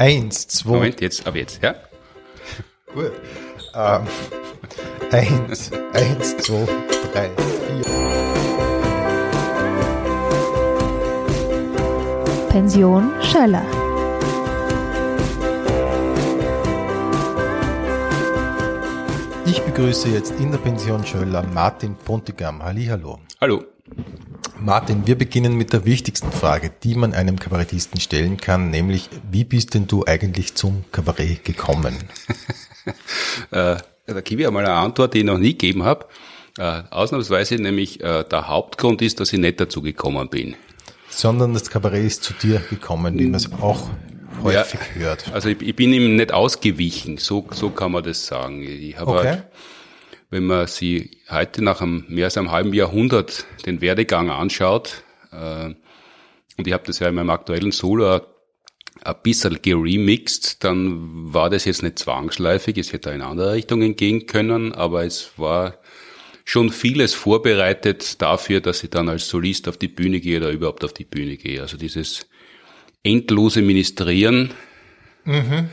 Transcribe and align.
Eins, 0.00 0.48
zwei. 0.48 0.76
Moment, 0.76 1.00
jetzt, 1.02 1.26
ab 1.26 1.36
jetzt, 1.36 1.62
ja? 1.62 1.74
Gut. 2.94 3.12
Ähm, 3.74 4.06
eins, 5.12 5.70
eins, 5.92 6.38
zwei, 6.38 6.66
drei, 7.12 7.28
vier. 7.66 7.84
Pension 12.48 13.10
Schöller. 13.20 13.66
Ich 19.44 19.60
begrüße 19.60 20.08
jetzt 20.08 20.32
in 20.40 20.50
der 20.50 20.58
Pension 20.60 21.04
Schöller 21.04 21.42
Martin 21.42 21.94
Pontigam. 21.94 22.62
Hallihallo. 22.62 23.18
Hallo. 23.38 23.64
Martin, 24.62 25.06
wir 25.06 25.16
beginnen 25.16 25.54
mit 25.54 25.72
der 25.72 25.86
wichtigsten 25.86 26.30
Frage, 26.32 26.70
die 26.82 26.94
man 26.94 27.14
einem 27.14 27.38
Kabarettisten 27.38 27.98
stellen 27.98 28.36
kann, 28.36 28.70
nämlich 28.70 29.08
wie 29.30 29.44
bist 29.44 29.72
denn 29.72 29.86
du 29.86 30.04
eigentlich 30.06 30.54
zum 30.54 30.84
Kabarett 30.92 31.44
gekommen? 31.44 31.96
äh, 33.50 33.76
da 34.06 34.20
gebe 34.22 34.42
ich 34.42 34.46
einmal 34.46 34.66
eine 34.66 34.74
Antwort, 34.74 35.14
die 35.14 35.20
ich 35.20 35.24
noch 35.24 35.38
nie 35.38 35.52
gegeben 35.52 35.84
habe. 35.84 36.06
Äh, 36.58 36.82
ausnahmsweise 36.90 37.54
nämlich 37.54 38.02
äh, 38.02 38.24
der 38.24 38.48
Hauptgrund 38.48 39.00
ist, 39.00 39.18
dass 39.18 39.32
ich 39.32 39.38
nicht 39.38 39.60
dazu 39.60 39.80
gekommen 39.80 40.28
bin. 40.28 40.56
Sondern 41.08 41.54
das 41.54 41.70
Kabarett 41.70 42.04
ist 42.04 42.22
zu 42.22 42.34
dir 42.34 42.60
gekommen, 42.68 43.18
wie 43.18 43.24
man 43.24 43.36
es 43.36 43.50
auch 43.52 43.88
häufig 44.42 44.80
ja, 44.94 45.00
hört. 45.00 45.32
Also 45.32 45.48
ich, 45.48 45.62
ich, 45.62 45.74
bin 45.74 45.92
ihm 45.92 46.16
nicht 46.16 46.32
ausgewichen, 46.32 47.16
so, 47.16 47.46
so 47.50 47.70
kann 47.70 47.92
man 47.92 48.04
das 48.04 48.26
sagen. 48.26 48.62
Ich 48.62 48.98
habe 48.98 49.10
okay. 49.12 49.28
halt, 49.28 49.44
wenn 50.28 50.44
man 50.44 50.66
sie 50.66 51.19
heute 51.30 51.62
nach 51.62 51.80
einem, 51.80 52.04
mehr 52.08 52.26
als 52.26 52.36
einem 52.36 52.50
halben 52.50 52.72
Jahrhundert 52.72 53.46
den 53.66 53.80
Werdegang 53.80 54.30
anschaut, 54.30 55.02
äh, 55.32 55.74
und 56.56 56.66
ich 56.66 56.72
habe 56.74 56.84
das 56.86 56.98
ja 56.98 57.08
in 57.08 57.14
meinem 57.14 57.30
aktuellen 57.30 57.72
Solo 57.72 58.20
ein 59.02 59.14
bisschen 59.22 59.62
geremixed, 59.62 60.62
dann 60.62 61.32
war 61.32 61.48
das 61.48 61.64
jetzt 61.64 61.82
nicht 61.82 61.98
zwangsläufig, 61.98 62.76
es 62.76 62.92
hätte 62.92 63.10
in 63.10 63.22
andere 63.22 63.54
Richtungen 63.54 63.96
gehen 63.96 64.26
können, 64.26 64.74
aber 64.74 65.04
es 65.04 65.32
war 65.38 65.78
schon 66.44 66.70
vieles 66.70 67.14
vorbereitet 67.14 68.20
dafür, 68.20 68.60
dass 68.60 68.82
ich 68.82 68.90
dann 68.90 69.08
als 69.08 69.28
Solist 69.28 69.68
auf 69.68 69.78
die 69.78 69.88
Bühne 69.88 70.20
gehe 70.20 70.38
oder 70.38 70.50
überhaupt 70.50 70.84
auf 70.84 70.92
die 70.92 71.04
Bühne 71.04 71.36
gehe. 71.36 71.62
Also 71.62 71.76
dieses 71.76 72.26
endlose 73.02 73.62
Ministrieren, 73.62 74.50
mhm. 75.24 75.70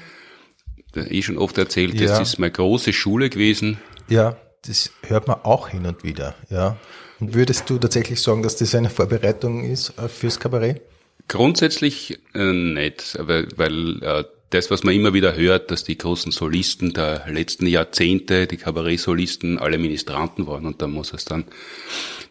eh 0.96 1.22
schon 1.22 1.38
oft 1.38 1.58
erzählt, 1.58 2.00
ja. 2.00 2.08
das 2.08 2.20
ist 2.22 2.40
meine 2.40 2.52
große 2.52 2.94
Schule 2.94 3.30
gewesen. 3.30 3.78
Ja, 4.08 4.38
das 4.68 4.92
hört 5.04 5.28
man 5.28 5.38
auch 5.44 5.70
hin 5.70 5.86
und 5.86 6.04
wieder, 6.04 6.36
ja. 6.50 6.78
Und 7.20 7.34
würdest 7.34 7.70
du 7.70 7.78
tatsächlich 7.78 8.22
sagen, 8.22 8.44
dass 8.44 8.58
das 8.58 8.76
eine 8.76 8.90
Vorbereitung 8.90 9.64
ist 9.64 9.98
äh, 9.98 10.08
fürs 10.08 10.40
Kabarett? 10.40 10.82
Grundsätzlich 11.28 12.20
äh, 12.34 12.54
nicht, 12.54 13.18
weil, 13.20 13.48
weil 13.58 14.04
äh, 14.04 14.24
das, 14.50 14.72
was 14.72 14.84
man 14.84 14.94
immer 14.94 15.14
wieder 15.14 15.36
hört, 15.36 15.72
dass 15.72 15.84
die 15.84 15.98
großen 15.98 16.32
Solisten 16.32 16.94
der 16.94 17.26
letzten 17.30 17.68
Jahrzehnte, 17.68 18.48
die 18.48 18.58
Kabarett-Solisten, 18.58 19.60
alle 19.60 19.78
Ministranten 19.78 20.48
waren 20.48 20.66
und 20.66 20.82
da 20.82 20.88
muss 20.88 21.12
es 21.14 21.26
dann. 21.26 21.46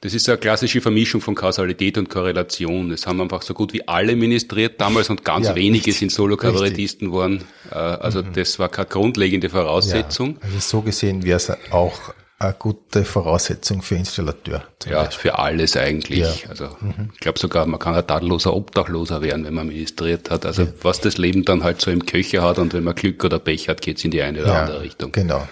Das 0.00 0.14
ist 0.14 0.28
eine 0.28 0.38
klassische 0.38 0.80
Vermischung 0.80 1.20
von 1.20 1.34
Kausalität 1.34 1.98
und 1.98 2.08
Korrelation. 2.08 2.90
Es 2.90 3.06
haben 3.06 3.20
einfach 3.20 3.42
so 3.42 3.54
gut 3.54 3.72
wie 3.72 3.86
alle 3.86 4.16
ministriert 4.16 4.80
damals 4.80 5.10
und 5.10 5.24
ganz 5.24 5.48
ja, 5.48 5.54
wenige 5.54 5.86
richtig, 5.86 5.98
sind 5.98 6.12
Solo-Kabarettisten 6.12 7.08
geworden. 7.08 7.44
Äh, 7.70 7.74
also 7.74 8.22
mhm. 8.22 8.32
das 8.34 8.58
war 8.58 8.68
keine 8.68 8.88
grundlegende 8.88 9.50
Voraussetzung. 9.50 10.38
Ja, 10.40 10.48
also 10.48 10.60
so 10.60 10.82
gesehen 10.82 11.22
wäre 11.22 11.36
es 11.36 11.50
auch 11.70 12.14
eine 12.38 12.52
gute 12.52 13.04
Voraussetzung 13.04 13.80
für 13.80 13.94
Installateur. 13.94 14.62
Ja, 14.86 15.04
Beispiel. 15.04 15.30
für 15.30 15.38
alles 15.38 15.76
eigentlich. 15.76 16.42
Ja. 16.42 16.50
Also 16.50 16.76
mhm. 16.80 17.10
ich 17.14 17.20
glaube 17.20 17.38
sogar, 17.38 17.64
man 17.66 17.80
kann 17.80 17.94
ein 17.94 18.06
tadelloser 18.06 18.54
Obdachloser 18.54 19.22
werden, 19.22 19.46
wenn 19.46 19.54
man 19.54 19.68
ministriert 19.68 20.30
hat. 20.30 20.44
Also 20.44 20.64
ja. 20.64 20.68
was 20.82 21.00
das 21.00 21.16
Leben 21.16 21.44
dann 21.44 21.64
halt 21.64 21.80
so 21.80 21.90
im 21.90 22.04
Köcher 22.04 22.42
hat 22.42 22.58
und 22.58 22.74
wenn 22.74 22.84
man 22.84 22.94
Glück 22.94 23.24
oder 23.24 23.38
Pech 23.38 23.68
hat, 23.68 23.80
geht's 23.80 24.04
in 24.04 24.10
die 24.10 24.20
eine 24.20 24.42
oder 24.42 24.52
ja, 24.52 24.60
andere 24.60 24.82
Richtung. 24.82 25.12
Genau. 25.12 25.48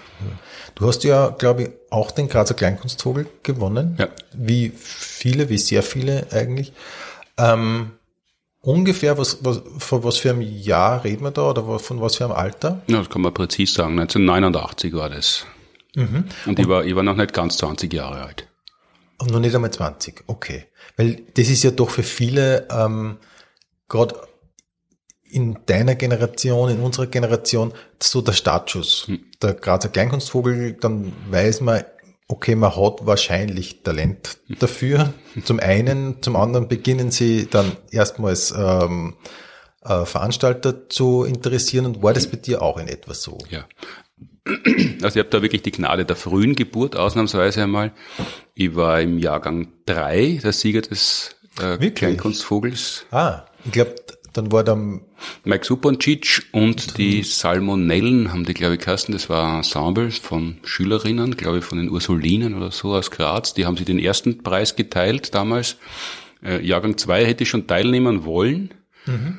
Du 0.74 0.86
hast 0.86 1.04
ja, 1.04 1.28
glaube 1.30 1.62
ich, 1.62 1.70
auch 1.90 2.10
den 2.10 2.28
Grazer 2.28 2.54
Kleinkunstvogel 2.54 3.28
gewonnen. 3.42 3.96
Ja. 3.98 4.08
Wie 4.32 4.72
viele, 4.76 5.48
wie 5.48 5.58
sehr 5.58 5.82
viele 5.82 6.26
eigentlich. 6.32 6.72
Ähm, 7.38 7.92
ungefähr, 8.60 9.16
was, 9.16 9.38
was, 9.42 9.62
von 9.78 10.04
was 10.04 10.18
für 10.18 10.30
einem 10.30 10.42
Jahr 10.42 11.04
reden 11.04 11.22
wir 11.22 11.30
da 11.30 11.48
oder 11.48 11.78
von 11.78 12.00
was 12.00 12.16
für 12.16 12.24
einem 12.24 12.34
Alter? 12.34 12.82
Ja, 12.88 12.98
das 12.98 13.08
kann 13.08 13.22
man 13.22 13.32
präzise 13.32 13.72
sagen. 13.72 13.98
1989 13.98 14.92
war 14.94 15.08
das. 15.08 15.46
Mhm. 15.94 16.24
Und, 16.46 16.58
ich 16.58 16.68
war, 16.68 16.84
ich 16.84 16.94
war 16.94 17.02
noch 17.02 17.16
nicht 17.16 17.32
ganz 17.32 17.56
20 17.58 17.92
Jahre 17.92 18.22
alt. 18.22 18.48
Und 19.18 19.30
noch 19.30 19.40
nicht 19.40 19.54
einmal 19.54 19.70
20, 19.70 20.24
okay. 20.26 20.66
Weil 20.96 21.22
das 21.34 21.48
ist 21.48 21.62
ja 21.62 21.70
doch 21.70 21.90
für 21.90 22.02
viele, 22.02 22.66
ähm, 22.70 23.18
gerade 23.88 24.16
in 25.22 25.58
deiner 25.66 25.94
Generation, 25.94 26.70
in 26.70 26.80
unserer 26.80 27.06
Generation, 27.06 27.72
so 28.00 28.20
der 28.20 28.32
Startschuss. 28.32 29.08
Hm. 29.08 29.24
Der 29.42 29.54
Grazer 29.54 29.88
Kleinkunstvogel, 29.88 30.74
dann 30.74 31.12
weiß 31.30 31.60
man, 31.60 31.82
okay, 32.28 32.54
man 32.54 32.74
hat 32.76 33.06
wahrscheinlich 33.06 33.82
Talent 33.82 34.38
dafür. 34.60 35.12
Zum 35.44 35.60
einen, 35.60 36.22
zum 36.22 36.36
anderen 36.36 36.68
beginnen 36.68 37.10
sie 37.10 37.48
dann 37.50 37.72
erstmals 37.90 38.52
ähm, 38.56 39.14
äh, 39.82 40.04
Veranstalter 40.04 40.88
zu 40.88 41.24
interessieren 41.24 41.86
und 41.86 42.02
war 42.02 42.14
das 42.14 42.26
bei 42.26 42.36
dir 42.36 42.62
auch 42.62 42.78
in 42.78 42.88
etwa 42.88 43.14
so? 43.14 43.38
Ja, 43.50 43.64
also 44.46 45.18
ich 45.18 45.24
habe 45.24 45.30
da 45.30 45.42
wirklich 45.42 45.62
die 45.62 45.72
Gnade 45.72 46.04
der 46.04 46.16
frühen 46.16 46.54
Geburt, 46.54 46.96
ausnahmsweise 46.96 47.62
einmal. 47.62 47.92
Ich 48.54 48.74
war 48.74 49.00
im 49.00 49.18
Jahrgang 49.18 49.68
drei 49.86 50.38
der 50.42 50.52
Sieger 50.52 50.82
des 50.82 51.36
äh, 51.60 51.90
Kleinkunstvogels. 51.90 53.06
Ah, 53.10 53.46
ich 53.64 53.72
glaube, 53.72 53.94
dann 54.34 54.50
war 54.52 54.64
dann 54.64 55.02
Mike 55.44 55.64
Supancic 55.64 56.42
und 56.52 56.98
die 56.98 57.22
Salmonellen 57.22 58.32
haben 58.32 58.44
die, 58.44 58.52
glaube 58.52 58.74
ich, 58.74 58.80
geheißen. 58.80 59.12
Das 59.12 59.30
war 59.30 59.48
ein 59.48 59.56
Ensemble 59.58 60.10
von 60.10 60.58
Schülerinnen, 60.64 61.36
glaube 61.36 61.58
ich, 61.58 61.64
von 61.64 61.78
den 61.78 61.88
Ursulinen 61.88 62.54
oder 62.54 62.70
so 62.72 62.94
aus 62.94 63.10
Graz. 63.10 63.54
Die 63.54 63.64
haben 63.64 63.76
sich 63.76 63.86
den 63.86 64.00
ersten 64.00 64.42
Preis 64.42 64.76
geteilt 64.76 65.34
damals. 65.34 65.76
Äh, 66.42 66.64
Jahrgang 66.66 66.98
zwei 66.98 67.24
hätte 67.24 67.44
ich 67.44 67.48
schon 67.48 67.66
teilnehmen 67.66 68.24
wollen. 68.24 68.74
Mhm. 69.06 69.38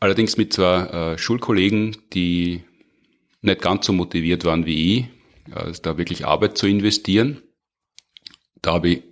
Allerdings 0.00 0.36
mit 0.36 0.52
zwei 0.52 0.82
äh, 0.84 1.18
Schulkollegen, 1.18 1.96
die 2.14 2.62
nicht 3.40 3.62
ganz 3.62 3.86
so 3.86 3.92
motiviert 3.92 4.44
waren 4.44 4.66
wie 4.66 4.98
ich, 4.98 5.04
also 5.54 5.80
da 5.82 5.98
wirklich 5.98 6.26
Arbeit 6.26 6.58
zu 6.58 6.66
investieren. 6.66 7.42
Da 8.62 8.74
habe 8.74 8.88
ich 8.90 9.02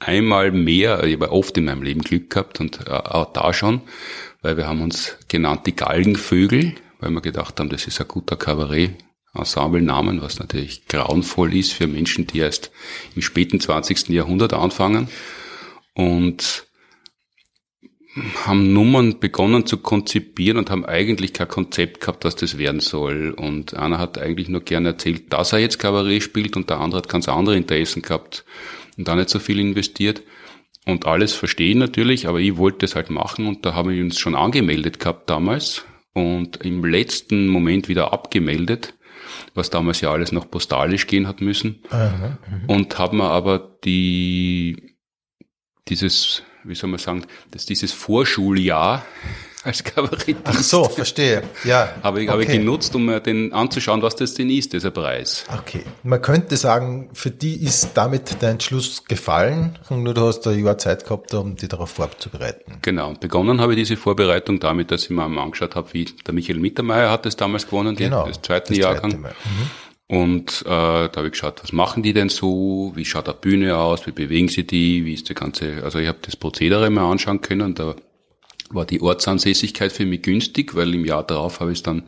einmal 0.00 0.50
mehr, 0.50 1.04
ich 1.04 1.14
habe 1.14 1.30
oft 1.30 1.56
in 1.56 1.66
meinem 1.66 1.82
Leben 1.82 2.02
Glück 2.02 2.30
gehabt 2.30 2.60
und 2.60 2.86
äh, 2.86 2.90
auch 2.90 3.32
da 3.32 3.52
schon, 3.52 3.82
weil 4.42 4.56
wir 4.56 4.66
haben 4.66 4.80
uns 4.82 5.16
genannt 5.28 5.66
die 5.66 5.76
Galgenvögel, 5.76 6.74
weil 6.98 7.10
wir 7.10 7.20
gedacht 7.20 7.60
haben, 7.60 7.68
das 7.68 7.86
ist 7.86 8.00
ein 8.00 8.08
guter 8.08 8.36
Kabarett-Ensemble-Namen, 8.36 10.22
was 10.22 10.38
natürlich 10.38 10.86
grauenvoll 10.86 11.54
ist 11.54 11.72
für 11.72 11.86
Menschen, 11.86 12.26
die 12.26 12.38
erst 12.38 12.72
im 13.14 13.22
späten 13.22 13.60
20. 13.60 14.08
Jahrhundert 14.08 14.54
anfangen. 14.54 15.08
Und 15.94 16.66
haben 18.44 18.72
Nummern 18.72 19.20
begonnen 19.20 19.66
zu 19.66 19.76
konzipieren 19.76 20.58
und 20.58 20.70
haben 20.70 20.84
eigentlich 20.84 21.32
kein 21.32 21.48
Konzept 21.48 22.00
gehabt, 22.00 22.24
was 22.24 22.34
das 22.34 22.58
werden 22.58 22.80
soll. 22.80 23.30
Und 23.30 23.74
einer 23.74 23.98
hat 23.98 24.18
eigentlich 24.18 24.48
nur 24.48 24.62
gerne 24.62 24.90
erzählt, 24.90 25.32
dass 25.32 25.52
er 25.52 25.60
jetzt 25.60 25.78
Kabarett 25.78 26.22
spielt 26.22 26.56
und 26.56 26.70
der 26.70 26.80
andere 26.80 26.98
hat 26.98 27.08
ganz 27.08 27.28
andere 27.28 27.56
Interessen 27.56 28.02
gehabt 28.02 28.44
und 28.96 29.06
da 29.06 29.14
nicht 29.14 29.30
so 29.30 29.38
viel 29.38 29.60
investiert. 29.60 30.22
Und 30.86 31.06
alles 31.06 31.34
verstehen 31.34 31.78
natürlich, 31.78 32.26
aber 32.26 32.40
ich 32.40 32.56
wollte 32.56 32.84
es 32.84 32.96
halt 32.96 33.10
machen 33.10 33.46
und 33.46 33.64
da 33.64 33.74
haben 33.74 33.90
wir 33.90 34.02
uns 34.02 34.18
schon 34.18 34.34
angemeldet 34.34 34.98
gehabt 34.98 35.30
damals 35.30 35.84
und 36.12 36.56
im 36.64 36.84
letzten 36.84 37.46
Moment 37.46 37.88
wieder 37.88 38.12
abgemeldet, 38.12 38.94
was 39.54 39.70
damals 39.70 40.00
ja 40.00 40.10
alles 40.10 40.32
noch 40.32 40.50
postalisch 40.50 41.06
gehen 41.06 41.28
hat 41.28 41.40
müssen. 41.40 41.82
Aha, 41.90 42.38
mhm. 42.50 42.68
und 42.68 42.98
haben 42.98 43.18
wir 43.18 43.30
aber 43.30 43.76
die, 43.84 44.96
dieses 45.88 46.42
wie 46.64 46.74
soll 46.74 46.90
man 46.90 46.98
sagen, 46.98 47.24
dass 47.50 47.66
dieses 47.66 47.92
Vorschuljahr 47.92 49.04
als 49.64 49.84
Kabarettist. 49.84 50.38
Ach 50.44 50.58
so, 50.62 50.84
verstehe. 50.84 51.42
Ja. 51.64 51.90
Habe 52.02 52.20
ich, 52.20 52.28
okay. 52.28 52.32
habe 52.32 52.42
ich 52.44 52.48
genutzt, 52.48 52.94
um 52.94 53.06
mir 53.06 53.20
den 53.20 53.52
anzuschauen, 53.52 54.00
was 54.02 54.16
das 54.16 54.34
denn 54.34 54.48
ist, 54.48 54.72
dieser 54.72 54.90
Preis. 54.90 55.44
Okay. 55.54 55.82
Man 56.02 56.22
könnte 56.22 56.56
sagen, 56.56 57.10
für 57.12 57.30
die 57.30 57.62
ist 57.62 57.90
damit 57.94 58.40
der 58.40 58.50
Entschluss 58.50 59.04
gefallen 59.04 59.78
und 59.90 60.02
nur 60.02 60.14
du 60.14 60.22
hast 60.22 60.46
ein 60.46 60.64
Jahr 60.64 60.78
Zeit 60.78 61.04
gehabt, 61.04 61.34
um 61.34 61.56
dich 61.56 61.68
darauf 61.68 61.90
vorzubereiten. 61.90 62.78
Genau. 62.82 63.10
Und 63.10 63.20
begonnen 63.20 63.60
habe 63.60 63.74
ich 63.74 63.78
diese 63.78 63.96
Vorbereitung 63.96 64.60
damit, 64.60 64.90
dass 64.90 65.04
ich 65.04 65.10
mir 65.10 65.28
mal 65.28 65.42
angeschaut 65.42 65.74
habe, 65.74 65.92
wie 65.92 66.06
der 66.26 66.32
Michael 66.32 66.58
Mittermeier 66.58 67.10
hat 67.10 67.26
es 67.26 67.36
damals 67.36 67.66
gewonnen, 67.66 67.96
genau, 67.96 68.24
den, 68.24 68.32
das 68.32 68.42
zweiten 68.42 68.68
das 68.74 68.78
Jahrgang. 68.78 69.10
Zweite 69.10 69.26
mhm. 69.26 69.70
Und 70.10 70.62
äh, 70.62 70.68
da 70.68 71.12
habe 71.14 71.26
ich 71.26 71.34
geschaut, 71.34 71.62
was 71.62 71.72
machen 71.72 72.02
die 72.02 72.12
denn 72.12 72.30
so, 72.30 72.90
wie 72.96 73.04
schaut 73.04 73.28
der 73.28 73.32
Bühne 73.32 73.76
aus, 73.76 74.08
wie 74.08 74.10
bewegen 74.10 74.48
sie 74.48 74.66
die, 74.66 75.04
wie 75.04 75.14
ist 75.14 75.28
die 75.28 75.34
ganze, 75.34 75.84
also 75.84 76.00
ich 76.00 76.08
habe 76.08 76.18
das 76.22 76.34
Prozedere 76.34 76.90
mal 76.90 77.08
anschauen 77.08 77.42
können, 77.42 77.76
da 77.76 77.94
war 78.70 78.86
die 78.86 79.00
Ortsansässigkeit 79.00 79.92
für 79.92 80.06
mich 80.06 80.22
günstig, 80.22 80.74
weil 80.74 80.92
im 80.96 81.04
Jahr 81.04 81.22
darauf 81.22 81.60
habe 81.60 81.70
ich 81.70 81.84
dann 81.84 82.02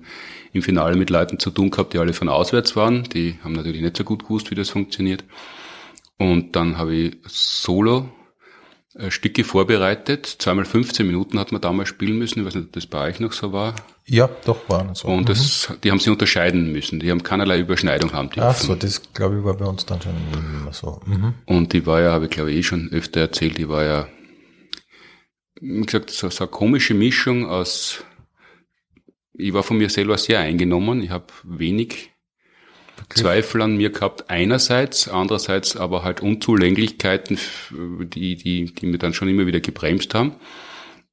im 0.52 0.62
Finale 0.62 0.96
mit 0.96 1.10
Leuten 1.10 1.38
zu 1.38 1.52
tun 1.52 1.70
gehabt, 1.70 1.92
die 1.92 1.98
alle 1.98 2.12
von 2.12 2.28
auswärts 2.28 2.74
waren, 2.74 3.04
die 3.04 3.38
haben 3.44 3.52
natürlich 3.52 3.82
nicht 3.82 3.96
so 3.96 4.02
gut 4.02 4.24
gewusst, 4.24 4.50
wie 4.50 4.56
das 4.56 4.70
funktioniert. 4.70 5.22
Und 6.18 6.56
dann 6.56 6.78
habe 6.78 6.96
ich 6.96 7.16
Solo 7.28 8.08
Stücke 9.08 9.44
vorbereitet. 9.44 10.26
Zweimal 10.26 10.64
15 10.64 11.06
Minuten 11.06 11.38
hat 11.38 11.50
man 11.50 11.60
damals 11.60 11.88
spielen 11.88 12.18
müssen. 12.18 12.40
Ich 12.40 12.46
weiß 12.46 12.54
nicht, 12.56 12.66
ob 12.66 12.72
das 12.72 12.86
bei 12.86 13.08
euch 13.08 13.20
noch 13.20 13.32
so 13.32 13.52
war. 13.52 13.74
Ja, 14.06 14.28
doch, 14.44 14.68
waren 14.68 14.94
so. 14.94 15.08
Und 15.08 15.28
das, 15.28 15.72
die 15.82 15.90
haben 15.90 15.98
sie 15.98 16.10
unterscheiden 16.10 16.72
müssen. 16.72 17.00
Die 17.00 17.10
haben 17.10 17.22
keinerlei 17.22 17.60
Überschneidung 17.60 18.12
haben 18.12 18.28
dürfen. 18.28 18.48
Ach 18.48 18.56
so, 18.56 18.74
das 18.74 19.12
glaube 19.14 19.38
ich 19.38 19.44
war 19.44 19.56
bei 19.56 19.64
uns 19.64 19.86
dann 19.86 20.02
schon 20.02 20.12
immer 20.60 20.72
so. 20.72 21.00
Mhm. 21.06 21.34
Und 21.46 21.72
die 21.72 21.86
war 21.86 22.02
ja, 22.02 22.12
habe 22.12 22.26
ich 22.26 22.30
glaube 22.30 22.50
ich 22.50 22.58
eh 22.58 22.62
schon 22.62 22.90
öfter 22.92 23.20
erzählt, 23.20 23.58
die 23.58 23.68
war 23.68 23.84
ja, 23.84 24.08
wie 25.60 25.80
gesagt, 25.80 26.10
so, 26.10 26.28
so 26.28 26.44
eine 26.44 26.50
komische 26.50 26.94
Mischung 26.94 27.46
aus, 27.46 28.04
ich 29.34 29.52
war 29.54 29.62
von 29.62 29.78
mir 29.78 29.88
selber 29.88 30.18
sehr 30.18 30.40
eingenommen. 30.40 31.02
Ich 31.02 31.10
habe 31.10 31.26
wenig 31.44 32.11
Zweifel 33.08 33.62
an 33.62 33.76
mir 33.76 33.90
gehabt, 33.90 34.30
einerseits, 34.30 35.08
andererseits 35.08 35.76
aber 35.76 36.04
halt 36.04 36.20
Unzulänglichkeiten, 36.20 37.38
die, 37.70 38.36
die, 38.36 38.74
die 38.74 38.86
mir 38.86 38.98
dann 38.98 39.14
schon 39.14 39.28
immer 39.28 39.46
wieder 39.46 39.60
gebremst 39.60 40.14
haben. 40.14 40.36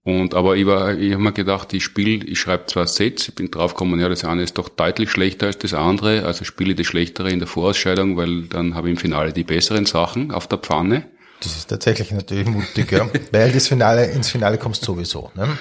Und 0.03 0.33
aber 0.33 0.55
ich 0.55 0.65
war, 0.65 0.97
ich 0.97 1.13
habe 1.13 1.21
mir 1.21 1.33
gedacht, 1.33 1.73
ich 1.73 1.83
spiele, 1.83 2.25
ich 2.25 2.39
schreibe 2.39 2.65
zwar 2.67 2.87
Sets, 2.87 3.27
ich 3.27 3.35
bin 3.35 3.51
draufgekommen, 3.51 3.99
ja, 3.99 4.09
das 4.09 4.23
eine 4.23 4.43
ist 4.43 4.57
doch 4.57 4.69
deutlich 4.69 5.11
schlechter 5.11 5.47
als 5.47 5.57
das 5.57 5.73
andere, 5.73 6.25
also 6.25 6.45
spiele 6.45 6.73
das 6.73 6.87
Schlechtere 6.87 7.29
in 7.29 7.39
der 7.39 7.47
Vorausscheidung, 7.47 8.15
weil 8.17 8.43
dann 8.43 8.75
habe 8.75 8.87
ich 8.87 8.93
im 8.93 8.97
Finale 8.97 9.33
die 9.33 9.43
besseren 9.43 9.85
Sachen 9.85 10.31
auf 10.31 10.47
der 10.47 10.57
Pfanne. 10.57 11.05
Das 11.41 11.55
ist 11.55 11.67
tatsächlich 11.67 12.11
natürlich 12.11 12.47
mutig, 12.47 12.91
ja. 12.91 13.09
weil 13.31 13.51
das 13.51 13.67
Finale, 13.67 14.07
ins 14.07 14.29
Finale 14.29 14.57
kommst 14.57 14.83
sowieso. 14.83 15.31
Ne? 15.35 15.57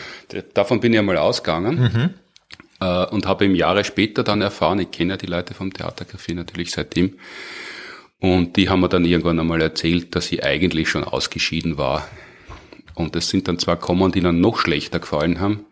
Davon 0.54 0.80
bin 0.80 0.92
ich 0.92 0.98
einmal 0.98 1.18
ausgegangen. 1.18 1.78
Mhm. 1.78 2.14
Äh, 2.80 3.06
und 3.06 3.26
habe 3.26 3.44
im 3.44 3.54
Jahre 3.54 3.84
später 3.84 4.22
dann 4.24 4.40
erfahren, 4.42 4.78
ich 4.80 4.90
kenne 4.90 5.14
ja 5.14 5.16
die 5.16 5.26
Leute 5.26 5.54
vom 5.54 5.70
Theatercafé 5.70 6.34
natürlich 6.34 6.70
seitdem, 6.70 7.18
und 8.20 8.56
die 8.56 8.68
haben 8.68 8.80
mir 8.80 8.88
dann 8.88 9.04
irgendwann 9.04 9.38
einmal 9.38 9.62
erzählt, 9.62 10.16
dass 10.16 10.26
sie 10.26 10.42
eigentlich 10.42 10.88
schon 10.88 11.04
ausgeschieden 11.04 11.78
war. 11.78 12.06
Und 12.94 13.14
es 13.14 13.28
sind 13.28 13.46
dann 13.46 13.60
zwei 13.60 13.76
Kommen, 13.76 14.10
die 14.10 14.20
dann 14.20 14.40
noch 14.40 14.58
schlechter 14.58 14.98
gefallen 14.98 15.38
haben. 15.38 15.66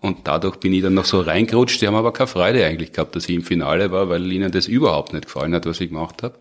Und 0.00 0.26
dadurch 0.26 0.56
bin 0.56 0.72
ich 0.72 0.82
dann 0.82 0.94
noch 0.94 1.04
so 1.04 1.20
reingerutscht. 1.20 1.80
Die 1.80 1.86
haben 1.86 1.94
aber 1.94 2.12
keine 2.12 2.26
Freude 2.26 2.66
eigentlich 2.66 2.92
gehabt, 2.92 3.14
dass 3.14 3.28
ich 3.28 3.36
im 3.36 3.44
Finale 3.44 3.92
war, 3.92 4.08
weil 4.08 4.30
ihnen 4.32 4.50
das 4.50 4.66
überhaupt 4.66 5.12
nicht 5.12 5.26
gefallen 5.26 5.54
hat, 5.54 5.64
was 5.64 5.80
ich 5.80 5.90
gemacht 5.90 6.24
habe. 6.24 6.34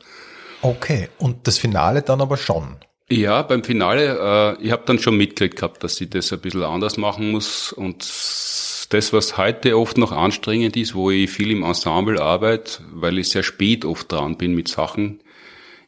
Okay, 0.64 1.10
und 1.20 1.48
das 1.48 1.60
Finale 1.60 2.02
dann 2.02 2.22
aber 2.22 2.38
schon. 2.38 2.78
Ja, 3.08 3.44
beim 3.44 3.64
Finale, 3.64 4.58
äh, 4.60 4.64
ich 4.64 4.72
habe 4.72 4.84
dann 4.86 4.98
schon 4.98 5.16
mitgekriegt 5.16 5.58
gehabt, 5.58 5.84
dass 5.84 6.02
ich 6.02 6.10
das 6.10 6.34
ein 6.34 6.40
bisschen 6.40 6.64
anders 6.64 6.98
machen 6.98 7.32
muss 7.32 7.72
und 7.72 8.04
das, 8.92 9.14
was 9.14 9.38
heute 9.38 9.78
oft 9.78 9.98
noch 9.98 10.12
anstrengend 10.12 10.76
ist, 10.76 10.94
wo 10.94 11.12
ich 11.12 11.30
viel 11.30 11.52
im 11.52 11.64
Ensemble 11.64 12.22
arbeite, 12.22 12.80
weil 12.94 13.18
ich 13.18 13.30
sehr 13.30 13.44
spät 13.44 13.86
oft 13.86 14.12
dran 14.12 14.38
bin, 14.38 14.54
mit 14.54 14.68
Sachen 14.68 15.22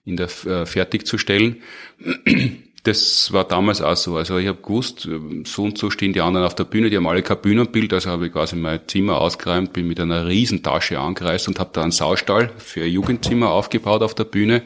in 0.05 0.17
der 0.17 0.29
äh, 0.45 0.65
fertigzustellen. 0.65 1.61
Das 2.85 3.31
war 3.31 3.45
damals 3.45 3.81
auch 3.81 3.95
so. 3.95 4.17
Also 4.17 4.37
ich 4.39 4.47
habe 4.49 4.61
gewusst, 4.61 5.07
so 5.45 5.63
und 5.63 5.77
so 5.77 5.89
stehen 5.89 6.11
die 6.11 6.19
anderen 6.19 6.45
auf 6.45 6.53
der 6.53 6.65
Bühne, 6.65 6.89
die 6.89 6.97
haben 6.97 7.07
alle 7.07 7.23
kein 7.23 7.39
Bühnenbild, 7.39 7.93
also 7.93 8.09
habe 8.09 8.27
ich 8.27 8.33
quasi 8.33 8.57
mein 8.57 8.81
Zimmer 8.87 9.21
ausgeräumt, 9.21 9.71
bin 9.71 9.87
mit 9.87 10.01
einer 10.01 10.27
Riesentasche 10.27 10.99
angereist 10.99 11.47
und 11.47 11.59
habe 11.59 11.69
da 11.71 11.81
einen 11.81 11.93
Saustall 11.93 12.51
für 12.57 12.83
ein 12.83 12.91
Jugendzimmer 12.91 13.51
aufgebaut 13.51 14.03
auf 14.03 14.15
der 14.15 14.25
Bühne, 14.25 14.63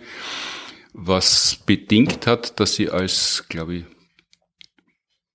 was 0.94 1.60
bedingt 1.68 2.26
hat, 2.26 2.60
dass 2.60 2.80
ich 2.80 2.92
als, 2.92 3.46
glaube 3.50 3.76
ich, 3.76 3.84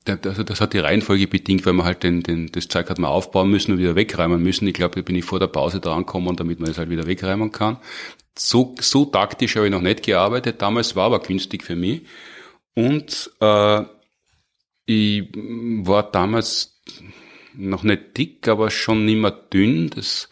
also 0.06 0.42
das 0.42 0.60
hat 0.60 0.72
die 0.72 0.78
Reihenfolge 0.78 1.26
bedingt, 1.28 1.64
weil 1.64 1.74
man 1.74 1.86
halt 1.86 2.02
den, 2.02 2.22
den, 2.22 2.50
das 2.50 2.68
Zeug 2.68 2.90
hat 2.90 2.98
man 2.98 3.10
aufbauen 3.10 3.50
müssen 3.50 3.72
und 3.72 3.78
wieder 3.78 3.94
wegräumen 3.94 4.42
müssen. 4.42 4.66
Ich 4.66 4.74
glaube, 4.74 4.96
da 4.96 5.02
bin 5.02 5.16
ich 5.16 5.24
vor 5.24 5.38
der 5.40 5.46
Pause 5.46 5.80
dran 5.80 6.04
gekommen, 6.06 6.36
damit 6.36 6.60
man 6.60 6.70
es 6.70 6.78
halt 6.78 6.90
wieder 6.90 7.06
wegräumen 7.06 7.52
kann. 7.52 7.78
So, 8.36 8.74
so 8.80 9.04
taktisch 9.04 9.56
habe 9.56 9.66
ich 9.66 9.72
noch 9.72 9.80
nicht 9.80 10.02
gearbeitet. 10.02 10.62
Damals 10.62 10.96
war 10.96 11.06
aber 11.06 11.20
günstig 11.20 11.62
für 11.62 11.76
mich. 11.76 12.02
Und 12.74 13.30
äh, 13.40 13.82
ich 14.86 15.28
war 15.34 16.10
damals 16.10 16.80
noch 17.54 17.82
nicht 17.82 18.16
dick, 18.16 18.48
aber 18.48 18.70
schon 18.70 19.04
nicht 19.04 19.18
mehr 19.18 19.30
dünn. 19.30 19.90
Das 19.90 20.28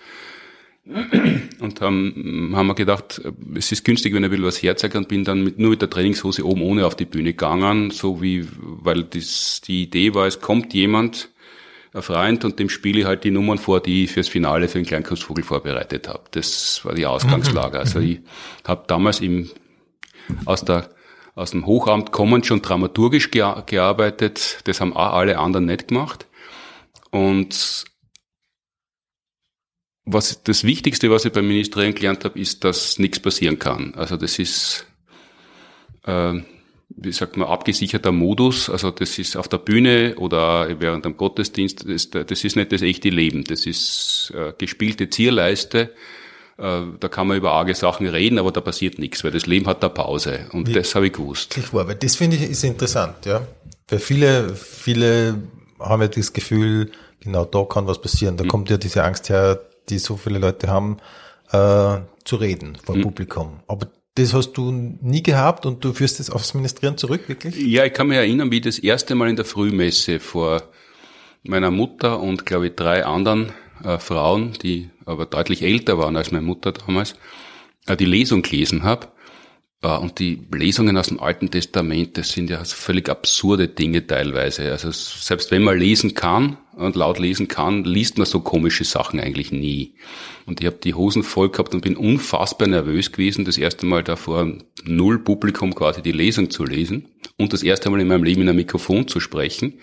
und 1.60 1.80
haben, 1.80 2.52
haben 2.54 2.66
wir 2.66 2.74
gedacht, 2.74 3.20
es 3.54 3.72
ist 3.72 3.84
günstig, 3.84 4.14
wenn 4.14 4.24
er 4.24 4.30
will 4.30 4.42
was 4.42 4.62
herzeigt 4.62 4.96
und 4.96 5.08
bin 5.08 5.24
dann 5.24 5.44
mit, 5.44 5.58
nur 5.58 5.70
mit 5.70 5.82
der 5.82 5.90
Trainingshose 5.90 6.44
oben 6.44 6.62
ohne 6.62 6.86
auf 6.86 6.96
die 6.96 7.04
Bühne 7.04 7.32
gegangen, 7.32 7.90
so 7.90 8.22
wie, 8.22 8.46
weil 8.60 9.04
das, 9.04 9.60
die 9.60 9.82
Idee 9.82 10.14
war, 10.14 10.26
es 10.26 10.40
kommt 10.40 10.74
jemand, 10.74 11.30
ein 11.92 12.02
Freund, 12.02 12.44
und 12.44 12.58
dem 12.58 12.68
spiele 12.68 13.00
ich 13.00 13.06
halt 13.06 13.24
die 13.24 13.32
Nummern 13.32 13.58
vor, 13.58 13.80
die 13.80 14.04
ich 14.04 14.12
fürs 14.12 14.28
Finale 14.28 14.68
für 14.68 14.78
den 14.78 14.86
Kleinkunstvogel 14.86 15.42
vorbereitet 15.42 16.08
habe. 16.08 16.22
Das 16.30 16.84
war 16.84 16.94
die 16.94 17.06
Ausgangslage. 17.06 17.78
Mhm. 17.78 17.80
Also 17.80 17.98
mhm. 17.98 18.04
ich 18.06 18.20
habe 18.64 18.84
damals 18.86 19.20
im, 19.20 19.50
aus 20.44 20.64
der 20.64 20.90
aus 21.34 21.52
dem 21.52 21.64
Hochamt 21.64 22.12
kommend 22.12 22.44
schon 22.44 22.60
dramaturgisch 22.60 23.30
gearbeitet. 23.30 24.60
Das 24.64 24.80
haben 24.80 24.92
auch 24.92 25.14
alle 25.14 25.38
anderen 25.38 25.66
nicht 25.66 25.88
gemacht. 25.88 26.26
Und 27.10 27.84
was 30.04 30.42
das 30.42 30.64
Wichtigste, 30.64 31.10
was 31.10 31.24
ich 31.24 31.32
beim 31.32 31.46
Ministerieren 31.46 31.94
gelernt 31.94 32.24
habe, 32.24 32.38
ist, 32.38 32.64
dass 32.64 32.98
nichts 32.98 33.20
passieren 33.20 33.58
kann. 33.58 33.94
Also 33.94 34.16
das 34.16 34.38
ist, 34.38 34.86
äh, 36.04 36.34
wie 36.88 37.12
sagt 37.12 37.36
man, 37.36 37.48
abgesicherter 37.48 38.12
Modus. 38.12 38.70
Also 38.70 38.90
das 38.90 39.18
ist 39.18 39.36
auf 39.36 39.48
der 39.48 39.58
Bühne 39.58 40.16
oder 40.16 40.80
während 40.80 41.04
dem 41.04 41.16
Gottesdienst, 41.16 41.88
das, 41.88 42.10
das 42.10 42.44
ist 42.44 42.56
nicht 42.56 42.72
das 42.72 42.82
echte 42.82 43.10
Leben. 43.10 43.44
Das 43.44 43.66
ist 43.66 44.32
äh, 44.34 44.52
gespielte 44.56 45.10
Zierleiste. 45.10 45.94
Äh, 46.58 46.82
da 46.98 47.08
kann 47.08 47.26
man 47.26 47.36
über 47.36 47.52
arge 47.52 47.74
Sachen 47.74 48.06
reden, 48.06 48.38
aber 48.38 48.52
da 48.52 48.60
passiert 48.60 48.98
nichts, 48.98 49.22
weil 49.22 49.30
das 49.30 49.46
Leben 49.46 49.66
hat 49.66 49.82
da 49.82 49.88
Pause. 49.88 50.46
Und 50.52 50.68
wie, 50.68 50.72
das 50.72 50.94
habe 50.94 51.06
ich 51.06 51.12
gewusst. 51.12 51.56
Ich 51.56 51.72
war, 51.72 51.86
weil 51.86 51.94
das 51.94 52.16
finde 52.16 52.36
ich 52.36 52.42
ist 52.42 52.64
interessant, 52.64 53.26
ja. 53.26 53.46
Weil 53.88 53.98
viele, 53.98 54.54
viele 54.54 55.42
haben 55.78 56.02
ja 56.02 56.08
das 56.08 56.32
Gefühl, 56.32 56.90
genau 57.20 57.44
da 57.44 57.64
kann 57.64 57.86
was 57.86 58.00
passieren. 58.00 58.36
Da 58.36 58.44
mhm. 58.44 58.48
kommt 58.48 58.70
ja 58.70 58.76
diese 58.76 59.04
Angst 59.04 59.28
her, 59.30 59.60
die 59.90 59.98
so 59.98 60.16
viele 60.16 60.38
Leute 60.38 60.68
haben, 60.68 60.98
äh, 61.52 61.98
zu 62.24 62.36
reden 62.36 62.76
vor 62.82 62.96
mhm. 62.96 63.02
Publikum. 63.02 63.60
Aber 63.66 63.88
das 64.14 64.34
hast 64.34 64.52
du 64.52 64.70
nie 64.72 65.22
gehabt 65.22 65.66
und 65.66 65.84
du 65.84 65.92
führst 65.92 66.20
es 66.20 66.30
aufs 66.30 66.54
Ministrieren 66.54 66.96
zurück, 66.96 67.28
wirklich? 67.28 67.56
Ja, 67.56 67.84
ich 67.84 67.92
kann 67.92 68.08
mich 68.08 68.18
erinnern, 68.18 68.50
wie 68.50 68.56
ich 68.56 68.62
das 68.62 68.78
erste 68.78 69.14
Mal 69.14 69.28
in 69.28 69.36
der 69.36 69.44
Frühmesse 69.44 70.20
vor 70.20 70.62
meiner 71.42 71.70
Mutter 71.70 72.20
und 72.20 72.44
glaube 72.44 72.68
ich 72.68 72.74
drei 72.74 73.04
anderen 73.04 73.52
äh, 73.84 73.98
Frauen, 73.98 74.52
die 74.62 74.90
aber 75.06 75.26
deutlich 75.26 75.62
älter 75.62 75.98
waren 75.98 76.16
als 76.16 76.32
meine 76.32 76.44
Mutter 76.44 76.72
damals, 76.72 77.14
äh, 77.86 77.96
die 77.96 78.04
Lesung 78.04 78.42
gelesen 78.42 78.82
habe. 78.82 79.08
Äh, 79.82 79.96
und 79.96 80.18
die 80.18 80.40
Lesungen 80.52 80.96
aus 80.96 81.08
dem 81.08 81.20
Alten 81.20 81.50
Testament, 81.50 82.16
das 82.18 82.30
sind 82.30 82.50
ja 82.50 82.62
völlig 82.64 83.08
absurde 83.08 83.68
Dinge 83.68 84.06
teilweise. 84.06 84.70
Also 84.70 84.90
selbst 84.90 85.50
wenn 85.50 85.62
man 85.62 85.78
lesen 85.78 86.14
kann 86.14 86.58
und 86.76 86.96
laut 86.96 87.18
lesen 87.18 87.48
kann, 87.48 87.84
liest 87.84 88.18
man 88.18 88.26
so 88.26 88.40
komische 88.40 88.84
Sachen 88.84 89.20
eigentlich 89.20 89.52
nie. 89.52 89.94
Und 90.46 90.60
ich 90.60 90.66
habe 90.66 90.78
die 90.82 90.94
Hosen 90.94 91.22
voll 91.22 91.50
gehabt 91.50 91.74
und 91.74 91.82
bin 91.82 91.96
unfassbar 91.96 92.68
nervös 92.68 93.12
gewesen, 93.12 93.44
das 93.44 93.58
erste 93.58 93.86
Mal 93.86 94.02
da 94.02 94.16
vor 94.16 94.52
null 94.84 95.18
Publikum 95.18 95.74
quasi 95.74 96.02
die 96.02 96.12
Lesung 96.12 96.50
zu 96.50 96.64
lesen 96.64 97.08
und 97.36 97.52
das 97.52 97.62
erste 97.62 97.90
Mal 97.90 98.00
in 98.00 98.08
meinem 98.08 98.24
Leben 98.24 98.42
in 98.42 98.48
einem 98.48 98.56
Mikrofon 98.56 99.08
zu 99.08 99.20
sprechen. 99.20 99.74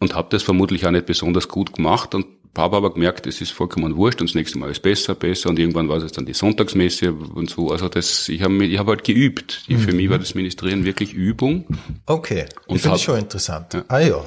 Und 0.00 0.14
habe 0.14 0.28
das 0.30 0.44
vermutlich 0.44 0.86
auch 0.86 0.92
nicht 0.92 1.06
besonders 1.06 1.48
gut 1.48 1.72
gemacht 1.72 2.14
und 2.14 2.26
habe 2.58 2.76
aber 2.76 2.92
gemerkt, 2.92 3.26
es 3.26 3.40
ist 3.40 3.52
vollkommen 3.52 3.96
wurscht 3.96 4.20
und 4.20 4.28
das 4.28 4.34
nächste 4.34 4.58
Mal 4.58 4.70
ist 4.70 4.82
besser, 4.82 5.14
besser 5.14 5.48
und 5.48 5.58
irgendwann 5.58 5.88
war 5.88 5.96
es 5.96 6.12
dann 6.12 6.26
die 6.26 6.34
Sonntagsmesse 6.34 7.12
und 7.12 7.48
so. 7.48 7.70
Also 7.70 7.88
das, 7.88 8.28
ich 8.28 8.42
habe 8.42 8.64
ich 8.64 8.78
hab 8.78 8.86
halt 8.88 9.04
geübt. 9.04 9.62
Mhm. 9.68 9.78
Für 9.78 9.92
mich 9.92 10.10
war 10.10 10.18
das 10.18 10.34
Ministrieren 10.34 10.84
wirklich 10.84 11.14
Übung. 11.14 11.64
Okay, 12.06 12.44
und 12.66 12.76
das 12.76 12.82
finde 12.82 12.96
ich 12.96 13.02
schon 13.02 13.18
interessant. 13.18 13.74
Ja. 13.74 13.84
Ah 13.88 14.00
ja. 14.00 14.24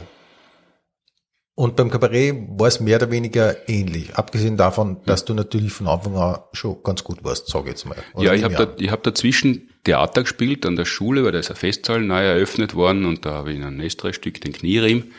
Und 1.53 1.75
beim 1.75 1.91
Kabarett 1.91 2.35
war 2.57 2.67
es 2.67 2.79
mehr 2.79 2.95
oder 2.97 3.11
weniger 3.11 3.69
ähnlich, 3.69 4.15
abgesehen 4.15 4.57
davon, 4.57 4.97
dass 5.05 5.25
du 5.25 5.33
natürlich 5.33 5.73
von 5.73 5.87
Anfang 5.87 6.15
an 6.15 6.39
schon 6.53 6.81
ganz 6.81 7.03
gut 7.03 7.23
warst, 7.23 7.49
sage 7.49 7.65
ich 7.65 7.71
jetzt 7.71 7.85
mal. 7.85 7.97
ja, 8.17 8.33
ich 8.33 8.43
habe 8.43 8.55
da, 8.55 8.67
ich 8.79 8.89
hab 8.89 9.03
dazwischen 9.03 9.69
Theater 9.83 10.21
gespielt 10.21 10.65
an 10.65 10.75
der 10.75 10.85
Schule, 10.85 11.23
weil 11.23 11.33
da 11.33 11.39
ist 11.39 11.51
ein 11.51 11.57
Festsaal 11.57 12.01
neu 12.01 12.23
eröffnet 12.23 12.73
worden 12.73 13.05
und 13.05 13.25
da 13.25 13.33
habe 13.33 13.51
ich 13.51 13.57
in 13.57 13.63
ein 13.63 13.79
Österreich-Stück 13.79 14.39
den 14.41 14.53
Knierim 14.53 15.11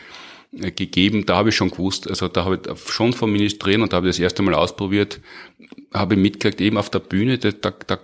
gegeben, 0.55 1.25
da 1.25 1.37
habe 1.37 1.49
ich 1.49 1.55
schon 1.55 1.71
gewusst, 1.71 2.07
also 2.07 2.27
da 2.27 2.45
habe 2.45 2.59
ich 2.63 2.91
schon 2.91 3.13
vom 3.13 3.31
Ministrieren 3.31 3.81
und 3.81 3.93
da 3.93 3.97
habe 3.97 4.07
ich 4.07 4.15
das 4.15 4.19
erste 4.19 4.43
Mal 4.43 4.53
ausprobiert, 4.53 5.19
habe 5.93 6.15
ich 6.15 6.19
mitgekriegt, 6.19 6.61
eben 6.61 6.77
auf 6.77 6.89
der 6.89 6.99
Bühne, 6.99 7.37
da, 7.37 7.51
da, 7.51 7.73
da, 7.87 7.99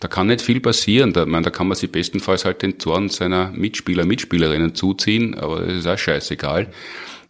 da 0.00 0.08
kann 0.08 0.28
nicht 0.28 0.42
viel 0.42 0.60
passieren. 0.60 1.12
Da, 1.12 1.26
man, 1.26 1.42
da 1.42 1.50
kann 1.50 1.68
man 1.68 1.76
sich 1.76 1.90
bestenfalls 1.90 2.44
halt 2.44 2.62
den 2.62 2.78
Zorn 2.78 3.08
seiner 3.08 3.50
Mitspieler, 3.50 4.04
Mitspielerinnen 4.04 4.74
zuziehen, 4.74 5.34
aber 5.34 5.60
das 5.60 5.78
ist 5.78 5.86
auch 5.86 5.98
scheißegal. 5.98 6.70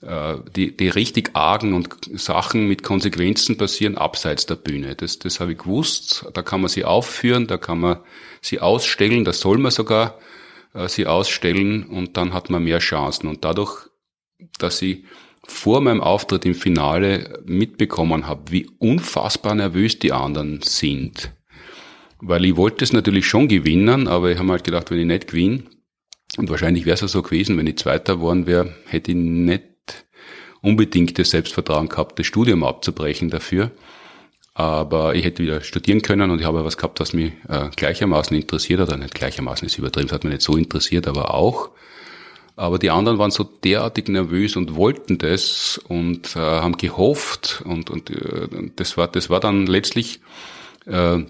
Äh, 0.02 0.36
die, 0.54 0.76
die 0.76 0.88
richtig 0.88 1.30
argen 1.32 1.72
und 1.72 1.88
Sachen 2.14 2.68
mit 2.68 2.82
Konsequenzen 2.82 3.56
passieren 3.56 3.96
abseits 3.96 4.46
der 4.46 4.56
Bühne. 4.56 4.94
Das, 4.94 5.18
das 5.18 5.40
habe 5.40 5.52
ich 5.52 5.58
gewusst. 5.58 6.26
Da 6.34 6.42
kann 6.42 6.60
man 6.60 6.68
sie 6.68 6.84
aufführen, 6.84 7.46
da 7.46 7.56
kann 7.56 7.80
man 7.80 7.98
sie 8.40 8.60
ausstellen, 8.60 9.24
das 9.24 9.40
soll 9.40 9.58
man 9.58 9.72
sogar 9.72 10.18
äh, 10.74 10.88
sie 10.88 11.06
ausstellen 11.06 11.84
und 11.84 12.16
dann 12.16 12.32
hat 12.32 12.50
man 12.50 12.64
mehr 12.64 12.78
Chancen. 12.78 13.28
Und 13.28 13.44
dadurch, 13.44 13.88
dass 14.58 14.82
ich 14.82 15.04
vor 15.44 15.80
meinem 15.80 16.00
Auftritt 16.00 16.44
im 16.44 16.54
Finale 16.54 17.42
mitbekommen 17.46 18.26
habe, 18.26 18.52
wie 18.52 18.68
unfassbar 18.78 19.54
nervös 19.54 19.98
die 19.98 20.12
anderen 20.12 20.60
sind, 20.62 21.32
weil 22.20 22.44
ich 22.44 22.56
wollte 22.56 22.84
es 22.84 22.92
natürlich 22.92 23.26
schon 23.26 23.48
gewinnen, 23.48 24.08
aber 24.08 24.30
ich 24.30 24.38
habe 24.38 24.50
halt 24.50 24.64
gedacht, 24.64 24.90
wenn 24.90 24.98
ich 24.98 25.06
nicht 25.06 25.28
gewinne, 25.28 25.64
und 26.36 26.50
wahrscheinlich 26.50 26.84
wäre 26.84 26.94
es 26.94 27.02
auch 27.02 27.08
so 27.08 27.22
gewesen, 27.22 27.56
wenn 27.56 27.66
ich 27.66 27.78
Zweiter 27.78 28.16
geworden 28.16 28.46
wäre, 28.46 28.74
hätte 28.86 29.12
ich 29.12 29.16
nicht 29.16 29.64
unbedingt 30.60 31.18
das 31.18 31.30
Selbstvertrauen 31.30 31.88
gehabt, 31.88 32.18
das 32.18 32.26
Studium 32.26 32.64
abzubrechen 32.64 33.30
dafür. 33.30 33.70
Aber 34.58 35.14
ich 35.14 35.24
hätte 35.24 35.40
wieder 35.40 35.60
studieren 35.60 36.02
können 36.02 36.32
und 36.32 36.40
ich 36.40 36.44
habe 36.44 36.64
was 36.64 36.76
gehabt, 36.76 36.98
was 36.98 37.12
mich 37.12 37.30
äh, 37.48 37.70
gleichermaßen 37.76 38.36
interessiert 38.36 38.80
oder 38.80 38.96
nicht 38.96 39.14
gleichermaßen 39.14 39.64
ist 39.64 39.78
übertrieben, 39.78 40.08
das 40.08 40.16
hat 40.16 40.24
mich 40.24 40.32
nicht 40.32 40.42
so 40.42 40.56
interessiert, 40.56 41.06
aber 41.06 41.32
auch. 41.32 41.70
Aber 42.56 42.80
die 42.80 42.90
anderen 42.90 43.18
waren 43.18 43.30
so 43.30 43.44
derartig 43.44 44.08
nervös 44.08 44.56
und 44.56 44.74
wollten 44.74 45.16
das 45.18 45.80
und 45.86 46.34
äh, 46.34 46.40
haben 46.40 46.76
gehofft 46.76 47.62
und, 47.66 47.88
und 47.88 48.10
äh, 48.10 48.48
das 48.74 48.96
war 48.96 49.06
das 49.06 49.30
war 49.30 49.38
dann 49.38 49.68
letztlich 49.68 50.22
äh, 50.86 51.20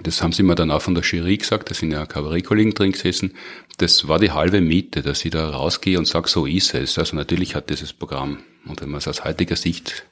das 0.00 0.22
haben 0.22 0.32
sie 0.32 0.44
mir 0.44 0.54
dann 0.54 0.70
auch 0.70 0.82
von 0.82 0.94
der 0.94 1.02
Jury 1.02 1.36
gesagt, 1.36 1.68
da 1.68 1.74
sind 1.74 1.90
ja 1.90 2.06
Kabarettkollegen 2.06 2.74
drin 2.74 2.92
gesessen, 2.92 3.34
das 3.78 4.06
war 4.06 4.20
die 4.20 4.30
halbe 4.30 4.60
Miete, 4.60 5.02
dass 5.02 5.24
ich 5.24 5.32
da 5.32 5.50
rausgehe 5.50 5.98
und 5.98 6.06
sage, 6.06 6.28
so 6.28 6.46
ist 6.46 6.74
es. 6.74 6.96
Also 6.96 7.16
natürlich 7.16 7.56
hat 7.56 7.70
dieses 7.70 7.92
Programm, 7.92 8.38
und 8.66 8.80
wenn 8.80 8.88
man 8.88 8.98
es 8.98 9.08
aus 9.08 9.24
heutiger 9.24 9.56
Sicht 9.56 10.06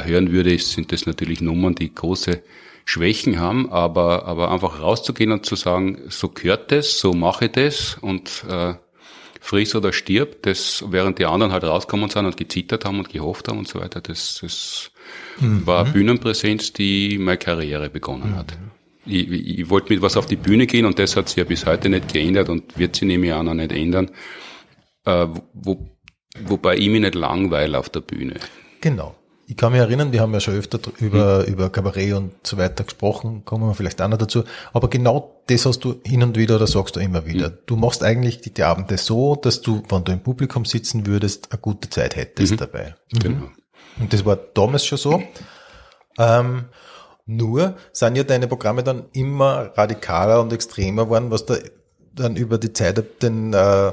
hören 0.00 0.32
würde, 0.32 0.58
sind 0.58 0.92
das 0.92 1.06
natürlich 1.06 1.40
Nummern, 1.40 1.74
die 1.74 1.94
große 1.94 2.42
Schwächen 2.84 3.38
haben, 3.38 3.70
aber, 3.70 4.26
aber 4.26 4.50
einfach 4.50 4.80
rauszugehen 4.80 5.32
und 5.32 5.46
zu 5.46 5.54
sagen, 5.56 6.02
so 6.08 6.28
gehört 6.28 6.72
das, 6.72 6.98
so 6.98 7.12
mache 7.12 7.46
ich 7.46 7.52
das 7.52 7.96
und 8.00 8.44
äh, 8.48 8.74
friss 9.40 9.74
oder 9.74 9.92
stirb, 9.92 10.42
das, 10.42 10.84
während 10.88 11.18
die 11.18 11.26
anderen 11.26 11.52
halt 11.52 11.64
rauskommen 11.64 12.10
sind 12.10 12.26
und 12.26 12.36
gezittert 12.36 12.84
haben 12.84 12.98
und 12.98 13.10
gehofft 13.10 13.48
haben 13.48 13.58
und 13.58 13.68
so 13.68 13.80
weiter, 13.80 14.00
das, 14.00 14.38
das 14.42 14.90
mhm. 15.38 15.66
war 15.66 15.84
Bühnenpräsenz, 15.84 16.72
die 16.72 17.18
meine 17.18 17.38
Karriere 17.38 17.88
begonnen 17.88 18.30
mhm. 18.30 18.36
hat 18.36 18.56
ich, 19.06 19.30
ich 19.30 19.70
wollte 19.70 19.92
mit 19.92 20.02
was 20.02 20.16
auf 20.16 20.26
die 20.26 20.36
Bühne 20.36 20.66
gehen 20.66 20.86
und 20.86 20.98
das 20.98 21.16
hat 21.16 21.28
sich 21.28 21.36
ja 21.36 21.44
bis 21.44 21.66
heute 21.66 21.88
nicht 21.88 22.12
geändert 22.12 22.48
und 22.48 22.78
wird 22.78 22.96
sich 22.96 23.06
nämlich 23.06 23.32
auch 23.32 23.42
noch 23.42 23.54
nicht 23.54 23.72
ändern. 23.72 24.10
Äh, 25.04 25.26
wo, 25.52 25.90
wobei 26.40 26.76
ich 26.76 26.88
mich 26.88 27.00
nicht 27.00 27.14
langweile 27.14 27.78
auf 27.78 27.88
der 27.88 28.00
Bühne. 28.00 28.34
Genau. 28.80 29.16
Ich 29.52 29.58
kann 29.58 29.72
mich 29.72 29.82
erinnern, 29.82 30.12
wir 30.12 30.22
haben 30.22 30.32
ja 30.32 30.40
schon 30.40 30.54
öfter 30.54 30.78
über, 30.98 31.40
hm. 31.40 31.52
über 31.52 31.68
Kabarett 31.68 32.14
und 32.14 32.32
so 32.42 32.56
weiter 32.56 32.84
gesprochen, 32.84 33.44
kommen 33.44 33.68
wir 33.68 33.74
vielleicht 33.74 34.00
auch 34.00 34.08
noch 34.08 34.16
dazu. 34.16 34.44
Aber 34.72 34.88
genau 34.88 35.42
das 35.46 35.66
hast 35.66 35.80
du 35.80 36.00
hin 36.06 36.22
und 36.22 36.38
wieder 36.38 36.56
oder 36.56 36.66
sagst 36.66 36.96
du 36.96 37.00
immer 37.00 37.26
wieder. 37.26 37.48
Hm. 37.48 37.58
Du 37.66 37.76
machst 37.76 38.02
eigentlich 38.02 38.40
die, 38.40 38.54
die 38.54 38.62
Abende 38.62 38.96
so, 38.96 39.36
dass 39.36 39.60
du, 39.60 39.82
wenn 39.90 40.04
du 40.04 40.12
im 40.12 40.20
Publikum 40.20 40.64
sitzen 40.64 41.06
würdest, 41.06 41.52
eine 41.52 41.60
gute 41.60 41.90
Zeit 41.90 42.16
hättest 42.16 42.52
mhm. 42.52 42.56
dabei. 42.56 42.94
Mhm. 43.12 43.18
Genau. 43.18 43.42
Und 44.00 44.10
das 44.14 44.24
war 44.24 44.36
damals 44.36 44.86
schon 44.86 44.96
so. 44.96 45.22
Ähm, 46.18 46.64
nur 47.26 47.76
sind 47.92 48.16
ja 48.16 48.22
deine 48.22 48.48
Programme 48.48 48.82
dann 48.82 49.04
immer 49.12 49.70
radikaler 49.76 50.40
und 50.40 50.50
extremer 50.54 51.04
geworden, 51.04 51.30
was 51.30 51.44
da 51.44 51.56
dann 52.14 52.36
über 52.36 52.56
die 52.56 52.72
Zeit 52.72 53.22
den 53.22 53.52
äh, 53.52 53.92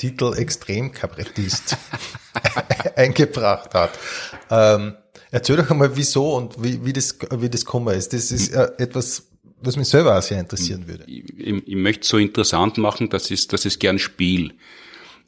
Titel 0.00 0.32
Extremkabarettist 0.34 1.76
eingebracht 2.96 3.74
hat. 3.74 3.90
Ähm, 4.50 4.94
erzähl 5.30 5.56
doch 5.56 5.70
einmal, 5.70 5.94
wieso 5.94 6.36
und 6.36 6.62
wie, 6.62 6.82
wie 6.86 6.94
das, 6.94 7.18
wie 7.36 7.50
das 7.50 7.66
gekommen 7.66 7.94
ist. 7.94 8.14
Das 8.14 8.32
ist 8.32 8.54
äh, 8.54 8.70
etwas, 8.78 9.28
was 9.60 9.76
mich 9.76 9.88
selber 9.88 10.16
auch 10.16 10.22
sehr 10.22 10.40
interessieren 10.40 10.88
würde. 10.88 11.04
Ich, 11.06 11.38
ich, 11.38 11.68
ich 11.68 11.76
möchte 11.76 12.00
es 12.00 12.08
so 12.08 12.16
interessant 12.16 12.78
machen, 12.78 13.10
dass 13.10 13.30
ich, 13.30 13.46
dass 13.48 13.66
ich 13.66 13.78
gern 13.78 13.98
spiele. 13.98 14.54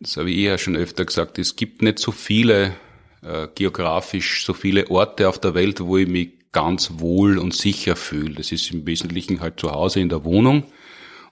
Das 0.01 0.17
habe 0.17 0.31
ich 0.31 0.39
ja 0.39 0.57
schon 0.57 0.75
öfter 0.75 1.05
gesagt. 1.05 1.39
Es 1.39 1.55
gibt 1.55 1.83
nicht 1.83 1.99
so 1.99 2.11
viele, 2.11 2.73
äh, 3.21 3.49
geografisch, 3.55 4.47
so 4.47 4.55
viele 4.55 4.91
Orte 4.91 5.29
auf 5.29 5.39
der 5.39 5.53
Welt, 5.53 5.81
wo 5.81 5.99
ich 5.99 6.09
mich 6.09 6.31
ganz 6.51 6.93
wohl 6.95 7.37
und 7.37 7.53
sicher 7.53 7.95
fühle. 7.95 8.37
Das 8.37 8.53
ist 8.53 8.71
im 8.73 8.87
Wesentlichen 8.87 9.41
halt 9.41 9.61
zu 9.61 9.71
Hause 9.71 10.01
in 10.01 10.09
der 10.09 10.25
Wohnung 10.25 10.65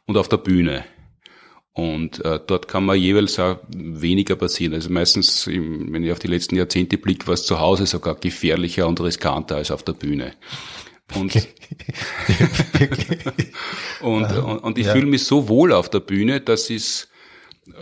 und 0.04 0.18
auf 0.18 0.28
der 0.28 0.37
Bühne. 0.37 0.85
Und 1.80 2.22
äh, 2.26 2.38
dort 2.46 2.68
kann 2.68 2.84
man 2.84 2.99
jeweils 2.99 3.38
auch 3.38 3.56
weniger 3.75 4.37
passieren. 4.37 4.75
Also 4.75 4.90
meistens, 4.90 5.46
im, 5.46 5.90
wenn 5.94 6.04
ich 6.04 6.12
auf 6.12 6.18
die 6.18 6.26
letzten 6.26 6.56
Jahrzehnte 6.56 6.99
blicke, 6.99 7.26
war 7.26 7.34
es 7.34 7.44
zu 7.44 7.58
Hause 7.58 7.87
sogar 7.87 8.16
gefährlicher 8.16 8.87
und 8.87 9.00
riskanter 9.00 9.56
als 9.56 9.70
auf 9.70 9.82
der 9.82 9.94
Bühne. 9.94 10.34
Und, 11.14 11.34
und, 14.02 14.30
und, 14.30 14.58
und, 14.58 14.78
ich 14.78 14.87
ja. 14.87 14.92
fühle 14.92 15.06
mich 15.06 15.25
so 15.25 15.49
wohl 15.49 15.72
auf 15.72 15.88
der 15.88 16.00
Bühne, 16.00 16.42
dass 16.42 16.68
es 16.68 17.08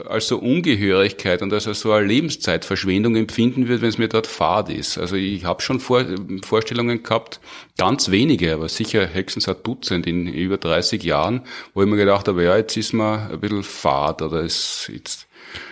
als 0.08 0.28
so 0.28 0.38
Ungehörigkeit 0.38 1.42
und 1.42 1.52
als 1.52 1.64
so 1.64 1.92
eine 1.92 2.06
Lebenszeitverschwendung 2.06 3.16
empfinden 3.16 3.68
wird, 3.68 3.82
wenn 3.82 3.88
es 3.88 3.98
mir 3.98 4.08
dort 4.08 4.26
fad 4.26 4.70
ist. 4.70 4.98
Also 4.98 5.16
ich 5.16 5.44
habe 5.44 5.62
schon 5.62 5.80
Vor 5.80 6.04
Vorstellungen 6.44 7.02
gehabt, 7.02 7.40
ganz 7.76 8.10
wenige, 8.10 8.54
aber 8.54 8.68
sicher 8.68 9.06
Hexens 9.06 9.48
ein 9.48 9.56
Dutzend 9.62 10.06
in 10.06 10.26
über 10.26 10.56
30 10.56 11.02
Jahren, 11.02 11.42
wo 11.74 11.82
ich 11.82 11.88
mir 11.88 11.96
gedacht 11.96 12.28
habe, 12.28 12.44
ja, 12.44 12.56
jetzt 12.56 12.76
ist 12.76 12.92
mir 12.92 13.28
ein 13.30 13.40
bisschen 13.40 13.62
fad 13.62 14.22
oder 14.22 14.42
es 14.42 14.90
jetzt 14.92 15.27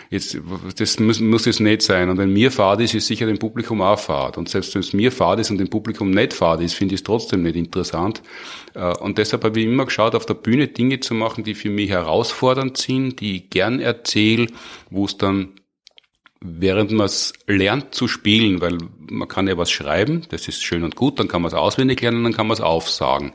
Jetzt, 0.09 0.37
das 0.77 0.99
muss, 0.99 1.19
muss 1.19 1.47
es 1.47 1.59
nicht 1.59 1.81
sein. 1.81 2.09
Und 2.09 2.17
wenn 2.17 2.31
mir 2.31 2.51
fad 2.51 2.79
ist, 2.79 2.93
ist 2.93 3.07
sicher 3.07 3.25
dem 3.25 3.39
Publikum 3.39 3.81
auch 3.81 3.99
fad. 3.99 4.37
Und 4.37 4.47
selbst 4.47 4.73
wenn 4.75 4.81
es 4.81 4.93
mir 4.93 5.11
fad 5.11 5.39
ist 5.39 5.51
und 5.51 5.57
dem 5.57 5.69
Publikum 5.69 6.11
nicht 6.11 6.33
fad 6.33 6.61
ist, 6.61 6.75
finde 6.75 6.95
ich 6.95 7.01
es 7.01 7.03
trotzdem 7.03 7.43
nicht 7.43 7.55
interessant. 7.55 8.21
Äh, 8.73 8.95
und 8.97 9.17
deshalb 9.17 9.43
habe 9.43 9.59
ich 9.59 9.65
immer 9.65 9.85
geschaut, 9.85 10.15
auf 10.15 10.25
der 10.25 10.35
Bühne 10.35 10.67
Dinge 10.67 10.99
zu 10.99 11.13
machen, 11.13 11.43
die 11.43 11.55
für 11.55 11.69
mich 11.69 11.89
herausfordernd 11.89 12.77
sind, 12.77 13.19
die 13.19 13.37
ich 13.37 13.49
gern 13.49 13.79
erzähle, 13.79 14.47
wo 14.89 15.05
es 15.05 15.17
dann 15.17 15.53
während 16.39 16.91
man 16.91 17.07
es 17.07 17.33
lernt 17.47 17.95
zu 17.95 18.07
spielen, 18.07 18.61
weil 18.61 18.77
man 19.09 19.27
kann 19.27 19.47
ja 19.47 19.57
was 19.57 19.71
schreiben, 19.71 20.21
das 20.29 20.47
ist 20.47 20.63
schön 20.63 20.83
und 20.83 20.95
gut, 20.95 21.19
dann 21.19 21.27
kann 21.27 21.41
man 21.41 21.49
es 21.49 21.55
auswendig 21.55 22.01
lernen, 22.01 22.23
dann 22.23 22.33
kann 22.33 22.47
man 22.47 22.53
es 22.53 22.61
aufsagen. 22.61 23.33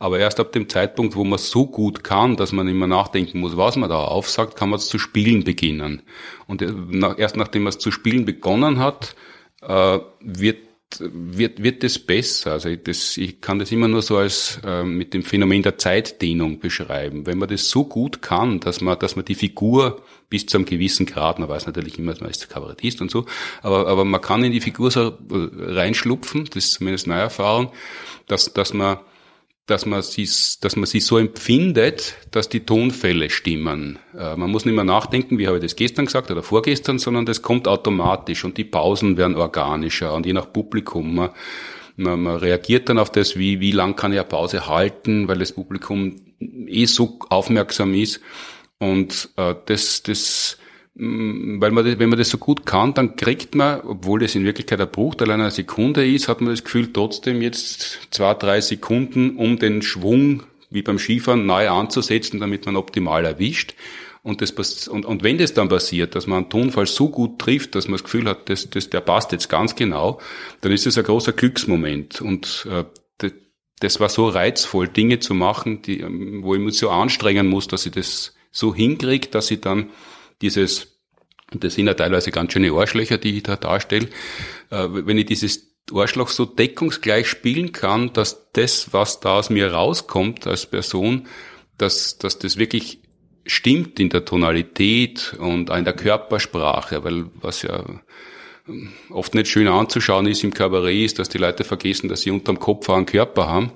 Aber 0.00 0.18
erst 0.18 0.40
ab 0.40 0.50
dem 0.52 0.68
Zeitpunkt, 0.68 1.14
wo 1.14 1.24
man 1.24 1.34
es 1.34 1.50
so 1.50 1.66
gut 1.66 2.02
kann, 2.02 2.36
dass 2.36 2.52
man 2.52 2.66
immer 2.66 2.86
nachdenken 2.86 3.38
muss, 3.38 3.56
was 3.56 3.76
man 3.76 3.90
da 3.90 3.98
aufsagt, 3.98 4.56
kann 4.56 4.70
man 4.70 4.78
es 4.78 4.88
zu 4.88 4.98
spielen 4.98 5.44
beginnen. 5.44 6.02
Und 6.46 6.62
äh, 6.62 6.72
erst 7.18 7.36
nachdem 7.36 7.64
man 7.64 7.70
es 7.70 7.78
zu 7.78 7.92
spielen 7.92 8.24
begonnen 8.24 8.78
hat, 8.78 9.14
äh, 9.60 9.98
wird 10.20 10.56
wird, 10.98 11.62
wird 11.62 11.84
das 11.84 11.98
besser. 11.98 12.52
Also 12.52 12.74
das, 12.74 13.16
ich 13.16 13.40
kann 13.40 13.58
das 13.58 13.70
immer 13.70 13.86
nur 13.86 14.02
so 14.02 14.16
als 14.16 14.60
äh, 14.64 14.82
mit 14.82 15.14
dem 15.14 15.22
Phänomen 15.22 15.62
der 15.62 15.78
Zeitdehnung 15.78 16.58
beschreiben. 16.58 17.26
Wenn 17.26 17.38
man 17.38 17.48
das 17.48 17.70
so 17.70 17.84
gut 17.84 18.22
kann, 18.22 18.58
dass 18.58 18.80
man, 18.80 18.98
dass 18.98 19.14
man 19.14 19.24
die 19.24 19.36
Figur 19.36 20.02
bis 20.28 20.46
zu 20.46 20.56
einem 20.56 20.64
gewissen 20.64 21.06
Grad, 21.06 21.38
man 21.38 21.48
weiß 21.48 21.66
natürlich 21.66 21.98
immer, 21.98 22.14
man 22.20 22.30
ist 22.30 22.48
Kabarettist 22.48 23.00
und 23.00 23.10
so, 23.10 23.26
aber, 23.62 23.86
aber 23.86 24.04
man 24.04 24.20
kann 24.20 24.42
in 24.42 24.52
die 24.52 24.60
Figur 24.60 24.90
so 24.90 25.16
reinschlupfen, 25.28 26.46
das 26.46 26.64
ist 26.64 26.72
zumindest 26.72 27.06
meine 27.06 27.20
Erfahrung, 27.20 27.70
dass, 28.26 28.52
dass 28.52 28.74
man 28.74 28.98
dass 29.70 29.86
man 29.86 30.02
sie, 30.02 30.28
dass 30.60 30.76
man 30.76 30.86
sie 30.86 31.00
so 31.00 31.16
empfindet, 31.16 32.16
dass 32.32 32.48
die 32.48 32.60
Tonfälle 32.60 33.30
stimmen. 33.30 33.98
Äh, 34.18 34.36
man 34.36 34.50
muss 34.50 34.64
nicht 34.64 34.74
mehr 34.74 34.84
nachdenken, 34.84 35.38
wie 35.38 35.46
habe 35.46 35.58
ich 35.58 35.62
das 35.62 35.76
gestern 35.76 36.06
gesagt 36.06 36.30
oder 36.30 36.42
vorgestern, 36.42 36.98
sondern 36.98 37.24
das 37.24 37.42
kommt 37.42 37.68
automatisch 37.68 38.44
und 38.44 38.58
die 38.58 38.64
Pausen 38.64 39.16
werden 39.16 39.36
organischer 39.36 40.12
und 40.14 40.26
je 40.26 40.32
nach 40.32 40.52
Publikum. 40.52 41.14
Man, 41.14 41.30
man, 41.96 42.20
man 42.20 42.36
reagiert 42.36 42.88
dann 42.88 42.98
auf 42.98 43.12
das, 43.12 43.36
wie, 43.36 43.60
wie 43.60 43.72
lang 43.72 43.94
kann 43.94 44.12
ich 44.12 44.18
eine 44.18 44.28
Pause 44.28 44.66
halten, 44.66 45.28
weil 45.28 45.38
das 45.38 45.52
Publikum 45.52 46.16
eh 46.40 46.86
so 46.86 47.18
aufmerksam 47.28 47.94
ist. 47.94 48.20
Und 48.78 49.30
äh, 49.36 49.54
das, 49.66 50.02
das 50.02 50.58
weil 50.94 51.70
man, 51.70 51.84
das, 51.84 51.98
wenn 51.98 52.08
man 52.08 52.18
das 52.18 52.30
so 52.30 52.38
gut 52.38 52.66
kann, 52.66 52.94
dann 52.94 53.16
kriegt 53.16 53.54
man, 53.54 53.80
obwohl 53.82 54.20
das 54.20 54.34
in 54.34 54.44
Wirklichkeit 54.44 54.80
ein 54.80 54.90
Bruchteil 54.90 55.30
einer 55.30 55.50
Sekunde 55.50 56.06
ist, 56.06 56.28
hat 56.28 56.40
man 56.40 56.50
das 56.50 56.64
Gefühl, 56.64 56.92
trotzdem 56.92 57.42
jetzt 57.42 58.08
zwei, 58.10 58.34
drei 58.34 58.60
Sekunden, 58.60 59.36
um 59.36 59.58
den 59.58 59.82
Schwung, 59.82 60.42
wie 60.68 60.82
beim 60.82 60.98
Skifahren, 60.98 61.46
neu 61.46 61.68
anzusetzen, 61.68 62.40
damit 62.40 62.66
man 62.66 62.76
optimal 62.76 63.24
erwischt. 63.24 63.74
Und, 64.22 64.42
das, 64.42 64.88
und, 64.88 65.06
und 65.06 65.22
wenn 65.22 65.38
das 65.38 65.54
dann 65.54 65.68
passiert, 65.68 66.14
dass 66.14 66.26
man 66.26 66.40
einen 66.40 66.50
Tonfall 66.50 66.86
so 66.86 67.08
gut 67.08 67.38
trifft, 67.38 67.74
dass 67.74 67.86
man 67.86 67.94
das 67.94 68.04
Gefühl 68.04 68.26
hat, 68.26 68.50
das, 68.50 68.68
das, 68.68 68.90
der 68.90 69.00
passt 69.00 69.32
jetzt 69.32 69.48
ganz 69.48 69.76
genau, 69.76 70.20
dann 70.60 70.72
ist 70.72 70.84
das 70.84 70.98
ein 70.98 71.04
großer 71.04 71.32
Glücksmoment. 71.32 72.20
Und 72.20 72.66
äh, 72.70 72.84
das, 73.80 73.98
war 73.98 74.10
so 74.10 74.28
reizvoll, 74.28 74.88
Dinge 74.88 75.20
zu 75.20 75.32
machen, 75.32 75.80
die, 75.80 76.04
wo 76.42 76.54
ich 76.54 76.60
mich 76.60 76.76
so 76.76 76.90
anstrengen 76.90 77.46
muss, 77.46 77.66
dass 77.66 77.86
ich 77.86 77.92
das 77.92 78.34
so 78.50 78.74
hinkriege, 78.74 79.28
dass 79.28 79.50
ich 79.50 79.62
dann 79.62 79.88
dieses, 80.42 80.98
das 81.52 81.74
sind 81.74 81.86
ja 81.86 81.94
teilweise 81.94 82.30
ganz 82.30 82.52
schöne 82.52 82.72
Arschlöcher, 82.72 83.18
die 83.18 83.36
ich 83.36 83.42
da 83.42 83.56
darstelle, 83.56 84.08
äh, 84.70 84.86
wenn 84.90 85.18
ich 85.18 85.26
dieses 85.26 85.70
Arschloch 85.92 86.28
so 86.28 86.44
deckungsgleich 86.44 87.26
spielen 87.26 87.72
kann, 87.72 88.12
dass 88.12 88.50
das, 88.52 88.92
was 88.92 89.20
da 89.20 89.38
aus 89.38 89.50
mir 89.50 89.72
rauskommt 89.72 90.46
als 90.46 90.66
Person, 90.66 91.26
dass, 91.78 92.18
dass 92.18 92.38
das 92.38 92.56
wirklich 92.58 93.00
stimmt 93.46 93.98
in 93.98 94.10
der 94.10 94.24
Tonalität 94.24 95.34
und 95.38 95.70
in 95.70 95.84
der 95.84 95.94
Körpersprache, 95.94 97.02
weil 97.04 97.26
was 97.40 97.62
ja 97.62 97.84
oft 99.08 99.34
nicht 99.34 99.48
schön 99.48 99.66
anzuschauen 99.66 100.26
ist 100.26 100.44
im 100.44 100.54
Kabarett, 100.54 101.04
ist, 101.04 101.18
dass 101.18 101.28
die 101.28 101.38
Leute 101.38 101.64
vergessen, 101.64 102.08
dass 102.08 102.22
sie 102.22 102.30
unterm 102.30 102.60
Kopf 102.60 102.88
auch 102.88 102.96
einen 102.96 103.06
Körper 103.06 103.48
haben. 103.48 103.72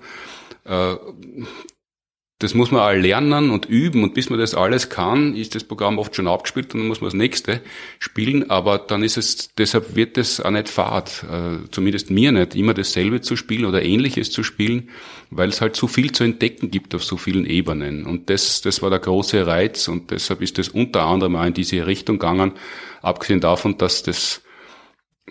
Das 2.41 2.53
muss 2.53 2.73
man 2.73 2.81
all 2.83 3.01
lernen 3.01 3.51
und 3.51 3.67
üben 3.67 4.03
und 4.03 4.13
bis 4.13 4.29
man 4.29 4.41
das 4.41 4.57
alles 4.57 4.89
kann, 4.89 5.37
ist 5.37 5.55
das 5.55 5.63
Programm 5.63 5.99
oft 5.99 6.17
schon 6.17 6.27
abgespielt 6.27 6.75
und 6.75 6.81
dann 6.81 6.89
muss 6.89 7.01
man 7.01 7.09
das 7.09 7.15
nächste 7.15 7.61
spielen, 8.01 8.51
aber 8.51 8.79
dann 8.79 9.05
ist 9.05 9.17
es, 9.17 9.55
deshalb 9.55 9.95
wird 9.95 10.19
es 10.19 10.41
auch 10.41 10.51
nicht 10.51 10.69
fad, 10.69 11.25
äh, 11.31 11.69
zumindest 11.71 12.11
mir 12.11 12.33
nicht, 12.33 12.57
immer 12.57 12.75
dasselbe 12.75 13.21
zu 13.21 13.37
spielen 13.37 13.65
oder 13.65 13.83
ähnliches 13.83 14.33
zu 14.33 14.43
spielen, 14.43 14.91
weil 15.31 15.51
es 15.51 15.61
halt 15.61 15.77
so 15.77 15.87
viel 15.87 16.11
zu 16.11 16.25
entdecken 16.25 16.73
gibt 16.73 16.97
auf 16.97 17.05
so 17.05 17.17
vielen 17.17 17.47
Ebenen. 17.47 18.05
Und 18.05 18.29
das, 18.29 18.63
das 18.63 18.83
war 18.83 18.91
der 18.91 18.99
große 18.99 19.47
Reiz 19.47 19.87
und 19.87 20.11
deshalb 20.11 20.43
ist 20.43 20.59
das 20.59 20.69
unter 20.69 21.05
anderem 21.05 21.37
auch 21.37 21.45
in 21.45 21.55
diese 21.55 21.87
Richtung 21.87 22.19
gegangen, 22.19 22.53
abgesehen 23.01 23.41
davon, 23.41 23.79
dass 23.79 24.03
das 24.03 24.43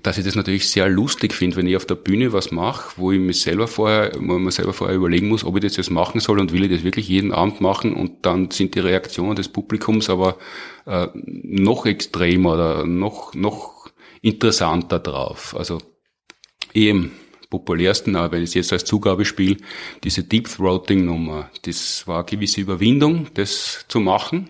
dass 0.02 0.18
ich 0.18 0.26
das 0.26 0.36
natürlich 0.36 0.70
sehr 0.70 0.90
lustig 0.90 1.34
finde, 1.34 1.58
wenn 1.58 1.68
ich 1.68 1.76
auf 1.76 1.86
der 1.86 1.96
Bühne 1.96 2.34
was 2.34 2.52
mache, 2.52 2.94
wo 2.98 3.12
ich 3.12 3.20
mich 3.20 3.42
selber 3.42 3.68
vorher, 3.68 4.12
wo 4.20 4.38
ich 4.38 4.42
mir 4.42 4.52
selber 4.52 4.74
vorher 4.74 4.96
überlegen 4.96 5.28
muss, 5.28 5.44
ob 5.44 5.56
ich 5.56 5.62
das 5.62 5.78
jetzt 5.78 5.92
machen 5.92 6.20
soll 6.20 6.40
und 6.40 6.52
will 6.52 6.64
ich 6.64 6.72
das 6.72 6.84
wirklich 6.84 7.08
jeden 7.08 7.32
Abend 7.32 7.62
machen 7.62 7.94
und 7.94 8.26
dann 8.26 8.50
sind 8.50 8.74
die 8.74 8.80
Reaktionen 8.80 9.36
des 9.36 9.50
Publikums 9.50 10.10
aber 10.10 10.38
äh, 10.86 11.08
noch 11.14 11.86
extremer 11.86 12.54
oder 12.54 12.86
noch, 12.86 13.36
noch 13.36 13.88
interessanter 14.22 14.98
drauf. 14.98 15.56
Also 15.56 15.78
eben 16.74 17.12
populärsten, 17.52 18.16
aber 18.16 18.32
wenn 18.32 18.42
ich 18.42 18.50
es 18.50 18.56
jetzt 18.56 18.74
als 18.74 18.86
Zugabe 18.86 19.26
spiele, 19.26 19.58
diese 20.04 20.24
Deep 20.24 20.50
Throating 20.50 21.06
Nummer, 21.06 21.52
das 21.62 22.08
war 22.08 22.18
eine 22.18 22.26
gewisse 22.26 22.62
Überwindung, 22.62 23.28
das 23.36 23.86
zu 23.88 24.00
machen 24.00 24.50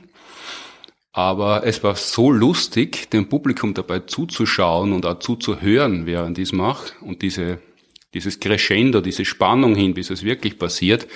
aber 1.14 1.66
es 1.66 1.84
war 1.84 1.96
so 1.96 2.32
lustig, 2.32 3.10
dem 3.12 3.30
Publikum 3.30 3.76
dabei 3.76 4.00
zuzuschauen 4.00 4.94
und 4.94 5.06
auch 5.06 5.20
zuzuhören, 5.20 6.08
während 6.08 6.40
ich 6.40 6.50
es 6.50 6.52
mache. 6.54 6.92
Und 7.02 7.22
diese, 7.22 7.60
dieses 8.16 8.40
Crescendo, 8.40 9.00
diese 9.00 9.24
Spannung 9.24 9.76
hin, 9.76 9.94
bis 9.94 10.10
es 10.10 10.24
wirklich 10.24 10.58
passiert, 10.58 11.08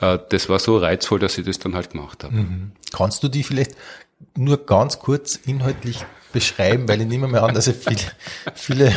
äh, 0.00 0.18
das 0.28 0.48
war 0.48 0.60
so 0.60 0.78
reizvoll, 0.78 1.18
dass 1.18 1.36
ich 1.38 1.44
das 1.44 1.58
dann 1.58 1.74
halt 1.74 1.90
gemacht 1.90 2.22
habe. 2.22 2.36
Mhm. 2.36 2.72
Kannst 2.92 3.24
du 3.24 3.28
die 3.28 3.42
vielleicht 3.42 3.72
nur 4.36 4.64
ganz 4.64 5.00
kurz 5.00 5.34
inhaltlich 5.44 6.06
beschreiben, 6.32 6.88
weil 6.88 7.00
ich 7.00 7.08
nehme 7.08 7.26
mal 7.26 7.40
an, 7.40 7.54
dass 7.54 7.66
ich 7.66 7.76
viele, 7.80 8.00
viele 8.54 8.96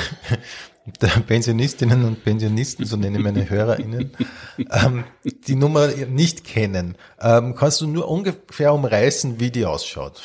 der 1.02 1.08
Pensionistinnen 1.08 2.04
und 2.06 2.24
Pensionisten, 2.24 2.86
so 2.86 2.98
nenne 2.98 3.18
ich 3.18 3.24
meine 3.24 3.50
HörerInnen, 3.50 4.12
ähm, 4.58 5.04
die 5.48 5.56
Nummer 5.56 5.88
nicht 5.88 6.44
kennen. 6.44 6.96
Ähm, 7.22 7.56
kannst 7.56 7.82
du 7.82 7.88
nur 7.88 8.08
ungefähr 8.08 8.74
umreißen, 8.74 9.40
wie 9.40 9.52
die 9.52 9.66
ausschaut? 9.66 10.22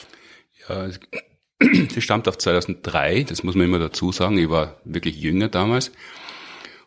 Ja, 0.69 0.89
sie 1.61 2.01
stammt 2.01 2.29
auf 2.29 2.39
2003, 2.39 3.25
das 3.25 3.43
muss 3.43 3.55
man 3.55 3.67
immer 3.67 3.79
dazu 3.79 4.13
sagen. 4.13 4.39
Ich 4.39 4.51
war 4.51 4.77
wirklich 4.85 5.17
jünger 5.17 5.49
damals 5.49 5.93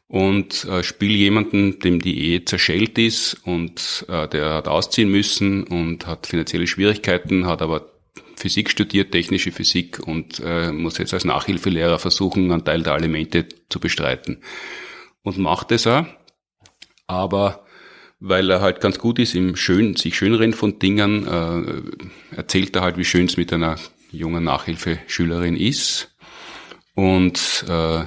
und 0.07 0.63
äh, 0.65 0.83
spiele 0.83 1.17
jemanden, 1.17 1.79
dem 1.79 1.99
die 1.99 2.19
Ehe 2.19 2.45
zerschellt 2.45 2.97
ist 2.97 3.41
und 3.45 4.05
äh, 4.07 4.27
der 4.27 4.53
hat 4.53 4.67
ausziehen 4.67 5.09
müssen 5.09 5.63
und 5.63 6.07
hat 6.07 6.27
finanzielle 6.27 6.67
Schwierigkeiten, 6.67 7.45
hat 7.45 7.61
aber 7.61 7.91
Physik 8.37 8.69
studiert, 8.69 9.11
technische 9.11 9.51
Physik 9.51 9.99
und 9.99 10.39
äh, 10.45 10.71
muss 10.71 10.99
jetzt 10.99 11.13
als 11.13 11.25
Nachhilfelehrer 11.25 11.97
versuchen, 11.97 12.51
einen 12.51 12.63
Teil 12.63 12.83
der 12.83 12.93
Alimente 12.93 13.47
zu 13.67 13.79
bestreiten. 13.79 14.43
Und 15.23 15.39
macht 15.39 15.71
es 15.71 15.87
auch, 15.87 16.05
aber 17.07 17.65
weil 18.19 18.49
er 18.49 18.61
halt 18.61 18.79
ganz 18.79 18.99
gut 18.99 19.17
ist 19.17 19.33
im 19.33 19.55
Schön, 19.55 19.95
sich 19.95 20.15
schönreden 20.15 20.53
von 20.53 20.77
Dingen, 20.77 21.27
äh, 21.27 22.35
erzählt 22.35 22.75
er 22.75 22.83
halt, 22.83 22.97
wie 22.97 23.05
schön 23.05 23.25
es 23.25 23.37
mit 23.37 23.51
einer 23.51 23.77
jungen 24.11 24.43
Nachhilfeschülerin 24.43 25.55
ist 25.55 26.15
und 26.93 27.65
äh, 27.67 28.05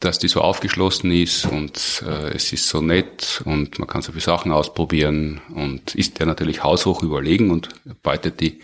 dass 0.00 0.18
die 0.18 0.28
so 0.28 0.40
aufgeschlossen 0.42 1.10
ist 1.10 1.46
und 1.46 2.04
äh, 2.06 2.34
es 2.34 2.52
ist 2.52 2.68
so 2.68 2.80
nett 2.80 3.42
und 3.44 3.78
man 3.78 3.88
kann 3.88 4.02
so 4.02 4.12
viele 4.12 4.22
Sachen 4.22 4.52
ausprobieren 4.52 5.40
und 5.54 5.94
ist 5.94 6.18
der 6.18 6.26
natürlich 6.26 6.62
haushoch 6.62 7.02
überlegen 7.02 7.50
und 7.50 7.70
beutet 8.02 8.40
die 8.40 8.60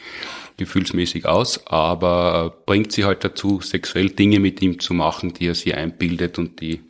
gefühlsmäßig 0.58 1.24
aus, 1.26 1.66
aber 1.66 2.62
bringt 2.66 2.92
sie 2.92 3.04
halt 3.04 3.24
dazu, 3.24 3.60
sexuell 3.62 4.10
Dinge 4.10 4.38
mit 4.40 4.60
ihm 4.60 4.78
zu 4.78 4.92
machen, 4.92 5.32
die 5.32 5.46
er 5.46 5.54
sich 5.54 5.74
einbildet 5.74 6.38
und 6.38 6.60
die 6.60 6.82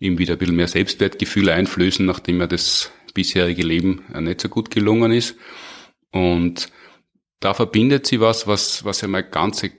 ihm 0.00 0.18
wieder 0.18 0.34
ein 0.34 0.38
bisschen 0.38 0.56
mehr 0.56 0.66
Selbstwertgefühl 0.66 1.48
einflößen, 1.48 2.04
nachdem 2.04 2.40
er 2.40 2.48
das 2.48 2.90
bisherige 3.14 3.62
Leben 3.62 4.04
nicht 4.18 4.40
so 4.40 4.48
gut 4.48 4.70
gelungen 4.72 5.12
ist. 5.12 5.36
Und 6.10 6.70
da 7.38 7.54
verbindet 7.54 8.06
sie 8.06 8.20
was, 8.20 8.48
was, 8.48 8.84
was 8.84 9.00
ja 9.00 9.08
meine 9.08 9.28
ganze 9.28 9.70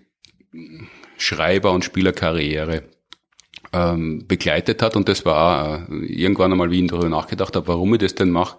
Schreiber- 1.18 1.72
und 1.72 1.84
Spielerkarriere 1.84 2.84
ähm, 3.74 4.26
begleitet 4.28 4.82
hat. 4.82 4.96
Und 4.96 5.10
das 5.10 5.26
war 5.26 5.88
äh, 5.90 6.06
irgendwann 6.06 6.52
einmal, 6.52 6.72
wie 6.72 6.84
ich 6.84 6.90
darüber 6.90 7.10
nachgedacht 7.10 7.56
habe, 7.56 7.68
warum 7.68 7.94
ich 7.96 8.00
das 8.00 8.16
denn 8.16 8.30
mache, 8.30 8.58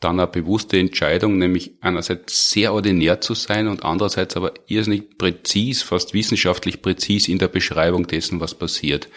dann 0.00 0.20
eine 0.20 0.26
bewusste 0.26 0.78
Entscheidung, 0.78 1.38
nämlich 1.38 1.72
einerseits 1.80 2.50
sehr 2.50 2.72
ordinär 2.72 3.20
zu 3.20 3.34
sein 3.34 3.68
und 3.68 3.84
andererseits 3.84 4.36
aber 4.36 4.52
irrsinnig 4.66 5.18
präzis, 5.18 5.82
fast 5.82 6.14
wissenschaftlich 6.14 6.82
präzis 6.82 7.28
in 7.28 7.38
der 7.38 7.48
Beschreibung 7.48 8.06
dessen, 8.06 8.40
was 8.40 8.54
passiert. 8.54 9.08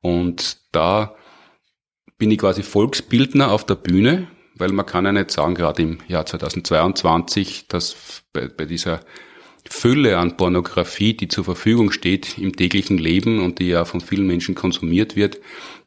Und 0.00 0.58
da 0.72 1.14
bin 2.18 2.30
ich 2.30 2.38
quasi 2.38 2.62
Volksbildner 2.62 3.52
auf 3.52 3.64
der 3.64 3.74
Bühne, 3.74 4.28
weil 4.54 4.72
man 4.72 4.86
kann 4.86 5.04
ja 5.04 5.12
nicht 5.12 5.30
sagen, 5.30 5.54
gerade 5.54 5.82
im 5.82 5.98
Jahr 6.08 6.26
2022, 6.26 7.68
dass 7.68 8.22
bei, 8.32 8.48
bei 8.48 8.64
dieser 8.64 9.00
Fülle 9.68 10.18
an 10.18 10.36
Pornografie, 10.36 11.14
die 11.14 11.28
zur 11.28 11.44
Verfügung 11.44 11.90
steht 11.90 12.38
im 12.38 12.54
täglichen 12.54 12.98
Leben 12.98 13.42
und 13.42 13.58
die 13.58 13.68
ja 13.68 13.84
von 13.84 14.00
vielen 14.00 14.26
Menschen 14.26 14.54
konsumiert 14.54 15.16
wird, 15.16 15.40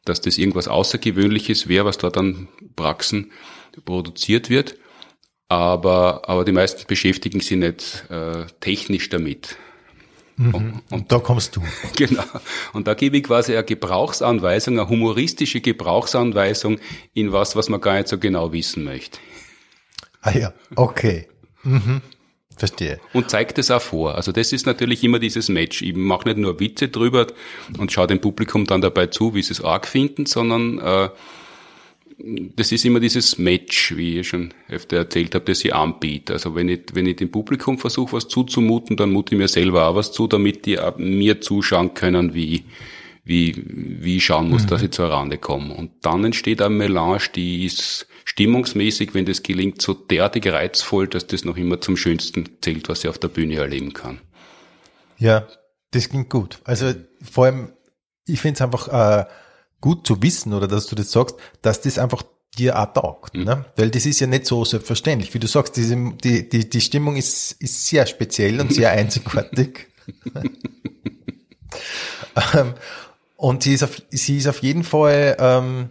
dass 0.04 0.20
das 0.20 0.38
irgendwas 0.38 0.68
Außergewöhnliches 0.68 1.68
wäre, 1.68 1.84
was 1.84 1.98
dort 1.98 2.16
an 2.16 2.48
Praxen 2.74 3.32
produziert 3.84 4.50
wird. 4.50 4.76
Aber, 5.48 6.28
aber 6.28 6.44
die 6.44 6.52
meisten 6.52 6.86
beschäftigen 6.86 7.40
sich 7.40 7.56
nicht 7.56 8.04
äh, 8.10 8.46
technisch 8.60 9.08
damit. 9.08 9.56
Mhm. 10.36 10.54
Und, 10.54 10.82
und, 10.90 11.12
da 11.12 11.18
kommst 11.18 11.56
du. 11.56 11.62
Genau. 11.96 12.24
Und 12.72 12.86
da 12.86 12.94
gebe 12.94 13.16
ich 13.16 13.24
quasi 13.24 13.54
eine 13.54 13.64
Gebrauchsanweisung, 13.64 14.78
eine 14.78 14.88
humoristische 14.88 15.60
Gebrauchsanweisung 15.60 16.78
in 17.14 17.32
was, 17.32 17.56
was 17.56 17.68
man 17.68 17.80
gar 17.80 17.94
nicht 17.94 18.08
so 18.08 18.18
genau 18.18 18.52
wissen 18.52 18.84
möchte. 18.84 19.18
Ah 20.20 20.36
ja, 20.36 20.52
okay. 20.76 21.28
Mhm. 21.62 22.02
Verstehe. 22.58 22.98
Und 23.12 23.30
zeigt 23.30 23.58
es 23.58 23.70
auch 23.70 23.80
vor. 23.80 24.16
Also 24.16 24.32
das 24.32 24.52
ist 24.52 24.66
natürlich 24.66 25.04
immer 25.04 25.20
dieses 25.20 25.48
Match. 25.48 25.80
Ich 25.80 25.94
mache 25.94 26.28
nicht 26.28 26.38
nur 26.38 26.58
Witze 26.58 26.88
drüber 26.88 27.28
und 27.78 27.92
schaue 27.92 28.08
dem 28.08 28.20
Publikum 28.20 28.64
dann 28.66 28.80
dabei 28.80 29.06
zu, 29.06 29.34
wie 29.34 29.42
sie 29.42 29.52
es 29.52 29.64
arg 29.64 29.86
finden, 29.86 30.26
sondern 30.26 30.78
äh, 30.78 31.08
das 32.56 32.72
ist 32.72 32.84
immer 32.84 32.98
dieses 32.98 33.38
Match, 33.38 33.96
wie 33.96 34.18
ich 34.18 34.28
schon 34.28 34.52
öfter 34.68 34.96
erzählt 34.96 35.36
habe, 35.36 35.44
das 35.44 35.64
ich 35.64 35.72
anbiete. 35.72 36.32
Also 36.32 36.54
wenn 36.56 36.68
ich, 36.68 36.80
wenn 36.92 37.06
ich 37.06 37.16
dem 37.16 37.30
Publikum 37.30 37.78
versuche, 37.78 38.14
was 38.14 38.26
zuzumuten, 38.26 38.96
dann 38.96 39.12
mute 39.12 39.34
ich 39.34 39.38
mir 39.38 39.48
selber 39.48 39.86
auch 39.86 39.94
was 39.94 40.10
zu, 40.10 40.26
damit 40.26 40.66
die 40.66 40.78
mir 40.96 41.40
zuschauen 41.40 41.94
können, 41.94 42.34
wie, 42.34 42.64
wie, 43.24 43.62
wie 43.66 44.16
ich 44.16 44.24
schauen 44.24 44.50
muss, 44.50 44.64
mhm. 44.64 44.68
dass 44.68 44.82
ich 44.82 44.90
zur 44.90 45.10
Rande 45.10 45.38
komme. 45.38 45.74
Und 45.74 45.92
dann 46.02 46.24
entsteht 46.24 46.60
eine 46.60 46.74
Melange, 46.74 47.20
die 47.36 47.64
ist 47.64 48.08
stimmungsmäßig, 48.28 49.14
wenn 49.14 49.24
das 49.24 49.42
gelingt, 49.42 49.80
so 49.80 49.94
derartig 49.94 50.46
reizvoll, 50.46 51.08
dass 51.08 51.26
das 51.26 51.46
noch 51.46 51.56
immer 51.56 51.80
zum 51.80 51.96
Schönsten 51.96 52.58
zählt, 52.60 52.88
was 52.90 53.02
ich 53.02 53.08
auf 53.08 53.16
der 53.16 53.28
Bühne 53.28 53.56
erleben 53.56 53.94
kann. 53.94 54.20
Ja, 55.16 55.48
das 55.92 56.10
klingt 56.10 56.28
gut. 56.28 56.60
Also 56.64 56.92
vor 57.22 57.46
allem, 57.46 57.72
ich 58.26 58.40
finde 58.40 58.56
es 58.56 58.60
einfach 58.60 58.88
äh, 58.88 59.24
gut 59.80 60.06
zu 60.06 60.22
wissen 60.22 60.52
oder 60.52 60.68
dass 60.68 60.86
du 60.88 60.94
das 60.94 61.10
sagst, 61.10 61.36
dass 61.62 61.80
das 61.80 61.98
einfach 61.98 62.22
dir 62.58 62.78
auch 62.78 62.92
taugt. 62.92 63.34
Mhm. 63.34 63.44
Ne? 63.44 63.64
Weil 63.76 63.90
das 63.90 64.04
ist 64.04 64.20
ja 64.20 64.26
nicht 64.26 64.44
so 64.44 64.62
selbstverständlich. 64.62 65.32
Wie 65.32 65.38
du 65.38 65.46
sagst, 65.46 65.78
diese, 65.78 65.96
die, 66.22 66.50
die, 66.50 66.68
die 66.68 66.80
Stimmung 66.82 67.16
ist, 67.16 67.52
ist 67.52 67.86
sehr 67.86 68.04
speziell 68.04 68.60
und 68.60 68.74
sehr 68.74 68.90
einzigartig. 68.92 69.88
ähm, 72.54 72.74
und 73.36 73.62
sie 73.62 73.72
ist 73.72 73.84
auf, 73.84 74.02
sie 74.10 74.36
ist 74.36 74.48
auf 74.48 74.62
jeden 74.62 74.84
Fall, 74.84 75.34
ähm, 75.40 75.88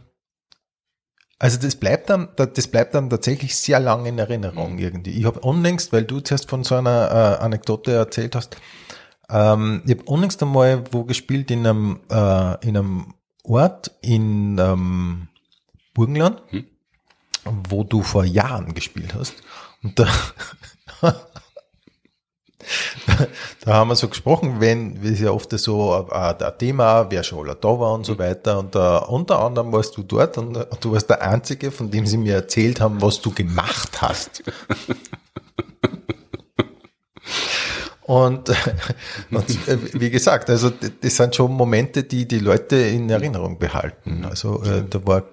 also 1.40 1.60
das 1.60 1.76
bleibt 1.76 2.10
dann, 2.10 2.30
das 2.36 2.68
bleibt 2.68 2.96
dann 2.96 3.10
tatsächlich 3.10 3.56
sehr 3.56 3.80
lange 3.80 4.10
in 4.10 4.18
Erinnerung 4.18 4.74
mhm. 4.74 4.80
irgendwie. 4.80 5.12
Ich 5.12 5.26
habe 5.26 5.40
unlängst, 5.40 5.94
weil 5.94 6.04
du 6.04 6.20
zuerst 6.20 6.50
von 6.50 6.64
so 6.64 6.76
einer 6.76 7.12
äh, 7.40 7.44
Anekdote 7.44 7.94
erzählt 7.94 8.36
hast, 8.36 8.58
ähm, 9.30 9.84
ich 9.86 9.92
habe 9.92 10.04
unlängst 10.04 10.42
einmal 10.42 10.84
wo 10.92 11.04
gespielt 11.04 11.52
in 11.52 11.68
einem, 11.68 12.00
äh, 12.10 12.66
in 12.66 12.78
einem 12.78 13.14
Ort 13.44 13.92
in 14.02 14.58
ähm, 14.58 15.28
Burgenland, 15.94 16.42
hm. 16.50 16.66
wo 17.70 17.84
du 17.84 18.04
vor 18.04 18.26
Jahren 18.26 18.74
gespielt 18.74 19.14
hast. 19.14 19.36
Und 19.84 20.00
da, 20.00 20.08
da 23.66 23.74
haben 23.74 23.90
wir 23.90 23.96
so 23.96 24.08
gesprochen, 24.08 24.60
wenn, 24.60 25.02
wie 25.02 25.14
es 25.14 25.20
ja 25.20 25.32
oft 25.32 25.52
so 25.58 26.08
äh, 26.12 26.16
ein 26.16 26.58
Thema, 26.58 27.10
wer 27.10 27.24
schon 27.24 27.48
da 27.48 27.68
war 27.80 27.94
und 27.94 28.06
so 28.06 28.14
hm. 28.14 28.20
weiter. 28.20 28.60
Und 28.60 28.76
uh, 28.76 29.00
unter 29.08 29.40
anderem 29.40 29.72
warst 29.72 29.98
du 29.98 30.04
dort 30.04 30.38
und 30.38 30.58
uh, 30.58 30.66
du 30.80 30.94
warst 30.94 31.10
der 31.10 31.22
Einzige, 31.22 31.72
von 31.72 31.90
dem 31.92 32.06
sie 32.06 32.18
mir 32.18 32.36
erzählt 32.36 32.82
haben, 32.82 33.02
was 33.02 33.22
du 33.22 33.32
gemacht 33.32 34.02
hast. 34.02 34.44
Und, 38.08 38.50
und 39.32 39.68
äh, 39.68 39.78
wie 39.94 40.10
gesagt, 40.10 40.50
also 40.50 40.70
das 40.70 41.16
sind 41.16 41.36
schon 41.36 41.52
Momente, 41.52 42.04
die 42.04 42.28
die 42.28 42.40
Leute 42.40 42.78
in 42.78 43.10
Erinnerung 43.10 43.60
behalten. 43.60 44.26
Also 44.26 44.64
äh, 44.64 44.84
da 44.90 45.06
war, 45.06 45.24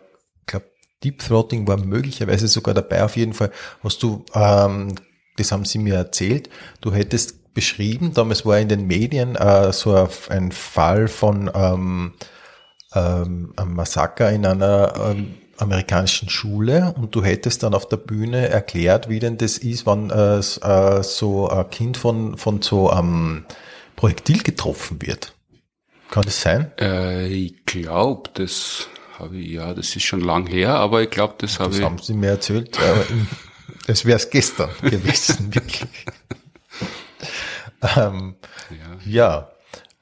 glaube 0.46 0.66
Deep 1.04 1.20
Throating 1.20 1.68
war 1.68 1.76
möglicherweise 1.76 2.48
sogar 2.48 2.74
dabei. 2.74 3.04
Auf 3.04 3.16
jeden 3.16 3.34
Fall 3.34 3.50
hast 3.82 4.02
du, 4.02 4.24
ähm, 4.34 4.94
das 5.36 5.52
haben 5.52 5.64
sie 5.64 5.78
mir 5.78 5.94
erzählt, 5.94 6.48
du 6.80 6.92
hättest 6.92 7.54
beschrieben, 7.54 8.12
damals 8.14 8.44
war 8.44 8.58
in 8.58 8.68
den 8.68 8.86
Medien 8.86 9.36
äh, 9.36 9.72
so 9.72 10.08
ein 10.28 10.52
Fall 10.52 11.08
von 11.08 11.50
ähm, 11.54 12.12
ähm, 12.94 13.52
einem 13.56 13.74
Massaker 13.74 14.30
in 14.30 14.44
einer 14.44 14.94
ähm, 14.96 15.34
amerikanischen 15.58 16.28
Schule 16.28 16.94
und 16.96 17.14
du 17.14 17.22
hättest 17.22 17.62
dann 17.62 17.74
auf 17.74 17.88
der 17.88 17.96
Bühne 17.96 18.48
erklärt, 18.48 19.08
wie 19.08 19.20
denn 19.20 19.38
das 19.38 19.58
ist, 19.58 19.86
wenn 19.86 20.10
äh, 20.10 20.38
äh, 20.38 21.02
so 21.02 21.48
ein 21.48 21.70
Kind 21.70 21.96
von, 21.96 22.36
von 22.36 22.60
so 22.60 22.90
einem 22.90 23.08
ähm, 23.08 23.44
Projektil 23.96 24.42
getroffen 24.42 25.00
wird. 25.00 25.34
Kann 26.10 26.24
das 26.24 26.42
sein? 26.42 26.72
Äh, 26.80 27.28
ich 27.28 27.64
glaube, 27.66 28.30
das 28.34 28.88
habe 29.18 29.36
ich, 29.36 29.52
ja, 29.52 29.74
das 29.74 29.94
ist 29.94 30.02
schon 30.02 30.20
lang 30.20 30.46
her, 30.46 30.74
aber 30.74 31.02
ich 31.02 31.10
glaube, 31.10 31.34
das 31.38 31.60
habe 31.60 31.72
ich. 31.72 31.78
Das 31.78 31.86
haben 31.86 31.98
Sie 31.98 32.14
mir 32.14 32.30
erzählt. 32.30 32.76
Es 33.86 34.04
wäre 34.04 34.16
es 34.16 34.30
gestern 34.30 34.70
gewesen, 34.82 35.54
wirklich. 35.54 35.84
ähm, 37.96 38.36
ja. 38.70 38.98
ja. 39.04 39.50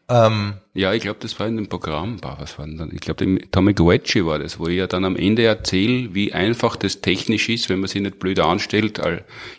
Ähm, 0.09 0.55
ja, 0.75 0.93
ich 0.93 1.03
glaube, 1.03 1.21
das 1.21 1.39
war 1.41 1.47
in 1.47 1.57
dem 1.57 1.69
Programm. 1.69 2.19
Was 2.23 2.59
war 2.59 2.67
denn 2.67 2.77
dann? 2.77 2.91
Ich 2.93 3.01
glaube, 3.01 3.39
Tommy 3.51 3.73
Guecci 3.73 4.27
war 4.27 4.39
das, 4.39 4.59
wo 4.59 4.67
ich 4.67 4.77
ja 4.77 4.87
dann 4.87 5.05
am 5.05 5.17
Ende 5.17 5.45
erzähle, 5.45 6.15
wie 6.15 6.33
einfach 6.33 6.77
das 6.77 7.01
technisch 7.01 7.49
ist, 7.49 7.69
wenn 7.69 7.81
man 7.81 7.89
sich 7.89 8.03
nicht 8.03 8.19
blöd 8.19 8.39
anstellt, 8.41 9.01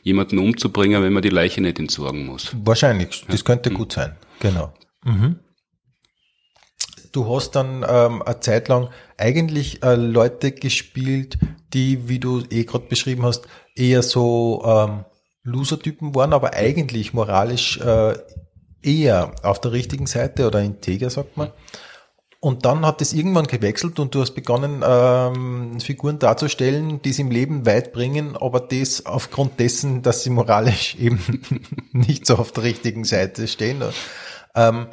jemanden 0.03 0.37
umzubringen, 0.37 1.01
wenn 1.01 1.13
man 1.13 1.23
die 1.23 1.29
Leiche 1.29 1.61
nicht 1.61 1.79
entsorgen 1.79 2.25
muss. 2.25 2.51
Wahrscheinlich, 2.63 3.25
das 3.27 3.43
könnte 3.45 3.71
ja. 3.71 3.75
gut 3.75 3.93
sein. 3.93 4.15
Genau. 4.39 4.73
Mhm. 5.05 5.39
Du 7.13 7.33
hast 7.33 7.51
dann 7.51 7.85
ähm, 7.87 8.21
eine 8.23 8.39
Zeit 8.39 8.67
lang 8.67 8.89
eigentlich 9.17 9.83
äh, 9.83 9.95
Leute 9.95 10.51
gespielt, 10.51 11.37
die, 11.73 12.09
wie 12.09 12.19
du 12.19 12.43
eh 12.49 12.63
gerade 12.63 12.85
beschrieben 12.87 13.23
hast, 13.23 13.47
eher 13.75 14.03
so 14.03 14.63
ähm, 14.65 15.05
Loser-Typen 15.43 16.15
waren, 16.15 16.33
aber 16.33 16.53
eigentlich 16.53 17.13
moralisch 17.13 17.79
äh, 17.79 18.15
eher 18.81 19.33
auf 19.43 19.59
der 19.61 19.71
richtigen 19.71 20.07
Seite 20.07 20.47
oder 20.47 20.61
integer, 20.61 21.09
sagt 21.09 21.37
man. 21.37 21.51
Und 22.39 22.65
dann 22.65 22.85
hat 22.85 23.01
es 23.01 23.13
irgendwann 23.13 23.47
gewechselt 23.47 23.99
und 23.99 24.13
du 24.13 24.19
hast 24.19 24.31
begonnen, 24.31 24.83
ähm, 24.85 25.79
Figuren 25.79 26.19
darzustellen, 26.19 27.01
die 27.01 27.11
es 27.11 27.19
im 27.19 27.31
Leben 27.31 27.65
weit 27.65 27.93
bringen, 27.93 28.35
aber 28.35 28.59
das 28.59 29.05
aufgrund 29.05 29.61
dessen, 29.61 30.01
dass 30.01 30.23
sie 30.23 30.29
moralisch 30.29 30.95
eben 30.99 31.19
nicht 31.93 32.25
so 32.25 32.35
auf 32.35 32.51
der 32.51 32.63
richtigen 32.63 33.05
Seite 33.05 33.47
stehen. 33.47 33.81
Ähm, 34.55 34.87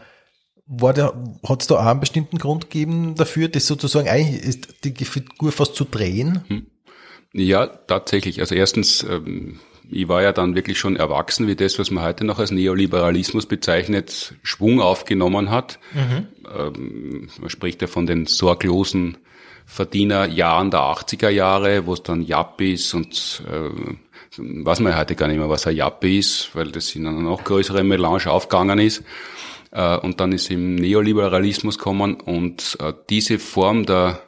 war 0.67 0.93
da, 0.93 1.13
hat 1.45 1.63
es 1.63 1.67
da 1.67 1.75
auch 1.75 1.87
einen 1.87 1.99
bestimmten 1.99 2.39
Grund 2.39 2.71
gegeben 2.71 3.17
dafür, 3.17 3.49
das 3.49 3.67
sozusagen 3.67 4.09
eigentlich 4.09 4.45
ist 4.45 4.85
die 4.85 5.05
Figur 5.05 5.51
fast 5.51 5.75
zu 5.75 5.85
drehen? 5.85 6.45
Hm. 6.47 6.70
Ja, 7.33 7.67
tatsächlich. 7.67 8.41
Also 8.41 8.55
erstens, 8.55 9.05
ähm, 9.05 9.61
ich 9.91 10.09
war 10.09 10.23
ja 10.23 10.33
dann 10.33 10.55
wirklich 10.55 10.79
schon 10.79 10.97
erwachsen, 10.97 11.47
wie 11.47 11.57
das, 11.57 11.79
was 11.79 11.91
man 11.91 12.05
heute 12.05 12.25
noch 12.25 12.39
als 12.39 12.51
Neoliberalismus 12.51 13.47
bezeichnet, 13.47 14.35
Schwung 14.43 14.81
aufgenommen 14.81 15.51
hat. 15.51 15.79
Mhm. 15.93 16.27
Ähm, 16.57 17.29
man 17.41 17.51
spricht 17.51 17.83
ja 17.83 17.89
von 17.89 18.07
den 18.07 18.27
sorglosen 18.27 19.19
Verdienerjahren 19.67 20.71
der 20.71 20.81
80er 20.81 21.29
Jahre, 21.29 21.87
wo 21.87 21.95
es 21.95 22.03
dann 22.03 22.23
Yappies 22.23 22.93
und 22.95 23.43
äh, 23.49 23.71
weiß 24.37 24.81
man 24.81 24.93
ja 24.93 24.99
heute 24.99 25.15
gar 25.15 25.29
nicht 25.29 25.39
mehr, 25.39 25.49
was 25.49 25.67
ein 25.67 25.77
Yappi 25.77 26.19
ist, 26.19 26.55
weil 26.55 26.73
das 26.73 26.95
in 26.97 27.07
einer 27.07 27.21
noch 27.21 27.45
größere 27.45 27.85
Melange 27.85 28.27
aufgegangen 28.27 28.81
ist. 28.81 29.05
Äh, 29.71 29.97
und 29.99 30.21
dann 30.21 30.33
ist 30.33 30.51
im 30.51 30.75
Neoliberalismus 30.75 31.79
kommen 31.79 32.21
und 32.21 32.77
äh, 32.81 32.93
diese 33.09 33.39
Form 33.39 33.87
der 33.87 34.21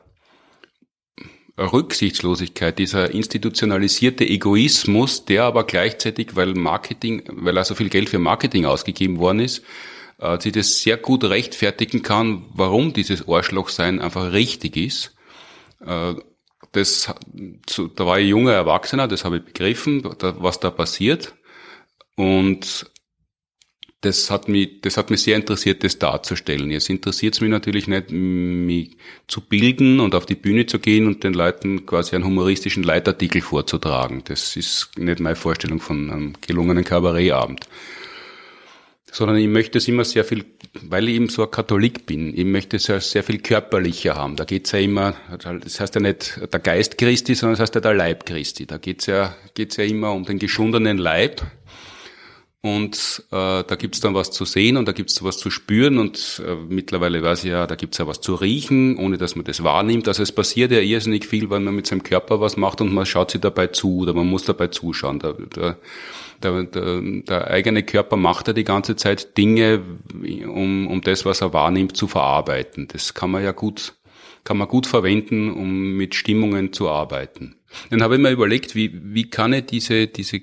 Rücksichtslosigkeit, 1.58 2.78
dieser 2.78 3.10
institutionalisierte 3.10 4.24
Egoismus, 4.24 5.24
der 5.24 5.44
aber 5.44 5.64
gleichzeitig, 5.64 6.34
weil 6.34 6.54
Marketing, 6.54 7.22
weil 7.28 7.58
also 7.58 7.74
viel 7.74 7.90
Geld 7.90 8.08
für 8.08 8.18
Marketing 8.18 8.64
ausgegeben 8.64 9.18
worden 9.18 9.40
ist, 9.40 9.62
äh, 10.18 10.38
sie 10.40 10.52
das 10.52 10.80
sehr 10.80 10.96
gut 10.96 11.24
rechtfertigen 11.24 12.02
kann, 12.02 12.44
warum 12.54 12.92
dieses 12.92 13.28
Arschlochsein 13.28 14.00
einfach 14.00 14.32
richtig 14.32 14.76
ist. 14.76 15.14
Äh, 15.84 16.14
das, 16.72 17.12
da 17.96 18.06
war 18.06 18.18
ich 18.18 18.28
junger 18.28 18.52
Erwachsener, 18.52 19.06
das 19.06 19.24
habe 19.24 19.38
ich 19.38 19.44
begriffen, 19.44 20.02
was 20.04 20.58
da 20.58 20.70
passiert. 20.70 21.34
Und 22.16 22.90
das 24.02 24.32
hat 24.32 24.48
mich, 24.48 24.80
das 24.82 24.96
hat 24.96 25.10
mich 25.10 25.22
sehr 25.22 25.36
interessiert, 25.36 25.84
das 25.84 25.98
darzustellen. 25.98 26.70
Jetzt 26.72 26.90
interessiert 26.90 27.34
es 27.34 27.40
mich 27.40 27.50
natürlich 27.50 27.86
nicht, 27.86 28.10
mich 28.10 28.96
zu 29.28 29.40
bilden 29.40 30.00
und 30.00 30.16
auf 30.16 30.26
die 30.26 30.34
Bühne 30.34 30.66
zu 30.66 30.80
gehen 30.80 31.06
und 31.06 31.22
den 31.22 31.34
Leuten 31.34 31.86
quasi 31.86 32.16
einen 32.16 32.24
humoristischen 32.24 32.82
Leitartikel 32.82 33.40
vorzutragen. 33.40 34.22
Das 34.24 34.56
ist 34.56 34.90
nicht 34.98 35.20
meine 35.20 35.36
Vorstellung 35.36 35.78
von 35.80 36.10
einem 36.10 36.32
gelungenen 36.40 36.84
Kabarettabend. 36.84 37.68
Sondern 39.12 39.36
ich 39.36 39.46
möchte 39.46 39.78
es 39.78 39.86
immer 39.86 40.04
sehr 40.04 40.24
viel, 40.24 40.46
weil 40.80 41.08
ich 41.08 41.14
eben 41.14 41.28
so 41.28 41.44
ein 41.44 41.50
Katholik 41.50 42.04
bin, 42.06 42.36
ich 42.36 42.46
möchte 42.46 42.78
es 42.78 42.88
ja 42.88 42.98
sehr 42.98 43.22
viel 43.22 43.38
körperlicher 43.38 44.16
haben. 44.16 44.34
Da 44.34 44.44
geht's 44.44 44.72
ja 44.72 44.80
immer, 44.80 45.14
das 45.38 45.78
heißt 45.78 45.94
ja 45.94 46.00
nicht 46.00 46.40
der 46.52 46.60
Geist 46.60 46.98
Christi, 46.98 47.36
sondern 47.36 47.54
das 47.54 47.60
heißt 47.60 47.74
ja 47.76 47.80
der 47.82 47.94
Leib 47.94 48.26
Christi. 48.26 48.66
Da 48.66 48.78
geht's 48.78 49.06
ja, 49.06 49.36
geht's 49.54 49.76
ja 49.76 49.84
immer 49.84 50.12
um 50.12 50.24
den 50.24 50.40
geschundenen 50.40 50.98
Leib, 50.98 51.42
und 52.64 53.24
äh, 53.32 53.64
da 53.64 53.74
gibt's 53.76 53.98
dann 53.98 54.14
was 54.14 54.30
zu 54.30 54.44
sehen 54.44 54.76
und 54.76 54.86
da 54.86 54.92
gibt's 54.92 55.22
was 55.24 55.36
zu 55.36 55.50
spüren 55.50 55.98
und 55.98 56.40
äh, 56.46 56.54
mittlerweile 56.54 57.20
weiß 57.20 57.42
ich 57.42 57.50
ja, 57.50 57.66
da 57.66 57.74
gibt's 57.74 57.98
ja 57.98 58.06
was 58.06 58.20
zu 58.20 58.36
riechen, 58.36 58.96
ohne 58.98 59.18
dass 59.18 59.34
man 59.34 59.44
das 59.44 59.64
wahrnimmt. 59.64 60.06
Also 60.06 60.22
es 60.22 60.30
passiert 60.30 60.70
ja 60.70 60.78
irrsinnig 60.78 61.26
viel, 61.26 61.50
wenn 61.50 61.64
man 61.64 61.74
mit 61.74 61.88
seinem 61.88 62.04
Körper 62.04 62.40
was 62.40 62.56
macht 62.56 62.80
und 62.80 62.94
man 62.94 63.04
schaut 63.04 63.32
sich 63.32 63.40
dabei 63.40 63.66
zu 63.66 63.98
oder 63.98 64.14
man 64.14 64.28
muss 64.28 64.44
dabei 64.44 64.68
zuschauen. 64.68 65.18
Der, 65.18 65.32
der, 65.32 65.76
der, 66.40 66.62
der, 66.62 67.00
der 67.00 67.48
eigene 67.48 67.82
Körper 67.82 68.16
macht 68.16 68.46
ja 68.46 68.52
die 68.52 68.62
ganze 68.62 68.94
Zeit 68.94 69.36
Dinge, 69.36 69.82
um, 70.22 70.86
um 70.86 71.00
das, 71.00 71.24
was 71.24 71.40
er 71.40 71.52
wahrnimmt, 71.52 71.96
zu 71.96 72.06
verarbeiten. 72.06 72.86
Das 72.86 73.12
kann 73.12 73.32
man 73.32 73.42
ja 73.42 73.50
gut, 73.50 73.94
kann 74.44 74.56
man 74.56 74.68
gut 74.68 74.86
verwenden, 74.86 75.52
um 75.52 75.96
mit 75.96 76.14
Stimmungen 76.14 76.72
zu 76.72 76.88
arbeiten. 76.88 77.56
Dann 77.90 78.04
habe 78.04 78.14
ich 78.14 78.20
mir 78.20 78.30
überlegt, 78.30 78.76
wie, 78.76 78.92
wie 79.02 79.28
kann 79.28 79.52
ich 79.52 79.66
diese, 79.66 80.06
diese 80.06 80.42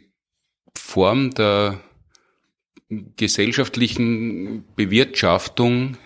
Form 0.76 1.32
der 1.32 1.80
gesellschaftlichen 2.89 4.63
Bewirtschaftung, 4.75 5.97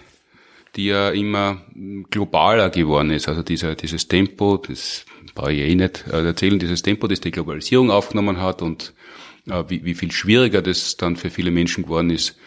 die 0.75 0.85
ja 0.85 1.11
immer 1.11 1.61
globaler 2.09 2.69
geworden 2.69 3.11
ist. 3.11 3.27
Also 3.27 3.43
dieser, 3.43 3.75
dieses 3.75 4.07
Tempo, 4.07 4.57
das 4.57 5.05
brauche 5.35 5.53
ich 5.53 5.59
eh 5.59 5.75
nicht 5.75 6.05
erzählen, 6.07 6.59
dieses 6.59 6.81
Tempo, 6.81 7.07
das 7.07 7.21
die 7.21 7.31
Globalisierung 7.31 7.91
aufgenommen 7.91 8.41
hat 8.41 8.61
und 8.61 8.93
äh, 9.47 9.63
wie, 9.67 9.85
wie 9.85 9.93
viel 9.93 10.11
schwieriger 10.11 10.61
das 10.61 10.97
dann 10.97 11.15
für 11.15 11.29
viele 11.29 11.51
Menschen 11.51 11.83
geworden 11.83 12.09
ist, 12.09 12.37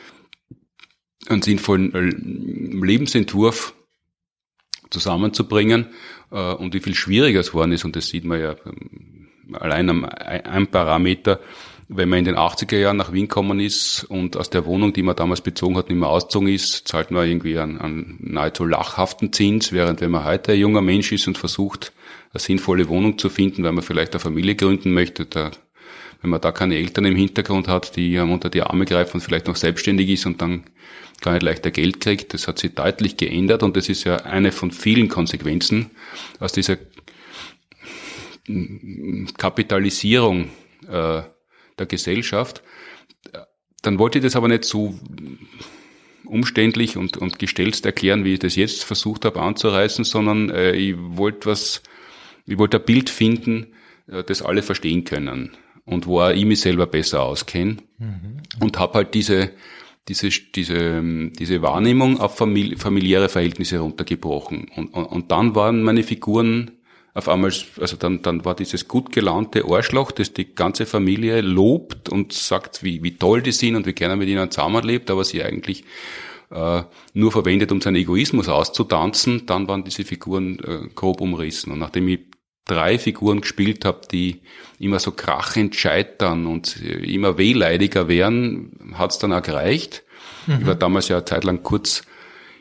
einen 1.28 1.42
sinnvollen 1.42 1.94
äh, 1.94 2.84
Lebensentwurf 2.84 3.74
zusammenzubringen 4.90 5.86
äh, 6.30 6.52
und 6.52 6.74
wie 6.74 6.80
viel 6.80 6.94
schwieriger 6.94 7.40
es 7.40 7.50
geworden 7.50 7.72
ist. 7.72 7.84
Und 7.84 7.96
das 7.96 8.08
sieht 8.08 8.24
man 8.24 8.40
ja 8.40 8.56
ähm, 8.66 9.28
allein 9.52 9.88
am 9.88 10.04
ein 10.04 10.66
Parameter, 10.68 11.40
wenn 11.88 12.08
man 12.08 12.20
in 12.20 12.24
den 12.24 12.36
80er 12.36 12.78
Jahren 12.78 12.96
nach 12.96 13.12
Wien 13.12 13.28
gekommen 13.28 13.60
ist 13.60 14.04
und 14.04 14.36
aus 14.36 14.50
der 14.50 14.66
Wohnung, 14.66 14.92
die 14.92 15.02
man 15.02 15.14
damals 15.14 15.40
bezogen 15.40 15.76
hat, 15.76 15.88
nicht 15.88 15.98
mehr 15.98 16.08
ausgezogen 16.08 16.48
ist, 16.48 16.88
zahlt 16.88 17.12
man 17.12 17.28
irgendwie 17.28 17.58
einen, 17.58 17.80
einen 17.80 18.18
nahezu 18.20 18.64
lachhaften 18.64 19.32
Zins, 19.32 19.72
während 19.72 20.00
wenn 20.00 20.10
man 20.10 20.24
heute 20.24 20.52
ein 20.52 20.58
junger 20.58 20.82
Mensch 20.82 21.12
ist 21.12 21.28
und 21.28 21.38
versucht, 21.38 21.92
eine 22.32 22.40
sinnvolle 22.40 22.88
Wohnung 22.88 23.18
zu 23.18 23.28
finden, 23.28 23.62
weil 23.62 23.72
man 23.72 23.84
vielleicht 23.84 24.14
eine 24.14 24.20
Familie 24.20 24.56
gründen 24.56 24.92
möchte, 24.92 25.26
da, 25.26 25.52
wenn 26.22 26.30
man 26.30 26.40
da 26.40 26.50
keine 26.50 26.76
Eltern 26.76 27.04
im 27.04 27.14
Hintergrund 27.14 27.68
hat, 27.68 27.94
die 27.94 28.18
einem 28.18 28.32
unter 28.32 28.50
die 28.50 28.62
Arme 28.62 28.84
greifen 28.84 29.18
und 29.18 29.20
vielleicht 29.20 29.46
noch 29.46 29.56
selbstständig 29.56 30.08
ist 30.08 30.26
und 30.26 30.42
dann 30.42 30.64
gar 31.20 31.34
nicht 31.34 31.44
leichter 31.44 31.70
Geld 31.70 32.00
kriegt, 32.00 32.34
das 32.34 32.48
hat 32.48 32.58
sich 32.58 32.74
deutlich 32.74 33.16
geändert 33.16 33.62
und 33.62 33.76
das 33.76 33.88
ist 33.88 34.02
ja 34.04 34.16
eine 34.16 34.50
von 34.50 34.72
vielen 34.72 35.08
Konsequenzen 35.08 35.90
aus 36.40 36.52
dieser 36.52 36.78
Kapitalisierung 39.38 40.50
äh, 40.88 41.22
der 41.78 41.86
Gesellschaft. 41.86 42.62
Dann 43.82 43.98
wollte 43.98 44.18
ich 44.18 44.24
das 44.24 44.36
aber 44.36 44.48
nicht 44.48 44.64
so 44.64 44.94
umständlich 46.24 46.96
und, 46.96 47.16
und 47.16 47.38
gestelzt 47.38 47.86
erklären, 47.86 48.24
wie 48.24 48.34
ich 48.34 48.38
das 48.38 48.56
jetzt 48.56 48.84
versucht 48.84 49.24
habe 49.24 49.40
anzureißen, 49.40 50.04
sondern 50.04 50.50
äh, 50.50 50.72
ich 50.72 50.96
wollte 50.98 51.48
was, 51.48 51.82
ich 52.46 52.58
wollte 52.58 52.78
ein 52.78 52.84
Bild 52.84 53.10
finden, 53.10 53.68
äh, 54.08 54.24
das 54.24 54.42
alle 54.42 54.62
verstehen 54.62 55.04
können 55.04 55.52
und 55.84 56.06
wo 56.06 56.20
auch 56.20 56.30
ich 56.30 56.44
mich 56.44 56.60
selber 56.60 56.86
besser 56.86 57.22
auskenne 57.22 57.76
mhm. 57.98 58.42
und 58.60 58.78
habe 58.78 58.94
halt 58.94 59.14
diese 59.14 59.52
diese 60.08 60.28
diese 60.30 61.30
diese 61.30 61.62
Wahrnehmung 61.62 62.20
auf 62.20 62.36
familiäre 62.36 63.28
Verhältnisse 63.28 63.78
runtergebrochen 63.78 64.68
und, 64.74 64.92
und, 64.94 65.04
und 65.04 65.30
dann 65.30 65.54
waren 65.54 65.82
meine 65.82 66.02
Figuren 66.02 66.72
auf 67.16 67.30
einmal, 67.30 67.50
also 67.80 67.96
dann, 67.96 68.20
dann 68.20 68.44
war 68.44 68.54
dieses 68.54 68.88
gut 68.88 69.10
gelaunte 69.10 69.64
Arschloch, 69.64 70.12
das 70.12 70.34
die 70.34 70.54
ganze 70.54 70.84
Familie 70.84 71.40
lobt 71.40 72.10
und 72.10 72.34
sagt, 72.34 72.82
wie, 72.82 73.02
wie 73.02 73.16
toll 73.16 73.40
die 73.40 73.52
sind 73.52 73.74
und 73.74 73.86
wie 73.86 73.94
gerne 73.94 74.16
mit 74.16 74.28
ihnen 74.28 74.50
zusammenlebt, 74.50 75.10
aber 75.10 75.24
sie 75.24 75.42
eigentlich 75.42 75.84
äh, 76.50 76.82
nur 77.14 77.32
verwendet, 77.32 77.72
um 77.72 77.80
seinen 77.80 77.96
Egoismus 77.96 78.50
auszutanzen, 78.50 79.46
dann 79.46 79.66
waren 79.66 79.82
diese 79.82 80.04
Figuren 80.04 80.58
äh, 80.58 80.88
grob 80.94 81.22
umrissen. 81.22 81.72
Und 81.72 81.78
nachdem 81.78 82.06
ich 82.08 82.20
drei 82.66 82.98
Figuren 82.98 83.40
gespielt 83.40 83.86
habe, 83.86 84.02
die 84.12 84.42
immer 84.78 84.98
so 84.98 85.10
krachend 85.10 85.74
scheitern 85.74 86.44
und 86.44 86.76
immer 86.82 87.38
wehleidiger 87.38 88.08
werden, 88.08 88.92
hat 88.92 89.12
es 89.12 89.18
dann 89.18 89.32
auch 89.32 89.42
gereicht. 89.42 90.02
Mhm. 90.46 90.58
Ich 90.60 90.66
war 90.66 90.74
damals 90.74 91.08
ja 91.08 91.16
eine 91.16 91.24
Zeit 91.24 91.44
lang 91.44 91.62
kurz 91.62 92.02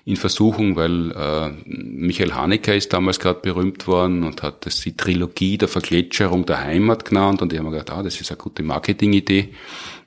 in 0.07 0.17
Versuchung, 0.17 0.75
weil 0.75 1.11
äh, 1.11 1.49
Michael 1.65 2.33
Haneke 2.33 2.75
ist 2.75 2.93
damals 2.93 3.19
gerade 3.19 3.39
berühmt 3.39 3.87
worden 3.87 4.23
und 4.23 4.43
hat 4.43 4.67
das 4.67 4.79
die 4.81 4.95
Trilogie 4.95 5.57
der 5.57 5.67
Vergletscherung 5.67 6.45
der 6.45 6.63
Heimat 6.63 7.05
genannt 7.05 7.41
und 7.41 7.51
ich 7.51 7.57
habe 7.57 7.69
mir 7.69 7.79
gedacht, 7.79 7.97
ah, 7.97 8.03
das 8.03 8.21
ist 8.21 8.29
eine 8.29 8.37
gute 8.37 8.61
Marketingidee 8.61 9.49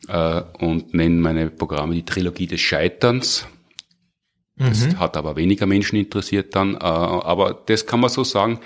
äh, 0.06 0.42
und 0.60 0.94
nenne 0.94 1.20
meine 1.20 1.50
Programme 1.50 1.94
die 1.94 2.04
Trilogie 2.04 2.46
des 2.46 2.60
Scheiterns. 2.60 3.46
Das 4.56 4.86
mhm. 4.86 4.98
hat 5.00 5.16
aber 5.16 5.36
weniger 5.36 5.66
Menschen 5.66 5.96
interessiert 5.96 6.54
dann, 6.54 6.74
äh, 6.74 6.78
aber 6.78 7.60
das 7.66 7.86
kann 7.86 7.98
man 7.98 8.10
so 8.10 8.22
sagen, 8.22 8.60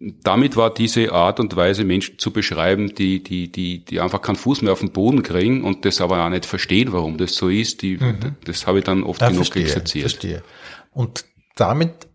damit 0.00 0.56
war 0.56 0.72
diese 0.72 1.12
Art 1.12 1.40
und 1.40 1.56
Weise, 1.56 1.84
Menschen 1.84 2.18
zu 2.18 2.30
beschreiben, 2.30 2.94
die, 2.94 3.22
die, 3.22 3.52
die, 3.52 3.84
die 3.84 4.00
einfach 4.00 4.22
keinen 4.22 4.36
Fuß 4.36 4.62
mehr 4.62 4.72
auf 4.72 4.80
den 4.80 4.92
Boden 4.92 5.22
kriegen 5.22 5.62
und 5.62 5.84
das 5.84 6.00
aber 6.00 6.24
auch 6.24 6.30
nicht 6.30 6.46
verstehen, 6.46 6.92
warum 6.92 7.18
das 7.18 7.34
so 7.34 7.50
ist, 7.50 7.82
die, 7.82 7.98
mhm. 7.98 8.36
das 8.44 8.66
habe 8.66 8.78
ich 8.78 8.84
dann 8.84 9.02
oft 9.02 9.20
ja, 9.20 9.28
genug 9.28 9.44
verstehe, 9.44 9.64
exerziert. 9.64 10.10
Verstehe. 10.10 10.42
Und 10.90 11.24
damit 11.56 12.08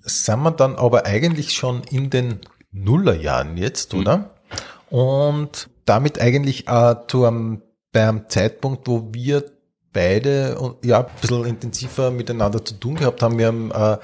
sind 0.00 0.42
wir 0.42 0.50
dann 0.50 0.76
aber 0.76 1.06
eigentlich 1.06 1.52
schon 1.52 1.82
in 1.84 2.10
den 2.10 2.40
Nullerjahren 2.70 3.56
jetzt, 3.56 3.92
mhm. 3.92 4.00
oder? 4.00 4.16
Mhm. 4.18 4.96
Und 4.96 5.70
damit 5.84 6.20
eigentlich 6.20 6.68
äh, 6.68 6.96
zu 7.08 7.24
einem, 7.24 7.62
bei 7.92 8.08
einem 8.08 8.28
Zeitpunkt, 8.28 8.88
wo 8.88 9.08
wir 9.12 9.44
beide 9.92 10.76
ja 10.84 11.00
ein 11.00 11.20
bisschen 11.20 11.44
intensiver 11.44 12.10
miteinander 12.10 12.64
zu 12.64 12.74
tun 12.74 12.96
gehabt 12.96 13.22
haben. 13.22 13.38
Wir 13.38 13.46
haben 13.46 13.70
äh, 13.70 13.98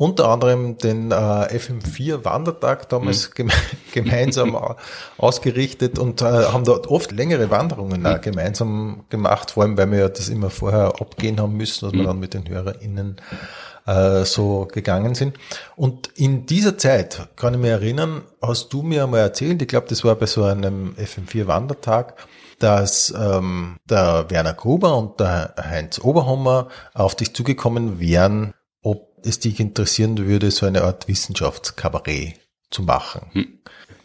unter 0.00 0.30
anderem 0.30 0.78
den 0.78 1.10
äh, 1.10 1.14
FM4 1.14 2.24
Wandertag 2.24 2.88
damals 2.88 3.28
mhm. 3.28 3.34
geme 3.34 3.52
gemeinsam 3.92 4.56
ausgerichtet 5.18 5.98
und 5.98 6.22
äh, 6.22 6.24
haben 6.24 6.64
dort 6.64 6.86
oft 6.86 7.12
längere 7.12 7.50
Wanderungen 7.50 8.06
äh, 8.06 8.18
gemeinsam 8.18 9.04
gemacht, 9.10 9.50
vor 9.50 9.64
allem 9.64 9.76
weil 9.76 9.90
wir 9.90 9.98
ja 9.98 10.08
das 10.08 10.30
immer 10.30 10.48
vorher 10.48 10.94
abgehen 11.02 11.38
haben 11.38 11.54
müssen, 11.54 11.84
dass 11.84 11.92
mhm. 11.92 11.98
wir 11.98 12.06
dann 12.06 12.18
mit 12.18 12.32
den 12.32 12.48
HörerInnen 12.48 13.16
äh, 13.86 14.24
so 14.24 14.66
gegangen 14.72 15.14
sind. 15.14 15.36
Und 15.76 16.08
in 16.14 16.46
dieser 16.46 16.78
Zeit, 16.78 17.28
kann 17.36 17.52
ich 17.52 17.60
mich 17.60 17.70
erinnern, 17.70 18.22
hast 18.40 18.72
du 18.72 18.80
mir 18.82 19.04
einmal 19.04 19.20
erzählt, 19.20 19.60
ich 19.60 19.68
glaube, 19.68 19.88
das 19.90 20.02
war 20.02 20.14
bei 20.14 20.24
so 20.24 20.44
einem 20.44 20.94
FM4 20.94 21.46
Wandertag, 21.46 22.14
dass 22.58 23.12
ähm, 23.14 23.76
der 23.84 24.30
Werner 24.30 24.54
Gruber 24.54 24.96
und 24.96 25.20
der 25.20 25.56
Heinz 25.62 25.98
Oberhommer 25.98 26.68
auf 26.94 27.14
dich 27.16 27.34
zugekommen 27.34 28.00
wären 28.00 28.54
es 29.24 29.38
dich 29.40 29.60
interessieren 29.60 30.18
würde, 30.18 30.50
so 30.50 30.66
eine 30.66 30.82
Art 30.82 31.08
Wissenschaftskabarett 31.08 32.34
zu 32.70 32.82
machen. 32.82 33.22
Hm. 33.32 33.58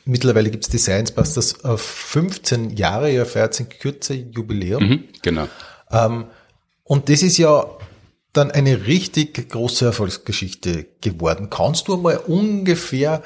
Mittlerweile 0.05 0.51
gibt 0.51 0.65
es 0.65 0.69
die 0.69 0.77
Science 0.77 1.11
Busters 1.11 1.57
15 1.63 2.77
Jahre, 2.77 3.11
ja 3.11 3.25
feiert 3.25 3.59
ein 3.59 3.69
kürzer 3.69 4.13
Jubiläum. 4.13 4.83
Mhm, 4.83 5.03
genau. 5.23 5.47
Ähm, 5.91 6.25
und 6.83 7.09
das 7.09 7.23
ist 7.23 7.37
ja 7.37 7.65
dann 8.31 8.51
eine 8.51 8.85
richtig 8.85 9.49
große 9.49 9.85
Erfolgsgeschichte 9.85 10.85
geworden. 11.01 11.49
Kannst 11.49 11.87
du 11.87 11.97
mal 11.97 12.17
ungefähr 12.17 13.23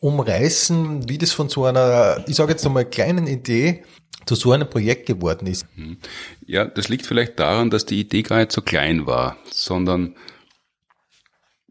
umreißen, 0.00 1.08
wie 1.08 1.18
das 1.18 1.32
von 1.32 1.48
so 1.48 1.64
einer, 1.64 2.24
ich 2.26 2.36
sage 2.36 2.52
jetzt 2.52 2.66
einmal 2.66 2.86
kleinen 2.86 3.26
Idee 3.26 3.84
zu 4.24 4.34
so 4.34 4.52
einem 4.52 4.68
Projekt 4.68 5.06
geworden 5.06 5.46
ist? 5.46 5.66
Mhm. 5.76 5.98
Ja, 6.46 6.64
das 6.64 6.88
liegt 6.88 7.06
vielleicht 7.06 7.38
daran, 7.38 7.70
dass 7.70 7.86
die 7.86 8.00
Idee 8.00 8.22
gar 8.22 8.38
nicht 8.38 8.52
so 8.52 8.62
klein 8.62 9.06
war, 9.06 9.36
sondern 9.50 10.16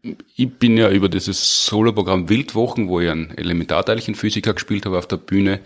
ich 0.02 0.58
bin 0.58 0.76
ja 0.76 0.90
über 0.90 1.08
dieses 1.08 1.66
Soloprogramm 1.66 2.28
Wildwochen, 2.28 2.88
wo 2.88 3.00
ich 3.00 3.10
einen 3.10 3.30
Elementarteilchenphysiker 3.36 4.54
gespielt 4.54 4.86
habe 4.86 4.98
auf 4.98 5.08
der 5.08 5.16
Bühne, 5.16 5.60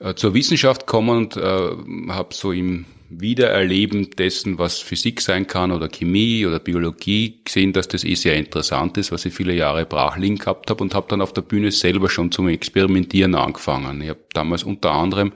äh, 0.00 0.14
zur 0.14 0.34
Wissenschaft 0.34 0.86
gekommen 0.86 1.10
und 1.10 1.36
äh, 1.36 2.12
habe 2.12 2.32
so 2.32 2.52
im 2.52 2.86
Wiedererleben 3.10 4.10
dessen, 4.10 4.58
was 4.58 4.80
Physik 4.80 5.22
sein 5.22 5.46
kann 5.46 5.72
oder 5.72 5.88
Chemie 5.88 6.44
oder 6.44 6.58
Biologie, 6.58 7.40
gesehen, 7.42 7.72
dass 7.72 7.88
das 7.88 8.04
eh 8.04 8.14
sehr 8.14 8.36
interessant 8.36 8.98
ist, 8.98 9.12
was 9.12 9.24
ich 9.24 9.32
viele 9.32 9.54
Jahre 9.54 9.86
brach 9.86 10.18
liegen 10.18 10.36
gehabt 10.36 10.68
habe 10.68 10.82
und 10.82 10.94
habe 10.94 11.06
dann 11.08 11.22
auf 11.22 11.32
der 11.32 11.42
Bühne 11.42 11.70
selber 11.70 12.10
schon 12.10 12.30
zum 12.30 12.48
Experimentieren 12.48 13.34
angefangen. 13.34 14.02
Ich 14.02 14.10
habe 14.10 14.20
damals 14.34 14.62
unter 14.62 14.92
anderem 14.92 15.32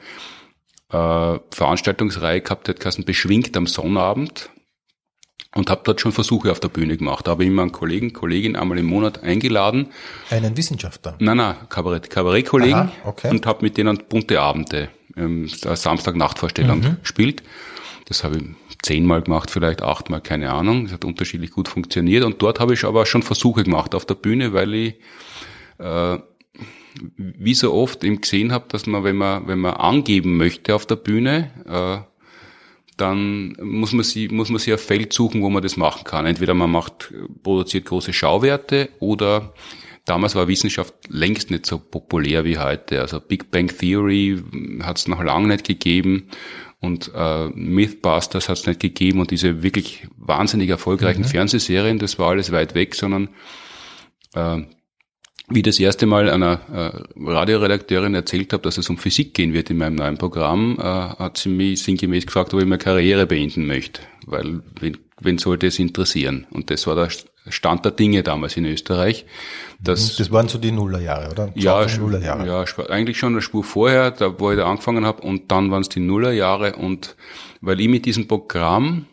äh, 0.91 1.39
Veranstaltungsreihe 1.51 2.43
gehabt, 2.43 2.69
die 2.69 2.73
hat 2.73 3.07
beschwingt 3.07 3.57
am 3.57 3.67
Sonnabend 3.67 4.51
und 5.55 5.71
habe 5.71 5.83
dort 5.85 6.01
schon 6.01 6.13
Versuche 6.13 6.51
auf 6.51 6.61
der 6.61 6.69
Bühne 6.69 6.97
gemacht. 6.97 7.27
Da 7.27 7.33
habe 7.33 7.45
ich 7.45 7.51
immer 7.51 7.63
einen 7.63 7.73
Kollegen, 7.73 8.13
Kollegin 8.13 8.57
einmal 8.57 8.79
im 8.79 8.87
Monat 8.87 9.23
eingeladen. 9.23 9.89
Einen 10.31 10.57
Wissenschaftler? 10.57 11.17
Nein, 11.19 11.37
nein, 11.37 11.57
Kabarett, 11.69 12.11
Kabarettkollegen 12.11 12.91
okay. 13.05 13.31
und 13.31 13.47
habe 13.47 13.63
mit 13.63 13.77
denen 13.77 13.99
bunte 14.09 14.41
Abende, 14.41 14.89
ähm, 15.17 15.49
Samstag-Nachtvorstellung 15.49 16.81
mhm. 16.81 16.97
gespielt. 17.03 17.43
Das 18.07 18.25
habe 18.25 18.39
ich 18.39 18.79
zehnmal 18.83 19.23
gemacht, 19.23 19.51
vielleicht 19.51 19.83
achtmal, 19.83 20.21
keine 20.21 20.53
Ahnung. 20.53 20.85
Das 20.85 20.95
hat 20.95 21.05
unterschiedlich 21.05 21.51
gut 21.51 21.69
funktioniert. 21.69 22.25
Und 22.25 22.43
dort 22.43 22.59
habe 22.59 22.75
ich 22.75 22.85
aber 22.85 23.07
schon 23.07 23.23
Versuche 23.23 23.63
gemacht 23.63 23.95
auf 23.95 24.07
der 24.07 24.15
Bühne, 24.15 24.53
weil 24.53 24.75
ich 24.75 24.95
äh, 25.79 26.19
wie 27.17 27.55
so 27.55 27.73
oft 27.73 28.05
eben 28.05 28.21
gesehen 28.21 28.53
habe, 28.53 28.67
dass 28.69 28.87
man, 28.87 29.05
wenn 29.05 29.17
man, 29.17 29.47
wenn 29.47 29.59
man 29.59 29.75
angeben 29.75 30.37
möchte 30.37 30.75
auf 30.75 30.87
der 30.87 30.97
Bühne, 30.97 31.51
äh, 31.67 32.12
dann 33.03 33.57
muss 33.61 33.93
man 33.93 34.05
sie, 34.05 34.29
muss 34.29 34.49
man 34.49 34.61
sich 34.61 34.73
ein 34.73 34.79
Feld 34.79 35.13
suchen, 35.13 35.43
wo 35.43 35.51
man 35.51 35.63
das 35.63 35.77
machen 35.77 36.05
kann. 36.05 36.25
Entweder 36.25 36.55
man 36.55 36.71
macht, 36.71 37.13
produziert 37.43 37.87
große 37.87 38.13
Schauwerte 38.13 38.91
oder 39.01 39.53
damals 40.05 40.37
war 40.37 40.47
Wissenschaft 40.47 40.95
längst 41.09 41.51
nicht 41.51 41.67
so 41.67 41.81
populär 41.81 42.45
wie 42.45 42.59
heute. 42.59 43.01
Also 43.01 43.19
Big 43.19 43.51
Bang 43.51 43.67
Theory 43.67 44.41
hat 44.85 44.99
es 44.99 45.09
noch 45.09 45.21
lange 45.21 45.49
nicht 45.49 45.67
gegeben 45.67 46.29
und 46.79 47.11
äh, 47.13 47.49
Mythbusters 47.49 48.49
hat 48.49 48.59
es 48.59 48.67
nicht 48.67 48.79
gegeben 48.79 49.19
und 49.19 49.33
diese 49.33 49.65
wirklich 49.65 50.07
wahnsinnig 50.17 50.71
erfolgreichen 50.71 51.23
mhm. 51.23 51.27
Fernsehserien, 51.27 51.99
das 51.99 52.21
war 52.21 52.31
alles 52.31 52.53
weit 52.53 52.77
weg, 52.77 52.95
sondern 52.95 53.31
äh, 54.35 54.63
wie 55.55 55.63
das 55.63 55.79
erste 55.79 56.07
Mal 56.07 56.31
einer 56.31 56.61
äh, 56.73 57.31
Radioredakteurin 57.31 58.15
erzählt 58.15 58.53
habe, 58.53 58.63
dass 58.63 58.79
es 58.79 58.89
um 58.91 58.99
Physik 58.99 59.35
gehen 59.35 59.53
wird 59.53 59.71
in 59.71 59.79
meinem 59.79 59.97
neuen 59.97 60.19
Programm, 60.19 60.77
äh, 60.79 60.83
hat 60.83 61.39
sie 61.39 61.49
mich 61.49 61.83
sinngemäß 61.83 62.27
gefragt, 62.27 62.55
ob 62.55 62.61
ich 62.61 62.67
meine 62.67 62.79
Karriere 62.79 63.27
beenden 63.27 63.67
möchte, 63.67 64.03
weil 64.27 64.61
wen, 64.81 64.99
wen 65.21 65.39
sollte 65.39 65.67
es 65.67 65.79
interessieren? 65.79 66.47
Und 66.51 66.71
das 66.71 66.87
war 66.87 66.95
der 66.95 67.09
Stand 67.49 67.85
der 67.85 67.93
Dinge 67.93 68.23
damals 68.23 68.57
in 68.57 68.65
Österreich. 68.65 69.27
Dass, 69.81 70.17
das 70.17 70.31
waren 70.31 70.49
so 70.49 70.59
die 70.59 70.71
Nullerjahre, 70.71 71.31
oder? 71.31 71.53
Ja, 71.57 71.85
Nullerjahre. 71.99 72.47
ja, 72.47 72.85
eigentlich 72.89 73.19
schon 73.19 73.33
eine 73.33 73.43
Spur 73.43 73.65
vorher, 73.65 74.13
da 74.13 74.39
wo 74.39 74.53
ich 74.53 74.57
da 74.57 74.67
angefangen 74.67 75.05
habe, 75.05 75.23
und 75.23 75.51
dann 75.51 75.71
waren 75.71 75.83
es 75.83 75.89
die 75.89 76.01
Nullerjahre 76.01 76.77
und 76.77 77.17
weil 77.61 77.81
ich 77.81 77.89
mit 77.89 78.07
diesem 78.07 78.29
Programm 78.29 79.07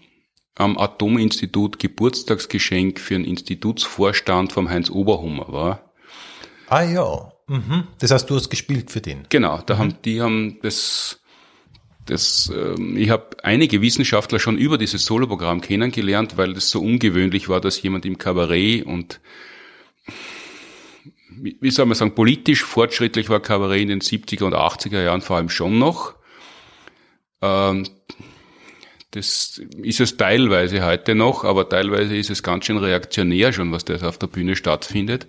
am 0.56 0.78
Atominstitut 0.78 1.80
Geburtstagsgeschenk 1.80 3.00
für 3.00 3.16
einen 3.16 3.26
Institutsvorstand 3.26 4.52
vom 4.52 4.70
Heinz 4.70 4.90
Oberhummer 4.90 5.52
war, 5.52 5.89
Ah 6.70 6.84
ja. 6.84 7.32
Mhm. 7.48 7.88
Das 8.00 8.12
heißt, 8.12 8.30
du 8.30 8.36
hast 8.36 8.50
gespielt 8.50 8.92
für 8.92 9.02
den. 9.02 9.26
Genau, 9.30 9.60
da 9.66 9.76
mhm. 9.76 9.80
haben 9.80 9.96
die 10.04 10.22
haben 10.22 10.60
das 10.62 11.20
das, 12.06 12.52
ähm, 12.56 12.98
ich 12.98 13.12
habe 13.12 13.38
einige 13.44 13.82
Wissenschaftler 13.82 14.40
schon 14.40 14.58
über 14.58 14.78
dieses 14.80 15.06
Soloprogramm 15.06 15.62
kennengelernt, 15.62 16.38
weil 16.38 16.54
das 16.54 16.72
so 16.72 16.82
ungewöhnlich 16.82 17.50
war, 17.50 17.62
dass 17.62 17.82
jemand 17.82 18.06
im 18.06 18.18
Kabarett 18.18 18.86
und 18.86 19.20
wie 21.42 21.72
soll 21.72 21.86
man 21.86 21.96
sagen, 21.96 22.16
politisch 22.16 22.64
fortschrittlich 22.64 23.30
war 23.30 23.40
Kabarett 23.40 23.84
in 23.84 23.88
den 23.88 24.02
70er 24.02 24.44
und 24.44 24.56
80er 24.56 25.04
Jahren 25.04 25.22
vor 25.22 25.38
allem 25.38 25.50
schon 25.50 25.80
noch. 25.80 26.16
Ähm, 27.42 27.86
das 29.12 29.62
ist 29.82 30.00
es 30.00 30.18
teilweise 30.18 30.86
heute 30.86 31.16
noch, 31.16 31.44
aber 31.44 31.70
teilweise 31.70 32.16
ist 32.16 32.30
es 32.30 32.44
ganz 32.44 32.66
schön 32.66 32.78
reaktionär 32.78 33.54
schon, 33.54 33.72
was 33.72 33.86
da 33.86 33.96
auf 34.08 34.18
der 34.18 34.28
Bühne 34.28 34.56
stattfindet. 34.56 35.28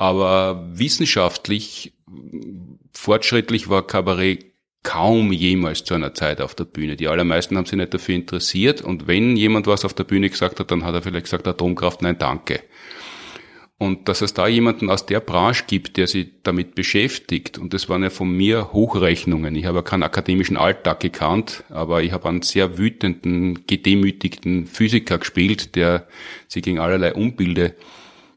Aber 0.00 0.66
wissenschaftlich 0.72 1.92
fortschrittlich 2.94 3.68
war 3.68 3.86
Kabarett 3.86 4.46
kaum 4.82 5.30
jemals 5.30 5.84
zu 5.84 5.92
einer 5.92 6.14
Zeit 6.14 6.40
auf 6.40 6.54
der 6.54 6.64
Bühne. 6.64 6.96
Die 6.96 7.06
allermeisten 7.06 7.58
haben 7.58 7.66
sich 7.66 7.76
nicht 7.76 7.92
dafür 7.92 8.14
interessiert 8.14 8.80
und 8.80 9.08
wenn 9.08 9.36
jemand 9.36 9.66
was 9.66 9.84
auf 9.84 9.92
der 9.92 10.04
Bühne 10.04 10.30
gesagt 10.30 10.58
hat, 10.58 10.70
dann 10.70 10.84
hat 10.84 10.94
er 10.94 11.02
vielleicht 11.02 11.26
gesagt, 11.26 11.46
Atomkraft, 11.46 12.00
nein, 12.00 12.16
danke. 12.18 12.62
Und 13.76 14.08
dass 14.08 14.22
es 14.22 14.32
da 14.32 14.48
jemanden 14.48 14.88
aus 14.88 15.04
der 15.04 15.20
Branche 15.20 15.64
gibt, 15.66 15.98
der 15.98 16.06
sich 16.06 16.28
damit 16.44 16.74
beschäftigt, 16.74 17.58
und 17.58 17.74
das 17.74 17.90
waren 17.90 18.02
ja 18.02 18.08
von 18.08 18.34
mir 18.34 18.72
Hochrechnungen. 18.72 19.54
Ich 19.54 19.66
habe 19.66 19.78
ja 19.78 19.82
keinen 19.82 20.02
akademischen 20.02 20.56
Alltag 20.56 21.00
gekannt, 21.00 21.64
aber 21.68 22.02
ich 22.02 22.12
habe 22.12 22.26
einen 22.30 22.40
sehr 22.40 22.78
wütenden, 22.78 23.66
gedemütigten 23.66 24.66
Physiker 24.66 25.18
gespielt, 25.18 25.76
der 25.76 26.06
sich 26.48 26.62
gegen 26.62 26.78
allerlei 26.78 27.12
Unbilde 27.12 27.74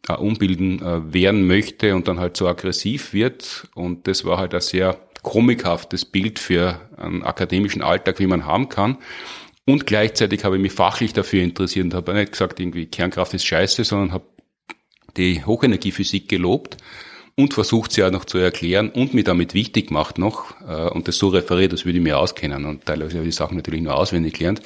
äh, 0.07 0.13
umbilden 0.13 0.81
äh, 0.81 1.13
werden 1.13 1.47
möchte 1.47 1.95
und 1.95 2.07
dann 2.07 2.19
halt 2.19 2.37
so 2.37 2.47
aggressiv 2.47 3.13
wird. 3.13 3.67
Und 3.75 4.07
das 4.07 4.25
war 4.25 4.37
halt 4.37 4.53
ein 4.53 4.61
sehr 4.61 4.99
komikhaftes 5.21 6.05
Bild 6.05 6.39
für 6.39 6.81
einen 6.97 7.23
akademischen 7.23 7.81
Alltag, 7.81 8.19
wie 8.19 8.27
man 8.27 8.45
haben 8.45 8.69
kann. 8.69 8.97
Und 9.65 9.87
gleichzeitig 9.87 10.43
habe 10.43 10.57
ich 10.57 10.61
mich 10.61 10.73
fachlich 10.73 11.13
dafür 11.13 11.41
interessiert 11.41 11.85
und 11.85 11.93
habe 11.93 12.13
nicht 12.13 12.33
gesagt, 12.33 12.59
irgendwie 12.59 12.85
Kernkraft 12.85 13.33
ist 13.33 13.45
scheiße, 13.45 13.85
sondern 13.85 14.11
habe 14.11 14.25
die 15.15 15.45
Hochenergiephysik 15.45 16.27
gelobt 16.27 16.77
und 17.35 17.53
versucht 17.53 17.91
sie 17.91 18.03
auch 18.03 18.11
noch 18.11 18.25
zu 18.25 18.37
erklären 18.37 18.89
und 18.89 19.13
mir 19.13 19.23
damit 19.23 19.53
wichtig 19.53 19.89
macht 19.89 20.17
noch 20.17 20.59
äh, 20.67 20.89
und 20.89 21.07
das 21.07 21.17
so 21.17 21.29
referiert, 21.29 21.73
das 21.73 21.85
würde 21.85 21.97
ich 21.97 22.03
mir 22.03 22.19
auskennen 22.19 22.65
und 22.65 22.85
teilweise 22.85 23.17
habe 23.17 23.27
ich 23.27 23.33
die 23.33 23.37
Sachen 23.37 23.57
natürlich 23.57 23.81
nur 23.81 23.95
auswendig 23.95 24.33
gelernt. 24.33 24.61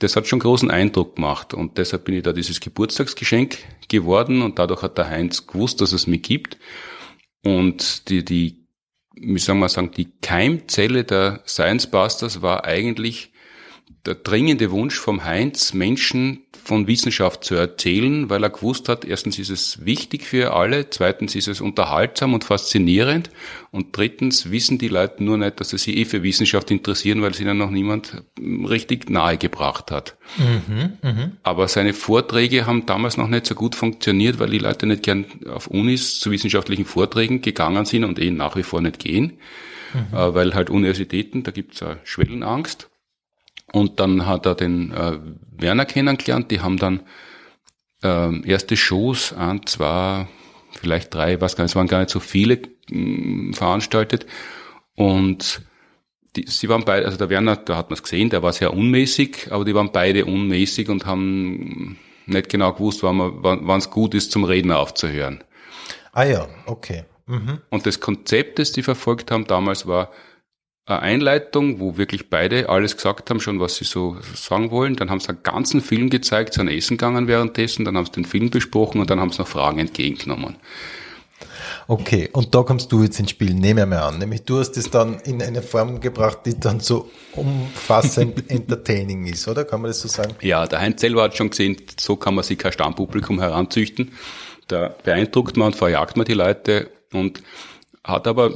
Das 0.00 0.16
hat 0.16 0.26
schon 0.26 0.40
großen 0.40 0.70
Eindruck 0.70 1.16
gemacht 1.16 1.54
und 1.54 1.78
deshalb 1.78 2.04
bin 2.04 2.16
ich 2.16 2.22
da 2.22 2.32
dieses 2.32 2.60
Geburtstagsgeschenk 2.60 3.58
geworden 3.88 4.42
und 4.42 4.58
dadurch 4.58 4.82
hat 4.82 4.98
der 4.98 5.08
Heinz 5.08 5.46
gewusst, 5.46 5.80
dass 5.80 5.92
es 5.92 6.06
mich 6.06 6.22
gibt 6.22 6.58
und 7.44 8.08
die, 8.08 8.24
die, 8.24 8.66
wie 9.14 9.38
soll 9.38 9.54
man 9.54 9.68
sagen, 9.68 9.92
die 9.96 10.08
Keimzelle 10.20 11.04
der 11.04 11.42
Science 11.46 11.86
Busters 11.86 12.42
war 12.42 12.64
eigentlich 12.64 13.29
der 14.06 14.14
dringende 14.14 14.70
Wunsch 14.70 14.98
vom 14.98 15.24
Heinz, 15.24 15.74
Menschen 15.74 16.44
von 16.62 16.86
Wissenschaft 16.86 17.44
zu 17.44 17.54
erzählen, 17.54 18.30
weil 18.30 18.42
er 18.42 18.50
gewusst 18.50 18.88
hat, 18.88 19.04
erstens 19.04 19.38
ist 19.38 19.50
es 19.50 19.84
wichtig 19.84 20.24
für 20.24 20.54
alle, 20.54 20.88
zweitens 20.88 21.34
ist 21.34 21.48
es 21.48 21.60
unterhaltsam 21.60 22.32
und 22.32 22.44
faszinierend 22.44 23.30
und 23.70 23.96
drittens 23.96 24.50
wissen 24.50 24.78
die 24.78 24.88
Leute 24.88 25.24
nur 25.24 25.36
nicht, 25.36 25.60
dass 25.60 25.70
sie 25.70 25.78
sich 25.78 25.96
eh 25.96 26.04
für 26.04 26.22
Wissenschaft 26.22 26.70
interessieren, 26.70 27.22
weil 27.22 27.32
es 27.32 27.40
ihnen 27.40 27.58
noch 27.58 27.70
niemand 27.70 28.22
richtig 28.40 29.10
nahegebracht 29.10 29.90
hat. 29.90 30.16
Mhm, 30.38 30.92
mh. 31.02 31.32
Aber 31.42 31.68
seine 31.68 31.92
Vorträge 31.92 32.66
haben 32.66 32.86
damals 32.86 33.16
noch 33.16 33.28
nicht 33.28 33.46
so 33.46 33.54
gut 33.54 33.74
funktioniert, 33.74 34.38
weil 34.38 34.50
die 34.50 34.58
Leute 34.58 34.86
nicht 34.86 35.02
gern 35.02 35.24
auf 35.48 35.66
Unis 35.66 36.20
zu 36.20 36.30
wissenschaftlichen 36.30 36.84
Vorträgen 36.84 37.42
gegangen 37.42 37.84
sind 37.84 38.04
und 38.04 38.18
eh 38.18 38.30
nach 38.30 38.56
wie 38.56 38.62
vor 38.62 38.80
nicht 38.80 38.98
gehen, 38.98 39.38
mhm. 39.94 40.16
Äh, 40.16 40.34
weil 40.34 40.54
halt 40.54 40.70
Universitäten, 40.70 41.42
da 41.42 41.50
gibt's 41.50 41.82
eine 41.82 41.98
Schwellenangst. 42.04 42.89
Und 43.72 44.00
dann 44.00 44.26
hat 44.26 44.46
er 44.46 44.54
den 44.54 44.92
äh, 44.92 45.18
Werner 45.56 45.84
kennengelernt. 45.84 46.50
Die 46.50 46.60
haben 46.60 46.76
dann 46.76 47.02
äh, 48.02 48.48
erste 48.48 48.76
Shows, 48.76 49.32
ein, 49.32 49.66
zwei, 49.66 50.26
vielleicht 50.72 51.14
drei, 51.14 51.40
was 51.40 51.56
gar 51.56 51.64
nicht, 51.64 51.72
es 51.72 51.76
waren 51.76 51.86
gar 51.86 52.00
nicht 52.00 52.10
so 52.10 52.20
viele 52.20 52.60
mh, 52.90 53.54
veranstaltet. 53.54 54.26
Und 54.96 55.62
die, 56.36 56.46
sie 56.46 56.68
waren 56.68 56.84
beide, 56.84 57.06
also 57.06 57.18
der 57.18 57.30
Werner, 57.30 57.56
da 57.56 57.76
hat 57.76 57.90
man 57.90 57.96
es 57.96 58.02
gesehen, 58.02 58.30
der 58.30 58.42
war 58.42 58.52
sehr 58.52 58.72
unmäßig, 58.72 59.48
aber 59.50 59.64
die 59.64 59.74
waren 59.74 59.92
beide 59.92 60.24
unmäßig 60.24 60.88
und 60.88 61.06
haben 61.06 61.98
nicht 62.26 62.48
genau 62.48 62.72
gewusst, 62.72 63.02
wann 63.02 63.78
es 63.78 63.90
gut 63.90 64.14
ist, 64.14 64.30
zum 64.30 64.44
Reden 64.44 64.72
aufzuhören. 64.72 65.42
Ah 66.12 66.24
ja, 66.24 66.48
okay. 66.66 67.04
Mhm. 67.26 67.60
Und 67.70 67.86
das 67.86 68.00
Konzept, 68.00 68.58
das 68.58 68.72
die 68.72 68.82
verfolgt 68.82 69.30
haben 69.30 69.46
damals, 69.46 69.86
war, 69.86 70.10
eine 70.86 71.00
Einleitung, 71.00 71.78
wo 71.78 71.96
wirklich 71.96 72.30
beide 72.30 72.68
alles 72.68 72.96
gesagt 72.96 73.30
haben, 73.30 73.40
schon 73.40 73.60
was 73.60 73.76
sie 73.76 73.84
so 73.84 74.16
sagen 74.34 74.70
wollen. 74.70 74.96
Dann 74.96 75.10
haben 75.10 75.20
sie 75.20 75.28
einen 75.28 75.42
ganzen 75.42 75.80
Film 75.80 76.10
gezeigt, 76.10 76.54
sind 76.54 76.68
essen 76.68 76.96
gegangen 76.96 77.28
währenddessen, 77.28 77.84
dann 77.84 77.96
haben 77.96 78.06
sie 78.06 78.12
den 78.12 78.24
Film 78.24 78.50
besprochen 78.50 79.00
und 79.00 79.10
dann 79.10 79.20
haben 79.20 79.30
sie 79.30 79.38
noch 79.38 79.48
Fragen 79.48 79.78
entgegengenommen. 79.78 80.56
Okay, 81.86 82.28
und 82.32 82.54
da 82.54 82.62
kommst 82.62 82.92
du 82.92 83.02
jetzt 83.02 83.18
ins 83.18 83.30
Spiel, 83.30 83.54
nehme 83.54 83.82
ich 83.82 83.86
mal 83.88 83.98
an. 83.98 84.18
Nämlich 84.18 84.42
du 84.42 84.58
hast 84.58 84.76
es 84.76 84.90
dann 84.90 85.18
in 85.20 85.42
eine 85.42 85.62
Form 85.62 86.00
gebracht, 86.00 86.40
die 86.46 86.58
dann 86.58 86.80
so 86.80 87.10
umfassend 87.34 88.48
entertaining 88.50 89.26
ist, 89.26 89.48
oder? 89.48 89.64
Kann 89.64 89.82
man 89.82 89.90
das 89.90 90.00
so 90.00 90.08
sagen? 90.08 90.34
Ja, 90.40 90.66
der 90.66 90.80
Heinz 90.80 91.00
selber 91.00 91.24
hat 91.24 91.36
schon 91.36 91.50
gesehen, 91.50 91.76
so 91.98 92.16
kann 92.16 92.34
man 92.34 92.44
sich 92.44 92.58
kein 92.58 92.72
Stammpublikum 92.72 93.40
heranzüchten. 93.40 94.12
Da 94.68 94.94
beeindruckt 95.02 95.56
man 95.56 95.68
und 95.68 95.76
verjagt 95.76 96.16
man 96.16 96.26
die 96.26 96.34
Leute 96.34 96.90
und 97.12 97.42
hat 98.04 98.28
aber, 98.28 98.52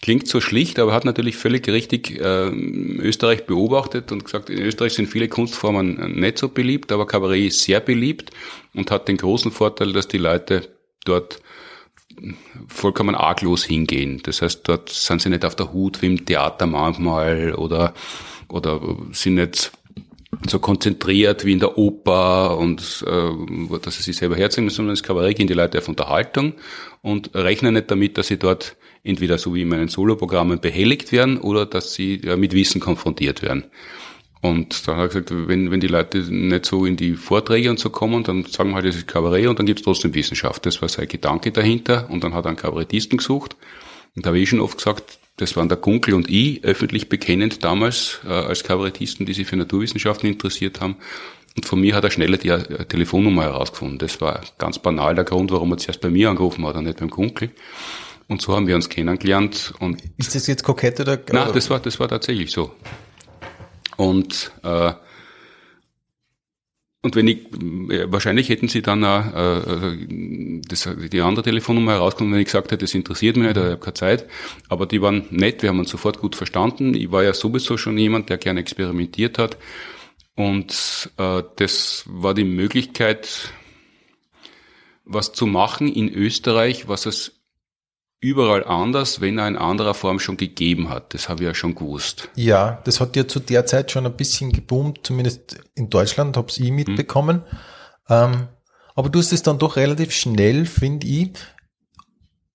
klingt 0.00 0.28
so 0.28 0.40
schlicht, 0.40 0.78
aber 0.78 0.92
hat 0.92 1.04
natürlich 1.04 1.36
völlig 1.36 1.66
richtig 1.68 2.18
äh, 2.20 2.48
Österreich 2.48 3.46
beobachtet 3.46 4.12
und 4.12 4.24
gesagt, 4.24 4.50
in 4.50 4.60
Österreich 4.60 4.94
sind 4.94 5.08
viele 5.08 5.28
Kunstformen 5.28 6.18
nicht 6.18 6.38
so 6.38 6.48
beliebt, 6.48 6.92
aber 6.92 7.06
Kabarett 7.06 7.48
ist 7.48 7.62
sehr 7.62 7.80
beliebt 7.80 8.30
und 8.74 8.90
hat 8.90 9.08
den 9.08 9.16
großen 9.16 9.50
Vorteil, 9.50 9.92
dass 9.92 10.08
die 10.08 10.18
Leute 10.18 10.68
dort 11.04 11.40
vollkommen 12.68 13.14
arglos 13.14 13.64
hingehen. 13.64 14.20
Das 14.24 14.42
heißt, 14.42 14.62
dort 14.68 14.88
sind 14.90 15.22
sie 15.22 15.30
nicht 15.30 15.44
auf 15.44 15.56
der 15.56 15.72
Hut 15.72 16.02
wie 16.02 16.06
im 16.06 16.24
Theater 16.24 16.66
manchmal 16.66 17.54
oder, 17.54 17.94
oder 18.48 18.80
sind 19.12 19.34
nicht 19.34 19.72
so 20.48 20.58
konzentriert 20.58 21.44
wie 21.44 21.52
in 21.52 21.60
der 21.60 21.78
Oper 21.78 22.58
und 22.58 23.04
äh, 23.06 23.78
dass 23.80 23.96
sie 23.96 24.02
sich 24.02 24.16
selber 24.16 24.36
herziehen 24.36 24.64
müssen, 24.64 24.76
sondern 24.76 24.94
das 24.94 25.02
Kabarett 25.02 25.36
gehen 25.36 25.46
die 25.46 25.54
Leute 25.54 25.78
auf 25.78 25.88
Unterhaltung 25.88 26.54
und 27.02 27.34
rechnen 27.34 27.74
nicht 27.74 27.90
damit, 27.90 28.18
dass 28.18 28.28
sie 28.28 28.38
dort 28.38 28.76
entweder 29.04 29.38
so 29.38 29.54
wie 29.54 29.62
in 29.62 29.68
meinen 29.68 29.88
Soloprogrammen 29.88 30.60
behelligt 30.60 31.12
werden 31.12 31.38
oder 31.38 31.66
dass 31.66 31.94
sie 31.94 32.20
mit 32.36 32.52
Wissen 32.52 32.80
konfrontiert 32.80 33.42
werden. 33.42 33.64
Und 34.40 34.86
dann 34.86 34.96
hat 34.96 35.14
er 35.14 35.20
gesagt, 35.22 35.48
wenn, 35.48 35.70
wenn 35.70 35.80
die 35.80 35.88
Leute 35.88 36.18
nicht 36.18 36.64
so 36.64 36.86
in 36.86 36.96
die 36.96 37.14
Vorträge 37.14 37.70
und 37.70 37.78
so 37.78 37.90
kommen, 37.90 38.22
dann 38.22 38.44
sagen 38.44 38.70
wir 38.70 38.76
halt, 38.76 38.86
das 38.86 38.96
ist 38.96 39.08
Kabarett 39.08 39.48
und 39.48 39.58
dann 39.58 39.66
gibt's 39.66 39.82
trotzdem 39.82 40.14
Wissenschaft. 40.14 40.64
Das 40.64 40.80
war 40.80 40.88
sein 40.88 41.08
Gedanke 41.08 41.50
dahinter. 41.50 42.08
Und 42.08 42.22
dann 42.22 42.34
hat 42.34 42.44
er 42.44 42.50
einen 42.50 42.56
Kabarettisten 42.56 43.18
gesucht. 43.18 43.56
Und 44.14 44.24
da 44.24 44.28
habe 44.28 44.38
ich 44.38 44.48
schon 44.48 44.60
oft 44.60 44.78
gesagt, 44.78 45.18
das 45.38 45.56
waren 45.56 45.68
der 45.68 45.78
Gunkel 45.78 46.14
und 46.14 46.28
ich, 46.30 46.62
öffentlich 46.64 47.08
bekennend 47.08 47.64
damals 47.64 48.20
äh, 48.24 48.28
als 48.28 48.64
Kabarettisten, 48.64 49.26
die 49.26 49.34
sich 49.34 49.46
für 49.46 49.56
Naturwissenschaften 49.56 50.28
interessiert 50.28 50.80
haben. 50.80 50.96
Und 51.56 51.66
von 51.66 51.80
mir 51.80 51.94
hat 51.94 52.04
er 52.04 52.10
schneller 52.10 52.36
die 52.36 52.48
äh, 52.48 52.84
Telefonnummer 52.84 53.42
herausgefunden. 53.42 53.98
Das 53.98 54.20
war 54.20 54.40
ganz 54.58 54.78
banal 54.78 55.14
der 55.16 55.24
Grund, 55.24 55.50
warum 55.50 55.72
er 55.72 55.78
zuerst 55.78 56.00
bei 56.00 56.10
mir 56.10 56.30
angerufen 56.30 56.64
hat 56.66 56.76
und 56.76 56.84
nicht 56.84 56.98
beim 56.98 57.10
Gunkel. 57.10 57.50
Und 58.28 58.42
so 58.42 58.54
haben 58.54 58.66
wir 58.66 58.76
uns 58.76 58.88
kennengelernt. 58.88 59.72
Und 59.80 60.02
ist 60.18 60.34
das 60.34 60.46
jetzt 60.46 60.62
kokett 60.62 61.00
oder? 61.00 61.18
Nein, 61.32 61.50
das 61.52 61.70
war, 61.70 61.80
das 61.80 61.98
war 61.98 62.08
tatsächlich 62.08 62.50
so. 62.50 62.72
Und 63.96 64.52
äh, 64.62 64.92
und 67.00 67.14
wenn 67.14 67.28
ich, 67.28 67.46
äh, 67.90 68.12
wahrscheinlich 68.12 68.48
hätten 68.48 68.68
sie 68.68 68.82
dann 68.82 69.04
äh, 69.04 69.58
äh, 69.58 70.60
das, 70.68 70.88
die 71.12 71.20
andere 71.20 71.44
Telefonnummer 71.44 71.92
herausgenommen, 71.92 72.34
wenn 72.34 72.40
ich 72.40 72.46
gesagt 72.46 72.72
hätte, 72.72 72.84
das 72.84 72.94
interessiert 72.94 73.36
mich 73.36 73.46
nicht, 73.46 73.56
ich 73.56 73.62
habe 73.62 73.78
keine 73.78 73.94
Zeit. 73.94 74.26
Aber 74.68 74.84
die 74.84 75.00
waren 75.00 75.24
nett, 75.30 75.62
wir 75.62 75.70
haben 75.70 75.78
uns 75.78 75.90
sofort 75.90 76.18
gut 76.18 76.34
verstanden. 76.34 76.94
Ich 76.94 77.12
war 77.12 77.22
ja 77.22 77.34
sowieso 77.34 77.76
schon 77.76 77.96
jemand, 77.96 78.30
der 78.30 78.38
gerne 78.38 78.60
experimentiert 78.60 79.38
hat. 79.38 79.58
Und 80.34 81.10
äh, 81.18 81.42
das 81.56 82.04
war 82.06 82.34
die 82.34 82.44
Möglichkeit, 82.44 83.52
was 85.04 85.32
zu 85.32 85.46
machen 85.46 85.88
in 85.88 86.12
Österreich, 86.12 86.88
was 86.88 87.06
es 87.06 87.37
überall 88.20 88.64
anders, 88.64 89.20
wenn 89.20 89.38
er 89.38 89.46
in 89.46 89.56
anderer 89.56 89.94
Form 89.94 90.18
schon 90.18 90.36
gegeben 90.36 90.88
hat. 90.88 91.14
Das 91.14 91.28
habe 91.28 91.42
ich 91.42 91.46
ja 91.46 91.54
schon 91.54 91.74
gewusst. 91.74 92.28
Ja, 92.34 92.80
das 92.84 93.00
hat 93.00 93.14
ja 93.16 93.28
zu 93.28 93.40
der 93.40 93.66
Zeit 93.66 93.92
schon 93.92 94.06
ein 94.06 94.16
bisschen 94.16 94.52
geboomt, 94.52 95.00
zumindest 95.04 95.58
in 95.74 95.88
Deutschland, 95.88 96.36
habe 96.36 96.48
ich 96.50 96.70
mitbekommen. 96.70 97.42
Mhm. 98.08 98.14
Ähm, 98.14 98.48
aber 98.94 99.08
du 99.08 99.20
hast 99.20 99.32
es 99.32 99.42
dann 99.42 99.58
doch 99.58 99.76
relativ 99.76 100.12
schnell, 100.12 100.66
finde 100.66 101.06
ich, 101.06 101.30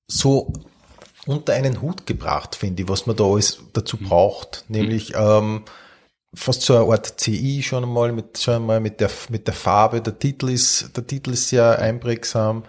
so 0.08 0.52
unter 1.26 1.54
einen 1.54 1.82
Hut 1.82 2.06
gebracht, 2.06 2.56
finde 2.56 2.84
ich, 2.84 2.89
was 2.89 3.06
man 3.06 3.15
da 3.15 3.23
alles 3.23 3.63
dazu 3.71 3.97
mhm. 3.97 4.10
braucht. 4.10 4.65
Nämlich 4.67 5.12
mhm. 5.12 5.19
ähm, 5.19 5.63
fast 6.36 6.63
so 6.63 6.76
eine 6.76 6.91
Art 6.91 7.21
CI 7.21 7.63
schon 7.63 7.84
einmal 7.84 8.12
mit 8.12 8.39
schon 8.39 8.56
einmal 8.56 8.82
mit 8.82 8.99
der 8.99 9.10
mit 9.30 9.47
der 9.47 9.54
Farbe. 9.54 10.02
Der 10.02 10.19
Titel 10.19 10.49
ist 10.49 10.91
der 10.97 11.08
Titel 11.08 11.32
ist 11.32 11.47
sehr 11.47 11.80
einprägsam 11.80 12.63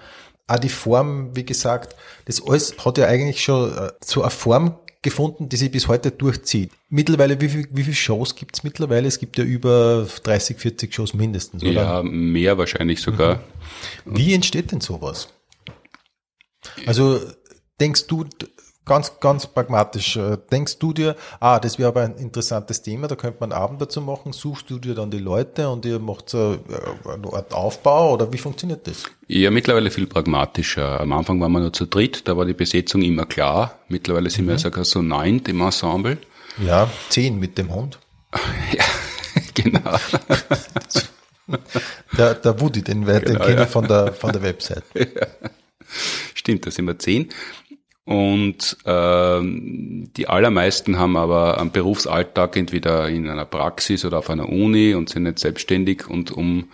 auch 0.47 0.59
die 0.59 0.69
Form, 0.69 1.35
wie 1.35 1.45
gesagt, 1.45 1.97
das 2.27 2.43
alles 2.47 2.75
hat 2.85 2.99
ja 2.99 3.07
eigentlich 3.07 3.43
schon 3.43 3.73
äh, 3.77 3.93
so 4.05 4.23
eine 4.23 4.31
Form 4.31 4.79
gefunden, 5.03 5.49
die 5.49 5.57
sich 5.57 5.71
bis 5.71 5.87
heute 5.87 6.11
durchzieht. 6.11 6.73
Mittlerweile, 6.89 7.41
wie, 7.41 7.49
viel, 7.49 7.69
wie 7.71 7.83
viele 7.83 7.95
Shows 7.95 8.35
gibt 8.35 8.57
es 8.57 8.65
mittlerweile? 8.65 9.07
Es 9.07 9.19
gibt 9.19 9.39
ja 9.39 9.45
über 9.45 10.09
30, 10.23 10.59
40 10.59 10.95
Shows 10.95 11.15
mindestens, 11.15 11.63
oder? 11.63 11.73
Ja, 11.73 12.03
mehr 12.03 12.59
wahrscheinlich 12.59 13.01
sogar. 13.01 13.41
Mhm. 14.05 14.17
Wie 14.17 14.35
entsteht 14.35 14.73
denn 14.73 14.81
sowas? 14.81 15.29
Also 16.87 17.21
denkst 17.81 18.07
du, 18.07 18.25
ganz, 18.85 19.21
ganz 19.21 19.47
pragmatisch. 19.47 20.17
Äh, 20.17 20.39
denkst 20.51 20.79
du 20.79 20.93
dir, 20.93 21.17
ah, 21.41 21.59
das 21.59 21.79
wäre 21.79 21.89
aber 21.89 22.03
ein 22.03 22.17
interessantes 22.17 22.83
Thema, 22.83 23.09
da 23.09 23.17
könnte 23.17 23.39
man 23.41 23.53
einen 23.53 23.63
Abend 23.63 23.81
dazu 23.81 24.01
machen, 24.01 24.33
suchst 24.33 24.71
du 24.71 24.79
dir 24.79 24.95
dann 24.95 25.11
die 25.11 25.19
Leute 25.19 25.69
und 25.69 25.85
ihr 25.85 25.99
macht 25.99 26.31
so 26.31 26.55
äh, 26.55 27.11
eine 27.11 27.33
Art 27.33 27.55
Aufbau 27.55 28.15
oder 28.15 28.33
wie 28.33 28.39
funktioniert 28.39 28.87
das? 28.87 29.05
Ja, 29.27 29.51
mittlerweile 29.51 29.91
viel 29.91 30.07
pragmatischer. 30.07 31.01
Am 31.01 31.13
Anfang 31.13 31.41
waren 31.41 31.53
wir 31.53 31.61
nur 31.61 31.73
zu 31.73 31.87
dritt, 31.87 32.29
da 32.29 32.37
war 32.37 32.45
die 32.45 32.55
Besetzung 32.55 33.03
immer 33.03 33.27
klar. 33.27 33.79
Mittlerweile 33.89 34.31
sind 34.31 34.47
mhm. 34.47 34.51
wir 34.51 34.59
sogar 34.59 34.85
so 34.85 35.03
neun 35.03 35.41
im 35.47 35.61
Ensemble. 35.61 36.19
Ja, 36.59 36.89
zehn 37.09 37.39
mit 37.39 37.59
dem 37.59 37.75
Hund. 37.75 37.99
ja, 38.77 38.85
genau. 39.55 39.99
der, 42.17 42.35
der 42.35 42.61
Woody, 42.61 42.83
den 42.83 43.07
wir 43.07 43.21
genau, 43.21 43.39
den 43.39 43.47
kennen 43.47 43.59
ja. 43.59 43.67
von 43.67 43.87
der, 43.87 44.13
von 44.13 44.33
der 44.33 44.43
Website. 44.43 44.85
Ja. 44.95 45.27
Stimmt, 46.35 46.67
da 46.67 46.71
sind 46.71 46.87
wir 46.87 46.99
zehn. 46.99 47.29
Und 48.07 48.77
ähm, 48.85 50.11
die 50.15 50.29
allermeisten 50.29 50.99
haben 50.99 51.17
aber 51.17 51.59
einen 51.59 51.71
Berufsalltag 51.71 52.57
entweder 52.57 53.09
in 53.09 53.29
einer 53.29 53.47
Praxis 53.47 54.05
oder 54.05 54.19
auf 54.19 54.29
einer 54.29 54.49
Uni 54.49 54.95
und 54.95 55.09
sind 55.09 55.23
nicht 55.23 55.39
selbstständig. 55.39 56.09
Und 56.09 56.31
um 56.31 56.69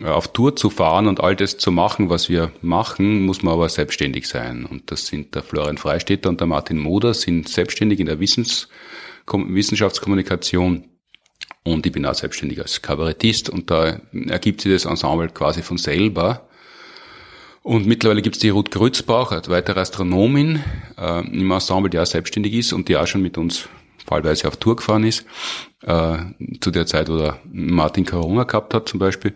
äh, 0.00 0.06
auf 0.06 0.32
Tour 0.32 0.56
zu 0.56 0.68
fahren 0.70 1.06
und 1.06 1.20
all 1.20 1.36
das 1.36 1.58
zu 1.58 1.70
machen, 1.70 2.10
was 2.10 2.28
wir 2.28 2.50
machen, 2.60 3.24
muss 3.24 3.42
man 3.42 3.54
aber 3.54 3.68
selbstständig 3.68 4.26
sein. 4.26 4.64
Und 4.64 4.90
das 4.90 5.06
sind 5.06 5.36
der 5.36 5.44
Florian 5.44 5.78
Freistetter 5.78 6.28
und 6.28 6.40
der 6.40 6.48
Martin 6.48 6.78
Moder, 6.78 7.14
sind 7.14 7.48
selbstständig 7.48 8.00
in 8.00 8.06
der 8.06 8.18
Wissens 8.18 8.68
Wissenschaftskommunikation. 9.30 10.88
Und 11.62 11.86
ich 11.86 11.92
bin 11.92 12.06
auch 12.06 12.14
selbstständig 12.14 12.60
als 12.60 12.82
Kabarettist 12.82 13.50
und 13.50 13.70
da 13.70 14.00
ergibt 14.28 14.62
sich 14.62 14.72
das 14.72 14.86
Ensemble 14.86 15.28
quasi 15.28 15.62
von 15.62 15.76
selber. 15.76 16.48
Und 17.62 17.86
mittlerweile 17.86 18.22
gibt's 18.22 18.38
die 18.38 18.48
Ruth 18.48 18.70
Grützbach, 18.70 19.32
eine 19.32 19.46
weitere 19.48 19.80
Astronomin 19.80 20.62
äh, 20.96 21.26
im 21.26 21.50
Ensemble, 21.50 21.90
die 21.90 21.98
auch 21.98 22.06
selbstständig 22.06 22.54
ist 22.54 22.72
und 22.72 22.88
die 22.88 22.96
auch 22.96 23.06
schon 23.06 23.22
mit 23.22 23.36
uns 23.36 23.68
fallweise 24.06 24.48
auf 24.48 24.56
Tour 24.56 24.76
gefahren 24.76 25.04
ist, 25.04 25.26
äh, 25.82 26.16
zu 26.60 26.70
der 26.70 26.86
Zeit, 26.86 27.08
wo 27.10 27.18
der 27.18 27.40
Martin 27.44 28.06
Corona 28.06 28.44
gehabt 28.44 28.72
hat 28.74 28.88
zum 28.88 28.98
Beispiel. 28.98 29.34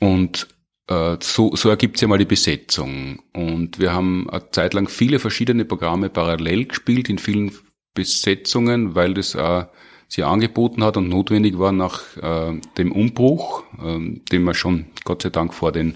Und 0.00 0.48
äh, 0.88 1.16
so, 1.20 1.54
so 1.54 1.68
ergibt 1.68 1.98
sich 1.98 2.08
mal 2.08 2.18
die 2.18 2.24
Besetzung. 2.24 3.20
Und 3.32 3.78
wir 3.78 3.92
haben 3.92 4.28
eine 4.28 4.50
Zeit 4.50 4.74
lang 4.74 4.88
viele 4.88 5.18
verschiedene 5.18 5.64
Programme 5.64 6.08
parallel 6.08 6.66
gespielt, 6.66 7.08
in 7.08 7.18
vielen 7.18 7.52
Besetzungen, 7.94 8.94
weil 8.94 9.14
das 9.14 9.34
äh, 9.34 9.64
sie 10.08 10.24
angeboten 10.24 10.82
hat 10.82 10.96
und 10.96 11.08
notwendig 11.08 11.58
war 11.58 11.72
nach 11.72 12.16
äh, 12.16 12.60
dem 12.76 12.92
Umbruch, 12.92 13.62
äh, 13.82 14.20
den 14.30 14.44
wir 14.44 14.54
schon 14.54 14.86
Gott 15.04 15.22
sei 15.22 15.30
Dank 15.30 15.54
vor 15.54 15.72
den 15.72 15.94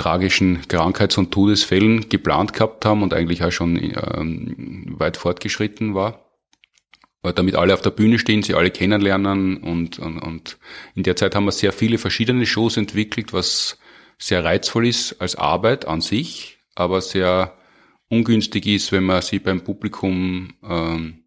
tragischen 0.00 0.66
Krankheits- 0.66 1.18
und 1.18 1.30
Todesfällen 1.30 2.08
geplant 2.08 2.54
gehabt 2.54 2.84
haben 2.84 3.02
und 3.02 3.12
eigentlich 3.12 3.44
auch 3.44 3.52
schon 3.52 3.76
ähm, 3.76 4.94
weit 4.98 5.16
fortgeschritten 5.16 5.94
war. 5.94 6.26
Weil 7.22 7.34
damit 7.34 7.54
alle 7.54 7.74
auf 7.74 7.82
der 7.82 7.90
Bühne 7.90 8.18
stehen, 8.18 8.42
sie 8.42 8.54
alle 8.54 8.70
kennenlernen 8.70 9.58
und, 9.58 9.98
und, 9.98 10.18
und 10.18 10.58
in 10.94 11.02
der 11.02 11.16
Zeit 11.16 11.34
haben 11.34 11.44
wir 11.44 11.52
sehr 11.52 11.72
viele 11.72 11.98
verschiedene 11.98 12.46
Shows 12.46 12.78
entwickelt, 12.78 13.34
was 13.34 13.78
sehr 14.16 14.42
reizvoll 14.42 14.86
ist 14.86 15.20
als 15.20 15.36
Arbeit 15.36 15.86
an 15.86 16.00
sich, 16.00 16.58
aber 16.74 17.02
sehr 17.02 17.58
ungünstig 18.08 18.66
ist, 18.66 18.90
wenn 18.90 19.04
man 19.04 19.20
sie 19.20 19.38
beim 19.38 19.62
Publikum 19.62 20.54
ähm, 20.62 21.24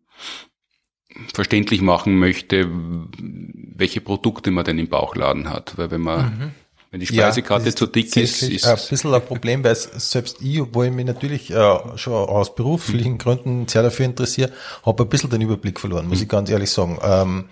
verständlich 1.31 1.81
machen 1.81 2.17
möchte, 2.17 2.67
welche 2.71 4.01
Produkte 4.01 4.49
man 4.49 4.65
denn 4.65 4.79
im 4.79 4.89
Bauchladen 4.89 5.49
hat. 5.51 5.77
Weil 5.77 5.91
wenn 5.91 6.01
man 6.01 6.25
mhm. 6.25 6.51
Wenn 6.93 6.99
die 6.99 7.07
Speisekarte 7.07 7.65
ja, 7.69 7.75
zu 7.75 7.87
dick 7.87 8.15
ist, 8.15 8.43
ist 8.43 8.67
ein 8.67 8.77
bisschen 8.87 9.15
ein 9.15 9.25
Problem, 9.25 9.63
weil 9.63 9.75
selbst 9.75 10.37
ich, 10.43 10.61
obwohl 10.61 10.85
ich 10.85 10.91
mich 10.91 11.07
natürlich 11.07 11.49
äh, 11.49 11.97
schon 11.97 12.13
aus 12.13 12.53
beruflichen 12.53 13.17
Gründen 13.17 13.67
sehr 13.67 13.81
dafür 13.81 14.05
interessiere, 14.05 14.51
habe 14.85 15.01
ein 15.01 15.09
bisschen 15.09 15.31
den 15.31 15.41
Überblick 15.41 15.79
verloren, 15.79 16.07
muss 16.07 16.21
ich 16.21 16.29
ganz 16.29 16.51
ehrlich 16.51 16.69
sagen. 16.69 16.99
Ähm, 17.01 17.45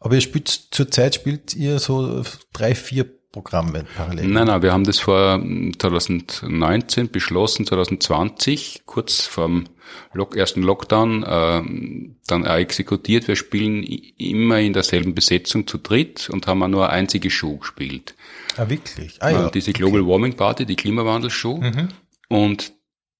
aber 0.00 0.14
ihr 0.14 0.22
spielt 0.22 0.48
zurzeit 0.48 1.14
spielt 1.14 1.54
ihr 1.54 1.80
so 1.80 2.22
drei, 2.54 2.74
vier 2.74 3.04
Programme 3.30 3.84
parallel? 3.94 4.26
Nein, 4.26 4.46
nein, 4.46 4.62
wir 4.62 4.72
haben 4.72 4.84
das 4.84 5.00
vor 5.00 5.38
2019 5.78 7.10
beschlossen, 7.10 7.66
2020, 7.66 8.84
kurz 8.86 9.26
vorm 9.26 9.64
Lock, 10.14 10.34
ersten 10.34 10.62
Lockdown, 10.62 11.24
äh, 11.24 11.62
dann 12.26 12.46
auch 12.46 12.56
exekutiert. 12.56 13.28
Wir 13.28 13.36
spielen 13.36 13.82
immer 14.16 14.60
in 14.60 14.72
derselben 14.72 15.14
Besetzung 15.14 15.66
zu 15.66 15.76
dritt 15.76 16.30
und 16.30 16.46
haben 16.46 16.62
auch 16.62 16.68
nur 16.68 16.88
eine 16.88 16.94
einzige 16.94 17.28
Show 17.28 17.58
gespielt. 17.58 18.14
Ah, 18.56 18.68
wirklich? 18.68 19.22
Ah, 19.22 19.30
ja. 19.30 19.50
Diese 19.50 19.72
Global 19.72 20.00
okay. 20.00 20.10
Warming 20.10 20.34
Party, 20.34 20.66
die 20.66 20.76
Klimawandelshow. 20.76 21.58
Mhm. 21.58 21.88
Und 22.28 22.72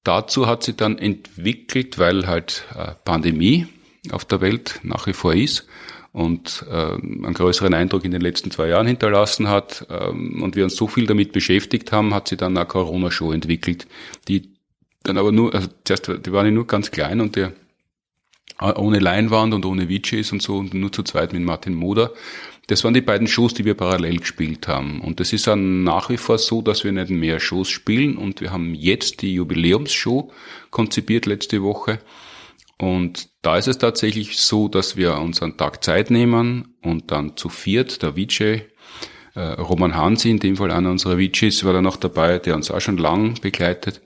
dazu 0.05 0.47
hat 0.47 0.63
sie 0.63 0.75
dann 0.75 0.99
entwickelt, 0.99 1.99
weil 1.99 2.27
halt 2.27 2.65
äh, 2.77 2.93
Pandemie 3.05 3.67
auf 4.11 4.25
der 4.25 4.41
Welt 4.41 4.81
nach 4.83 5.07
wie 5.07 5.13
vor 5.13 5.35
ist 5.35 5.67
und 6.13 6.65
äh, 6.69 6.75
einen 6.75 7.35
größeren 7.35 7.73
Eindruck 7.73 8.05
in 8.05 8.11
den 8.11 8.21
letzten 8.21 8.51
zwei 8.51 8.69
Jahren 8.69 8.87
hinterlassen 8.87 9.49
hat 9.49 9.87
ähm, 9.89 10.43
und 10.43 10.57
wir 10.57 10.65
uns 10.65 10.77
so 10.77 10.87
viel 10.87 11.07
damit 11.07 11.33
beschäftigt 11.33 11.93
haben, 11.93 12.13
hat 12.13 12.29
sie 12.29 12.37
dann 12.37 12.57
eine 12.57 12.67
Corona-Show 12.67 13.33
entwickelt, 13.33 13.87
die 14.29 14.53
dann 15.05 15.19
aber 15.19 15.33
nur, 15.33 15.55
also 15.55 15.69
zuerst, 15.85 16.09
die 16.09 16.33
waren 16.33 16.47
ja 16.47 16.53
nur 16.53 16.67
ganz 16.67 16.91
klein 16.91 17.21
und 17.21 17.37
der 17.37 17.53
äh, 18.61 18.73
ohne 18.73 18.99
Leinwand 18.99 19.55
und 19.55 19.65
ohne 19.65 19.87
VJs 19.87 20.33
und 20.33 20.43
so 20.43 20.57
und 20.59 20.75
nur 20.75 20.93
zu 20.93 21.03
zweit 21.03 21.33
mit 21.33 21.43
Martin 21.43 21.75
Moder 21.75 22.13
das 22.69 22.85
waren 22.85 22.95
die 22.95 23.01
beiden 23.01 23.27
Shows, 23.27 23.55
die 23.55 23.65
wir 23.65 23.75
parallel 23.75 24.19
gespielt 24.19 24.69
haben. 24.69 25.01
Und 25.01 25.19
das 25.21 25.33
ist 25.33 25.47
dann 25.47 25.83
nach 25.83 26.11
wie 26.11 26.17
vor 26.17 26.39
so, 26.39 26.63
dass 26.63 26.85
wir 26.85 26.93
nicht 26.93 27.11
mehr 27.11 27.41
Shows 27.41 27.69
spielen. 27.69 28.17
Und 28.17 28.41
wir 28.41 28.53
haben 28.53 28.75
jetzt 28.75 29.23
die 29.23 29.35
Jubiläumsshow 29.35 30.31
konzipiert 30.71 31.27
letzte 31.27 31.63
Woche. 31.63 31.99
Und 32.79 33.29
da 33.43 33.59
ist 33.59 33.69
es 33.69 33.79
tatsächlich 33.79 34.39
so, 34.39 34.69
dass 34.69 34.97
wir 34.97 35.19
uns 35.19 35.43
einen 35.43 35.57
Tag 35.57 35.85
Zeit 35.85 36.11
nehmen 36.11 36.75
und 36.83 37.11
dann 37.11 37.37
zu 37.37 37.49
viert, 37.49 38.03
der 38.03 38.15
VJ, 38.15 38.63
äh, 39.35 39.41
Roman 39.41 39.97
Hansi, 39.97 40.31
in 40.31 40.39
dem 40.39 40.57
Fall 40.57 40.71
einer 40.71 40.91
unserer 40.91 41.17
VJs, 41.17 41.65
war 41.65 41.73
da 41.73 41.83
noch 41.83 41.97
dabei, 41.97 42.39
der 42.39 42.55
uns 42.55 42.71
auch 42.71 42.81
schon 42.81 42.97
lang 42.97 43.41
begleitet 43.41 44.03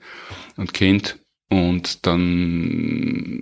und 0.57 0.73
kennt. 0.73 1.19
Und 1.49 2.05
dann 2.05 3.37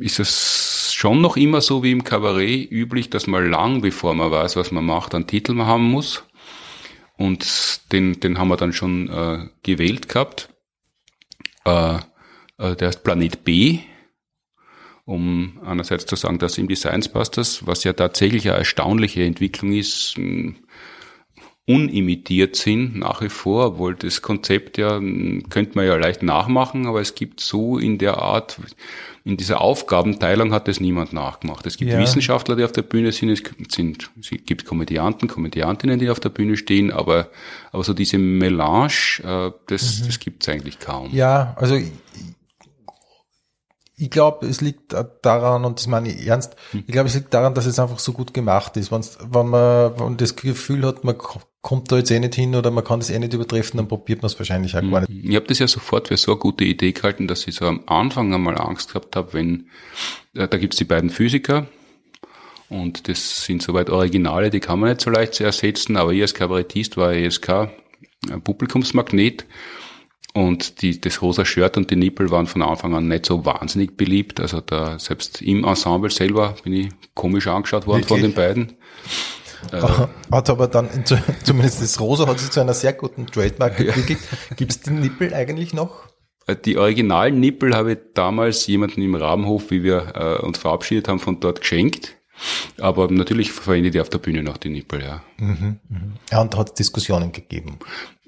ist 0.00 0.20
es 0.20 0.92
schon 0.92 1.20
noch 1.20 1.36
immer 1.36 1.60
so 1.60 1.82
wie 1.82 1.92
im 1.92 2.04
Kabarett 2.04 2.70
üblich, 2.70 3.10
dass 3.10 3.26
man 3.26 3.50
lang, 3.50 3.80
bevor 3.80 4.14
man 4.14 4.30
weiß, 4.30 4.56
was 4.56 4.70
man 4.70 4.84
macht, 4.84 5.14
einen 5.14 5.26
Titel 5.26 5.56
haben 5.58 5.90
muss. 5.90 6.24
Und 7.16 7.92
den, 7.92 8.20
den 8.20 8.38
haben 8.38 8.48
wir 8.48 8.56
dann 8.56 8.74
schon 8.74 9.08
äh, 9.08 9.48
gewählt 9.62 10.08
gehabt. 10.08 10.50
Äh, 11.64 11.98
äh, 12.58 12.76
der 12.76 12.90
ist 12.90 13.02
Planet 13.04 13.44
B, 13.44 13.78
um 15.04 15.58
einerseits 15.64 16.04
zu 16.06 16.16
sagen, 16.16 16.38
dass 16.38 16.58
ihm 16.58 16.68
die 16.68 16.76
Science 16.76 17.08
Busters, 17.08 17.66
was 17.66 17.84
ja 17.84 17.94
tatsächlich 17.94 18.48
eine 18.48 18.58
erstaunliche 18.58 19.24
Entwicklung 19.24 19.72
ist, 19.72 20.16
unimitiert 21.68 22.54
sind 22.54 22.96
nach 22.96 23.20
wie 23.22 23.28
vor, 23.28 23.66
obwohl 23.66 23.96
das 23.96 24.22
Konzept 24.22 24.78
ja, 24.78 25.00
könnte 25.00 25.72
man 25.74 25.84
ja 25.84 25.96
leicht 25.96 26.22
nachmachen, 26.22 26.86
aber 26.86 27.00
es 27.00 27.16
gibt 27.16 27.40
so 27.40 27.76
in 27.76 27.98
der 27.98 28.18
Art, 28.18 28.60
in 29.24 29.36
dieser 29.36 29.60
Aufgabenteilung 29.60 30.52
hat 30.52 30.68
das 30.68 30.78
niemand 30.78 31.12
nachgemacht. 31.12 31.66
Es 31.66 31.76
gibt 31.76 31.90
ja. 31.90 31.98
Wissenschaftler, 31.98 32.54
die 32.54 32.62
auf 32.62 32.70
der 32.70 32.82
Bühne 32.82 33.10
sind, 33.10 33.30
es 33.30 33.42
sind, 33.68 34.10
es 34.20 34.30
gibt 34.30 34.64
Komödianten, 34.64 35.26
Komödiantinnen, 35.26 35.98
die 35.98 36.08
auf 36.08 36.20
der 36.20 36.28
Bühne 36.28 36.56
stehen, 36.56 36.92
aber, 36.92 37.30
aber 37.72 37.82
so 37.82 37.94
diese 37.94 38.18
Melange, 38.18 39.18
äh, 39.24 39.50
das, 39.66 40.00
mhm. 40.00 40.06
das 40.06 40.20
gibt's 40.20 40.48
eigentlich 40.48 40.78
kaum. 40.78 41.12
Ja, 41.12 41.56
also 41.58 41.74
ich, 41.74 41.90
ich 43.98 44.10
glaube, 44.10 44.46
es 44.46 44.60
liegt 44.60 44.94
daran, 45.22 45.64
und 45.64 45.78
das 45.78 45.86
meine 45.86 46.10
ich 46.10 46.26
ernst, 46.26 46.54
hm. 46.72 46.84
ich 46.86 46.92
glaube, 46.92 47.08
es 47.08 47.14
liegt 47.14 47.32
daran, 47.32 47.54
dass 47.54 47.64
es 47.64 47.78
einfach 47.78 47.98
so 47.98 48.12
gut 48.12 48.34
gemacht 48.34 48.76
ist. 48.76 48.92
Wenn's, 48.92 49.16
wenn 49.20 49.48
man 49.48 49.92
wenn 49.98 50.04
man 50.04 50.16
das 50.18 50.36
Gefühl 50.36 50.86
hat, 50.86 51.02
man 51.02 51.16
kommt 51.66 51.90
da 51.90 51.96
jetzt 51.96 52.12
eh 52.12 52.20
nicht 52.20 52.36
hin 52.36 52.54
oder 52.54 52.70
man 52.70 52.84
kann 52.84 53.00
das 53.00 53.10
eh 53.10 53.18
nicht 53.18 53.34
übertreffen, 53.34 53.78
dann 53.78 53.88
probiert 53.88 54.22
man 54.22 54.28
es 54.28 54.38
wahrscheinlich 54.38 54.76
auch 54.76 54.88
gar 54.88 55.00
nicht. 55.00 55.10
Ich 55.10 55.34
habe 55.34 55.46
das 55.46 55.58
ja 55.58 55.66
sofort 55.66 56.06
für 56.06 56.16
so 56.16 56.30
eine 56.30 56.38
gute 56.38 56.62
Idee 56.62 56.92
gehalten, 56.92 57.26
dass 57.26 57.48
ich 57.48 57.56
so 57.56 57.66
am 57.66 57.80
Anfang 57.86 58.32
einmal 58.32 58.56
Angst 58.56 58.90
gehabt 58.90 59.16
habe, 59.16 59.32
wenn, 59.32 59.68
äh, 60.34 60.46
da 60.46 60.58
gibt's 60.58 60.76
die 60.76 60.84
beiden 60.84 61.10
Physiker, 61.10 61.66
und 62.68 63.08
das 63.08 63.44
sind 63.44 63.62
soweit 63.62 63.90
Originale, 63.90 64.50
die 64.50 64.60
kann 64.60 64.78
man 64.78 64.90
nicht 64.90 65.00
so 65.00 65.10
leicht 65.10 65.40
ersetzen, 65.40 65.96
aber 65.96 66.12
ich 66.12 66.22
als 66.22 66.34
Kabarettist 66.34 66.96
war 66.96 67.12
ESK 67.12 67.68
ein 68.30 68.42
Publikumsmagnet 68.44 69.44
und 70.34 70.82
die, 70.82 71.00
das 71.00 71.20
rosa 71.20 71.44
Shirt 71.44 71.76
und 71.76 71.90
die 71.90 71.96
Nippel 71.96 72.30
waren 72.30 72.46
von 72.46 72.62
Anfang 72.62 72.94
an 72.94 73.08
nicht 73.08 73.26
so 73.26 73.44
wahnsinnig 73.44 73.96
beliebt. 73.96 74.38
Also 74.38 74.60
da 74.60 75.00
selbst 75.00 75.42
im 75.42 75.64
Ensemble 75.64 76.10
selber 76.10 76.54
bin 76.62 76.74
ich 76.74 76.88
komisch 77.14 77.48
angeschaut 77.48 77.88
worden 77.88 78.02
Wirklich? 78.02 78.08
von 78.08 78.22
den 78.22 78.34
beiden. 78.34 78.72
Äh, 79.72 79.82
hat 80.30 80.50
aber 80.50 80.68
dann, 80.68 80.88
zumindest 81.44 81.82
das 81.82 82.00
Rosa 82.00 82.26
hat 82.26 82.38
sich 82.38 82.50
zu 82.50 82.60
einer 82.60 82.74
sehr 82.74 82.92
guten 82.92 83.26
Trademark 83.26 83.78
entwickelt. 83.80 84.18
Ja. 84.50 84.56
Gibt 84.56 84.72
es 84.72 84.80
die 84.80 84.90
Nippel 84.90 85.34
eigentlich 85.34 85.74
noch? 85.74 86.04
Äh, 86.46 86.56
die 86.56 86.76
originalen 86.76 87.40
Nippel 87.40 87.74
habe 87.74 87.92
ich 87.92 87.98
damals 88.14 88.66
jemanden 88.66 89.02
im 89.02 89.14
Rabenhof, 89.14 89.70
wie 89.70 89.82
wir 89.82 90.12
äh, 90.14 90.44
uns 90.44 90.58
verabschiedet 90.58 91.08
haben, 91.08 91.18
von 91.18 91.40
dort 91.40 91.60
geschenkt. 91.60 92.16
Aber 92.78 93.10
natürlich 93.10 93.50
verwende 93.52 93.88
ich 93.88 93.92
die 93.92 94.00
auf 94.00 94.10
der 94.10 94.18
Bühne 94.18 94.42
noch 94.42 94.58
die 94.58 94.68
Nippel, 94.68 95.02
ja. 95.02 95.22
Mhm, 95.38 95.80
mhm. 95.88 96.12
Ja, 96.30 96.42
und 96.42 96.54
hat 96.56 96.78
Diskussionen 96.78 97.32
gegeben. 97.32 97.78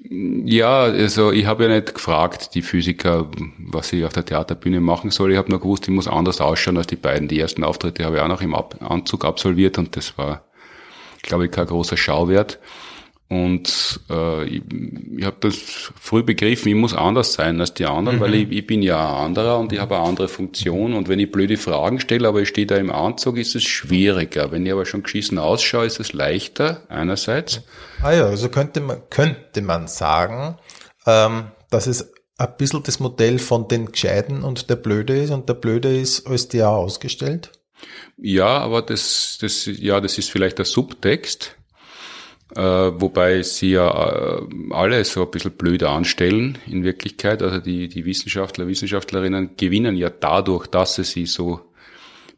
Ja, 0.01 0.83
also 0.83 1.31
ich 1.31 1.45
habe 1.45 1.65
ja 1.65 1.75
nicht 1.75 1.93
gefragt, 1.93 2.55
die 2.55 2.61
Physiker, 2.61 3.29
was 3.59 3.93
ich 3.93 4.05
auf 4.05 4.13
der 4.13 4.25
Theaterbühne 4.25 4.79
machen 4.79 5.11
soll. 5.11 5.31
Ich 5.31 5.37
habe 5.37 5.51
nur 5.51 5.59
gewusst, 5.59 5.87
ich 5.87 5.93
muss 5.93 6.07
anders 6.07 6.41
ausschauen 6.41 6.77
als 6.77 6.87
die 6.87 6.95
beiden. 6.95 7.27
Die 7.27 7.39
ersten 7.39 7.63
Auftritte 7.63 8.05
habe 8.05 8.15
ich 8.15 8.21
auch 8.21 8.27
noch 8.29 8.41
im 8.41 8.55
Anzug 8.55 9.25
absolviert 9.25 9.77
und 9.77 9.95
das 9.95 10.17
war, 10.17 10.43
glaube 11.21 11.45
ich, 11.45 11.51
kein 11.51 11.67
großer 11.67 11.97
Schauwert. 11.97 12.59
Und 13.29 13.99
äh, 14.09 14.43
ich, 14.45 14.63
ich 15.17 15.23
habe 15.23 15.37
das 15.41 15.55
früh 15.55 16.23
begriffen, 16.23 16.69
ich 16.69 16.75
muss 16.75 16.95
anders 16.95 17.33
sein 17.33 17.61
als 17.61 17.75
die 17.75 17.85
anderen, 17.85 18.17
mhm. 18.17 18.21
weil 18.21 18.33
ich, 18.33 18.51
ich 18.51 18.65
bin 18.65 18.81
ja 18.81 19.07
ein 19.07 19.25
anderer 19.25 19.59
und 19.59 19.71
ich 19.71 19.79
habe 19.79 19.97
eine 19.97 20.05
andere 20.05 20.27
Funktion. 20.27 20.95
Und 20.95 21.09
wenn 21.09 21.19
ich 21.19 21.31
blöde 21.31 21.57
Fragen 21.57 21.99
stelle, 21.99 22.27
aber 22.27 22.41
ich 22.41 22.49
stehe 22.49 22.65
da 22.65 22.75
im 22.77 22.91
Anzug, 22.91 23.37
ist 23.37 23.55
es 23.55 23.63
schwieriger. 23.63 24.51
Wenn 24.51 24.65
ich 24.65 24.71
aber 24.71 24.87
schon 24.87 25.03
geschissen 25.03 25.37
ausschaue, 25.37 25.85
ist 25.85 25.99
es 25.99 26.11
leichter, 26.11 26.81
einerseits. 26.89 27.61
Ah 28.01 28.13
ja, 28.13 28.25
also 28.25 28.49
könnte 28.49 28.81
man, 28.81 28.97
könnte 29.11 29.61
man 29.61 29.87
sagen, 29.87 30.57
ähm, 31.05 31.51
dass 31.69 31.85
es 31.85 32.11
ein 32.39 32.55
bisschen 32.57 32.81
das 32.81 32.99
Modell 32.99 33.37
von 33.37 33.67
den 33.67 33.91
Gescheiden 33.91 34.41
und 34.43 34.71
der 34.71 34.77
Blöde 34.77 35.21
ist 35.21 35.29
und 35.29 35.49
der 35.49 35.53
Blöde 35.53 35.95
ist 35.95 36.25
als 36.25 36.47
der 36.47 36.69
ausgestellt? 36.69 37.51
Ja, 38.17 38.57
aber 38.59 38.81
das, 38.81 39.37
das, 39.41 39.65
ja, 39.65 40.01
das 40.01 40.17
ist 40.17 40.31
vielleicht 40.31 40.57
der 40.57 40.65
Subtext 40.65 41.55
äh, 42.55 42.61
wobei 42.61 43.43
sie 43.43 43.71
ja 43.71 44.37
äh, 44.37 44.41
alle 44.71 45.03
so 45.05 45.23
ein 45.23 45.31
bisschen 45.31 45.51
blöd 45.51 45.83
anstellen 45.83 46.57
in 46.65 46.83
Wirklichkeit. 46.83 47.43
Also 47.43 47.59
die, 47.59 47.87
die 47.87 48.05
Wissenschaftler, 48.05 48.67
Wissenschaftlerinnen 48.67 49.51
gewinnen 49.55 49.95
ja 49.95 50.09
dadurch, 50.09 50.67
dass 50.67 50.95
sie 50.95 51.03
sie 51.03 51.25
so 51.25 51.61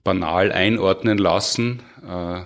banal 0.04 0.52
einordnen 0.52 1.18
lassen, 1.18 1.82
äh, 2.06 2.42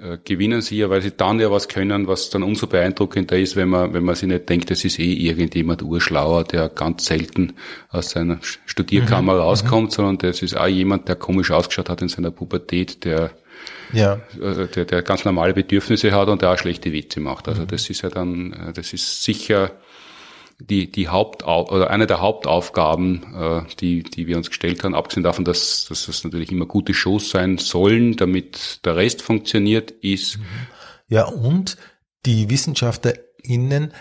äh, 0.00 0.18
gewinnen 0.24 0.62
sie 0.62 0.78
ja, 0.78 0.90
weil 0.90 1.02
sie 1.02 1.10
dann 1.10 1.40
ja 1.40 1.50
was 1.50 1.68
können, 1.68 2.06
was 2.06 2.30
dann 2.30 2.42
umso 2.42 2.66
beeindruckender 2.66 3.38
ist, 3.38 3.56
wenn 3.56 3.68
man, 3.68 3.92
wenn 3.92 4.04
man 4.04 4.14
sich 4.14 4.28
nicht 4.28 4.48
denkt, 4.48 4.70
das 4.70 4.84
ist 4.84 4.98
eh 4.98 5.12
irgendjemand 5.12 5.82
urschlauer, 5.82 6.44
der 6.44 6.68
ganz 6.68 7.04
selten 7.04 7.54
aus 7.90 8.10
seiner 8.10 8.38
Studierkammer 8.66 9.34
mhm. 9.34 9.40
rauskommt, 9.40 9.92
sondern 9.92 10.18
das 10.18 10.42
ist 10.42 10.56
auch 10.56 10.66
jemand, 10.66 11.08
der 11.08 11.16
komisch 11.16 11.50
ausgeschaut 11.50 11.90
hat 11.90 12.02
in 12.02 12.08
seiner 12.08 12.30
Pubertät, 12.30 13.04
der 13.04 13.32
ja. 13.92 14.20
Äh, 14.40 14.68
der, 14.68 14.84
der 14.84 15.02
ganz 15.02 15.24
normale 15.24 15.52
Bedürfnisse 15.52 16.12
hat 16.12 16.28
und 16.28 16.42
der 16.42 16.52
auch 16.52 16.58
schlechte 16.58 16.92
Witze 16.92 17.20
macht. 17.20 17.48
Also 17.48 17.62
mhm. 17.62 17.68
das 17.68 17.90
ist 17.90 18.02
ja 18.02 18.08
dann, 18.08 18.52
äh, 18.52 18.72
das 18.72 18.92
ist 18.92 19.22
sicher 19.22 19.72
die, 20.60 20.90
die 20.90 21.08
Hauptau 21.08 21.68
oder 21.70 21.90
eine 21.90 22.06
der 22.06 22.20
Hauptaufgaben, 22.20 23.34
äh, 23.34 23.62
die, 23.80 24.02
die 24.02 24.26
wir 24.26 24.36
uns 24.36 24.48
gestellt 24.48 24.84
haben, 24.84 24.94
abgesehen 24.94 25.22
davon, 25.22 25.44
dass, 25.44 25.86
dass 25.88 26.08
es 26.08 26.24
natürlich 26.24 26.52
immer 26.52 26.66
gute 26.66 26.94
Shows 26.94 27.30
sein 27.30 27.58
sollen, 27.58 28.16
damit 28.16 28.84
der 28.84 28.96
Rest 28.96 29.22
funktioniert, 29.22 29.90
ist. 29.90 30.38
Mhm. 30.38 30.44
Ja, 31.08 31.24
und 31.24 31.76
die 32.26 32.50
WissenschaftlerInnen 32.50 33.92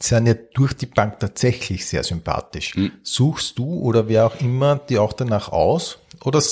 sind 0.00 0.26
ja 0.26 0.34
durch 0.34 0.74
die 0.74 0.86
Bank 0.86 1.20
tatsächlich 1.20 1.86
sehr 1.86 2.04
sympathisch. 2.04 2.76
Mhm. 2.76 2.92
Suchst 3.02 3.58
du 3.58 3.80
oder 3.80 4.08
wer 4.08 4.26
auch 4.26 4.40
immer 4.40 4.76
die 4.76 4.98
auch 4.98 5.12
danach 5.12 5.50
aus? 5.50 5.98
Oder, 6.24 6.42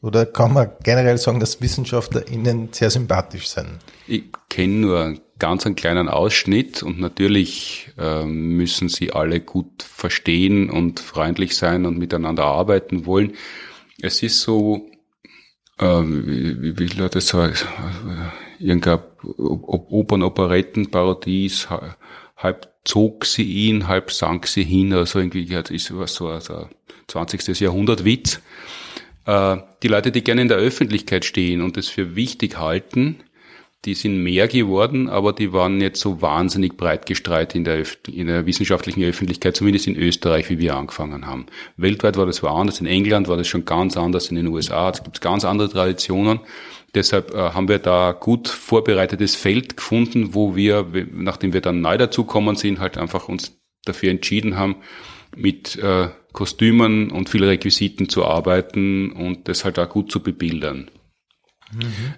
oder 0.00 0.26
kann 0.26 0.52
man 0.52 0.70
generell 0.82 1.18
sagen, 1.18 1.40
dass 1.40 1.60
WissenschaftlerInnen 1.60 2.68
sehr 2.72 2.90
sympathisch 2.90 3.48
sind? 3.48 3.78
Ich 4.06 4.24
kenne 4.48 4.74
nur 4.74 5.14
ganz 5.42 5.66
einen 5.66 5.74
kleinen 5.74 6.08
Ausschnitt 6.08 6.82
und 6.84 7.00
natürlich 7.00 7.90
äh, 7.98 8.24
müssen 8.24 8.88
sie 8.88 9.12
alle 9.12 9.40
gut 9.40 9.82
verstehen 9.82 10.70
und 10.70 11.00
freundlich 11.00 11.56
sein 11.56 11.84
und 11.84 11.98
miteinander 11.98 12.44
arbeiten 12.44 13.06
wollen. 13.06 13.32
Es 14.00 14.22
ist 14.22 14.40
so, 14.40 14.88
äh, 15.80 15.84
wie, 15.84 16.78
wie 16.78 16.86
das 16.86 17.26
sagen, 17.26 17.56
irgendein 18.60 19.00
Opern-Operetten-Parodies, 19.24 21.66
halb 22.36 22.72
zog 22.84 23.26
sie 23.26 23.42
ihn, 23.42 23.88
halb 23.88 24.12
sank 24.12 24.46
sie 24.46 24.62
hin, 24.62 24.92
also 24.92 25.18
irgendwie 25.18 25.52
ist 25.52 25.98
was 25.98 26.14
so 26.14 26.28
ein 26.28 26.40
20. 27.08 27.58
Jahrhundert 27.58 28.04
Witz. 28.04 28.40
Äh, 29.26 29.56
die 29.82 29.88
Leute, 29.88 30.12
die 30.12 30.22
gerne 30.22 30.42
in 30.42 30.48
der 30.48 30.58
Öffentlichkeit 30.58 31.24
stehen 31.24 31.62
und 31.62 31.76
es 31.76 31.88
für 31.88 32.14
wichtig 32.14 32.60
halten, 32.60 33.24
die 33.84 33.94
sind 33.94 34.22
mehr 34.22 34.46
geworden, 34.46 35.08
aber 35.08 35.32
die 35.32 35.52
waren 35.52 35.78
nicht 35.78 35.96
so 35.96 36.22
wahnsinnig 36.22 36.76
breit 36.76 37.04
gestreut 37.04 37.54
in 37.56 37.64
der, 37.64 37.84
in 38.06 38.28
der 38.28 38.46
wissenschaftlichen 38.46 39.02
Öffentlichkeit, 39.02 39.56
zumindest 39.56 39.88
in 39.88 39.96
Österreich, 39.96 40.48
wie 40.50 40.60
wir 40.60 40.76
angefangen 40.76 41.26
haben. 41.26 41.46
Weltweit 41.76 42.16
war 42.16 42.26
das 42.26 42.44
anders, 42.44 42.80
in 42.80 42.86
England 42.86 43.26
war 43.26 43.36
das 43.36 43.48
schon 43.48 43.64
ganz 43.64 43.96
anders, 43.96 44.28
in 44.28 44.36
den 44.36 44.46
USA 44.46 44.90
es 44.90 45.02
gibt 45.02 45.20
ganz 45.20 45.44
andere 45.44 45.68
Traditionen. 45.68 46.40
Deshalb 46.94 47.34
äh, 47.34 47.38
haben 47.38 47.68
wir 47.68 47.78
da 47.78 48.12
gut 48.12 48.48
vorbereitetes 48.48 49.34
Feld 49.34 49.76
gefunden, 49.76 50.34
wo 50.34 50.54
wir, 50.54 50.86
nachdem 51.12 51.52
wir 51.52 51.62
dann 51.62 51.80
neu 51.80 51.96
dazukommen 51.96 52.54
sind, 52.54 52.78
halt 52.78 52.98
einfach 52.98 53.28
uns 53.28 53.58
dafür 53.84 54.10
entschieden 54.10 54.56
haben, 54.56 54.76
mit 55.34 55.76
äh, 55.76 56.08
Kostümen 56.32 57.10
und 57.10 57.30
vielen 57.30 57.48
Requisiten 57.48 58.08
zu 58.08 58.24
arbeiten 58.24 59.10
und 59.10 59.48
das 59.48 59.64
halt 59.64 59.78
auch 59.78 59.88
gut 59.88 60.12
zu 60.12 60.22
bebildern. 60.22 60.90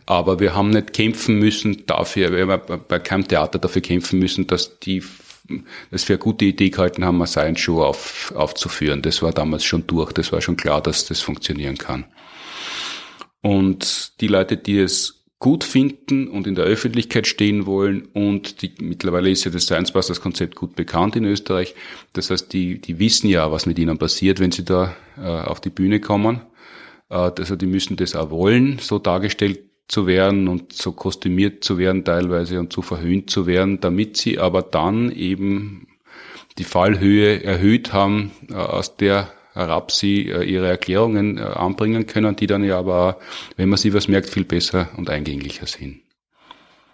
Aber 0.07 0.41
wir 0.41 0.55
haben 0.55 0.71
nicht 0.71 0.93
kämpfen 0.93 1.39
müssen 1.39 1.87
dafür, 1.87 2.33
wir 2.33 2.47
haben 2.47 2.83
bei 2.89 2.99
keinem 2.99 3.29
Theater 3.29 3.59
dafür 3.59 3.83
kämpfen 3.83 4.19
müssen, 4.19 4.47
dass 4.47 4.79
die 4.81 5.03
dass 5.91 6.09
wir 6.09 6.15
eine 6.15 6.23
gute 6.23 6.47
Idee 6.47 6.71
gehalten 6.71 7.05
haben, 7.05 7.17
eine 7.17 7.27
Science 7.27 7.61
Show 7.61 7.83
auf, 7.83 8.33
aufzuführen. 8.35 9.03
Das 9.03 9.23
war 9.23 9.33
damals 9.33 9.65
schon 9.65 9.87
durch, 9.87 10.13
das 10.13 10.33
war 10.33 10.41
schon 10.41 10.57
klar, 10.57 10.81
dass 10.81 11.05
das 11.05 11.21
funktionieren 11.21 11.77
kann. 11.77 12.07
Und 13.43 14.21
die 14.23 14.29
Leute, 14.29 14.57
die 14.57 14.79
es 14.79 15.25
gut 15.39 15.65
finden 15.65 16.29
und 16.29 16.47
in 16.47 16.55
der 16.55 16.65
Öffentlichkeit 16.65 17.27
stehen 17.27 17.67
wollen 17.67 18.09
und 18.15 18.63
die, 18.63 18.73
mittlerweile 18.81 19.29
ist 19.29 19.45
ja 19.45 19.51
das 19.51 19.65
Science 19.65 19.93
Busters 19.93 20.23
Konzept 20.23 20.55
gut 20.55 20.75
bekannt 20.75 21.17
in 21.17 21.27
Österreich. 21.27 21.75
Das 22.15 22.31
heißt, 22.31 22.51
die, 22.55 22.81
die 22.81 22.99
wissen 22.99 23.29
ja, 23.29 23.53
was 23.53 23.67
mit 23.67 23.79
ihnen 23.79 23.99
passiert, 23.99 24.41
wenn 24.41 24.53
sie 24.53 24.65
da 24.65 24.97
äh, 25.19 25.21
auf 25.21 25.61
die 25.61 25.69
Bühne 25.69 26.01
kommen. 26.01 26.41
Äh, 27.09 27.15
also 27.15 27.57
die 27.57 27.67
müssen 27.67 27.97
das 27.97 28.15
auch 28.15 28.31
wollen, 28.31 28.79
so 28.79 28.99
dargestellt 28.99 29.61
zu 29.89 30.07
werden 30.07 30.49
und 30.49 30.73
so 30.73 30.93
kostümiert 30.93 31.63
zu 31.63 31.77
werden 31.77 32.05
teilweise 32.05 32.59
und 32.59 32.73
so 32.73 32.83
verhöhnt 32.83 33.31
zu 33.31 33.47
werden, 33.47 33.81
damit 33.81 34.17
sie 34.17 34.39
aber 34.39 34.63
dann 34.63 35.11
eben 35.13 35.89
die 36.57 36.65
Fallhöhe 36.65 37.43
erhöht 37.43 37.93
haben, 37.93 38.31
äh, 38.49 38.55
aus 38.55 38.97
der 38.97 39.33
herab 39.53 39.93
sie 39.93 40.29
äh, 40.29 40.43
ihre 40.45 40.69
Erklärungen 40.69 41.39
anbringen 41.39 42.07
können, 42.07 42.37
die 42.37 42.47
dann 42.47 42.65
ja 42.65 42.79
aber, 42.79 43.19
wenn 43.57 43.69
man 43.69 43.79
sie 43.79 43.95
was 43.95 44.09
merkt, 44.09 44.31
viel 44.31 44.45
besser 44.45 44.91
und 44.97 45.11
eingänglicher 45.11 45.67
sind. 45.67 46.03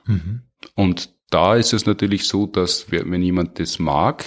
Mhm. 0.06 0.42
Und 0.74 1.10
da 1.30 1.56
ist 1.56 1.72
es 1.72 1.86
natürlich 1.86 2.26
so, 2.26 2.46
dass 2.46 2.90
wenn 2.90 3.22
jemand 3.22 3.58
das 3.58 3.78
mag 3.78 4.24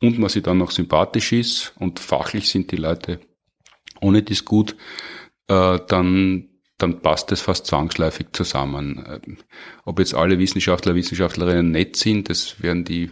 und 0.00 0.18
man 0.18 0.28
sie 0.28 0.42
dann 0.42 0.58
noch 0.58 0.72
sympathisch 0.72 1.32
ist 1.32 1.72
und 1.78 2.00
fachlich 2.00 2.50
sind 2.50 2.72
die 2.72 2.76
Leute 2.76 3.20
ohne 4.00 4.22
das 4.22 4.44
gut, 4.44 4.76
äh, 5.48 5.78
dann, 5.88 6.48
dann 6.78 7.00
passt 7.00 7.30
das 7.30 7.40
fast 7.40 7.66
zwangsläufig 7.66 8.28
zusammen. 8.32 9.04
Ähm, 9.06 9.38
ob 9.84 9.98
jetzt 9.98 10.14
alle 10.14 10.38
Wissenschaftler, 10.38 10.94
Wissenschaftlerinnen 10.94 11.70
nett 11.70 11.96
sind, 11.96 12.28
das 12.28 12.62
werden 12.62 12.84
die, 12.84 13.10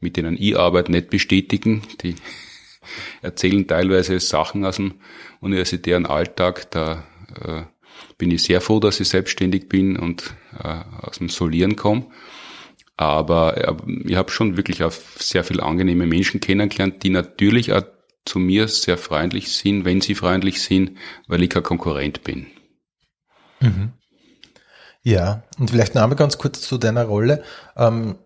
mit 0.00 0.16
denen 0.16 0.36
ich 0.38 0.58
arbeite, 0.58 0.92
nicht 0.92 1.10
bestätigen. 1.10 1.82
Die 2.02 2.14
erzählen 3.22 3.66
teilweise 3.66 4.18
Sachen 4.20 4.64
aus 4.64 4.76
dem 4.76 4.94
universitären 5.40 6.06
Alltag. 6.06 6.70
Da 6.70 7.04
äh, 7.40 7.62
bin 8.18 8.30
ich 8.30 8.42
sehr 8.42 8.60
froh, 8.60 8.80
dass 8.80 9.00
ich 9.00 9.08
selbstständig 9.08 9.68
bin 9.68 9.96
und 9.96 10.34
äh, 10.62 10.80
aus 11.02 11.18
dem 11.18 11.28
Solieren 11.28 11.76
komme. 11.76 12.06
Aber 12.96 13.56
äh, 13.56 13.74
ich 14.06 14.16
habe 14.16 14.30
schon 14.30 14.56
wirklich 14.56 14.82
auch 14.82 14.92
sehr 14.92 15.44
viele 15.44 15.62
angenehme 15.62 16.06
Menschen 16.06 16.40
kennengelernt, 16.40 17.02
die 17.02 17.10
natürlich 17.10 17.72
auch 17.72 17.82
zu 18.24 18.38
mir 18.38 18.68
sehr 18.68 18.98
freundlich 18.98 19.52
sind, 19.52 19.84
wenn 19.84 20.00
sie 20.00 20.14
freundlich 20.14 20.62
sind, 20.62 20.98
weil 21.26 21.42
ich 21.42 21.50
kein 21.50 21.62
Konkurrent 21.62 22.24
bin. 22.24 22.46
Mhm. 23.60 23.92
Ja, 25.02 25.42
und 25.58 25.70
vielleicht 25.70 25.94
noch 25.94 26.02
einmal 26.02 26.16
ganz 26.16 26.38
kurz 26.38 26.62
zu 26.62 26.78
deiner 26.78 27.04
Rolle. 27.04 27.44
Ähm, 27.76 28.16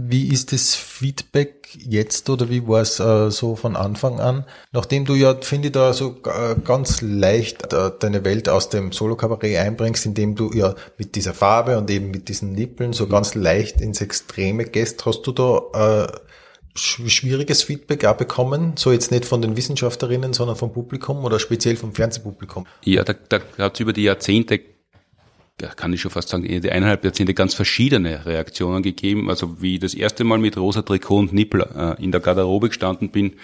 wie 0.00 0.28
ist 0.28 0.52
das 0.52 0.76
Feedback 0.76 1.76
jetzt 1.76 2.30
oder 2.30 2.48
wie 2.48 2.66
war 2.68 2.80
es 2.80 3.00
äh, 3.00 3.30
so 3.30 3.56
von 3.56 3.74
Anfang 3.74 4.20
an? 4.20 4.44
Nachdem 4.70 5.04
du 5.04 5.14
ja, 5.14 5.34
finde 5.40 5.68
ich, 5.68 5.72
da 5.72 5.92
so 5.92 6.22
äh, 6.24 6.54
ganz 6.64 7.02
leicht 7.02 7.72
äh, 7.72 7.90
deine 7.98 8.24
Welt 8.24 8.48
aus 8.48 8.68
dem 8.68 8.92
Solo-Kabarett 8.92 9.58
einbringst, 9.58 10.06
indem 10.06 10.36
du 10.36 10.52
ja 10.52 10.76
mit 10.98 11.16
dieser 11.16 11.34
Farbe 11.34 11.76
und 11.76 11.90
eben 11.90 12.12
mit 12.12 12.28
diesen 12.28 12.52
Nippeln 12.52 12.92
so 12.92 13.08
ganz 13.08 13.34
leicht 13.34 13.80
ins 13.80 14.00
Extreme 14.00 14.66
gehst, 14.66 15.04
hast 15.04 15.22
du 15.22 15.32
da 15.32 16.04
äh, 16.04 16.12
schwieriges 16.78 17.62
Feedback 17.62 18.04
auch 18.04 18.16
bekommen? 18.16 18.72
So 18.76 18.92
jetzt 18.92 19.10
nicht 19.10 19.24
von 19.24 19.42
den 19.42 19.56
Wissenschaftlerinnen, 19.56 20.32
sondern 20.32 20.56
vom 20.56 20.72
Publikum 20.72 21.24
oder 21.24 21.38
speziell 21.38 21.76
vom 21.76 21.94
Fernsehpublikum? 21.94 22.66
Ja, 22.84 23.04
da, 23.04 23.14
da 23.28 23.40
hat 23.58 23.74
es 23.74 23.80
über 23.80 23.92
die 23.92 24.04
Jahrzehnte, 24.04 24.60
kann 25.76 25.92
ich 25.92 26.00
schon 26.00 26.10
fast 26.10 26.28
sagen, 26.28 26.44
die 26.44 26.70
eineinhalb 26.70 27.04
Jahrzehnte 27.04 27.34
ganz 27.34 27.54
verschiedene 27.54 28.24
Reaktionen 28.24 28.82
gegeben. 28.82 29.28
Also 29.28 29.60
wie 29.60 29.74
ich 29.74 29.80
das 29.80 29.94
erste 29.94 30.24
Mal 30.24 30.38
mit 30.38 30.56
rosa 30.56 30.82
Trikot 30.82 31.18
und 31.18 31.32
Nippel 31.32 31.62
äh, 31.62 32.02
in 32.02 32.12
der 32.12 32.20
Garderobe 32.20 32.68
gestanden 32.68 33.10
bin, 33.10 33.34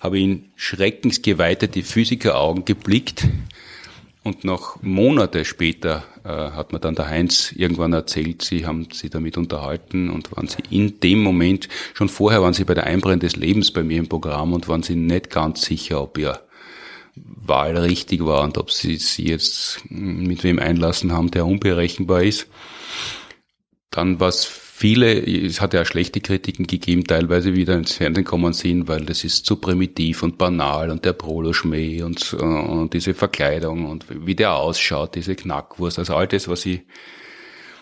habe 0.00 0.18
ich 0.18 0.24
in 0.24 0.50
schreckensgeweitete 0.56 1.82
Physikeraugen 1.82 2.64
geblickt 2.64 3.28
und 4.24 4.44
noch 4.44 4.82
Monate 4.82 5.44
später 5.44 6.04
hat 6.24 6.72
mir 6.72 6.80
dann 6.80 6.94
der 6.94 7.08
Heinz 7.08 7.52
irgendwann 7.52 7.92
erzählt, 7.92 8.42
sie 8.42 8.66
haben 8.66 8.88
sich 8.92 9.10
damit 9.10 9.36
unterhalten 9.36 10.10
und 10.10 10.34
waren 10.36 10.48
sie 10.48 10.62
in 10.70 11.00
dem 11.00 11.22
Moment, 11.22 11.68
schon 11.94 12.08
vorher 12.08 12.42
waren 12.42 12.54
sie 12.54 12.64
bei 12.64 12.74
der 12.74 12.84
Einbrenn 12.84 13.20
des 13.20 13.36
Lebens 13.36 13.70
bei 13.70 13.82
mir 13.82 13.98
im 13.98 14.08
Programm 14.08 14.52
und 14.52 14.68
waren 14.68 14.82
sie 14.82 14.96
nicht 14.96 15.30
ganz 15.30 15.62
sicher, 15.62 16.02
ob 16.02 16.18
ihr 16.18 16.40
Wahl 17.14 17.76
richtig 17.76 18.24
war 18.24 18.44
und 18.44 18.58
ob 18.58 18.70
sie 18.70 18.96
sie 18.96 19.26
jetzt 19.26 19.80
mit 19.88 20.44
wem 20.44 20.58
einlassen 20.58 21.12
haben, 21.12 21.30
der 21.30 21.46
unberechenbar 21.46 22.22
ist. 22.22 22.46
Dann 23.90 24.20
war 24.20 24.28
es 24.28 24.44
viele, 24.80 25.20
es 25.20 25.60
hat 25.60 25.74
ja 25.74 25.84
schlechte 25.84 26.22
Kritiken 26.22 26.66
gegeben, 26.66 27.04
teilweise 27.04 27.54
wieder 27.54 27.76
ins 27.76 27.92
Fernsehen 27.92 28.24
kommen 28.24 28.54
sind, 28.54 28.88
weil 28.88 29.04
das 29.04 29.24
ist 29.24 29.44
zu 29.44 29.56
primitiv 29.56 30.22
und 30.22 30.38
banal 30.38 30.88
und 30.90 31.04
der 31.04 31.12
Prolo-Schmäh 31.12 32.02
und, 32.02 32.32
und 32.32 32.94
diese 32.94 33.12
Verkleidung 33.12 33.84
und 33.84 34.06
wie 34.08 34.34
der 34.34 34.54
ausschaut, 34.54 35.16
diese 35.16 35.36
Knackwurst, 35.36 35.98
also 35.98 36.14
all 36.14 36.26
das, 36.26 36.48
was 36.48 36.64
ich 36.64 36.80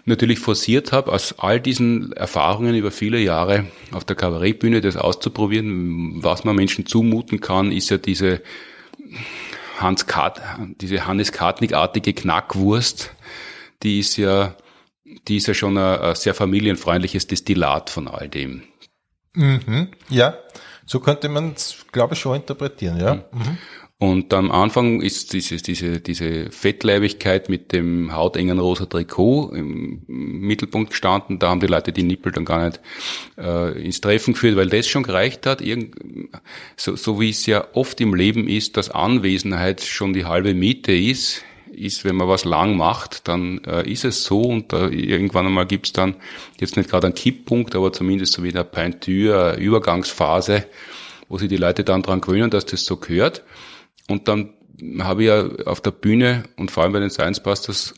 natürlich 0.06 0.40
forciert 0.40 0.90
habe, 0.90 1.12
aus 1.12 1.38
all 1.38 1.60
diesen 1.60 2.12
Erfahrungen 2.14 2.74
über 2.74 2.90
viele 2.90 3.20
Jahre 3.20 3.66
auf 3.92 4.04
der 4.04 4.16
Kabarettbühne, 4.16 4.80
das 4.80 4.96
auszuprobieren, 4.96 6.24
was 6.24 6.42
man 6.42 6.56
Menschen 6.56 6.84
zumuten 6.84 7.38
kann, 7.38 7.70
ist 7.70 7.90
ja 7.90 7.98
diese 7.98 8.42
Hans 9.78 10.06
Kart, 10.06 10.40
diese 10.80 11.06
Hannes 11.06 11.30
Kartnick-artige 11.30 12.12
Knackwurst, 12.12 13.12
die 13.84 14.00
ist 14.00 14.16
ja 14.16 14.56
die 15.26 15.36
ist 15.36 15.46
ja 15.46 15.54
schon 15.54 15.76
ein, 15.76 16.00
ein 16.00 16.14
sehr 16.14 16.34
familienfreundliches 16.34 17.26
Destillat 17.26 17.90
von 17.90 18.08
all 18.08 18.28
dem. 18.28 18.62
Mhm, 19.34 19.88
ja, 20.08 20.38
so 20.86 21.00
könnte 21.00 21.28
man 21.28 21.52
es, 21.54 21.86
glaube 21.92 22.14
ich, 22.14 22.20
schon 22.20 22.36
interpretieren, 22.36 22.98
ja. 22.98 23.14
Mhm. 23.14 23.58
Und 24.00 24.32
am 24.32 24.52
Anfang 24.52 25.00
ist 25.00 25.32
diese, 25.32 25.56
diese, 25.56 26.00
diese 26.00 26.52
Fettleibigkeit 26.52 27.48
mit 27.48 27.72
dem 27.72 28.14
hautengen 28.14 28.60
rosa 28.60 28.86
Trikot 28.86 29.50
im 29.50 30.04
Mittelpunkt 30.06 30.90
gestanden. 30.90 31.40
Da 31.40 31.50
haben 31.50 31.58
die 31.58 31.66
Leute 31.66 31.92
die 31.92 32.04
Nippel 32.04 32.30
dann 32.30 32.44
gar 32.44 32.64
nicht 32.64 32.80
äh, 33.36 33.72
ins 33.84 34.00
Treffen 34.00 34.34
geführt, 34.34 34.56
weil 34.56 34.68
das 34.68 34.86
schon 34.86 35.02
gereicht 35.02 35.46
hat. 35.46 35.60
Irgend, 35.60 35.96
so, 36.76 36.94
so 36.94 37.20
wie 37.20 37.30
es 37.30 37.44
ja 37.46 37.66
oft 37.72 38.00
im 38.00 38.14
Leben 38.14 38.46
ist, 38.46 38.76
dass 38.76 38.88
Anwesenheit 38.88 39.82
schon 39.82 40.12
die 40.12 40.26
halbe 40.26 40.54
Miete 40.54 40.92
ist, 40.92 41.42
ist, 41.84 42.04
wenn 42.04 42.16
man 42.16 42.28
was 42.28 42.44
lang 42.44 42.76
macht, 42.76 43.28
dann 43.28 43.62
äh, 43.64 43.90
ist 43.90 44.04
es 44.04 44.24
so 44.24 44.42
und 44.42 44.72
äh, 44.72 44.88
irgendwann 44.88 45.46
einmal 45.46 45.66
gibt's 45.66 45.92
dann 45.92 46.16
jetzt 46.60 46.76
nicht 46.76 46.90
gerade 46.90 47.06
einen 47.06 47.14
Kipppunkt, 47.14 47.74
aber 47.74 47.92
zumindest 47.92 48.32
so 48.32 48.42
wie 48.42 48.50
eine 48.50 48.64
Pointure, 48.64 49.52
eine 49.52 49.62
Übergangsphase, 49.62 50.66
wo 51.28 51.38
sich 51.38 51.48
die 51.48 51.56
Leute 51.56 51.84
dann 51.84 52.02
dran 52.02 52.20
gewöhnen, 52.20 52.50
dass 52.50 52.66
das 52.66 52.84
so 52.84 52.96
gehört. 52.96 53.44
Und 54.08 54.28
dann 54.28 54.54
habe 55.00 55.22
ich 55.22 55.28
ja 55.28 55.48
auf 55.66 55.80
der 55.80 55.90
Bühne 55.90 56.44
und 56.56 56.70
vor 56.70 56.82
allem 56.82 56.92
bei 56.92 57.00
den 57.00 57.10
Science 57.10 57.42
Busters 57.42 57.94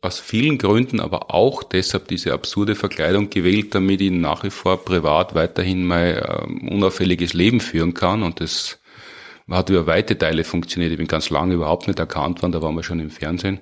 aus 0.00 0.20
vielen 0.20 0.58
Gründen, 0.58 1.00
aber 1.00 1.34
auch 1.34 1.62
deshalb 1.64 2.08
diese 2.08 2.32
absurde 2.32 2.76
Verkleidung 2.76 3.30
gewählt, 3.30 3.74
damit 3.74 4.00
ich 4.00 4.12
nach 4.12 4.44
wie 4.44 4.50
vor 4.50 4.84
privat 4.84 5.34
weiterhin 5.34 5.84
mein 5.86 6.16
äh, 6.16 6.70
unauffälliges 6.70 7.32
Leben 7.32 7.60
führen 7.60 7.94
kann. 7.94 8.22
Und 8.22 8.40
das 8.40 8.78
hat 9.56 9.70
über 9.70 9.86
weite 9.86 10.18
Teile 10.18 10.44
funktioniert. 10.44 10.92
Ich 10.92 10.98
bin 10.98 11.06
ganz 11.06 11.30
lange 11.30 11.54
überhaupt 11.54 11.86
nicht 11.86 11.98
erkannt 11.98 12.42
worden, 12.42 12.52
da 12.52 12.62
waren 12.62 12.74
wir 12.74 12.82
schon 12.82 13.00
im 13.00 13.10
Fernsehen, 13.10 13.60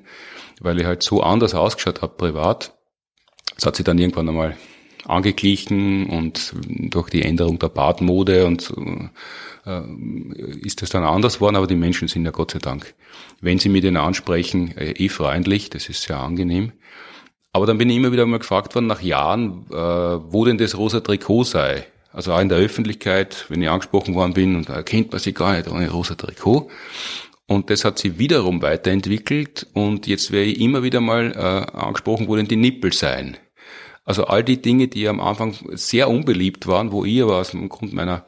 weil 0.60 0.80
ich 0.80 0.86
halt 0.86 1.02
so 1.02 1.22
anders 1.22 1.54
ausgeschaut 1.54 2.02
habe 2.02 2.16
privat. 2.16 2.72
Das 3.54 3.66
hat 3.66 3.76
sich 3.76 3.84
dann 3.84 3.98
irgendwann 3.98 4.28
einmal 4.28 4.56
angeglichen 5.04 6.06
und 6.06 6.54
durch 6.66 7.10
die 7.10 7.22
Änderung 7.22 7.58
der 7.58 7.68
Badmode 7.68 8.44
und 8.46 8.60
so, 8.60 8.74
äh, 9.64 9.82
ist 10.62 10.82
das 10.82 10.90
dann 10.90 11.04
anders 11.04 11.40
worden, 11.40 11.56
aber 11.56 11.66
die 11.66 11.76
Menschen 11.76 12.08
sind 12.08 12.24
ja 12.24 12.30
Gott 12.30 12.52
sei 12.52 12.58
Dank, 12.58 12.94
wenn 13.40 13.58
sie 13.58 13.68
mit 13.68 13.84
ihnen 13.84 13.96
ansprechen, 13.96 14.76
äh, 14.76 14.92
eh 14.92 15.08
freundlich, 15.08 15.70
das 15.70 15.88
ist 15.88 16.02
sehr 16.02 16.18
angenehm. 16.18 16.72
Aber 17.52 17.66
dann 17.66 17.78
bin 17.78 17.88
ich 17.88 17.96
immer 17.96 18.12
wieder 18.12 18.26
mal 18.26 18.38
gefragt 18.38 18.74
worden, 18.74 18.86
nach 18.86 19.00
Jahren, 19.00 19.64
äh, 19.70 19.74
wo 19.74 20.44
denn 20.44 20.58
das 20.58 20.76
rosa 20.76 21.00
Trikot 21.00 21.44
sei. 21.44 21.86
Also 22.16 22.32
auch 22.32 22.40
in 22.40 22.48
der 22.48 22.56
Öffentlichkeit, 22.56 23.44
wenn 23.50 23.60
ich 23.60 23.68
angesprochen 23.68 24.14
worden 24.14 24.32
bin, 24.32 24.56
und 24.56 24.70
da 24.70 24.72
erkennt 24.72 25.12
man 25.12 25.20
sie 25.20 25.34
gar 25.34 25.54
nicht 25.54 25.70
ohne 25.70 25.90
rosa 25.90 26.14
Trikot. 26.14 26.70
Und 27.46 27.68
das 27.68 27.84
hat 27.84 27.98
sich 27.98 28.18
wiederum 28.18 28.62
weiterentwickelt 28.62 29.66
und 29.74 30.06
jetzt 30.06 30.32
wäre 30.32 30.44
ich 30.44 30.58
immer 30.58 30.82
wieder 30.82 31.02
mal 31.02 31.32
äh, 31.32 31.76
angesprochen, 31.76 32.26
wo 32.26 32.34
denn 32.34 32.48
die 32.48 32.56
Nippel 32.56 32.94
seien. 32.94 33.36
Also 34.06 34.24
all 34.24 34.42
die 34.42 34.62
Dinge, 34.62 34.88
die 34.88 35.06
am 35.08 35.20
Anfang 35.20 35.56
sehr 35.72 36.08
unbeliebt 36.08 36.66
waren, 36.66 36.90
wo 36.90 37.04
ich 37.04 37.22
aber 37.22 37.36
aus 37.36 37.50
dem 37.50 37.68
Grund 37.68 37.92
meiner 37.92 38.24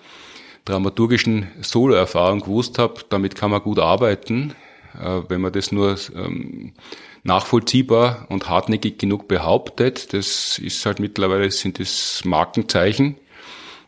dramaturgischen 0.67 1.49
Solo-Erfahrung 1.63 2.41
gewusst 2.41 2.79
habe, 2.79 3.01
damit 3.09 3.37
kann 3.37 3.51
man 3.51 3.63
gut 3.63 3.79
arbeiten, 3.79 4.55
äh, 5.03 5.23
wenn 5.31 5.41
man 5.41 5.53
das 5.55 5.73
nur 5.73 5.97
ähm, 6.15 6.75
nachvollziehbar 7.23 8.27
und 8.29 8.51
hartnäckig 8.51 8.99
genug 8.99 9.29
behauptet. 9.29 10.13
Das 10.13 10.59
ist 10.59 10.85
halt 10.85 11.01
mittlerweile 11.01 11.51
sind 11.51 11.81
das 11.81 12.21
Markenzeichen. 12.27 13.17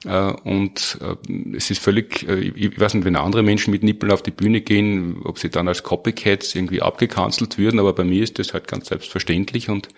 Äh, 0.05 0.33
und 0.45 0.99
äh, 1.01 1.57
es 1.57 1.71
ist 1.71 1.83
völlig, 1.83 2.27
ich 2.29 2.79
weiß 2.79 2.95
nicht, 2.95 3.05
wenn 3.05 3.17
andere 3.17 3.43
Menschen 3.43 3.71
mit 3.71 3.83
Nippeln 3.83 4.13
auf 4.13 4.23
die 4.23 4.31
Bühne 4.31 4.61
gehen, 4.61 5.21
ob 5.25 5.39
sie 5.39 5.51
dann 5.51 5.69
als 5.69 5.83
Copycats 5.83 6.55
irgendwie 6.55 6.83
abgekanzelt 6.83 7.59
würden, 7.59 7.81
aber 7.81 7.93
bei 7.93 8.05
mir 8.05 8.23
ist 8.23 8.39
das 8.39 8.53
halt 8.55 8.69
ganz 8.69 8.89
selbstverständlich 8.89 9.69
und 9.69 9.89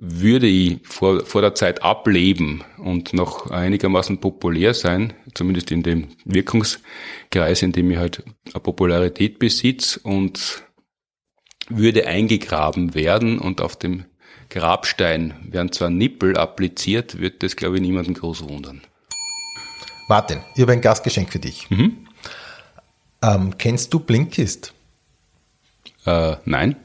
würde 0.00 0.46
ich 0.46 0.78
vor, 0.84 1.26
vor 1.26 1.40
der 1.40 1.56
Zeit 1.56 1.82
ableben 1.82 2.62
und 2.78 3.14
noch 3.14 3.50
einigermaßen 3.50 4.20
populär 4.20 4.72
sein, 4.72 5.12
zumindest 5.34 5.72
in 5.72 5.82
dem 5.82 6.08
Wirkungskreis, 6.24 7.62
in 7.62 7.72
dem 7.72 7.90
ich 7.90 7.96
halt 7.96 8.22
eine 8.52 8.60
Popularität 8.60 9.40
besitze 9.40 9.98
und 10.04 10.62
würde 11.68 12.06
eingegraben 12.06 12.94
werden 12.94 13.40
und 13.40 13.60
auf 13.60 13.76
dem 13.76 14.04
Grabstein 14.50 15.34
werden 15.50 15.72
zwar 15.72 15.90
Nippel 15.90 16.36
appliziert, 16.36 17.18
wird 17.18 17.42
das, 17.42 17.56
glaube 17.56 17.76
ich, 17.76 17.82
niemanden 17.82 18.14
groß 18.14 18.48
wundern. 18.48 18.82
Martin, 20.08 20.40
ich 20.54 20.62
habe 20.62 20.72
ein 20.72 20.80
Gastgeschenk 20.80 21.30
für 21.30 21.38
dich. 21.38 21.68
Mhm. 21.70 22.06
Ähm, 23.22 23.58
kennst 23.58 23.92
du 23.92 24.00
Blinkist? 24.00 24.72
Äh, 26.06 26.36
nein. 26.46 26.76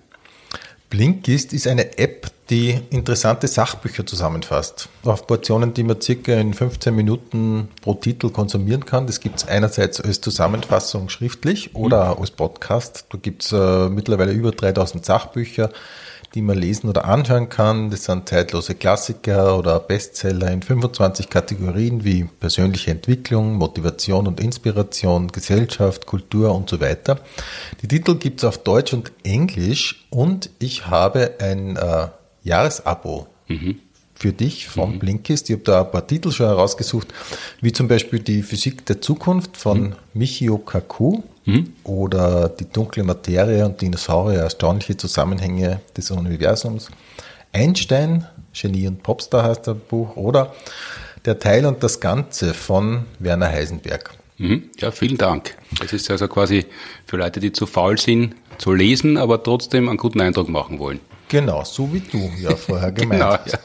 Blinkist 0.89 1.53
ist 1.53 1.65
eine 1.65 1.97
App, 1.97 2.27
die 2.49 2.81
interessante 2.89 3.47
Sachbücher 3.47 4.05
zusammenfasst. 4.05 4.89
Auf 5.03 5.25
Portionen, 5.25 5.73
die 5.73 5.83
man 5.83 6.01
circa 6.01 6.33
in 6.33 6.53
15 6.53 6.93
Minuten 6.93 7.69
pro 7.81 7.93
Titel 7.93 8.29
konsumieren 8.29 8.85
kann. 8.85 9.07
Das 9.07 9.21
gibt 9.21 9.37
es 9.37 9.47
einerseits 9.47 10.01
als 10.01 10.19
Zusammenfassung 10.19 11.07
schriftlich 11.07 11.75
oder 11.75 12.15
mhm. 12.15 12.21
als 12.21 12.31
Podcast. 12.31 13.05
Da 13.09 13.17
gibt 13.17 13.45
es 13.45 13.53
äh, 13.53 13.89
mittlerweile 13.89 14.33
über 14.33 14.51
3000 14.51 15.05
Sachbücher 15.05 15.71
die 16.33 16.41
man 16.41 16.57
lesen 16.57 16.89
oder 16.89 17.05
anhören 17.05 17.49
kann. 17.49 17.89
Das 17.89 18.05
sind 18.05 18.27
zeitlose 18.27 18.75
Klassiker 18.75 19.57
oder 19.57 19.79
Bestseller 19.79 20.51
in 20.51 20.61
25 20.61 21.29
Kategorien 21.29 22.03
wie 22.03 22.23
persönliche 22.23 22.91
Entwicklung, 22.91 23.53
Motivation 23.53 24.27
und 24.27 24.39
Inspiration, 24.39 25.27
Gesellschaft, 25.27 26.05
Kultur 26.05 26.53
und 26.53 26.69
so 26.69 26.81
weiter. 26.81 27.19
Die 27.81 27.87
Titel 27.87 28.15
gibt 28.15 28.39
es 28.39 28.45
auf 28.45 28.57
Deutsch 28.57 28.93
und 28.93 29.11
Englisch 29.23 30.07
und 30.09 30.49
ich 30.59 30.87
habe 30.87 31.35
ein 31.39 31.75
äh, 31.75 32.07
Jahresabo 32.43 33.27
mhm 33.47 33.79
für 34.23 34.31
dich 34.31 34.69
von 34.69 34.93
mhm. 34.93 34.99
Blinkist. 34.99 35.49
Ich 35.49 35.55
habe 35.55 35.65
da 35.65 35.81
ein 35.81 35.91
paar 35.91 36.07
Titel 36.07 36.31
schon 36.31 36.45
herausgesucht, 36.45 37.13
wie 37.59 37.73
zum 37.73 37.89
Beispiel 37.89 38.19
die 38.19 38.41
Physik 38.41 38.85
der 38.85 39.01
Zukunft 39.01 39.57
von 39.57 39.81
mhm. 39.81 39.95
Michio 40.13 40.59
Kaku 40.59 41.23
mhm. 41.43 41.73
oder 41.83 42.47
die 42.47 42.63
dunkle 42.63 43.03
Materie 43.03 43.65
und 43.65 43.81
Dinosaurier, 43.81 44.39
erstaunliche 44.39 44.95
Zusammenhänge 44.95 45.81
des 45.97 46.09
Universums. 46.09 46.89
Einstein, 47.51 48.25
Genie 48.53 48.87
und 48.87 49.03
Popstar 49.03 49.43
heißt 49.43 49.67
das 49.67 49.77
Buch, 49.77 50.15
oder 50.15 50.53
Der 51.25 51.37
Teil 51.37 51.65
und 51.65 51.83
das 51.83 51.99
Ganze 51.99 52.53
von 52.53 53.05
Werner 53.19 53.49
Heisenberg. 53.49 54.11
Mhm. 54.37 54.69
Ja, 54.79 54.91
vielen 54.91 55.17
Dank. 55.17 55.55
Es 55.83 55.91
ist 55.91 56.09
also 56.09 56.29
quasi 56.29 56.65
für 57.05 57.17
Leute, 57.17 57.41
die 57.41 57.51
zu 57.51 57.65
faul 57.65 57.97
sind, 57.97 58.35
zu 58.57 58.73
lesen, 58.73 59.17
aber 59.17 59.41
trotzdem 59.43 59.89
einen 59.89 59.97
guten 59.97 60.21
Eindruck 60.21 60.49
machen 60.49 60.79
wollen. 60.79 60.99
Genau, 61.29 61.63
so 61.63 61.91
wie 61.93 61.99
du 61.99 62.31
ja 62.39 62.55
vorher 62.55 62.91
gemeint 62.93 63.21
genau, 63.21 63.37
hast. 63.37 63.53
Ja. 63.53 63.59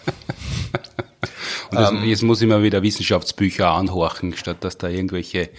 Und 1.71 1.79
das, 1.79 1.91
ähm, 1.91 2.05
jetzt 2.05 2.23
muss 2.23 2.41
ich 2.41 2.49
mal 2.49 2.63
wieder 2.63 2.83
Wissenschaftsbücher 2.83 3.69
anhorchen, 3.69 4.35
statt 4.37 4.59
dass 4.61 4.79
da 4.79 4.89
irgendwelche 4.89 5.51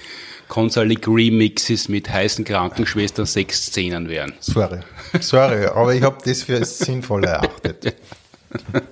Consolic 0.48 1.08
Remixes 1.08 1.88
mit 1.90 2.10
heißen 2.10 2.44
Krankenschwestern 2.44 3.28
sechs 3.28 3.68
Szenen 3.68 4.10
wären. 4.10 4.34
Sorry, 4.40 4.80
sorry, 5.20 5.66
aber 5.66 5.94
ich 5.94 6.02
habe 6.02 6.18
das 6.26 6.44
für 6.44 6.66
sinnvoll 6.66 7.26
erachtet. 7.26 7.96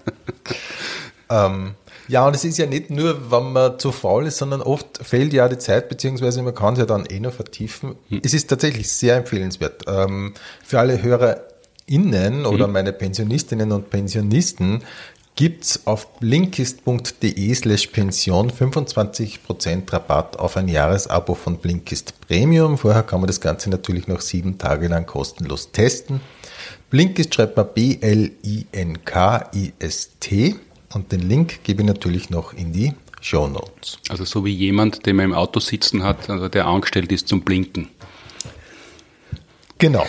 ähm, 1.30 1.74
ja, 2.08 2.26
und 2.26 2.36
es 2.36 2.46
ist 2.46 2.58
ja 2.58 2.66
nicht 2.66 2.90
nur, 2.90 3.32
wenn 3.32 3.52
man 3.52 3.80
zu 3.80 3.92
faul 3.92 4.28
ist, 4.28 4.38
sondern 4.38 4.62
oft 4.62 5.00
fehlt 5.02 5.34
ja 5.34 5.50
die 5.50 5.58
Zeit, 5.58 5.90
beziehungsweise 5.90 6.42
man 6.42 6.56
kann 6.56 6.74
es 6.74 6.80
ja 6.80 6.86
dann 6.86 7.06
eh 7.06 7.20
noch 7.20 7.34
vertiefen. 7.34 7.96
Hm. 8.10 8.22
Es 8.24 8.34
ist 8.34 8.50
tatsächlich 8.50 8.90
sehr 8.90 9.18
empfehlenswert. 9.18 9.84
Ähm, 9.88 10.34
für 10.64 10.80
alle 10.80 11.02
HörerInnen 11.02 12.46
oder 12.46 12.68
mhm. 12.68 12.74
meine 12.74 12.94
Pensionistinnen 12.94 13.72
und 13.72 13.90
Pensionisten 13.90 14.84
gibt's 15.36 15.86
auf 15.86 16.20
blinkist.de 16.20 17.54
slash 17.54 17.88
Pension 17.88 18.52
25% 18.52 19.94
Rabatt 19.94 20.40
auf 20.40 20.58
ein 20.58 20.68
Jahresabo 20.68 21.36
von 21.36 21.58
Blinkist 21.58 22.20
Premium. 22.28 22.78
Vorher 22.78 23.04
kann 23.04 23.22
man 23.22 23.28
das 23.28 23.40
Ganze 23.40 23.70
natürlich 23.70 24.08
noch 24.08 24.22
sieben 24.22 24.58
Tage 24.58 24.88
lang 24.88 25.06
kostenlos 25.06 25.72
testen. 25.72 26.22
Blinkist 26.90 27.36
schreibt 27.36 27.56
man 27.56 27.68
B-L-I-N-K-I-S-T 27.74 28.16
und 30.94 31.12
den 31.12 31.28
Link 31.28 31.64
gebe 31.64 31.82
ich 31.82 31.88
natürlich 31.88 32.30
noch 32.30 32.54
in 32.54 32.74
die 32.74 32.94
Show 33.22 33.48
Notes. 33.48 34.00
Also 34.10 34.26
so 34.26 34.46
wie 34.46 34.54
jemand, 34.54 35.06
der 35.06 35.14
man 35.14 35.26
im 35.26 35.34
Auto 35.34 35.60
sitzen 35.60 36.04
hat, 36.04 36.30
also 36.30 36.48
der 36.50 36.66
angestellt 36.66 37.12
ist 37.12 37.28
zum 37.28 37.42
Blinken. 37.42 37.90
Genau. 39.78 40.06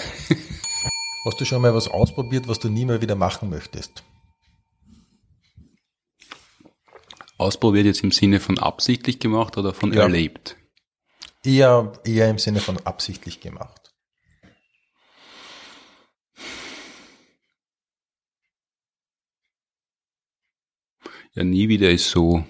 Hast 1.25 1.41
du 1.41 1.45
schon 1.45 1.61
mal 1.61 1.75
was 1.75 1.89
ausprobiert, 1.89 2.49
was 2.49 2.59
du 2.59 2.69
nie 2.69 2.85
mehr 2.85 3.03
wieder 3.03 3.15
machen 3.15 3.51
möchtest? 3.51 4.03
Ausprobiert 7.37 7.87
jetzt 7.87 8.03
im 8.03 8.11
Sinne 8.11 8.41
von 8.41 8.59
absichtlich 8.59 9.19
gemacht 9.19 9.57
oder 9.59 9.75
von 9.75 9.93
ja. 9.93 10.03
erlebt? 10.03 10.57
Eher, 11.45 11.93
eher 12.05 12.29
im 12.29 12.39
Sinne 12.39 12.61
von 12.61 12.79
absichtlich 12.79 13.41
gemacht. 13.41 13.78
Ja, 21.39 21.45
nie 21.45 21.69
wieder 21.69 21.89
ist 21.89 22.11
so, 22.11 22.43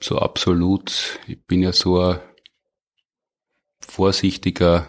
so 0.00 0.18
absolut. 0.18 1.20
Ich 1.26 1.44
bin 1.44 1.62
ja 1.62 1.74
so 1.74 2.00
ein 2.00 2.20
vorsichtiger, 3.80 4.88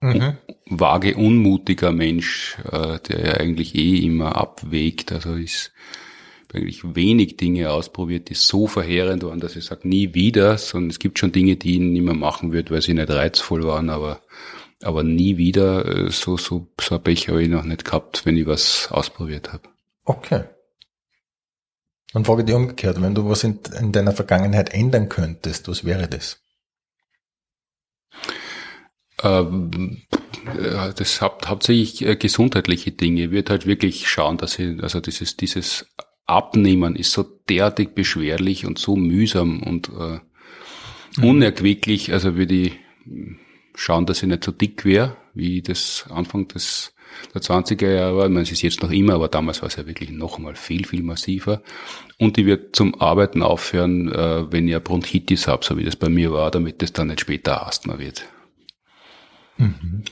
mhm. 0.00 0.38
vage, 0.66 1.16
unmutiger 1.16 1.90
Mensch, 1.90 2.56
äh, 2.70 3.00
der 3.00 3.26
ja 3.26 3.32
eigentlich 3.32 3.74
eh 3.74 3.96
immer 3.96 4.36
abwägt. 4.36 5.10
Also 5.10 5.34
ist 5.34 5.72
eigentlich 6.54 6.94
wenig 6.94 7.36
Dinge 7.36 7.72
ausprobiert, 7.72 8.28
die 8.28 8.34
so 8.34 8.68
verheerend 8.68 9.24
waren, 9.24 9.40
dass 9.40 9.56
ich 9.56 9.64
sage, 9.64 9.88
nie 9.88 10.14
wieder, 10.14 10.56
sondern 10.56 10.90
es 10.90 11.00
gibt 11.00 11.18
schon 11.18 11.32
Dinge, 11.32 11.56
die 11.56 11.72
ich 11.72 11.80
nicht 11.80 12.04
mehr 12.04 12.14
machen 12.14 12.52
würde, 12.52 12.70
weil 12.70 12.82
sie 12.82 12.94
nicht 12.94 13.10
reizvoll 13.10 13.64
waren, 13.64 13.90
aber, 13.90 14.20
aber 14.84 15.02
nie 15.02 15.36
wieder 15.36 15.84
äh, 15.84 16.12
so, 16.12 16.36
so, 16.36 16.68
so 16.80 16.94
ein 16.94 17.02
Pech 17.02 17.28
habe 17.28 17.42
ich 17.42 17.48
noch 17.48 17.64
nicht 17.64 17.84
gehabt, 17.84 18.24
wenn 18.24 18.36
ich 18.36 18.46
was 18.46 18.86
ausprobiert 18.92 19.52
habe. 19.52 19.75
Okay. 20.06 20.44
Dann 22.12 22.24
frage 22.24 22.42
ich 22.42 22.46
dich 22.46 22.54
umgekehrt, 22.54 23.02
wenn 23.02 23.14
du 23.14 23.28
was 23.28 23.44
in, 23.44 23.60
in 23.78 23.92
deiner 23.92 24.12
Vergangenheit 24.12 24.72
ändern 24.72 25.08
könntest, 25.08 25.68
was 25.68 25.84
wäre 25.84 26.08
das? 26.08 26.40
Ähm, 29.22 30.02
das 30.96 31.20
haupt, 31.20 31.48
hauptsächlich 31.48 32.06
äh, 32.06 32.16
gesundheitliche 32.16 32.92
Dinge. 32.92 33.24
Ich 33.24 33.30
würde 33.32 33.50
halt 33.50 33.66
wirklich 33.66 34.08
schauen, 34.08 34.38
dass 34.38 34.58
ich, 34.58 34.82
also 34.82 35.00
dieses, 35.00 35.36
dieses 35.36 35.86
Abnehmen 36.24 36.96
ist 36.96 37.12
so 37.12 37.24
derartig 37.48 37.94
beschwerlich 37.94 38.64
und 38.64 38.78
so 38.78 38.96
mühsam 38.96 39.62
und 39.62 39.88
äh, 39.88 40.20
mhm. 41.16 41.24
unerquicklich. 41.24 42.12
Also 42.12 42.36
würde 42.36 42.54
ich 42.54 42.72
schauen, 43.74 44.06
dass 44.06 44.22
ich 44.22 44.28
nicht 44.28 44.44
so 44.44 44.52
dick 44.52 44.84
wäre, 44.84 45.16
wie 45.34 45.62
das 45.62 46.06
Anfang 46.08 46.46
des 46.48 46.94
der 47.34 47.42
20er 47.42 47.90
Jahre 47.90 48.16
war. 48.16 48.24
Ich 48.26 48.30
meine, 48.30 48.42
es 48.42 48.52
ist 48.52 48.62
jetzt 48.62 48.82
noch 48.82 48.90
immer, 48.90 49.14
aber 49.14 49.28
damals 49.28 49.62
war 49.62 49.68
es 49.68 49.76
ja 49.76 49.86
wirklich 49.86 50.10
noch 50.10 50.38
einmal 50.38 50.56
viel, 50.56 50.86
viel 50.86 51.02
massiver. 51.02 51.62
Und 52.18 52.38
ich 52.38 52.46
würde 52.46 52.72
zum 52.72 53.00
Arbeiten 53.00 53.42
aufhören, 53.42 54.12
äh, 54.12 54.50
wenn 54.50 54.68
ich 54.68 54.78
Bronchitis 54.82 55.48
habe, 55.48 55.64
so 55.64 55.76
wie 55.76 55.84
das 55.84 55.96
bei 55.96 56.08
mir 56.08 56.32
war, 56.32 56.50
damit 56.50 56.82
das 56.82 56.92
dann 56.92 57.08
nicht 57.08 57.20
später 57.20 57.66
Asthma 57.66 57.98
wird. 57.98 58.24
Mhm. 59.58 60.04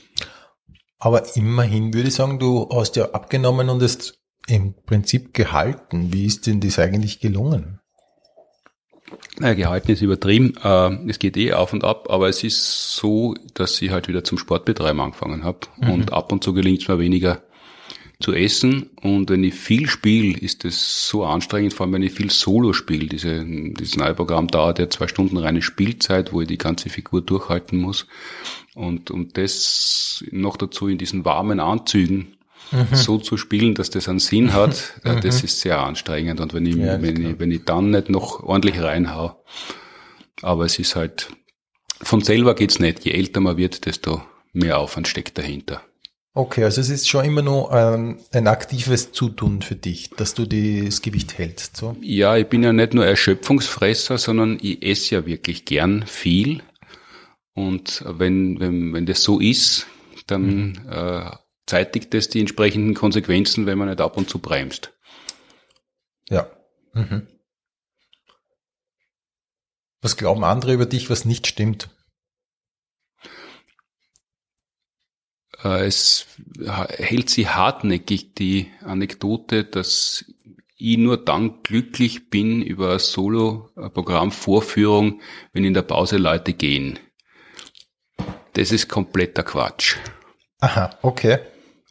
Aber 0.99 1.35
immerhin 1.35 1.93
würde 1.93 2.07
ich 2.07 2.15
sagen, 2.15 2.39
du 2.39 2.69
hast 2.71 2.95
ja 2.95 3.11
abgenommen 3.11 3.69
und 3.69 3.81
es 3.81 4.19
im 4.47 4.75
Prinzip 4.85 5.33
gehalten. 5.33 6.13
Wie 6.13 6.25
ist 6.25 6.47
denn 6.47 6.59
das 6.59 6.79
eigentlich 6.79 7.19
gelungen? 7.19 7.79
Naja, 9.39 9.53
gehalten 9.53 9.91
ist 9.91 10.01
übertrieben. 10.01 10.53
Äh, 10.63 11.09
es 11.09 11.19
geht 11.19 11.37
eh 11.37 11.53
auf 11.53 11.73
und 11.73 11.83
ab, 11.83 12.07
aber 12.09 12.29
es 12.29 12.43
ist 12.43 12.95
so, 12.95 13.35
dass 13.53 13.81
ich 13.81 13.91
halt 13.91 14.07
wieder 14.07 14.23
zum 14.23 14.37
Sportbetreiben 14.37 14.99
angefangen 14.99 15.43
habe. 15.43 15.59
Mhm. 15.77 15.89
Und 15.89 16.13
ab 16.13 16.31
und 16.31 16.43
zu 16.43 16.53
gelingt 16.53 16.81
es 16.81 16.87
mir 16.87 16.99
weniger 16.99 17.41
zu 18.19 18.33
essen. 18.33 18.89
Und 19.01 19.29
wenn 19.29 19.43
ich 19.43 19.53
viel 19.53 19.87
spiele, 19.87 20.37
ist 20.39 20.65
es 20.65 21.07
so 21.07 21.25
anstrengend, 21.25 21.73
vor 21.73 21.85
allem 21.85 21.93
wenn 21.93 22.03
ich 22.03 22.13
viel 22.13 22.31
Solo 22.31 22.73
spiele. 22.73 23.07
Diese, 23.07 23.43
dieses 23.45 23.97
neue 23.97 24.13
Programm 24.13 24.47
dauert 24.47 24.79
ja 24.79 24.89
zwei 24.89 25.07
Stunden 25.07 25.37
reine 25.37 25.61
Spielzeit, 25.61 26.31
wo 26.31 26.41
ich 26.41 26.47
die 26.47 26.57
ganze 26.57 26.89
Figur 26.89 27.21
durchhalten 27.21 27.77
muss. 27.79 28.07
Und, 28.73 29.11
und 29.11 29.37
das 29.37 30.23
noch 30.31 30.57
dazu 30.57 30.87
in 30.87 30.97
diesen 30.97 31.25
warmen 31.25 31.59
Anzügen 31.59 32.34
mhm. 32.71 32.87
so 32.95 33.17
zu 33.17 33.37
spielen, 33.37 33.75
dass 33.75 33.89
das 33.89 34.07
einen 34.07 34.19
Sinn 34.19 34.53
hat, 34.53 34.93
mhm. 35.03 35.21
das 35.21 35.43
ist 35.43 35.59
sehr 35.61 35.79
anstrengend. 35.79 36.39
Und 36.39 36.53
wenn 36.53 36.65
ich, 36.65 36.75
ja, 36.75 37.01
wenn, 37.01 37.25
ich, 37.25 37.39
wenn 37.39 37.51
ich 37.51 37.63
dann 37.65 37.91
nicht 37.91 38.09
noch 38.09 38.43
ordentlich 38.43 38.81
reinhau, 38.81 39.43
aber 40.41 40.65
es 40.65 40.79
ist 40.79 40.95
halt, 40.95 41.29
von 42.01 42.21
selber 42.21 42.55
geht's 42.55 42.79
nicht. 42.79 43.05
Je 43.05 43.11
älter 43.11 43.39
man 43.39 43.57
wird, 43.57 43.85
desto 43.85 44.21
mehr 44.53 44.79
Aufwand 44.79 45.07
steckt 45.07 45.37
dahinter. 45.37 45.81
Okay, 46.33 46.65
also 46.65 46.81
es 46.81 46.89
ist 46.89 47.07
schon 47.07 47.23
immer 47.23 47.41
nur 47.41 47.71
ähm, 47.71 48.17
ein 48.33 48.47
aktives 48.47 49.13
Zutun 49.13 49.61
für 49.61 49.75
dich, 49.75 50.09
dass 50.09 50.33
du 50.33 50.45
das 50.45 51.01
Gewicht 51.01 51.37
hältst. 51.37 51.77
So? 51.77 51.95
Ja, 52.01 52.35
ich 52.35 52.47
bin 52.47 52.61
ja 52.61 52.73
nicht 52.73 52.93
nur 52.93 53.05
Erschöpfungsfresser, 53.05 54.17
sondern 54.17 54.57
ich 54.61 54.83
esse 54.83 55.15
ja 55.15 55.25
wirklich 55.25 55.63
gern 55.63 56.03
viel. 56.05 56.61
Und 57.53 58.03
wenn, 58.05 58.59
wenn, 58.59 58.93
wenn 58.93 59.05
das 59.05 59.23
so 59.23 59.39
ist, 59.39 59.87
dann 60.27 60.43
mhm. 60.43 60.73
äh, 60.91 61.31
zeitigt 61.65 62.13
das 62.13 62.29
die 62.29 62.39
entsprechenden 62.39 62.93
Konsequenzen, 62.93 63.65
wenn 63.65 63.77
man 63.77 63.89
nicht 63.89 63.99
ab 64.01 64.17
und 64.17 64.29
zu 64.29 64.39
bremst. 64.39 64.93
Ja. 66.29 66.49
Mhm. 66.93 67.27
Was 70.01 70.17
glauben 70.17 70.43
andere 70.43 70.73
über 70.73 70.85
dich, 70.85 71.09
was 71.09 71.23
nicht 71.25 71.47
stimmt? 71.47 71.89
Äh, 75.63 75.85
es 75.85 76.27
hält 76.59 77.29
sie 77.29 77.47
hartnäckig 77.47 78.35
die 78.35 78.69
Anekdote, 78.81 79.63
dass 79.63 80.25
ich 80.77 80.97
nur 80.97 81.15
dann 81.17 81.63
glücklich 81.63 82.29
bin 82.29 82.61
über 82.61 82.91
eine 82.91 82.99
Solo-Programm-Vorführung, 82.99 85.21
wenn 85.53 85.63
in 85.63 85.73
der 85.73 85.81
Pause 85.81 86.17
Leute 86.17 86.53
gehen. 86.53 86.99
Das 88.53 88.71
ist 88.71 88.89
kompletter 88.89 89.41
Quatsch. 89.43 89.97
Aha, 90.59 90.95
okay. 91.01 91.39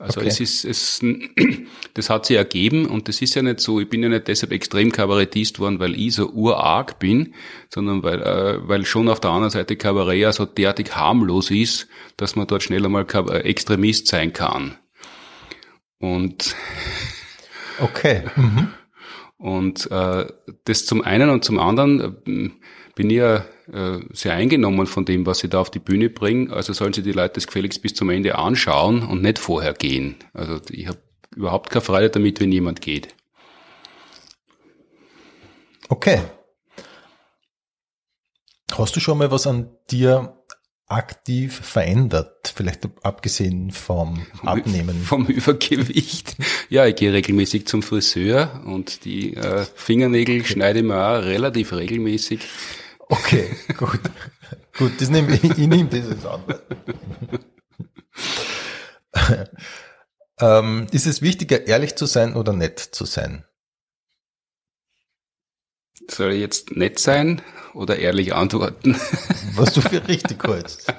Also 0.05 0.21
okay. 0.21 0.29
es 0.29 0.41
ist, 0.41 0.65
es, 0.65 1.01
das 1.95 2.11
hat 2.11 2.27
sich 2.27 2.37
ergeben 2.37 2.87
und 2.87 3.09
das 3.09 3.23
ist 3.23 3.35
ja 3.35 3.43
nicht 3.43 3.61
so, 3.61 3.81
ich 3.81 3.89
bin 3.89 4.03
ja 4.03 4.09
nicht 4.09 4.29
deshalb 4.29 4.53
extrem 4.53 4.93
Kabarettist 4.93 5.59
worden, 5.59 5.81
weil 5.81 5.99
ich 5.99 6.15
so 6.15 6.29
urarg 6.31 6.99
bin, 6.99 7.35
sondern 7.73 8.03
weil, 8.03 8.21
äh, 8.23 8.69
weil 8.69 8.85
schon 8.85 9.09
auf 9.09 9.21
der 9.21 9.31
anderen 9.31 9.51
Seite 9.51 9.77
Kabarett 9.77 10.21
ja 10.21 10.33
so 10.33 10.45
derartig 10.45 10.95
harmlos 10.95 11.51
ist, 11.51 11.89
dass 12.19 12.37
man 12.37 12.47
dort 12.47 12.63
schnell 12.63 12.85
einmal 12.85 13.07
äh, 13.13 13.39
Extremist 13.41 14.07
sein 14.09 14.33
kann. 14.33 14.77
Und 15.99 16.55
Okay. 17.81 18.25
Mhm. 18.37 18.69
Und 19.37 19.91
äh, 19.91 20.27
das 20.65 20.87
zum 20.87 21.03
einen 21.03 21.29
und 21.29 21.45
zum 21.45 21.59
anderen 21.59 22.01
äh, 22.01 22.51
bin 22.95 23.11
ich 23.11 23.17
ja 23.17 23.45
äh, 23.73 24.01
sehr 24.13 24.35
eingenommen 24.35 24.87
von 24.87 25.05
dem, 25.05 25.27
was 25.27 25.39
sie 25.39 25.49
da 25.49 25.61
auf 25.61 25.71
die 25.71 25.79
Bühne 25.79 26.11
bringen. 26.11 26.51
Also 26.53 26.73
sollen 26.73 26.93
sie 26.93 27.03
die 27.03 27.13
Leute 27.13 27.35
das 27.35 27.47
gefälligst 27.47 27.81
bis 27.83 27.95
zum 27.95 28.11
Ende 28.11 28.37
anschauen 28.37 29.03
und 29.03 29.23
nicht 29.23 29.39
vorher 29.39 29.73
gehen. 29.73 30.17
Also 30.33 30.61
ich 30.71 30.87
habe 30.87 30.99
überhaupt 31.35 31.71
keine 31.71 31.85
Freude 31.85 32.11
damit, 32.11 32.41
wenn 32.41 32.53
jemand 32.53 32.81
geht. 32.81 33.15
Okay. 35.89 36.21
Hast 38.77 38.97
du 38.97 39.01
schon 39.01 39.19
mal 39.19 39.31
was 39.31 39.47
an 39.47 39.71
dir 39.91 40.37
aktiv 40.87 41.55
verändert? 41.55 42.53
Vielleicht 42.55 42.89
abgesehen 43.03 43.71
vom 43.71 44.27
Abnehmen. 44.43 45.01
Vom 45.03 45.27
Übergewicht. 45.29 46.37
Ja, 46.69 46.87
ich 46.87 46.97
gehe 46.97 47.13
regelmäßig 47.13 47.67
zum 47.67 47.83
Friseur 47.83 48.63
und 48.67 49.05
die 49.05 49.37
äh, 49.37 49.65
Fingernägel 49.75 50.45
schneide 50.45 50.81
ich 50.81 50.85
mir 50.85 50.97
auch 50.97 51.23
relativ 51.23 51.73
regelmäßig. 51.73 52.41
Okay, 53.09 53.51
gut. 53.77 54.01
gut, 54.77 55.01
das 55.01 55.11
nehme 55.11 55.35
ich, 55.35 55.45
ich 55.45 55.57
nehme 55.59 55.89
das 55.89 56.09
jetzt 56.09 56.27
an. 56.27 56.43
ähm, 60.41 60.87
ist 60.91 61.07
es 61.07 61.23
wichtiger, 61.23 61.67
ehrlich 61.67 61.97
zu 61.97 62.07
sein 62.07 62.35
oder 62.35 62.53
nett 62.53 62.79
zu 62.79 63.05
sein? 63.05 63.45
Soll 66.11 66.33
ich 66.33 66.41
jetzt 66.41 66.73
nett 66.73 66.99
sein 66.99 67.41
oder 67.73 67.99
ehrlich 67.99 68.35
antworten? 68.35 68.97
Was 69.55 69.73
du 69.73 69.81
für 69.81 70.07
richtig 70.07 70.43
hältst. 70.45 70.93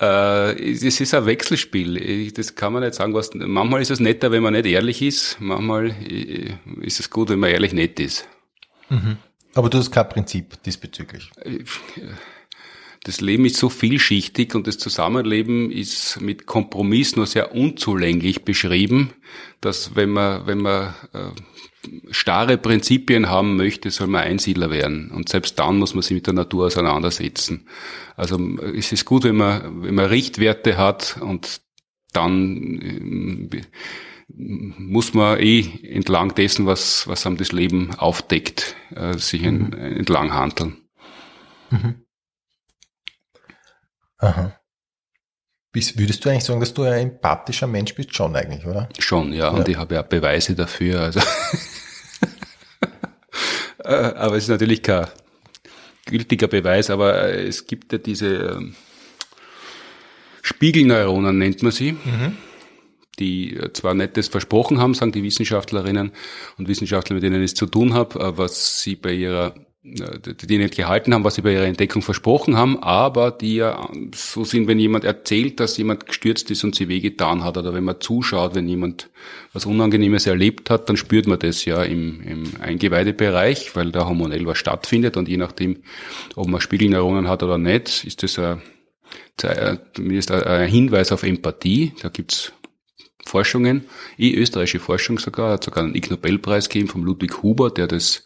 Äh, 0.00 0.72
es 0.72 0.82
ist 0.82 1.14
ein 1.14 1.26
Wechselspiel. 1.26 2.32
Das 2.32 2.54
kann 2.54 2.72
man 2.72 2.82
nicht 2.82 2.94
sagen. 2.94 3.14
Was, 3.14 3.30
manchmal 3.34 3.80
ist 3.80 3.90
es 3.90 4.00
netter, 4.00 4.32
wenn 4.32 4.42
man 4.42 4.52
nicht 4.52 4.66
ehrlich 4.66 5.00
ist. 5.00 5.36
Manchmal 5.40 5.90
äh, 5.90 6.54
ist 6.82 7.00
es 7.00 7.10
gut, 7.10 7.28
wenn 7.30 7.38
man 7.38 7.50
ehrlich 7.50 7.72
nett 7.72 8.00
ist. 8.00 8.26
Mhm. 8.90 9.18
Aber 9.54 9.70
du 9.70 9.78
hast 9.78 9.90
kein 9.90 10.08
Prinzip 10.08 10.62
diesbezüglich. 10.64 11.30
Das 13.04 13.20
Leben 13.20 13.44
ist 13.44 13.56
so 13.56 13.68
vielschichtig 13.68 14.54
und 14.54 14.66
das 14.66 14.78
Zusammenleben 14.78 15.70
ist 15.70 16.20
mit 16.20 16.46
Kompromiss 16.46 17.16
nur 17.16 17.26
sehr 17.26 17.54
unzulänglich 17.54 18.44
beschrieben, 18.44 19.12
dass 19.60 19.94
wenn 19.94 20.10
man, 20.10 20.46
wenn 20.46 20.58
man 20.58 20.94
äh, 21.12 21.28
starre 22.10 22.56
Prinzipien 22.56 23.28
haben 23.28 23.56
möchte, 23.56 23.90
soll 23.90 24.06
man 24.06 24.22
Einsiedler 24.22 24.70
werden. 24.70 25.10
Und 25.10 25.28
selbst 25.28 25.58
dann 25.58 25.78
muss 25.78 25.94
man 25.94 26.00
sich 26.00 26.14
mit 26.14 26.26
der 26.26 26.32
Natur 26.32 26.66
auseinandersetzen. 26.66 27.66
Also 28.16 28.38
es 28.74 28.90
ist 28.90 29.04
gut, 29.04 29.24
wenn 29.24 29.36
man, 29.36 29.82
wenn 29.82 29.94
man 29.94 30.06
Richtwerte 30.06 30.78
hat 30.78 31.18
und 31.20 31.60
dann 32.14 33.50
äh, 33.52 33.60
muss 34.28 35.14
man 35.14 35.38
eh 35.38 35.64
entlang 35.82 36.34
dessen, 36.34 36.66
was, 36.66 37.06
was 37.06 37.26
einem 37.26 37.36
das 37.36 37.52
Leben 37.52 37.94
aufdeckt, 37.94 38.74
äh, 38.94 39.18
sich 39.18 39.42
mhm. 39.42 39.72
entlang 39.72 40.32
handeln. 40.32 40.78
Mhm. 41.70 42.06
Aha. 44.18 44.58
Bist, 45.72 45.98
würdest 45.98 46.24
du 46.24 46.30
eigentlich 46.30 46.44
sagen, 46.44 46.60
dass 46.60 46.72
du 46.72 46.84
ein 46.84 47.10
empathischer 47.10 47.66
Mensch 47.66 47.94
bist? 47.94 48.14
Schon 48.14 48.36
eigentlich, 48.36 48.64
oder? 48.64 48.88
Schon, 48.98 49.32
ja. 49.32 49.46
ja. 49.46 49.50
Und 49.50 49.68
ich 49.68 49.76
habe 49.76 49.96
ja 49.96 50.02
Beweise 50.02 50.54
dafür. 50.54 51.00
Also 51.00 51.20
äh, 53.84 53.88
aber 53.88 54.36
es 54.36 54.44
ist 54.44 54.50
natürlich 54.50 54.82
kein 54.82 55.08
gültiger 56.06 56.46
Beweis, 56.46 56.90
aber 56.90 57.34
es 57.34 57.66
gibt 57.66 57.92
ja 57.92 57.98
diese 57.98 58.34
ähm, 58.34 58.74
Spiegelneuronen, 60.42 61.36
nennt 61.36 61.62
man 61.62 61.72
sie. 61.72 61.92
Mhm 61.92 62.38
die 63.16 63.58
zwar 63.72 63.94
nettes 63.94 64.28
versprochen 64.28 64.80
haben, 64.80 64.94
sagen 64.94 65.12
die 65.12 65.22
Wissenschaftlerinnen 65.22 66.12
und 66.58 66.68
Wissenschaftler, 66.68 67.14
mit 67.14 67.22
denen 67.22 67.42
ich 67.42 67.52
es 67.52 67.54
zu 67.54 67.66
tun 67.66 67.94
habe, 67.94 68.36
was 68.36 68.82
sie 68.82 68.96
bei 68.96 69.12
ihrer 69.12 69.54
die 69.86 70.56
nicht 70.56 70.76
gehalten 70.76 71.12
haben, 71.12 71.24
was 71.24 71.34
sie 71.34 71.42
bei 71.42 71.52
ihrer 71.52 71.66
Entdeckung 71.66 72.00
versprochen 72.00 72.56
haben, 72.56 72.82
aber 72.82 73.30
die 73.30 73.56
ja 73.56 73.86
so 74.14 74.42
sind, 74.42 74.66
wenn 74.66 74.78
jemand 74.78 75.04
erzählt, 75.04 75.60
dass 75.60 75.76
jemand 75.76 76.06
gestürzt 76.06 76.50
ist 76.50 76.64
und 76.64 76.74
sie 76.74 76.88
wehgetan 76.88 77.44
hat, 77.44 77.58
oder 77.58 77.74
wenn 77.74 77.84
man 77.84 78.00
zuschaut, 78.00 78.54
wenn 78.54 78.66
jemand 78.66 79.10
was 79.52 79.66
Unangenehmes 79.66 80.26
erlebt 80.26 80.70
hat, 80.70 80.88
dann 80.88 80.96
spürt 80.96 81.26
man 81.26 81.38
das 81.38 81.66
ja 81.66 81.82
im, 81.82 82.22
im 82.22 82.44
Eingeweidebereich, 82.62 83.76
weil 83.76 83.92
da 83.92 84.06
hormonell 84.06 84.46
was 84.46 84.56
stattfindet 84.56 85.18
und 85.18 85.28
je 85.28 85.36
nachdem, 85.36 85.82
ob 86.34 86.48
man 86.48 86.62
Spiegelneuronen 86.62 87.28
hat 87.28 87.42
oder 87.42 87.58
nicht, 87.58 88.04
ist 88.04 88.22
das 88.22 88.38
ein, 88.38 88.62
zumindest 89.92 90.30
ein 90.30 90.66
Hinweis 90.66 91.12
auf 91.12 91.24
Empathie. 91.24 91.92
Da 92.00 92.08
gibt's 92.08 92.54
Forschungen, 93.26 93.84
eh 94.18 94.34
österreichische 94.34 94.80
Forschung 94.80 95.18
sogar, 95.18 95.52
hat 95.52 95.64
sogar 95.64 95.84
einen 95.84 95.94
Ig 95.94 96.10
Nobelpreis 96.10 96.68
gegeben 96.68 96.88
von 96.88 97.02
Ludwig 97.02 97.42
Huber, 97.42 97.70
der 97.70 97.86
das 97.86 98.24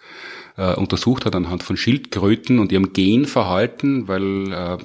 äh, 0.59 0.75
untersucht 0.75 1.25
hat 1.25 1.37
anhand 1.37 1.63
von 1.63 1.77
Schildkröten 1.77 2.59
und 2.59 2.73
ihrem 2.73 2.93
Genverhalten, 2.93 4.09
weil 4.09 4.53
äh, 4.53 4.77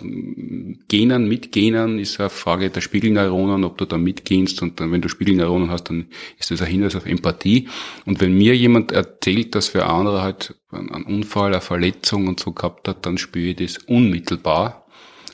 Genen 0.88 1.28
mit 1.28 1.51
Genen 1.51 1.97
ist 1.97 2.20
eine 2.20 2.30
Frage 2.30 2.70
der 2.70 2.82
Spiegelneuronen, 2.82 3.64
ob 3.64 3.78
du 3.80 3.86
da 3.86 3.97
mitgenst 3.97 4.61
und 4.61 4.80
dann, 4.80 4.91
wenn 4.91 5.01
du 5.01 5.09
Spiegelneuronen 5.09 5.72
hast, 5.72 5.86
dann 5.89 6.05
ist 6.38 6.51
das 6.51 6.61
ein 6.61 6.68
Hinweis 6.68 6.95
auf 6.95 7.07
Empathie. 7.07 7.68
Und 8.05 8.22
wenn 8.22 8.38
mir 8.38 8.55
jemand 8.55 8.91
erzählt, 8.91 9.55
dass 9.55 9.70
für 9.70 9.88
andere 9.88 10.22
halt 10.22 10.55
einen 10.70 11.05
Unfall, 11.05 11.53
eine 11.53 11.61
Verletzung 11.61 12.28
und 12.28 12.39
so 12.39 12.51
gehabt 12.51 12.88
hat, 12.88 13.05
dann 13.05 13.18
spüre 13.18 13.49
ich 13.49 13.55
das 13.55 13.78
unmittelbar. 13.80 14.82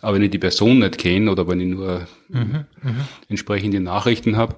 Aber 0.01 0.15
wenn 0.15 0.23
ich 0.23 0.31
die 0.31 0.39
Person 0.39 0.79
nicht 0.79 0.97
kenne 0.97 1.31
oder 1.31 1.47
wenn 1.47 1.59
ich 1.59 1.67
nur 1.67 2.07
mhm, 2.29 2.65
mhm. 2.81 3.01
entsprechende 3.27 3.79
Nachrichten 3.79 4.37
habe, 4.37 4.55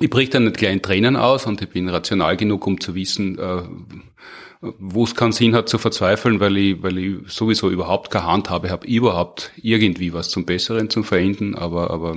ich 0.00 0.10
brich 0.10 0.30
dann 0.30 0.44
nicht 0.44 0.56
gleich 0.56 0.72
in 0.72 0.82
Tränen 0.82 1.16
aus 1.16 1.46
und 1.46 1.62
ich 1.62 1.68
bin 1.68 1.88
rational 1.88 2.36
genug, 2.36 2.66
um 2.66 2.80
zu 2.80 2.94
wissen, 2.94 3.38
äh, 3.38 3.62
wo 4.60 5.04
es 5.04 5.14
keinen 5.14 5.32
Sinn 5.32 5.54
hat 5.54 5.68
zu 5.68 5.78
verzweifeln, 5.78 6.40
weil 6.40 6.56
ich, 6.56 6.82
weil 6.82 6.98
ich 6.98 7.16
sowieso 7.32 7.70
überhaupt 7.70 8.10
keine 8.10 8.26
Hand 8.26 8.50
habe, 8.50 8.70
habe 8.70 8.86
überhaupt 8.86 9.52
irgendwie 9.56 10.12
was 10.12 10.30
zum 10.30 10.46
Besseren 10.46 10.90
zu 10.90 11.02
verändern, 11.02 11.54
aber, 11.54 11.90
aber 11.90 12.14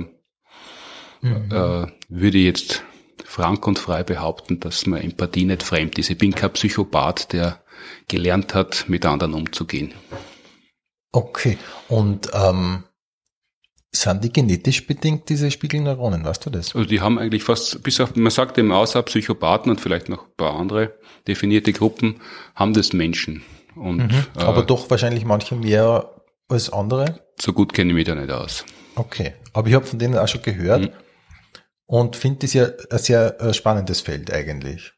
mhm. 1.20 1.50
äh, 1.50 1.86
würde 2.08 2.38
jetzt 2.38 2.82
frank 3.24 3.66
und 3.66 3.78
frei 3.78 4.02
behaupten, 4.02 4.60
dass 4.60 4.86
mir 4.86 5.02
Empathie 5.02 5.44
nicht 5.44 5.62
fremd 5.62 5.98
ist. 5.98 6.10
Ich 6.10 6.18
bin 6.18 6.34
kein 6.34 6.52
Psychopath, 6.52 7.32
der 7.32 7.62
gelernt 8.08 8.54
hat, 8.54 8.86
mit 8.88 9.04
anderen 9.04 9.34
umzugehen. 9.34 9.92
Okay, 11.12 11.58
und 11.88 12.30
ähm, 12.34 12.84
sind 13.90 14.22
die 14.22 14.32
genetisch 14.32 14.86
bedingt, 14.86 15.28
diese 15.28 15.50
Spiegelneuronen, 15.50 16.24
weißt 16.24 16.46
du 16.46 16.50
das? 16.50 16.74
Also 16.74 16.86
die 16.86 17.00
haben 17.00 17.18
eigentlich 17.18 17.44
fast, 17.44 17.82
bis 17.82 18.00
auf, 18.00 18.14
man 18.16 18.30
sagt 18.30 18.58
eben 18.58 18.72
außer 18.72 19.02
Psychopathen 19.02 19.70
und 19.70 19.80
vielleicht 19.80 20.08
noch 20.08 20.26
ein 20.26 20.36
paar 20.36 20.58
andere 20.58 20.98
definierte 21.26 21.72
Gruppen, 21.72 22.20
haben 22.54 22.74
das 22.74 22.92
Menschen. 22.92 23.42
Und, 23.74 23.98
mhm. 23.98 24.26
Aber 24.34 24.62
äh, 24.62 24.66
doch 24.66 24.90
wahrscheinlich 24.90 25.24
manche 25.24 25.54
mehr 25.54 26.14
als 26.48 26.70
andere? 26.70 27.20
So 27.40 27.52
gut 27.52 27.72
kenne 27.72 27.90
ich 27.90 27.94
mich 27.94 28.06
da 28.06 28.14
nicht 28.14 28.30
aus. 28.30 28.64
Okay, 28.94 29.34
aber 29.52 29.68
ich 29.68 29.74
habe 29.74 29.86
von 29.86 29.98
denen 29.98 30.18
auch 30.18 30.28
schon 30.28 30.42
gehört 30.42 30.82
mhm. 30.82 30.90
und 31.86 32.16
finde 32.16 32.40
das 32.40 32.52
ja 32.52 32.68
ein 32.90 32.98
sehr 32.98 33.40
äh, 33.40 33.54
spannendes 33.54 34.00
Feld 34.00 34.32
eigentlich. 34.32 34.92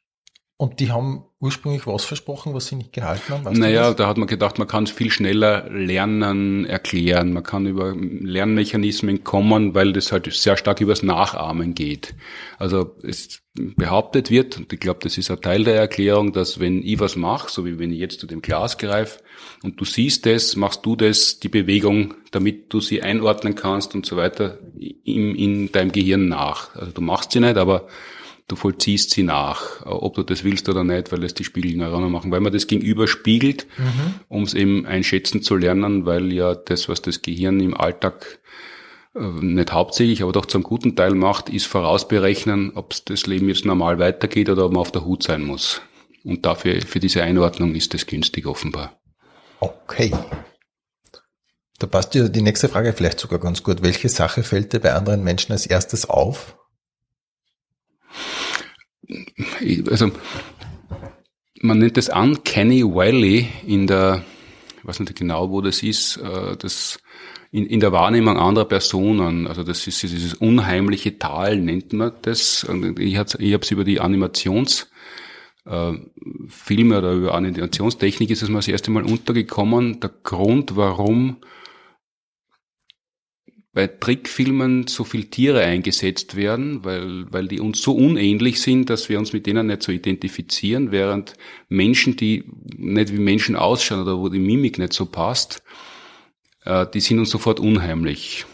Und 0.57 0.81
die 0.81 0.91
haben 0.91 1.25
ursprünglich 1.41 1.87
was 1.87 2.05
versprochen, 2.05 2.53
was 2.53 2.67
sie 2.67 2.77
nicht 2.77 2.93
gehalten 2.93 3.33
haben? 3.33 3.45
Weißt 3.47 3.59
naja, 3.59 3.95
da 3.95 4.07
hat 4.07 4.19
man 4.19 4.29
gedacht, 4.29 4.59
man 4.59 4.69
kann 4.69 4.87
viel 4.87 5.11
schneller 5.11 5.69
lernen, 5.71 6.67
erklären. 6.67 7.33
Man 7.33 7.43
kann 7.43 7.67
über 7.67 7.95
Lernmechanismen 7.97 9.25
kommen, 9.25 9.75
weil 9.75 9.95
das 9.95 10.13
halt 10.13 10.31
sehr 10.33 10.59
stark 10.59 10.83
übers 10.83 11.03
Nachahmen 11.03 11.75
geht. 11.75 12.15
Also 12.59 12.95
es 13.03 13.41
behauptet 13.55 14.31
wird, 14.31 14.59
und 14.59 14.73
ich 14.73 14.81
glaube, 14.81 15.01
das 15.03 15.17
ist 15.17 15.31
ein 15.31 15.41
Teil 15.41 15.65
der 15.65 15.77
Erklärung, 15.77 16.33
dass 16.33 16.61
wenn 16.61 16.83
ich 16.83 17.01
was 17.01 17.17
mache, 17.17 17.51
so 17.51 17.65
wie 17.65 17.79
wenn 17.79 17.91
ich 17.91 17.99
jetzt 17.99 18.21
zu 18.21 18.27
dem 18.27 18.43
Glas 18.43 18.77
greife 18.77 19.21
und 19.63 19.81
du 19.81 19.87
siehst 19.87 20.27
das, 20.27 20.57
machst 20.57 20.85
du 20.85 20.95
das, 20.95 21.41
die 21.41 21.49
Bewegung, 21.49 22.15
damit 22.33 22.73
du 22.73 22.81
sie 22.81 23.03
einordnen 23.03 23.55
kannst 23.55 23.95
und 23.95 24.05
so 24.05 24.17
weiter, 24.17 24.59
in, 24.79 25.35
in 25.35 25.73
deinem 25.73 25.91
Gehirn 25.91 26.29
nach. 26.29 26.77
Also 26.77 26.93
du 26.93 27.01
machst 27.01 27.33
sie 27.33 27.41
nicht, 27.41 27.57
aber 27.57 27.89
du 28.51 28.57
vollziehst 28.57 29.11
sie 29.11 29.23
nach, 29.23 29.85
ob 29.85 30.15
du 30.15 30.23
das 30.23 30.45
willst 30.45 30.69
oder 30.69 30.85
nicht, 30.85 31.13
weil 31.13 31.23
es 31.25 31.35
die 31.35 31.45
Spiegelneuronen 31.45 32.11
machen, 32.11 32.31
weil 32.31 32.41
man 32.41 32.53
das 32.53 32.67
Gegenüber 32.67 33.07
spiegelt, 33.07 33.67
mhm. 33.79 34.15
um 34.29 34.43
es 34.43 34.55
eben 34.55 34.87
einschätzen 34.87 35.43
zu 35.43 35.57
lernen, 35.57 36.07
weil 36.07 36.33
ja 36.33 36.55
das, 36.55 36.89
was 36.89 37.03
das 37.03 37.23
Gehirn 37.23 37.61
im 37.61 37.77
Alltag 37.77 38.41
äh, 39.15 39.21
nicht 39.21 39.73
hauptsächlich, 39.73 40.23
aber 40.23 40.33
doch 40.33 40.47
zum 40.47 40.63
guten 40.63 40.97
Teil 40.97 41.15
macht, 41.15 41.49
ist 41.49 41.67
vorausberechnen, 41.67 42.73
ob 42.75 42.95
das 43.05 43.27
Leben 43.27 43.49
jetzt 43.49 43.65
normal 43.65 43.99
weitergeht 43.99 44.49
oder 44.49 44.67
ob 44.67 44.73
man 44.73 44.81
auf 44.81 44.93
der 44.93 45.05
Hut 45.05 45.23
sein 45.23 45.43
muss. 45.43 45.81
Und 46.25 46.45
dafür, 46.45 46.81
für 46.83 47.01
diese 47.01 47.23
Einordnung 47.23 47.75
ist 47.75 47.95
das 47.95 48.07
günstig 48.07 48.47
offenbar. 48.47 49.01
Okay. 49.61 50.13
Da 51.79 51.87
passt 51.87 52.13
dir 52.13 52.29
die 52.29 52.43
nächste 52.43 52.69
Frage 52.69 52.93
vielleicht 52.93 53.21
sogar 53.21 53.39
ganz 53.39 53.63
gut. 53.63 53.83
Welche 53.83 54.11
Sache 54.11 54.43
fällt 54.43 54.75
dir 54.75 54.81
bei 54.81 54.93
anderen 54.93 55.25
Menschen 55.25 55.53
als 55.53 55.65
erstes 55.65 56.09
auf? 56.09 56.57
Also 59.91 60.11
man 61.63 61.79
nennt 61.79 61.97
das 61.97 62.09
Uncanny 62.09 62.83
Valley 62.83 63.49
in 63.67 63.87
der, 63.87 64.25
ich 64.79 64.87
weiß 64.87 65.01
nicht 65.01 65.17
genau, 65.17 65.51
wo 65.51 65.61
das 65.61 65.83
ist, 65.83 66.17
äh, 66.17 66.57
das 66.57 66.99
in, 67.53 67.67
in 67.67 67.81
der 67.81 67.93
Wahrnehmung 67.93 68.39
anderer 68.39 68.65
Personen, 68.65 69.47
also 69.47 69.63
das 69.63 69.87
ist 69.87 70.03
dieses 70.03 70.35
unheimliche 70.35 71.19
Tal, 71.19 71.57
nennt 71.59 71.93
man 71.93 72.13
das. 72.23 72.67
Ich 72.99 73.17
habe 73.17 73.61
es 73.61 73.71
über 73.71 73.85
die 73.85 74.01
Animationsfilme 74.01 74.87
äh, 75.67 76.99
oder 76.99 77.13
über 77.13 77.35
Animationstechnik 77.35 78.31
ist 78.31 78.43
es 78.43 78.49
mir 78.49 78.59
das 78.59 78.69
erste 78.69 78.91
Mal 78.91 79.03
untergekommen. 79.03 80.01
Der 80.01 80.11
Grund, 80.23 80.77
warum 80.77 81.39
bei 83.73 83.87
Trickfilmen 83.87 84.89
so 84.89 85.05
viel 85.05 85.27
Tiere 85.27 85.61
eingesetzt 85.61 86.35
werden, 86.35 86.85
weil, 86.85 87.33
weil 87.33 87.47
die 87.47 87.61
uns 87.61 87.81
so 87.81 87.93
unähnlich 87.93 88.61
sind, 88.61 88.91
dass 88.91 89.09
wir 89.09 89.19
uns 89.19 89.33
mit 89.33 89.47
denen 89.47 89.69
nicht 89.69 89.83
so 89.83 89.93
identifizieren, 89.93 90.91
während 90.91 91.35
Menschen, 91.69 92.17
die 92.17 92.45
nicht 92.77 93.13
wie 93.13 93.21
Menschen 93.21 93.55
ausschauen 93.55 94.03
oder 94.03 94.19
wo 94.19 94.29
die 94.29 94.41
Mimik 94.41 94.79
nicht 94.79 94.93
so 94.93 95.07
passt, 95.07 95.63
äh, 96.65 96.87
die 96.93 97.01
sind 97.01 97.21
uns 97.21 97.31
sofort 97.31 97.61
unheimlich. 97.61 98.45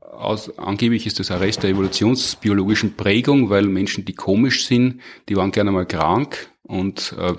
Aus, 0.00 0.56
angeblich 0.58 1.06
ist 1.06 1.18
das 1.18 1.30
ein 1.30 1.38
Rest 1.38 1.62
der 1.62 1.70
evolutionsbiologischen 1.70 2.94
Prägung, 2.94 3.50
weil 3.50 3.66
Menschen, 3.66 4.04
die 4.04 4.14
komisch 4.14 4.66
sind, 4.66 5.00
die 5.28 5.36
waren 5.36 5.50
gerne 5.50 5.72
mal 5.72 5.86
krank 5.86 6.50
und 6.62 7.14
äh, 7.18 7.34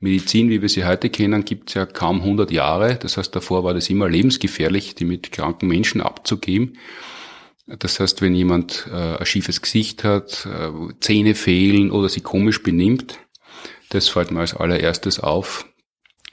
Medizin, 0.00 0.48
wie 0.48 0.62
wir 0.62 0.68
sie 0.70 0.86
heute 0.86 1.10
kennen, 1.10 1.44
gibt 1.44 1.68
es 1.68 1.74
ja 1.74 1.84
kaum 1.84 2.20
100 2.22 2.50
Jahre. 2.50 2.96
Das 2.96 3.18
heißt, 3.18 3.36
davor 3.36 3.64
war 3.64 3.74
das 3.74 3.90
immer 3.90 4.08
lebensgefährlich, 4.08 4.94
die 4.94 5.04
mit 5.04 5.30
kranken 5.30 5.68
Menschen 5.68 6.00
abzugeben. 6.00 6.78
Das 7.66 8.00
heißt, 8.00 8.22
wenn 8.22 8.34
jemand 8.34 8.88
äh, 8.90 9.18
ein 9.18 9.26
schiefes 9.26 9.60
Gesicht 9.60 10.02
hat, 10.02 10.46
äh, 10.46 10.70
Zähne 11.00 11.34
fehlen 11.34 11.90
oder 11.90 12.08
sich 12.08 12.24
komisch 12.24 12.62
benimmt, 12.62 13.18
das 13.90 14.08
fällt 14.08 14.30
mir 14.30 14.40
als 14.40 14.54
allererstes 14.54 15.20
auf, 15.20 15.66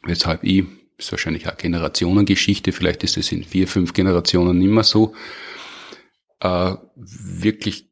weshalb 0.04 0.44
ich, 0.44 0.64
ist 0.98 1.12
wahrscheinlich 1.12 1.48
auch 1.48 1.58
Generationengeschichte, 1.58 2.72
vielleicht 2.72 3.04
ist 3.04 3.18
es 3.18 3.32
in 3.32 3.44
vier, 3.44 3.68
fünf 3.68 3.94
Generationen 3.94 4.58
nicht 4.58 4.70
mehr 4.70 4.84
so, 4.84 5.14
äh, 6.40 6.74
wirklich 6.96 7.90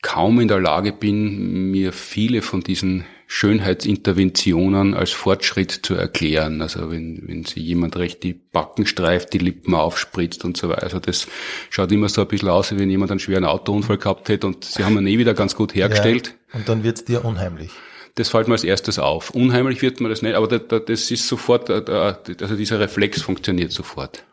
kaum 0.00 0.40
in 0.40 0.48
der 0.48 0.60
Lage 0.60 0.92
bin, 0.92 1.70
mir 1.70 1.92
viele 1.92 2.42
von 2.42 2.62
diesen 2.62 3.04
Schönheitsinterventionen 3.34 4.92
als 4.92 5.12
Fortschritt 5.12 5.70
zu 5.70 5.94
erklären. 5.94 6.60
Also 6.60 6.90
wenn, 6.90 7.22
wenn 7.26 7.44
sie 7.46 7.60
jemand 7.60 7.96
recht 7.96 8.22
die 8.22 8.34
Backen 8.34 8.84
streift, 8.84 9.32
die 9.32 9.38
Lippen 9.38 9.74
aufspritzt 9.74 10.44
und 10.44 10.58
so 10.58 10.68
weiter. 10.68 10.82
Also 10.82 10.98
das 10.98 11.26
schaut 11.70 11.90
immer 11.92 12.10
so 12.10 12.20
ein 12.20 12.28
bisschen 12.28 12.50
aus, 12.50 12.72
wie 12.72 12.78
wenn 12.78 12.90
jemand 12.90 13.10
einen 13.10 13.20
schweren 13.20 13.46
Autounfall 13.46 13.96
gehabt 13.96 14.28
hätte 14.28 14.46
und 14.46 14.66
sie 14.66 14.84
haben 14.84 14.98
ihn 14.98 15.06
eh 15.06 15.16
wieder 15.16 15.32
ganz 15.32 15.56
gut 15.56 15.74
hergestellt. 15.74 16.34
Ja, 16.52 16.58
und 16.58 16.68
dann 16.68 16.84
wird's 16.84 17.06
dir 17.06 17.24
unheimlich. 17.24 17.70
Das 18.16 18.28
fällt 18.28 18.48
mir 18.48 18.54
als 18.54 18.64
erstes 18.64 18.98
auf. 18.98 19.30
Unheimlich 19.30 19.80
wird 19.80 20.02
mir 20.02 20.10
das 20.10 20.20
nicht, 20.20 20.34
aber 20.34 20.46
das 20.46 21.10
ist 21.10 21.26
sofort, 21.26 21.70
also 21.70 22.54
dieser 22.54 22.80
Reflex 22.80 23.22
funktioniert 23.22 23.72
sofort. 23.72 24.26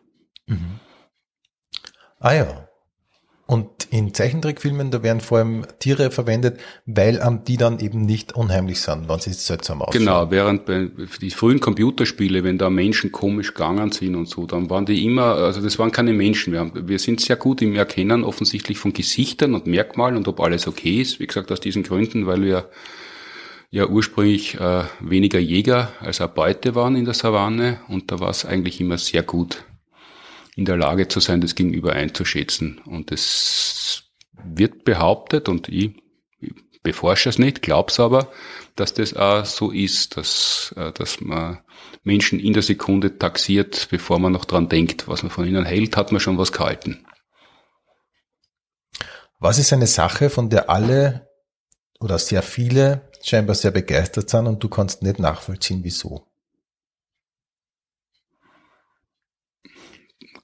Mhm. 0.45 0.81
Ah 2.19 2.33
ja. 2.33 2.68
Und 3.49 3.87
in 3.89 4.13
Zeichentrickfilmen, 4.13 4.91
da 4.91 5.01
werden 5.01 5.21
vor 5.21 5.39
allem 5.39 5.65
Tiere 5.79 6.11
verwendet, 6.11 6.59
weil 6.85 7.19
ähm, 7.25 7.39
die 7.47 7.57
dann 7.57 7.79
eben 7.79 8.01
nicht 8.01 8.33
unheimlich 8.35 8.79
sind, 8.79 9.09
wenn 9.09 9.19
sie 9.19 9.33
seltsam 9.33 9.81
aussehen. 9.81 10.01
Genau, 10.01 10.29
während 10.29 10.65
bei 10.65 10.91
die 11.19 11.31
frühen 11.31 11.59
Computerspiele, 11.59 12.43
wenn 12.43 12.59
da 12.59 12.69
Menschen 12.69 13.11
komisch 13.11 13.55
gegangen 13.55 13.91
sind 13.91 14.15
und 14.15 14.29
so, 14.29 14.45
dann 14.45 14.69
waren 14.69 14.85
die 14.85 15.03
immer, 15.03 15.33
also 15.33 15.63
das 15.63 15.79
waren 15.79 15.91
keine 15.91 16.13
Menschen. 16.13 16.53
Wir, 16.53 16.59
haben, 16.59 16.87
wir 16.87 16.99
sind 16.99 17.21
sehr 17.21 17.37
gut 17.37 17.63
im 17.63 17.75
Erkennen 17.75 18.23
offensichtlich 18.23 18.77
von 18.77 18.93
Gesichtern 18.93 19.55
und 19.55 19.65
Merkmalen 19.65 20.15
und 20.15 20.27
ob 20.27 20.41
alles 20.41 20.67
okay 20.67 21.01
ist. 21.01 21.19
Wie 21.19 21.25
gesagt, 21.25 21.51
aus 21.51 21.59
diesen 21.59 21.81
Gründen, 21.81 22.27
weil 22.27 22.43
wir 22.43 22.69
ja 23.71 23.87
ursprünglich 23.87 24.59
äh, 24.59 24.83
weniger 24.99 25.39
Jäger 25.39 25.91
als 26.01 26.21
auch 26.21 26.29
Beute 26.29 26.75
waren 26.75 26.95
in 26.95 27.05
der 27.05 27.15
Savanne 27.15 27.79
und 27.87 28.11
da 28.11 28.19
war 28.19 28.29
es 28.29 28.45
eigentlich 28.45 28.79
immer 28.79 28.99
sehr 28.99 29.23
gut 29.23 29.63
in 30.59 30.65
der 30.65 30.77
Lage 30.77 31.07
zu 31.07 31.21
sein, 31.21 31.39
das 31.39 31.55
Gegenüber 31.55 31.93
einzuschätzen. 31.93 32.79
Und 32.85 33.13
es 33.13 34.03
wird 34.43 34.83
behauptet, 34.83 35.47
und 35.47 35.69
ich, 35.69 35.95
beforsche 36.83 37.29
es 37.29 37.39
nicht, 37.39 37.61
glaub's 37.61 37.99
aber, 37.99 38.29
dass 38.75 38.93
das 38.93 39.13
auch 39.13 39.45
so 39.45 39.71
ist, 39.71 40.17
dass, 40.17 40.73
äh, 40.77 40.91
dass 40.91 41.21
man 41.21 41.59
Menschen 42.03 42.39
in 42.39 42.53
der 42.53 42.61
Sekunde 42.61 43.17
taxiert, 43.17 43.87
bevor 43.89 44.19
man 44.19 44.33
noch 44.33 44.45
dran 44.45 44.67
denkt, 44.67 45.07
was 45.07 45.23
man 45.23 45.31
von 45.31 45.47
ihnen 45.47 45.65
hält, 45.65 45.95
hat 45.95 46.11
man 46.11 46.19
schon 46.19 46.37
was 46.37 46.51
gehalten. 46.51 47.05
Was 49.39 49.59
ist 49.59 49.71
eine 49.71 49.87
Sache, 49.87 50.29
von 50.29 50.49
der 50.49 50.69
alle 50.69 51.29
oder 52.01 52.19
sehr 52.19 52.41
viele 52.41 53.09
scheinbar 53.23 53.55
sehr 53.55 53.71
begeistert 53.71 54.29
sind 54.29 54.47
und 54.47 54.61
du 54.61 54.67
kannst 54.67 55.03
nicht 55.03 55.19
nachvollziehen, 55.19 55.83
wieso? 55.83 56.28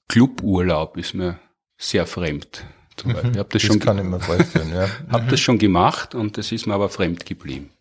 Cluburlaub 0.07 0.97
ist 0.97 1.13
mir 1.13 1.39
sehr 1.77 2.05
fremd. 2.05 2.63
Zum 2.95 3.13
Beispiel. 3.13 3.31
Ich 3.31 3.37
hab 3.37 3.49
das, 3.49 3.61
das 3.61 3.67
schon 3.67 3.79
kann 3.79 3.97
ich 3.97 4.03
mir 4.03 4.19
vorstellen, 4.19 4.73
ja. 4.73 4.87
Hab 5.09 5.27
das 5.29 5.39
schon 5.39 5.57
gemacht 5.57 6.15
und 6.15 6.37
das 6.37 6.51
ist 6.51 6.65
mir 6.65 6.73
aber 6.73 6.89
fremd 6.89 7.25
geblieben. 7.25 7.71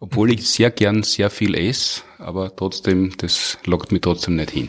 Obwohl 0.00 0.32
ich 0.32 0.48
sehr 0.48 0.70
gern 0.70 1.02
sehr 1.02 1.30
viel 1.30 1.54
esse, 1.54 2.02
aber 2.18 2.54
trotzdem, 2.54 3.16
das 3.16 3.56
lockt 3.64 3.92
mich 3.92 4.02
trotzdem 4.02 4.36
nicht 4.36 4.50
hin. 4.50 4.68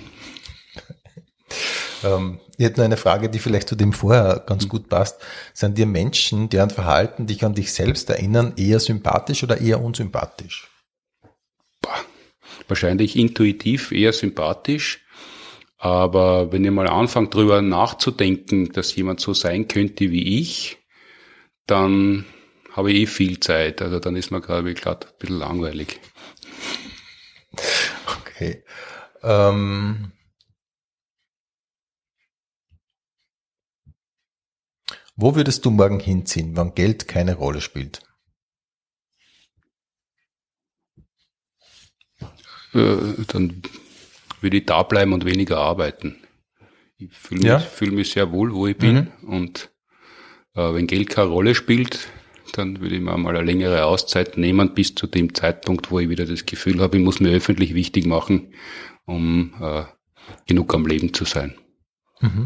Ähm, 2.04 2.40
ich 2.58 2.66
hätte 2.66 2.80
noch 2.80 2.86
eine 2.86 2.98
Frage, 2.98 3.30
die 3.30 3.40
vielleicht 3.40 3.70
zu 3.70 3.76
dem 3.76 3.94
vorher 3.94 4.44
ganz 4.46 4.68
gut 4.68 4.90
passt. 4.90 5.22
Sind 5.54 5.78
dir 5.78 5.86
Menschen, 5.86 6.50
deren 6.50 6.70
Verhalten 6.70 7.28
dich 7.28 7.44
an 7.44 7.56
dich 7.56 7.72
selbst 7.74 8.10
erinnern, 8.10 8.54
eher 8.58 8.80
sympathisch 8.80 9.44
oder 9.44 9.60
eher 9.60 9.82
unsympathisch? 9.82 10.70
Boah, 11.82 12.00
wahrscheinlich 12.68 13.16
intuitiv 13.16 13.92
eher 13.92 14.14
sympathisch. 14.14 15.03
Aber 15.84 16.54
wenn 16.54 16.64
ihr 16.64 16.72
mal 16.72 16.88
anfangt, 16.88 17.34
drüber 17.34 17.62
nachzudenken, 17.62 18.72
dass 18.72 18.96
jemand 18.96 19.20
so 19.20 19.34
sein 19.34 19.68
könnte 19.68 20.12
wie 20.12 20.40
ich, 20.40 20.78
dann 21.68 22.26
habe 22.72 22.94
ich 22.94 23.02
eh 23.02 23.06
viel 23.06 23.42
Zeit. 23.42 23.82
Also 23.82 24.00
dann 24.00 24.16
ist 24.16 24.32
mir 24.32 24.40
gerade 24.40 24.74
gerade 24.76 25.08
ein 25.08 25.14
bisschen 25.20 25.40
langweilig. 25.40 26.00
Okay. 28.22 28.64
Ähm 29.24 30.14
Wo 35.18 35.36
würdest 35.36 35.66
du 35.66 35.70
morgen 35.70 36.00
hinziehen, 36.00 36.56
wann 36.56 36.76
Geld 36.76 37.10
keine 37.10 37.36
Rolle 37.36 37.60
spielt? 37.60 38.02
Äh, 42.74 42.96
dann 43.28 43.62
würde 44.44 44.58
ich 44.58 44.66
da 44.66 44.84
bleiben 44.84 45.14
und 45.14 45.26
weniger 45.26 45.58
arbeiten. 45.58 46.18
Ich 46.98 47.12
fühle 47.12 47.40
mich, 47.42 47.50
ja. 47.50 47.60
fühl 47.60 47.92
mich 47.92 48.12
sehr 48.12 48.32
wohl, 48.32 48.54
wo 48.54 48.68
ich 48.68 48.78
bin. 48.78 49.12
Mhm. 49.22 49.30
Und 49.30 49.72
äh, 50.56 50.74
wenn 50.74 50.88
Geld 50.88 51.10
keine 51.10 51.30
Rolle 51.30 51.56
spielt, 51.56 52.08
dann 52.54 52.82
würde 52.82 52.96
ich 52.96 53.02
mir 53.02 53.18
mal 53.18 53.36
eine 53.36 53.46
längere 53.46 53.86
Auszeit 53.86 54.38
nehmen, 54.38 54.74
bis 54.74 54.94
zu 54.94 55.08
dem 55.08 55.34
Zeitpunkt, 55.34 55.90
wo 55.90 56.00
ich 56.00 56.10
wieder 56.10 56.26
das 56.26 56.46
Gefühl 56.46 56.82
habe, 56.82 56.98
ich 56.98 57.04
muss 57.04 57.20
mir 57.20 57.32
öffentlich 57.32 57.74
wichtig 57.74 58.06
machen, 58.06 58.54
um 59.06 59.54
äh, 59.60 59.84
genug 60.46 60.74
am 60.74 60.86
Leben 60.86 61.14
zu 61.14 61.26
sein. 61.26 61.56
Mhm. 62.22 62.46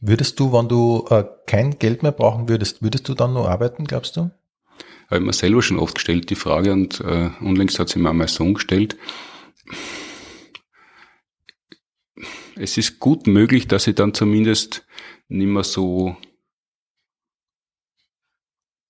Würdest 0.00 0.38
du, 0.40 0.52
wenn 0.52 0.68
du 0.68 1.06
äh, 1.10 1.24
kein 1.46 1.78
Geld 1.78 2.02
mehr 2.02 2.12
brauchen 2.12 2.48
würdest, 2.48 2.82
würdest 2.82 3.08
du 3.08 3.14
dann 3.14 3.32
noch 3.32 3.48
arbeiten, 3.48 3.84
glaubst 3.84 4.16
du? 4.16 4.30
Habe 5.06 5.20
ich 5.20 5.22
mir 5.22 5.32
selber 5.32 5.62
schon 5.62 5.78
oft 5.78 5.94
gestellt, 5.94 6.30
die 6.30 6.34
Frage, 6.34 6.72
und 6.72 7.00
äh, 7.00 7.30
unlängst 7.40 7.78
hat 7.78 7.88
sie 7.88 7.98
mir 7.98 8.12
mein 8.12 8.28
Sohn 8.28 8.54
gestellt. 8.54 8.96
Es 12.56 12.76
ist 12.76 13.00
gut 13.00 13.26
möglich, 13.26 13.68
dass 13.68 13.86
ich 13.86 13.94
dann 13.94 14.14
zumindest 14.14 14.86
nicht 15.28 15.48
mehr 15.48 15.64
so, 15.64 16.16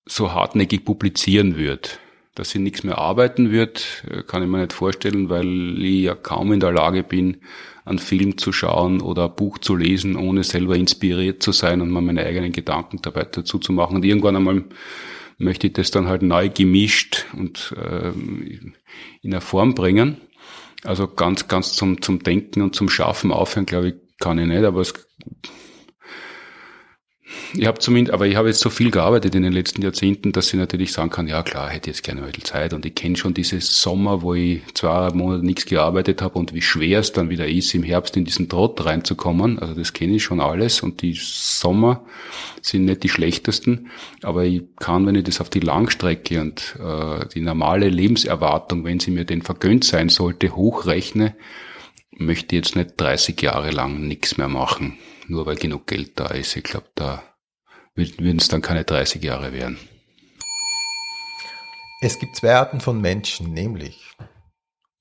so 0.05 0.33
hartnäckig 0.33 0.85
publizieren 0.85 1.57
würde. 1.57 1.89
Dass 2.35 2.55
ich 2.55 2.61
nichts 2.61 2.83
mehr 2.83 2.97
arbeiten 2.97 3.51
wird, 3.51 4.03
äh, 4.09 4.23
kann 4.23 4.41
ich 4.41 4.49
mir 4.49 4.59
nicht 4.59 4.73
vorstellen, 4.73 5.29
weil 5.29 5.81
ich 5.83 6.03
ja 6.03 6.15
kaum 6.15 6.51
in 6.51 6.59
der 6.59 6.71
Lage 6.71 7.03
bin, 7.03 7.37
einen 7.85 7.99
Film 7.99 8.37
zu 8.37 8.51
schauen 8.51 9.01
oder 9.01 9.25
ein 9.25 9.35
Buch 9.35 9.59
zu 9.59 9.75
lesen, 9.75 10.15
ohne 10.15 10.43
selber 10.43 10.75
inspiriert 10.75 11.43
zu 11.43 11.51
sein 11.51 11.81
und 11.81 11.91
mal 11.91 12.01
meine 12.01 12.25
eigenen 12.25 12.51
Gedanken 12.51 12.99
dabei 13.01 13.25
dazu 13.25 13.59
zu 13.59 13.71
machen. 13.71 13.97
Und 13.97 14.05
irgendwann 14.05 14.35
einmal 14.35 14.63
möchte 15.37 15.67
ich 15.67 15.73
das 15.73 15.91
dann 15.91 16.07
halt 16.07 16.21
neu 16.21 16.49
gemischt 16.49 17.25
und 17.33 17.75
äh, 17.77 18.09
in 18.09 18.73
eine 19.23 19.41
Form 19.41 19.75
bringen. 19.75 20.17
Also 20.83 21.07
ganz, 21.07 21.47
ganz 21.47 21.73
zum, 21.73 22.01
zum 22.01 22.23
Denken 22.23 22.61
und 22.61 22.75
zum 22.75 22.89
Schaffen 22.89 23.31
aufhören, 23.31 23.65
glaube 23.65 23.89
ich, 23.89 23.95
kann 24.19 24.37
ich 24.37 24.47
nicht, 24.47 24.63
aber 24.63 24.81
es 24.81 24.93
ich 27.55 27.67
habe 27.67 27.79
zumindest, 27.79 28.13
aber 28.13 28.25
ich 28.25 28.35
habe 28.35 28.47
jetzt 28.47 28.61
so 28.61 28.69
viel 28.69 28.89
gearbeitet 28.89 29.35
in 29.35 29.43
den 29.43 29.53
letzten 29.53 29.81
Jahrzehnten, 29.83 30.31
dass 30.31 30.47
ich 30.47 30.59
natürlich 30.59 30.91
sagen 30.91 31.11
kann, 31.11 31.27
ja 31.27 31.43
klar, 31.43 31.69
hätte 31.69 31.89
jetzt 31.89 32.03
gerne 32.03 32.21
bisschen 32.21 32.43
Zeit. 32.45 32.73
Und 32.73 32.85
ich 32.85 32.95
kenne 32.95 33.15
schon 33.15 33.33
diese 33.33 33.61
Sommer, 33.61 34.23
wo 34.23 34.33
ich 34.33 34.61
zwei 34.73 35.11
Monate 35.11 35.45
nichts 35.45 35.65
gearbeitet 35.65 36.21
habe 36.21 36.39
und 36.39 36.53
wie 36.53 36.61
schwer 36.61 36.99
es 36.99 37.11
dann 37.11 37.29
wieder 37.29 37.47
ist, 37.47 37.73
im 37.75 37.83
Herbst 37.83 38.17
in 38.17 38.25
diesen 38.25 38.49
Trott 38.49 38.83
reinzukommen. 38.83 39.59
Also 39.59 39.75
das 39.75 39.93
kenne 39.93 40.15
ich 40.15 40.23
schon 40.23 40.39
alles. 40.39 40.81
Und 40.81 41.01
die 41.03 41.13
Sommer 41.13 42.03
sind 42.61 42.85
nicht 42.85 43.03
die 43.03 43.09
schlechtesten, 43.09 43.91
aber 44.23 44.45
ich 44.45 44.63
kann, 44.79 45.05
wenn 45.05 45.15
ich 45.15 45.25
das 45.25 45.41
auf 45.41 45.49
die 45.49 45.59
Langstrecke 45.59 46.41
und 46.41 46.75
äh, 46.79 47.27
die 47.35 47.41
normale 47.41 47.89
Lebenserwartung, 47.89 48.83
wenn 48.83 48.99
sie 48.99 49.11
mir 49.11 49.25
denn 49.25 49.41
vergönnt 49.41 49.83
sein 49.83 50.09
sollte, 50.09 50.55
hochrechne, 50.55 51.35
möchte 52.17 52.55
jetzt 52.55 52.75
nicht 52.75 52.93
30 52.97 53.41
Jahre 53.41 53.71
lang 53.71 54.07
nichts 54.07 54.37
mehr 54.37 54.47
machen, 54.47 54.97
nur 55.27 55.45
weil 55.45 55.55
genug 55.55 55.87
Geld 55.87 56.13
da 56.15 56.27
ist. 56.27 56.55
Ich 56.55 56.63
glaube, 56.63 56.87
da 56.95 57.23
würden 57.95 58.37
es 58.37 58.47
dann 58.47 58.61
keine 58.61 58.83
30 58.83 59.23
Jahre 59.23 59.53
werden. 59.53 59.77
Es 62.01 62.19
gibt 62.19 62.35
zwei 62.35 62.55
Arten 62.55 62.81
von 62.81 62.99
Menschen, 62.99 63.53
nämlich 63.53 64.11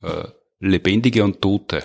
äh, 0.03 0.29
Lebendige 0.61 1.25
und 1.25 1.41
Tote. 1.41 1.85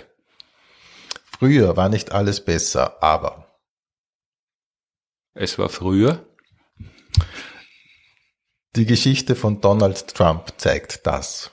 Früher 1.39 1.75
war 1.75 1.89
nicht 1.89 2.11
alles 2.11 2.43
besser, 2.43 3.01
aber 3.01 3.59
es 5.33 5.57
war 5.57 5.69
früher. 5.69 6.25
Die 8.75 8.85
Geschichte 8.85 9.35
von 9.35 9.61
Donald 9.61 10.13
Trump 10.13 10.53
zeigt 10.57 11.07
das. 11.07 11.51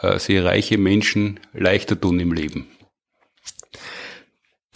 Äh, 0.00 0.18
sie 0.18 0.38
reiche 0.38 0.78
Menschen 0.78 1.40
leichter 1.52 2.00
tun 2.00 2.20
im 2.20 2.32
Leben. 2.32 2.68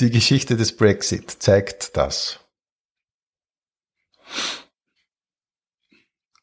Die 0.01 0.11
Geschichte 0.11 0.57
des 0.57 0.77
Brexit 0.77 1.31
zeigt 1.31 1.97
das. 1.97 2.46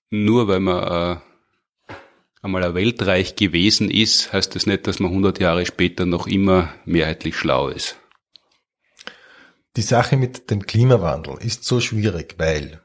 Nur 0.09 0.47
weil 0.47 0.59
man 0.59 0.83
äh, 0.83 1.95
einmal 2.41 2.63
ein 2.63 2.75
Weltreich 2.75 3.35
gewesen 3.35 3.89
ist, 3.89 4.31
heißt 4.31 4.55
das 4.55 4.67
nicht, 4.67 4.85
dass 4.85 4.99
man 4.99 5.09
100 5.09 5.39
Jahre 5.39 5.65
später 5.65 6.05
noch 6.05 6.27
immer 6.27 6.73
mehrheitlich 6.85 7.35
schlau 7.35 7.69
ist. 7.69 7.97
Die 9.75 9.81
Sache 9.81 10.17
mit 10.17 10.51
dem 10.51 10.67
Klimawandel 10.67 11.37
ist 11.39 11.63
so 11.63 11.79
schwierig, 11.79 12.35
weil 12.37 12.81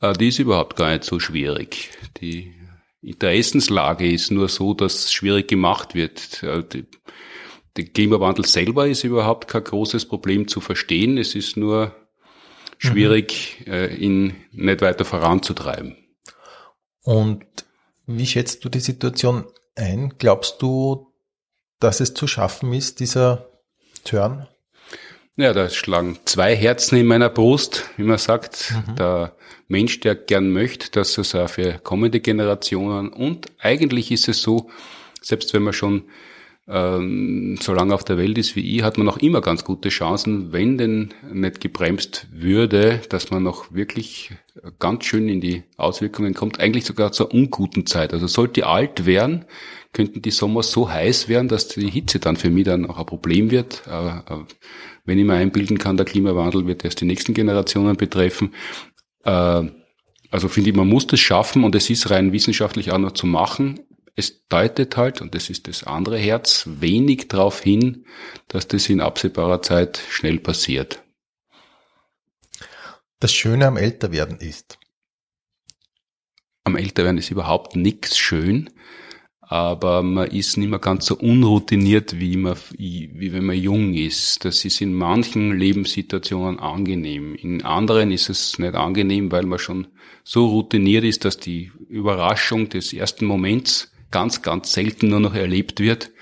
äh, 0.00 0.12
die 0.12 0.28
ist 0.28 0.38
überhaupt 0.38 0.76
gar 0.76 0.90
nicht 0.90 1.04
so 1.04 1.18
schwierig. 1.18 1.90
Die 2.20 2.54
Interessenslage 3.00 4.10
ist 4.12 4.30
nur 4.30 4.48
so, 4.48 4.74
dass 4.74 5.12
schwierig 5.12 5.48
gemacht 5.48 5.94
wird. 5.94 6.42
Äh, 6.42 6.62
die, 6.62 6.84
der 7.76 7.86
Klimawandel 7.86 8.44
selber 8.44 8.86
ist 8.86 9.02
überhaupt 9.04 9.48
kein 9.48 9.64
großes 9.64 10.06
Problem 10.06 10.46
zu 10.46 10.60
verstehen. 10.60 11.16
Es 11.16 11.34
ist 11.34 11.56
nur 11.56 11.96
schwierig, 12.82 13.62
mhm. 13.66 13.72
äh, 13.72 13.94
ihn 13.94 14.36
nicht 14.52 14.82
weiter 14.82 15.04
voranzutreiben. 15.04 15.96
Und 17.02 17.44
wie 18.06 18.26
schätzt 18.26 18.64
du 18.64 18.68
die 18.68 18.80
Situation 18.80 19.46
ein? 19.74 20.14
Glaubst 20.18 20.60
du, 20.62 21.12
dass 21.80 22.00
es 22.00 22.14
zu 22.14 22.26
schaffen 22.26 22.72
ist, 22.72 23.00
dieser 23.00 23.48
Turn? 24.04 24.48
Ja, 25.36 25.52
da 25.54 25.70
schlagen 25.70 26.18
zwei 26.26 26.54
Herzen 26.54 26.98
in 26.98 27.06
meiner 27.06 27.30
Brust, 27.30 27.88
wie 27.96 28.02
man 28.02 28.18
sagt. 28.18 28.74
Mhm. 28.86 28.96
Der 28.96 29.36
Mensch, 29.66 30.00
der 30.00 30.14
gern 30.14 30.50
möchte, 30.50 30.90
dass 30.90 31.16
es 31.16 31.34
auch 31.34 31.48
für 31.48 31.78
kommende 31.78 32.20
Generationen 32.20 33.08
und 33.08 33.46
eigentlich 33.58 34.10
ist 34.12 34.28
es 34.28 34.42
so, 34.42 34.70
selbst 35.22 35.54
wenn 35.54 35.62
man 35.62 35.72
schon 35.72 36.04
ähm, 36.68 37.56
so 37.60 37.74
lange 37.74 37.94
auf 37.94 38.04
der 38.04 38.18
Welt 38.18 38.38
ist 38.38 38.54
wie 38.54 38.76
ich, 38.76 38.82
hat 38.82 38.96
man 38.96 39.06
noch 39.06 39.18
immer 39.18 39.40
ganz 39.40 39.64
gute 39.64 39.88
Chancen, 39.88 40.52
wenn 40.52 40.78
denn 40.78 41.12
nicht 41.32 41.60
gebremst 41.60 42.28
würde, 42.32 43.00
dass 43.08 43.30
man 43.30 43.42
noch 43.42 43.72
wirklich 43.72 44.30
ganz 44.78 45.04
schön 45.04 45.28
in 45.28 45.40
die 45.40 45.64
Auswirkungen 45.76 46.34
kommt, 46.34 46.60
eigentlich 46.60 46.84
sogar 46.84 47.10
zur 47.10 47.34
unguten 47.34 47.86
Zeit. 47.86 48.12
Also 48.12 48.28
sollte 48.28 48.54
die 48.54 48.64
alt 48.64 49.06
werden, 49.06 49.44
könnten 49.92 50.22
die 50.22 50.30
Sommer 50.30 50.62
so 50.62 50.88
heiß 50.88 51.28
werden, 51.28 51.48
dass 51.48 51.68
die 51.68 51.90
Hitze 51.90 52.20
dann 52.20 52.36
für 52.36 52.50
mich 52.50 52.64
dann 52.64 52.86
auch 52.86 52.98
ein 52.98 53.06
Problem 53.06 53.50
wird. 53.50 53.88
Aber 53.88 54.46
wenn 55.04 55.18
ich 55.18 55.24
mir 55.24 55.34
einbilden 55.34 55.78
kann, 55.78 55.96
der 55.96 56.06
Klimawandel 56.06 56.66
wird 56.66 56.84
erst 56.84 57.00
die 57.00 57.06
nächsten 57.06 57.34
Generationen 57.34 57.96
betreffen. 57.96 58.54
Äh, 59.24 59.64
also 60.30 60.48
finde 60.48 60.70
ich, 60.70 60.76
man 60.76 60.88
muss 60.88 61.08
das 61.08 61.20
schaffen 61.20 61.64
und 61.64 61.74
es 61.74 61.90
ist 61.90 62.08
rein 62.10 62.32
wissenschaftlich 62.32 62.92
auch 62.92 62.98
noch 62.98 63.12
zu 63.12 63.26
machen 63.26 63.80
es 64.14 64.46
deutet 64.48 64.96
halt, 64.96 65.20
und 65.20 65.34
das 65.34 65.50
ist 65.50 65.68
das 65.68 65.84
andere 65.84 66.18
Herz, 66.18 66.64
wenig 66.66 67.28
darauf 67.28 67.60
hin, 67.60 68.06
dass 68.48 68.68
das 68.68 68.88
in 68.88 69.00
absehbarer 69.00 69.62
Zeit 69.62 70.00
schnell 70.10 70.38
passiert. 70.38 71.02
Das 73.20 73.32
Schöne 73.32 73.66
am 73.66 73.76
Älterwerden 73.76 74.38
ist, 74.38 74.78
am 76.64 76.76
Älterwerden 76.76 77.18
ist 77.18 77.30
überhaupt 77.30 77.76
nichts 77.76 78.18
schön, 78.18 78.70
aber 79.40 80.02
man 80.02 80.28
ist 80.28 80.56
nicht 80.56 80.70
mehr 80.70 80.78
ganz 80.78 81.06
so 81.06 81.16
unroutiniert, 81.16 82.18
wie, 82.18 82.36
man, 82.36 82.56
wie 82.78 83.32
wenn 83.32 83.44
man 83.44 83.56
jung 83.56 83.92
ist. 83.92 84.44
Das 84.46 84.64
ist 84.64 84.80
in 84.80 84.94
manchen 84.94 85.58
Lebenssituationen 85.58 86.58
angenehm. 86.58 87.34
In 87.34 87.62
anderen 87.62 88.12
ist 88.12 88.30
es 88.30 88.58
nicht 88.58 88.74
angenehm, 88.74 89.30
weil 89.30 89.44
man 89.44 89.58
schon 89.58 89.88
so 90.24 90.46
routiniert 90.46 91.04
ist, 91.04 91.26
dass 91.26 91.36
die 91.36 91.70
Überraschung 91.88 92.70
des 92.70 92.94
ersten 92.94 93.26
Moments 93.26 93.91
ganz, 94.12 94.42
ganz 94.42 94.72
selten 94.72 95.08
nur 95.08 95.20
noch 95.20 95.34
erlebt 95.34 95.80
wird. 95.80 96.12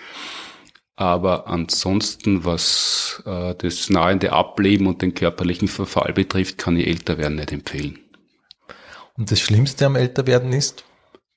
Aber 0.97 1.47
ansonsten, 1.47 2.45
was 2.45 3.23
äh, 3.27 3.55
das 3.55 3.91
nahende 3.91 4.33
Ableben 4.33 4.87
und 4.87 5.03
den 5.03 5.15
körperlichen 5.15 5.69
Verfall 5.69 6.13
betrifft, 6.13 6.59
kann 6.59 6.77
ich 6.77 6.87
älter 6.87 7.19
werden 7.19 7.37
nicht 7.37 7.53
empfehlen. 7.53 7.99
Und 9.17 9.31
das 9.31 9.41
Schlimmste 9.41 9.87
am 9.87 9.97
Älterwerden 9.97 10.53
ist? 10.53 10.85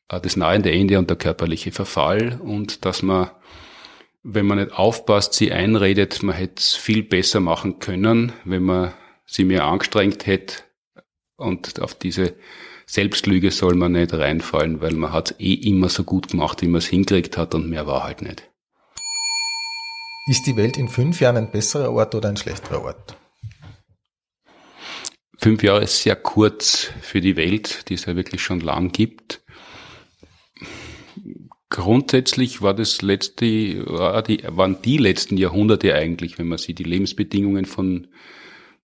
Äh, 0.10 0.22
das 0.22 0.36
nahende 0.36 0.72
Ende 0.72 1.00
und 1.00 1.10
der 1.10 1.18
körperliche 1.18 1.72
Verfall 1.72 2.40
und 2.42 2.86
dass 2.86 3.02
man, 3.04 3.32
wenn 4.22 4.46
man 4.46 4.58
nicht 4.60 4.74
aufpasst, 4.74 5.34
sie 5.34 5.52
einredet, 5.52 6.24
man 6.24 6.36
hätte 6.36 6.56
es 6.58 6.76
viel 6.76 7.04
besser 7.04 7.40
machen 7.40 7.80
können, 7.80 8.34
wenn 8.44 8.64
man 8.64 8.94
sie 9.26 9.46
mehr 9.46 9.64
angestrengt 9.64 10.26
hätte 10.28 10.56
und 11.38 11.82
auf 11.82 11.96
diese 11.96 12.36
Selbstlüge 12.94 13.50
soll 13.50 13.74
man 13.74 13.94
nicht 13.94 14.14
reinfallen, 14.14 14.80
weil 14.80 14.94
man 14.94 15.12
hat 15.12 15.32
es 15.32 15.40
eh 15.40 15.54
immer 15.54 15.90
so 15.90 16.04
gut 16.04 16.28
gemacht, 16.28 16.62
wie 16.62 16.68
man 16.68 16.78
es 16.78 16.86
hinkriegt 16.86 17.38
hat 17.38 17.56
und 17.56 17.68
mehr 17.68 17.88
war 17.88 18.04
halt 18.04 18.22
nicht. 18.22 18.52
Ist 20.28 20.46
die 20.46 20.56
Welt 20.56 20.78
in 20.78 20.88
fünf 20.88 21.20
Jahren 21.20 21.38
ein 21.38 21.50
besserer 21.50 21.92
Ort 21.92 22.14
oder 22.14 22.30
ein 22.30 22.38
schlechterer 22.38 22.84
Ort? 22.84 23.18
Fünf 25.40 25.64
Jahre 25.64 25.84
ist 25.84 26.04
sehr 26.04 26.16
kurz 26.16 26.92
für 27.02 27.20
die 27.20 27.36
Welt, 27.36 27.90
die 27.90 27.96
es 27.96 28.06
ja 28.06 28.16
wirklich 28.16 28.44
schon 28.44 28.60
lang 28.60 28.92
gibt 28.92 29.44
grundsätzlich 31.74 32.62
war 32.62 32.76
das 32.76 33.02
letzte, 33.02 33.46
waren 33.88 34.78
die 34.84 34.98
letzten 34.98 35.38
Jahrhunderte 35.38 35.96
eigentlich, 35.96 36.38
wenn 36.38 36.48
man 36.48 36.60
sich 36.60 36.76
die 36.76 36.84
Lebensbedingungen 36.84 37.66
von 37.66 38.10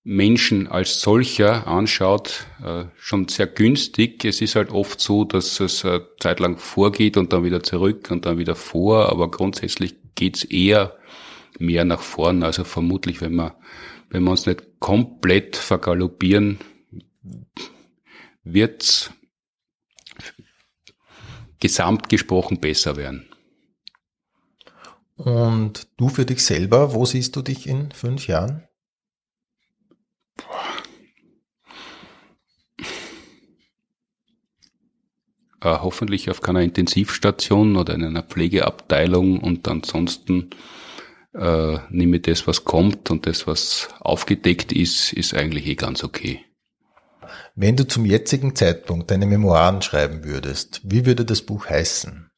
Menschen 0.04 0.68
als 0.68 1.02
solcher 1.02 1.68
anschaut, 1.68 2.46
äh, 2.64 2.86
schon 2.98 3.28
sehr 3.28 3.48
günstig. 3.48 4.24
Es 4.26 4.42
ist 4.42 4.56
halt 4.56 4.72
oft 4.72 5.00
so, 5.00 5.26
dass 5.26 5.60
es 5.60 5.84
eine 5.84 6.08
Zeit 6.20 6.40
lang 6.40 6.58
vorgeht 6.58 7.18
und 7.18 7.34
dann 7.34 7.44
wieder 7.44 7.64
zurück 7.64 8.10
und 8.10 8.26
dann 8.26 8.38
wieder 8.38 8.56
vor, 8.56 9.10
aber 9.10 9.30
grundsätzlich 9.30 9.96
geht's 10.16 10.44
eher 10.44 10.98
mehr 11.60 11.86
nach 11.86 12.02
vorn. 12.02 12.44
Also 12.44 12.64
vermutlich, 12.64 13.22
wenn 13.22 13.36
wir, 13.36 13.58
wenn 14.10 14.24
wir 14.24 14.32
uns 14.32 14.46
nicht 14.46 14.80
komplett 14.80 15.58
vergaloppieren, 15.58 16.60
wird's 18.44 19.12
gesamt 21.60 22.08
gesprochen 22.08 22.62
besser 22.62 22.96
werden. 22.96 23.30
Und 25.16 25.90
du 25.98 26.08
für 26.08 26.26
dich 26.26 26.46
selber, 26.46 26.94
wo 26.94 27.06
siehst 27.06 27.36
du 27.36 27.42
dich 27.42 27.68
in 27.68 27.92
fünf 27.92 28.28
Jahren? 28.28 28.69
Äh, 35.62 35.70
hoffentlich 35.70 36.30
auf 36.30 36.42
keiner 36.42 36.62
Intensivstation 36.62 37.76
oder 37.76 37.94
in 37.94 38.04
einer 38.04 38.24
Pflegeabteilung 38.24 39.40
und 39.40 39.68
ansonsten 39.68 40.52
äh, 41.34 41.78
nehme 41.90 42.20
das, 42.20 42.48
was 42.48 42.64
kommt 42.64 43.12
und 43.12 43.26
das, 43.28 43.46
was 43.46 43.90
aufgedeckt 44.00 44.72
ist, 44.72 45.12
ist 45.14 45.34
eigentlich 45.34 45.68
eh 45.68 45.76
ganz 45.76 46.04
okay. 46.04 46.46
Wenn 47.56 47.76
du 47.76 47.86
zum 47.86 48.06
jetzigen 48.06 48.56
Zeitpunkt 48.56 49.12
deine 49.12 49.26
Memoiren 49.26 49.82
schreiben 49.82 50.24
würdest, 50.24 50.82
wie 50.84 51.06
würde 51.06 51.26
das 51.26 51.42
Buch 51.42 51.70
heißen? 51.70 52.29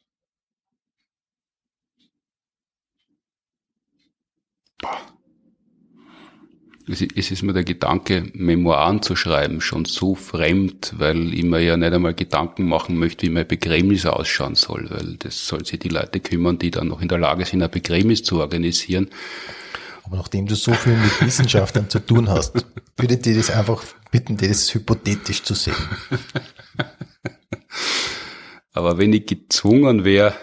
Es 6.87 7.31
ist 7.31 7.43
mir 7.43 7.53
der 7.53 7.63
Gedanke, 7.63 8.29
Memoiren 8.33 9.01
zu 9.01 9.15
schreiben, 9.15 9.61
schon 9.61 9.85
so 9.85 10.15
fremd, 10.15 10.93
weil 10.97 11.33
ich 11.33 11.43
mir 11.43 11.61
ja 11.61 11.77
nicht 11.77 11.93
einmal 11.93 12.13
Gedanken 12.13 12.67
machen 12.67 12.97
möchte, 12.97 13.27
wie 13.27 13.29
mein 13.29 13.47
Begräbnis 13.47 14.05
ausschauen 14.05 14.55
soll, 14.55 14.89
weil 14.89 15.17
das 15.17 15.47
soll 15.47 15.65
sich 15.65 15.79
die 15.79 15.89
Leute 15.89 16.19
kümmern, 16.19 16.57
die 16.59 16.71
dann 16.71 16.87
noch 16.87 17.01
in 17.01 17.07
der 17.07 17.19
Lage 17.19 17.45
sind, 17.45 17.61
ein 17.61 17.71
Begräbnis 17.71 18.23
zu 18.23 18.39
organisieren. 18.39 19.09
Aber 20.03 20.17
nachdem 20.17 20.47
du 20.47 20.55
so 20.55 20.73
viel 20.73 20.97
mit 20.97 21.21
Wissenschaftlern 21.21 21.89
zu 21.89 21.99
tun 21.99 22.29
hast, 22.29 22.53
würde 22.97 23.13
ich 23.13 23.21
dir 23.21 23.35
das 23.35 23.51
einfach 23.51 23.83
bitten, 24.09 24.37
dir 24.37 24.49
das 24.49 24.73
hypothetisch 24.73 25.43
zu 25.43 25.53
sehen. 25.53 25.75
Aber 28.73 28.97
wenn 28.97 29.13
ich 29.13 29.25
gezwungen 29.25 30.03
wäre, 30.03 30.33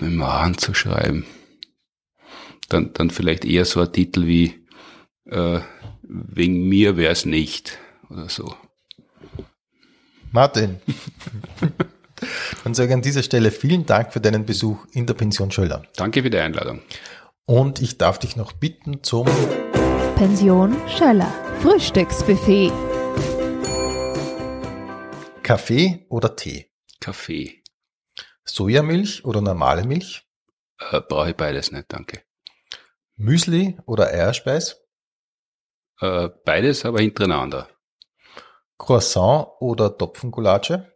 mir 0.00 0.10
mal 0.10 0.40
anzuschreiben, 0.40 1.24
dann, 2.70 2.92
dann 2.94 3.10
vielleicht 3.10 3.44
eher 3.44 3.64
so 3.64 3.80
ein 3.80 3.92
Titel 3.92 4.26
wie 4.26 4.66
äh, 5.26 5.60
Wegen 6.02 6.68
mir 6.68 6.96
wäre 6.96 7.12
es 7.12 7.24
nicht 7.24 7.78
oder 8.08 8.28
so. 8.28 8.54
Martin. 10.32 10.80
Dann 12.64 12.74
sage 12.74 12.88
ich 12.88 12.94
an 12.94 13.02
dieser 13.02 13.22
Stelle 13.22 13.50
vielen 13.50 13.86
Dank 13.86 14.12
für 14.12 14.20
deinen 14.20 14.44
Besuch 14.44 14.84
in 14.92 15.06
der 15.06 15.14
Pension 15.14 15.50
Schöller. 15.50 15.82
Danke 15.96 16.22
für 16.22 16.30
die 16.30 16.38
Einladung. 16.38 16.82
Und 17.46 17.80
ich 17.80 17.96
darf 17.96 18.18
dich 18.18 18.36
noch 18.36 18.52
bitten 18.52 19.02
zum 19.02 19.26
Pension 20.16 20.76
Schöller 20.88 21.32
Frühstücksbuffet. 21.62 22.72
Kaffee 25.42 26.06
oder 26.08 26.36
Tee? 26.36 26.70
Kaffee. 27.00 27.62
Sojamilch 28.44 29.24
oder 29.24 29.40
normale 29.40 29.84
Milch? 29.84 30.22
Äh, 30.90 31.00
Brauche 31.00 31.30
ich 31.30 31.36
beides 31.36 31.72
nicht, 31.72 31.86
danke. 31.88 32.22
Müsli 33.20 33.76
oder 33.84 34.08
Eierspeis? 34.08 34.80
Äh, 36.00 36.30
beides, 36.46 36.86
aber 36.86 37.00
hintereinander. 37.00 37.68
Croissant 38.78 39.48
oder 39.60 39.96
Topfengulatsche? 39.96 40.90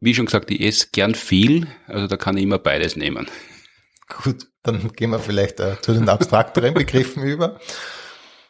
Wie 0.00 0.14
schon 0.14 0.26
gesagt, 0.26 0.50
ich 0.50 0.60
esse 0.60 0.88
gern 0.92 1.14
viel, 1.14 1.66
also 1.86 2.08
da 2.08 2.18
kann 2.18 2.36
ich 2.36 2.42
immer 2.42 2.58
beides 2.58 2.96
nehmen. 2.96 3.26
Gut, 4.22 4.48
dann 4.62 4.92
gehen 4.92 5.10
wir 5.10 5.18
vielleicht 5.18 5.60
äh, 5.60 5.80
zu 5.80 5.94
den 5.94 6.10
abstrakteren 6.10 6.74
Begriffen 6.74 7.22
über. 7.24 7.58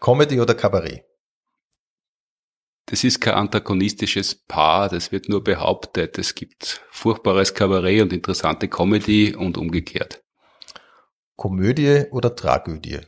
Comedy 0.00 0.40
oder 0.40 0.56
Kabarett? 0.56 1.04
Das 2.86 3.04
ist 3.04 3.20
kein 3.20 3.34
antagonistisches 3.34 4.34
Paar, 4.34 4.88
das 4.88 5.12
wird 5.12 5.28
nur 5.28 5.44
behauptet. 5.44 6.18
Es 6.18 6.34
gibt 6.34 6.84
furchtbares 6.90 7.54
Kabarett 7.54 8.02
und 8.02 8.12
interessante 8.12 8.66
Comedy 8.66 9.36
und 9.36 9.56
umgekehrt. 9.56 10.21
Komödie 11.36 12.04
oder 12.10 12.34
Tragödie? 12.36 13.00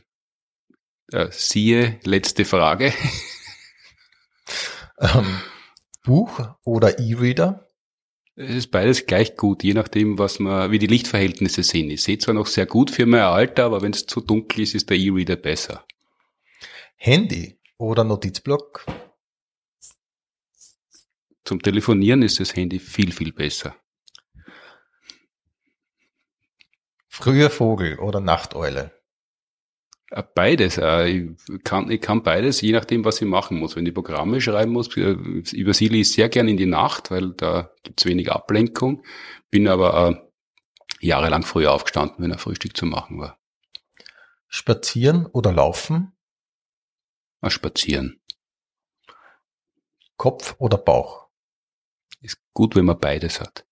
Äh, 1.11 1.27
siehe 1.31 1.99
letzte 2.03 2.45
Frage. 2.45 2.93
ähm, 4.99 5.39
Buch 6.03 6.55
oder 6.63 6.99
E-Reader? 6.99 7.67
Es 8.37 8.49
ist 8.49 8.71
beides 8.71 9.05
gleich 9.05 9.37
gut, 9.37 9.63
je 9.63 9.73
nachdem, 9.73 10.17
was 10.17 10.39
man, 10.39 10.69
wie 10.69 10.79
die 10.79 10.87
Lichtverhältnisse 10.87 11.63
sind. 11.63 11.89
Ich 11.89 12.03
sehe 12.03 12.17
zwar 12.17 12.33
noch 12.33 12.47
sehr 12.47 12.65
gut 12.65 12.91
für 12.91 13.05
mein 13.05 13.21
Alter, 13.21 13.65
aber 13.65 13.81
wenn 13.81 13.93
es 13.93 14.05
zu 14.05 14.19
dunkel 14.19 14.61
ist, 14.61 14.75
ist 14.75 14.89
der 14.89 14.97
E-Reader 14.97 15.37
besser. 15.37 15.85
Handy 16.97 17.59
oder 17.77 18.03
Notizblock? 18.03 18.85
Zum 21.45 21.61
Telefonieren 21.61 22.23
ist 22.23 22.39
das 22.39 22.55
Handy 22.55 22.79
viel, 22.79 23.11
viel 23.11 23.31
besser. 23.31 23.75
Früher 27.17 27.49
Vogel 27.49 27.97
oder 27.99 28.19
Nachteule? 28.19 28.91
Äh, 30.11 30.21
beides. 30.35 30.77
Äh, 30.77 31.07
ich 31.07 31.63
kann, 31.63 31.89
ich 31.89 32.01
kann 32.01 32.23
beides, 32.23 32.59
je 32.59 32.73
nachdem, 32.73 33.05
was 33.05 33.21
ich 33.21 33.27
machen 33.27 33.57
muss. 33.57 33.77
Wenn 33.77 33.85
ich 33.85 33.93
Programme 33.93 34.41
schreiben 34.41 34.73
muss, 34.73 34.95
äh, 34.97 35.11
übersiedle 35.11 35.99
ich 35.99 36.11
sehr 36.11 36.27
gern 36.27 36.49
in 36.49 36.57
die 36.57 36.65
Nacht, 36.65 37.11
weil 37.11 37.31
da 37.31 37.71
gibt's 37.83 38.05
wenig 38.05 38.29
Ablenkung. 38.29 39.05
Bin 39.49 39.69
aber 39.69 40.29
jahrelang 40.99 41.43
früher 41.43 41.71
aufgestanden, 41.71 42.17
wenn 42.21 42.33
ein 42.33 42.37
Frühstück 42.37 42.75
zu 42.75 42.85
machen 42.85 43.17
war. 43.17 43.39
Spazieren 44.49 45.25
oder 45.25 45.53
laufen? 45.53 46.11
Spazieren. 47.47 48.19
Kopf 50.17 50.55
oder 50.57 50.77
Bauch? 50.77 51.29
Ist 52.19 52.41
gut, 52.53 52.75
wenn 52.75 52.85
man 52.85 52.99
beides 52.99 53.39
hat. 53.39 53.65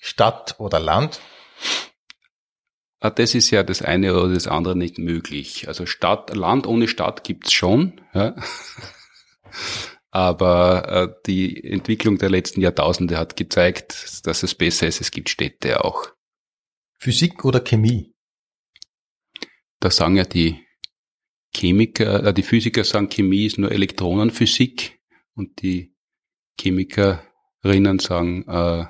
Stadt 0.00 0.56
oder 0.58 0.80
Land? 0.80 1.20
Ah, 3.00 3.10
das 3.10 3.34
ist 3.34 3.50
ja 3.50 3.62
das 3.62 3.82
eine 3.82 4.14
oder 4.14 4.34
das 4.34 4.46
andere 4.46 4.76
nicht 4.76 4.98
möglich. 4.98 5.68
Also 5.68 5.86
Stadt, 5.86 6.34
Land 6.34 6.66
ohne 6.66 6.88
Stadt 6.88 7.22
gibt's 7.22 7.52
schon, 7.52 8.00
ja. 8.12 8.34
aber 10.10 10.88
äh, 10.88 11.14
die 11.26 11.62
Entwicklung 11.64 12.18
der 12.18 12.30
letzten 12.30 12.60
Jahrtausende 12.60 13.16
hat 13.16 13.36
gezeigt, 13.36 14.26
dass 14.26 14.42
es 14.42 14.54
besser 14.54 14.86
ist, 14.86 15.00
es 15.00 15.10
gibt 15.10 15.28
Städte 15.28 15.84
auch. 15.84 16.08
Physik 16.98 17.44
oder 17.44 17.60
Chemie? 17.60 18.14
Da 19.80 19.90
sagen 19.90 20.16
ja 20.16 20.24
die 20.24 20.66
Chemiker, 21.54 22.24
äh, 22.24 22.34
die 22.34 22.42
Physiker 22.42 22.84
sagen, 22.84 23.08
Chemie 23.08 23.46
ist 23.46 23.58
nur 23.58 23.72
Elektronenphysik 23.72 25.00
und 25.34 25.62
die 25.62 25.94
Chemikerinnen 26.60 27.98
sagen, 27.98 28.46
äh, 28.46 28.86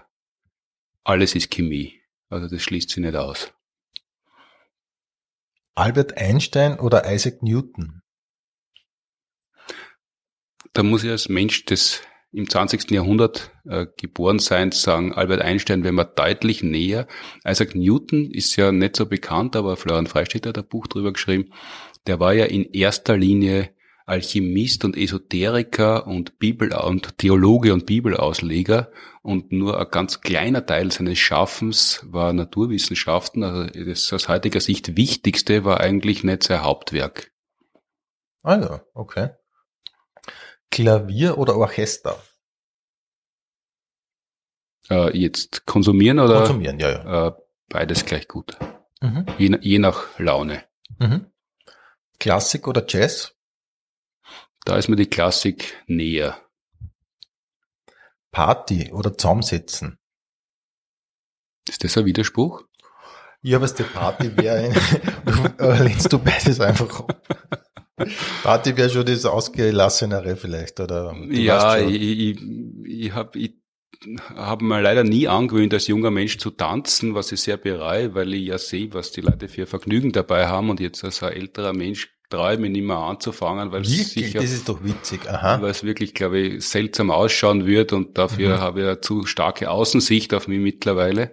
alles 1.04 1.34
ist 1.34 1.50
Chemie. 1.50 2.00
Also 2.28 2.48
das 2.48 2.62
schließt 2.62 2.90
sich 2.90 2.98
nicht 2.98 3.16
aus. 3.16 3.52
Albert 5.74 6.16
Einstein 6.16 6.78
oder 6.78 7.10
Isaac 7.12 7.42
Newton? 7.42 8.02
Da 10.72 10.82
muss 10.82 11.04
ich 11.04 11.10
als 11.10 11.28
Mensch 11.28 11.64
des 11.64 12.02
im 12.32 12.48
20. 12.48 12.90
Jahrhundert 12.92 13.50
äh, 13.64 13.86
geboren 13.96 14.38
sein, 14.38 14.70
sagen 14.70 15.12
Albert 15.12 15.42
Einstein, 15.42 15.82
wenn 15.82 15.96
man 15.96 16.08
deutlich 16.14 16.62
näher. 16.62 17.08
Isaac 17.44 17.74
Newton 17.74 18.30
ist 18.30 18.54
ja 18.56 18.70
nicht 18.70 18.94
so 18.94 19.06
bekannt, 19.06 19.56
aber 19.56 19.76
Florian 19.76 20.06
Freistedt 20.06 20.46
hat 20.46 20.58
ein 20.58 20.68
Buch 20.68 20.86
drüber 20.86 21.12
geschrieben. 21.12 21.52
Der 22.06 22.20
war 22.20 22.32
ja 22.32 22.44
in 22.44 22.64
erster 22.64 23.16
Linie 23.16 23.70
Alchemist 24.10 24.84
und 24.84 24.96
Esoteriker 24.96 26.06
und 26.06 26.38
Bibel 26.40 26.74
und 26.74 27.16
Theologe 27.18 27.72
und 27.72 27.86
Bibelausleger 27.86 28.90
und 29.22 29.52
nur 29.52 29.78
ein 29.78 29.88
ganz 29.90 30.20
kleiner 30.20 30.66
Teil 30.66 30.90
seines 30.90 31.18
Schaffens 31.18 32.00
war 32.04 32.32
Naturwissenschaften. 32.32 33.44
Also 33.44 33.84
das 33.84 34.12
aus 34.12 34.28
heutiger 34.28 34.60
Sicht 34.60 34.96
Wichtigste 34.96 35.64
war 35.64 35.80
eigentlich 35.80 36.24
nicht 36.24 36.42
sein 36.42 36.64
Hauptwerk. 36.64 37.30
Also, 38.42 38.80
okay. 38.94 39.30
Klavier 40.70 41.38
oder 41.38 41.56
Orchester? 41.56 42.20
Äh, 44.90 45.16
jetzt 45.16 45.66
konsumieren 45.66 46.18
oder? 46.18 46.38
Konsumieren, 46.38 46.80
ja, 46.80 46.90
ja. 46.90 47.28
Äh, 47.28 47.32
beides 47.68 48.04
gleich 48.04 48.26
gut. 48.26 48.56
Mhm. 49.00 49.26
Je, 49.38 49.56
je, 49.60 49.78
nach 49.78 50.18
Laune. 50.18 50.64
Mhm. 50.98 51.26
Klassik 52.18 52.66
oder 52.66 52.84
Jazz? 52.88 53.36
Da 54.70 54.76
ist 54.76 54.86
mir 54.86 54.94
die 54.94 55.06
Klassik 55.06 55.82
näher. 55.88 56.38
Party 58.30 58.92
oder 58.92 59.18
zusammensetzen? 59.18 59.98
Ist 61.68 61.82
das 61.82 61.98
ein 61.98 62.04
Widerspruch? 62.04 62.62
Ja, 63.42 63.60
was 63.60 63.74
die 63.74 63.82
Party 63.82 64.30
wäre, 64.36 64.72
lehnst 65.82 66.12
du 66.12 66.20
beides 66.20 66.60
einfach 66.60 67.00
ab. 67.00 67.20
Party 68.44 68.76
wäre 68.76 68.90
schon 68.90 69.06
das 69.06 69.24
Ausgelassenere 69.24 70.36
vielleicht, 70.36 70.78
oder? 70.78 71.16
ja, 71.30 71.76
ich, 71.76 72.00
ich, 72.00 72.42
ich 72.84 73.12
habe 73.12 73.40
ich 73.40 73.56
hab 74.36 74.62
mir 74.62 74.80
leider 74.80 75.02
nie 75.02 75.26
angewöhnt, 75.26 75.74
als 75.74 75.88
junger 75.88 76.12
Mensch 76.12 76.38
zu 76.38 76.50
tanzen, 76.50 77.16
was 77.16 77.32
ich 77.32 77.40
sehr 77.40 77.56
bereue, 77.56 78.14
weil 78.14 78.32
ich 78.34 78.46
ja 78.46 78.58
sehe, 78.58 78.94
was 78.94 79.10
die 79.10 79.22
Leute 79.22 79.48
für 79.48 79.66
Vergnügen 79.66 80.12
dabei 80.12 80.46
haben 80.46 80.70
und 80.70 80.78
jetzt 80.78 81.02
als 81.02 81.24
ein 81.24 81.32
älterer 81.32 81.72
Mensch 81.72 82.19
traue 82.30 82.54
ich 82.54 82.60
mich 82.60 82.70
nicht 82.70 82.84
mehr 82.84 82.96
anzufangen, 82.96 83.72
weil 83.72 83.82
es 83.82 84.12
sicher, 84.12 84.40
das 84.40 84.52
ist 84.52 84.68
doch 84.68 84.82
witzig, 84.82 85.28
aha. 85.28 85.60
weil 85.60 85.70
es 85.70 85.84
wirklich, 85.84 86.14
glaube 86.14 86.38
ich, 86.38 86.66
seltsam 86.66 87.10
ausschauen 87.10 87.66
wird 87.66 87.92
und 87.92 88.16
dafür 88.16 88.56
mhm. 88.56 88.60
habe 88.60 88.80
ich 88.80 88.86
eine 88.86 89.00
zu 89.00 89.26
starke 89.26 89.70
Außensicht 89.70 90.32
auf 90.32 90.48
mich 90.48 90.60
mittlerweile. 90.60 91.32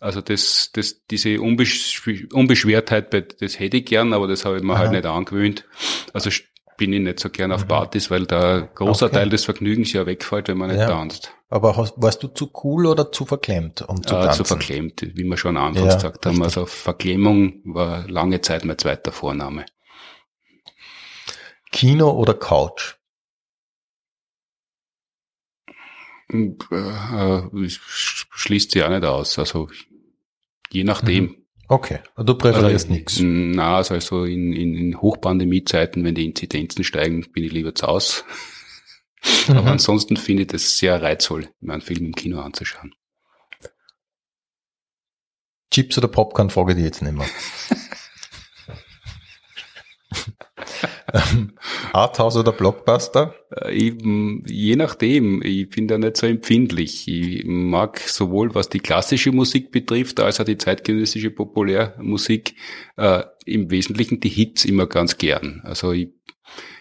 Also 0.00 0.20
das, 0.20 0.70
das, 0.72 1.06
diese 1.10 1.40
Unbesch 1.40 2.02
Unbeschwertheit, 2.32 3.40
das 3.40 3.58
hätte 3.60 3.76
ich 3.78 3.86
gern, 3.86 4.12
aber 4.12 4.26
das 4.26 4.44
habe 4.44 4.56
ich 4.56 4.62
mir 4.62 4.72
halt 4.72 4.88
Aha. 4.88 4.92
halt 4.92 5.04
nicht 5.04 5.06
angewöhnt. 5.06 5.64
Also 6.12 6.30
bin 6.76 6.92
ich 6.92 7.00
nicht 7.00 7.20
so 7.20 7.30
gern 7.30 7.52
auf 7.52 7.64
mhm. 7.64 7.68
Partys, 7.68 8.10
weil 8.10 8.26
da 8.26 8.60
großer 8.60 9.06
okay. 9.06 9.16
Teil 9.16 9.28
des 9.28 9.44
Vergnügens 9.44 9.92
ja 9.92 10.06
wegfällt, 10.06 10.48
wenn 10.48 10.58
man 10.58 10.70
nicht 10.70 10.80
ja. 10.80 10.88
tanzt. 10.88 11.32
Aber 11.48 11.76
hast, 11.76 11.94
warst 11.96 12.22
du 12.22 12.28
zu 12.28 12.50
cool 12.64 12.86
oder 12.86 13.12
zu 13.12 13.26
verklemmt, 13.26 13.82
um 13.82 14.02
zu 14.02 14.14
äh, 14.14 14.22
tanzen? 14.22 14.38
Zu 14.38 14.44
verklemmt, 14.44 15.02
wie 15.14 15.24
wir 15.24 15.36
schon 15.36 15.56
anfangs 15.56 15.86
ja, 15.86 15.94
gesagt 15.94 16.26
haben. 16.26 16.42
Also 16.42 16.66
Verklemmung 16.66 17.60
war 17.64 18.08
lange 18.08 18.40
Zeit 18.40 18.64
mein 18.64 18.78
zweiter 18.78 19.12
Vorname. 19.12 19.64
Kino 21.74 22.12
oder 22.12 22.34
Couch? 22.34 22.94
Hm, 26.30 26.56
äh, 26.70 27.68
schließt 27.68 28.70
sich 28.70 28.84
auch 28.84 28.90
nicht 28.90 29.04
aus. 29.04 29.38
Also 29.40 29.68
je 30.70 30.84
nachdem. 30.84 31.24
Mhm. 31.24 31.36
Okay, 31.66 31.98
du 32.16 32.34
präferierst 32.36 32.86
also, 32.86 32.92
nichts. 32.92 33.18
Na, 33.20 33.78
also 33.78 34.24
in, 34.24 34.52
in, 34.52 34.76
in 34.76 35.00
Hochpandemie-Zeiten, 35.00 36.04
wenn 36.04 36.14
die 36.14 36.26
Inzidenzen 36.26 36.84
steigen, 36.84 37.26
bin 37.32 37.42
ich 37.42 37.50
lieber 37.52 37.74
zu 37.74 37.88
Hause. 37.88 38.22
Mhm. 39.48 39.56
Aber 39.56 39.72
ansonsten 39.72 40.16
finde 40.16 40.42
ich 40.42 40.48
das 40.48 40.78
sehr 40.78 41.02
reizvoll, 41.02 41.48
mir 41.60 41.72
einen 41.72 41.82
Film 41.82 42.06
im 42.06 42.14
Kino 42.14 42.40
anzuschauen. 42.40 42.94
Chips 45.72 45.98
oder 45.98 46.06
Popcorn 46.06 46.50
frage 46.50 46.74
ich 46.74 46.78
jetzt 46.78 47.02
nicht 47.02 47.14
mehr. 47.14 47.26
Arthouse 51.92 52.36
oder 52.36 52.52
Blockbuster? 52.52 53.34
Äh, 53.50 53.72
ich, 53.72 53.94
je 54.46 54.76
nachdem. 54.76 55.42
Ich 55.42 55.70
bin 55.70 55.88
da 55.88 55.98
nicht 55.98 56.16
so 56.16 56.26
empfindlich. 56.26 57.06
Ich 57.08 57.44
mag 57.44 57.98
sowohl 58.00 58.54
was 58.54 58.68
die 58.68 58.80
klassische 58.80 59.32
Musik 59.32 59.70
betrifft, 59.70 60.20
als 60.20 60.40
auch 60.40 60.44
die 60.44 60.58
zeitgenössische 60.58 61.30
Populärmusik 61.30 62.54
äh, 62.96 63.22
im 63.44 63.70
Wesentlichen 63.70 64.20
die 64.20 64.28
Hits 64.28 64.64
immer 64.64 64.86
ganz 64.86 65.18
gern. 65.18 65.60
Also 65.64 65.92
ich, 65.92 66.08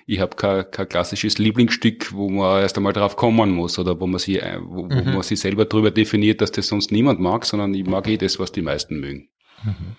ich 0.07 0.19
habe 0.19 0.35
kein, 0.35 0.69
kein 0.71 0.89
klassisches 0.89 1.37
Lieblingsstück, 1.37 2.13
wo 2.13 2.29
man 2.29 2.61
erst 2.61 2.77
einmal 2.77 2.93
drauf 2.93 3.15
kommen 3.15 3.51
muss 3.51 3.77
oder 3.77 3.99
wo 3.99 4.07
man 4.07 4.19
sich, 4.19 4.41
äh, 4.41 4.59
wo, 4.61 4.85
mhm. 4.85 5.05
wo 5.05 5.09
man 5.11 5.23
sich 5.23 5.39
selber 5.39 5.65
darüber 5.65 5.91
definiert, 5.91 6.41
dass 6.41 6.51
das 6.51 6.67
sonst 6.67 6.91
niemand 6.91 7.19
mag, 7.19 7.45
sondern 7.45 7.73
ich 7.73 7.85
mag 7.85 8.07
eh 8.07 8.17
das, 8.17 8.39
was 8.39 8.51
die 8.51 8.61
meisten 8.61 8.99
mögen. 8.99 9.29
Mhm. 9.63 9.95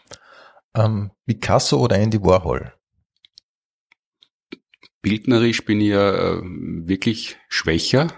Ähm, 0.77 1.11
Picasso 1.25 1.79
oder 1.79 1.97
Andy 1.97 2.21
Warhol? 2.21 2.73
Bildnerisch 5.05 5.67
bin 5.67 5.83
ich 5.83 5.89
ja 5.89 6.39
äh, 6.39 6.41
wirklich 6.43 7.37
schwächer, 7.51 8.09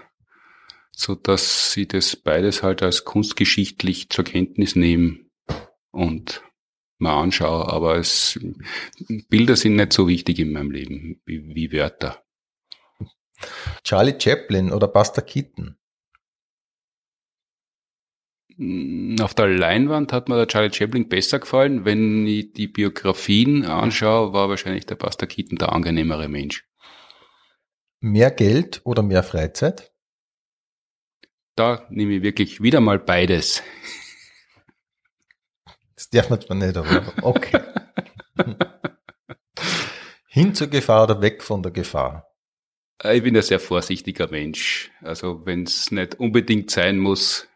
so 0.91 1.15
dass 1.15 1.75
ich 1.75 1.89
das 1.89 2.15
beides 2.15 2.63
halt 2.63 2.81
als 2.81 3.03
kunstgeschichtlich 3.03 4.09
zur 4.09 4.23
Kenntnis 4.23 4.77
nehme 4.77 5.19
und 5.91 6.41
mal 6.97 7.21
anschaue. 7.21 7.67
Aber 7.67 7.97
es, 7.97 8.39
Bilder 9.27 9.57
sind 9.57 9.75
nicht 9.75 9.91
so 9.91 10.07
wichtig 10.07 10.39
in 10.39 10.53
meinem 10.53 10.71
Leben 10.71 11.21
wie, 11.25 11.53
wie 11.53 11.73
Wörter. 11.73 12.23
Charlie 13.83 14.15
Chaplin 14.17 14.71
oder 14.71 14.87
Buster 14.87 15.21
Keaton? 15.21 15.75
Mm, 18.55 19.17
auf 19.19 19.33
der 19.33 19.49
Leinwand 19.49 20.13
hat 20.13 20.29
mir 20.29 20.37
der 20.37 20.47
Charlie 20.47 20.73
Chaplin 20.73 21.09
besser 21.09 21.39
gefallen. 21.39 21.83
Wenn 21.83 22.25
ich 22.25 22.53
die 22.53 22.67
Biografien 22.67 23.65
anschaue, 23.65 24.31
war 24.31 24.47
wahrscheinlich 24.47 24.85
der 24.85 24.95
Buster 24.95 25.27
Keaton 25.27 25.57
der 25.57 25.73
angenehmere 25.73 26.29
Mensch. 26.29 26.66
Mehr 27.99 28.31
Geld 28.31 28.81
oder 28.83 29.01
mehr 29.01 29.23
Freizeit? 29.23 29.91
Da 31.55 31.85
nehme 31.89 32.13
ich 32.13 32.23
wirklich 32.23 32.61
wieder 32.61 32.79
mal 32.79 32.99
beides. 32.99 33.63
Das 35.95 36.09
darf 36.09 36.29
man 36.29 36.39
zwar 36.39 36.57
nicht, 36.57 36.77
aber 36.77 37.13
okay. 37.23 37.59
Hin 40.27 40.53
zur 40.53 40.67
Gefahr 40.67 41.05
oder 41.05 41.21
weg 41.21 41.41
von 41.41 41.63
der 41.63 41.71
Gefahr? 41.71 42.27
Ich 43.03 43.23
bin 43.23 43.35
ein 43.35 43.41
sehr 43.41 43.59
vorsichtiger 43.59 44.27
Mensch. 44.29 44.91
Also 45.01 45.47
wenn 45.47 45.63
es 45.63 45.91
nicht 45.91 46.19
unbedingt 46.19 46.69
sein 46.69 46.99
muss. 46.99 47.47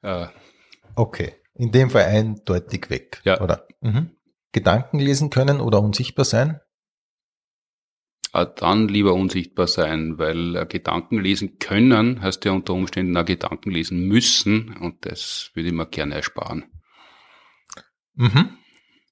Äh, 0.00 0.28
okay, 0.94 1.34
in 1.54 1.70
dem 1.70 1.90
Fall 1.90 2.04
eindeutig 2.04 2.88
weg. 2.88 3.20
Ja. 3.24 3.40
Oder? 3.42 3.66
Mhm. 3.80 4.16
Gedanken 4.52 4.98
lesen 4.98 5.28
können 5.28 5.60
oder 5.60 5.80
unsichtbar 5.82 6.24
sein? 6.24 6.60
Dann 8.32 8.88
lieber 8.88 9.12
unsichtbar 9.12 9.66
sein, 9.66 10.18
weil 10.18 10.56
äh, 10.56 10.66
Gedanken 10.66 11.20
lesen 11.20 11.58
können, 11.58 12.22
heißt 12.22 12.44
ja 12.44 12.52
unter 12.52 12.72
Umständen 12.72 13.16
auch 13.16 13.26
Gedanken 13.26 13.70
lesen 13.70 14.06
müssen 14.08 14.76
und 14.78 15.04
das 15.04 15.50
würde 15.54 15.68
ich 15.68 15.74
mir 15.74 15.86
gerne 15.86 16.14
ersparen. 16.14 16.64
Mhm. 18.14 18.56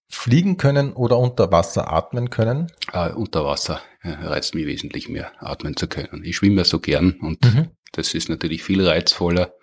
Fliegen 0.09 0.57
können 0.57 0.93
oder 0.93 1.19
unter 1.19 1.53
Wasser 1.53 1.93
atmen 1.93 2.31
können? 2.31 2.73
Äh, 2.93 3.13
unter 3.13 3.45
Wasser 3.45 3.81
ja, 4.03 4.15
reizt 4.15 4.55
mich 4.55 4.67
wesentlich 4.67 5.09
mehr, 5.09 5.33
atmen 5.39 5.77
zu 5.77 5.87
können. 5.87 6.25
Ich 6.25 6.37
schwimme 6.37 6.65
so 6.65 6.81
gern 6.81 7.13
und 7.21 7.45
mhm. 7.45 7.69
das 7.93 8.15
ist 8.15 8.29
natürlich 8.29 8.63
viel 8.63 8.87
reizvoller 8.87 9.55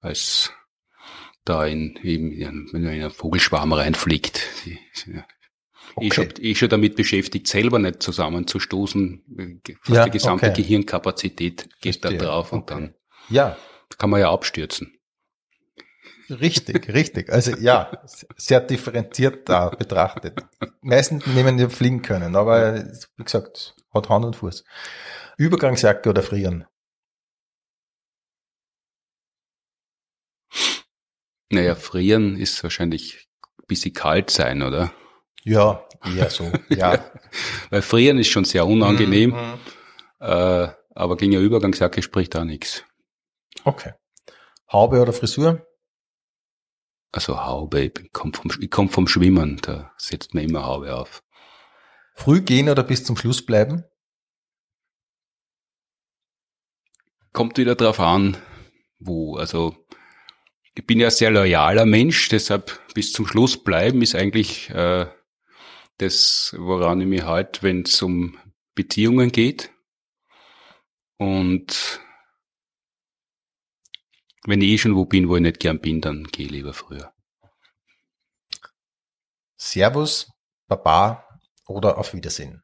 als 0.00 0.52
da 1.44 1.64
in, 1.64 1.96
eben, 2.02 2.32
wenn 2.72 2.82
man 2.82 2.92
in 2.92 3.02
einen 3.02 3.10
Vogelschwarm 3.10 3.72
reinfliegt. 3.72 4.42
Die, 4.66 4.78
ja, 5.06 5.24
Okay. 5.98 6.06
Ich, 6.06 6.14
schon, 6.14 6.28
ich 6.38 6.58
schon 6.58 6.68
damit 6.68 6.94
beschäftigt, 6.94 7.48
selber 7.48 7.78
nicht 7.78 8.02
zusammenzustoßen. 8.02 9.62
Fast 9.82 9.96
ja, 9.96 10.04
die 10.04 10.10
gesamte 10.10 10.46
okay. 10.46 10.62
Gehirnkapazität 10.62 11.68
geht 11.80 12.00
Verstehe. 12.00 12.18
da 12.18 12.26
drauf 12.26 12.52
und 12.52 12.70
dann 12.70 12.94
ja. 13.28 13.56
kann 13.98 14.10
man 14.10 14.20
ja 14.20 14.30
abstürzen. 14.30 14.96
Richtig, 16.30 16.92
richtig. 16.92 17.32
Also 17.32 17.56
ja, 17.56 17.90
sehr 18.36 18.60
differenziert 18.60 19.48
da 19.48 19.70
betrachtet. 19.70 20.38
Meistens 20.82 21.26
nehmen 21.26 21.56
die 21.56 21.68
fliegen 21.68 22.02
können, 22.02 22.36
aber 22.36 22.84
wie 23.16 23.24
gesagt, 23.24 23.74
hat 23.92 24.08
Hand 24.08 24.24
und 24.24 24.36
Fuß. 24.36 24.64
Übergangsjacke 25.38 26.10
oder 26.10 26.22
frieren? 26.22 26.66
Naja, 31.50 31.74
frieren 31.74 32.36
ist 32.36 32.62
wahrscheinlich 32.62 33.28
ein 33.58 33.66
bisschen 33.66 33.94
kalt 33.94 34.30
sein, 34.30 34.62
oder? 34.62 34.92
Ja, 35.44 35.86
eher 36.04 36.30
so, 36.30 36.50
ja. 36.68 37.04
Weil 37.70 37.82
frieren 37.82 38.18
ist 38.18 38.28
schon 38.28 38.44
sehr 38.44 38.66
unangenehm, 38.66 39.30
mhm. 39.30 39.58
äh, 40.20 40.68
aber 40.94 41.16
gegen 41.16 41.34
eine 41.34 41.44
Übergangsjacke 41.44 42.02
spricht 42.02 42.34
da 42.34 42.44
nichts. 42.44 42.84
Okay. 43.64 43.92
Haube 44.70 45.00
oder 45.00 45.12
Frisur? 45.12 45.66
Also 47.12 47.44
Haube, 47.44 47.80
ich 47.80 48.12
komme 48.12 48.32
vom, 48.34 48.50
ich 48.60 48.70
komm 48.70 48.90
vom 48.90 49.08
Schwimmen, 49.08 49.58
da 49.62 49.92
setzt 49.96 50.34
man 50.34 50.44
immer 50.44 50.64
Haube 50.66 50.94
auf. 50.94 51.22
Früh 52.14 52.40
gehen 52.40 52.68
oder 52.68 52.82
bis 52.82 53.04
zum 53.04 53.16
Schluss 53.16 53.44
bleiben? 53.44 53.84
Kommt 57.32 57.56
wieder 57.58 57.76
drauf 57.76 58.00
an, 58.00 58.36
wo. 58.98 59.36
Also 59.36 59.76
ich 60.74 60.86
bin 60.86 61.00
ja 61.00 61.10
sehr 61.10 61.30
loyaler 61.30 61.86
Mensch, 61.86 62.28
deshalb 62.28 62.80
bis 62.92 63.12
zum 63.12 63.26
Schluss 63.26 63.62
bleiben 63.62 64.02
ist 64.02 64.14
eigentlich 64.14 64.68
äh, 64.70 65.06
das, 65.98 66.54
woran 66.58 67.00
ich 67.00 67.06
mich 67.06 67.22
halt, 67.22 67.62
wenn 67.62 67.82
es 67.82 68.00
um 68.02 68.38
Beziehungen 68.74 69.30
geht. 69.30 69.70
Und 71.18 72.00
wenn 74.44 74.62
ich 74.62 74.68
eh 74.68 74.78
schon 74.78 74.94
wo 74.94 75.04
bin, 75.04 75.28
wo 75.28 75.36
ich 75.36 75.42
nicht 75.42 75.60
gern 75.60 75.80
bin, 75.80 76.00
dann 76.00 76.24
gehe 76.24 76.46
ich 76.46 76.52
lieber 76.52 76.72
früher. 76.72 77.12
Servus, 79.56 80.30
Baba 80.68 81.26
oder 81.66 81.98
auf 81.98 82.14
Wiedersehen? 82.14 82.62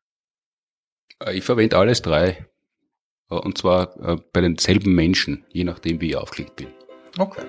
Äh, 1.21 1.37
ich 1.37 1.45
verwende 1.45 1.77
alles 1.77 2.03
drei. 2.03 2.49
Äh, 3.31 3.35
und 3.35 3.59
zwar 3.59 3.97
äh, 4.01 4.17
bei 4.33 4.41
denselben 4.41 4.95
Menschen, 4.95 5.45
je 5.51 5.65
nachdem, 5.65 6.01
wie 6.01 6.11
ich 6.11 6.17
aufgelegt 6.17 6.57
bin. 6.57 6.73
Okay. 7.19 7.45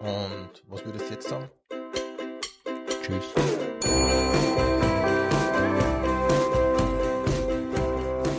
Und 0.00 0.62
was 0.68 0.84
würdest 0.84 1.08
du 1.08 1.14
jetzt 1.14 1.28
sagen? 1.28 1.50
Tschüss. 3.02 3.34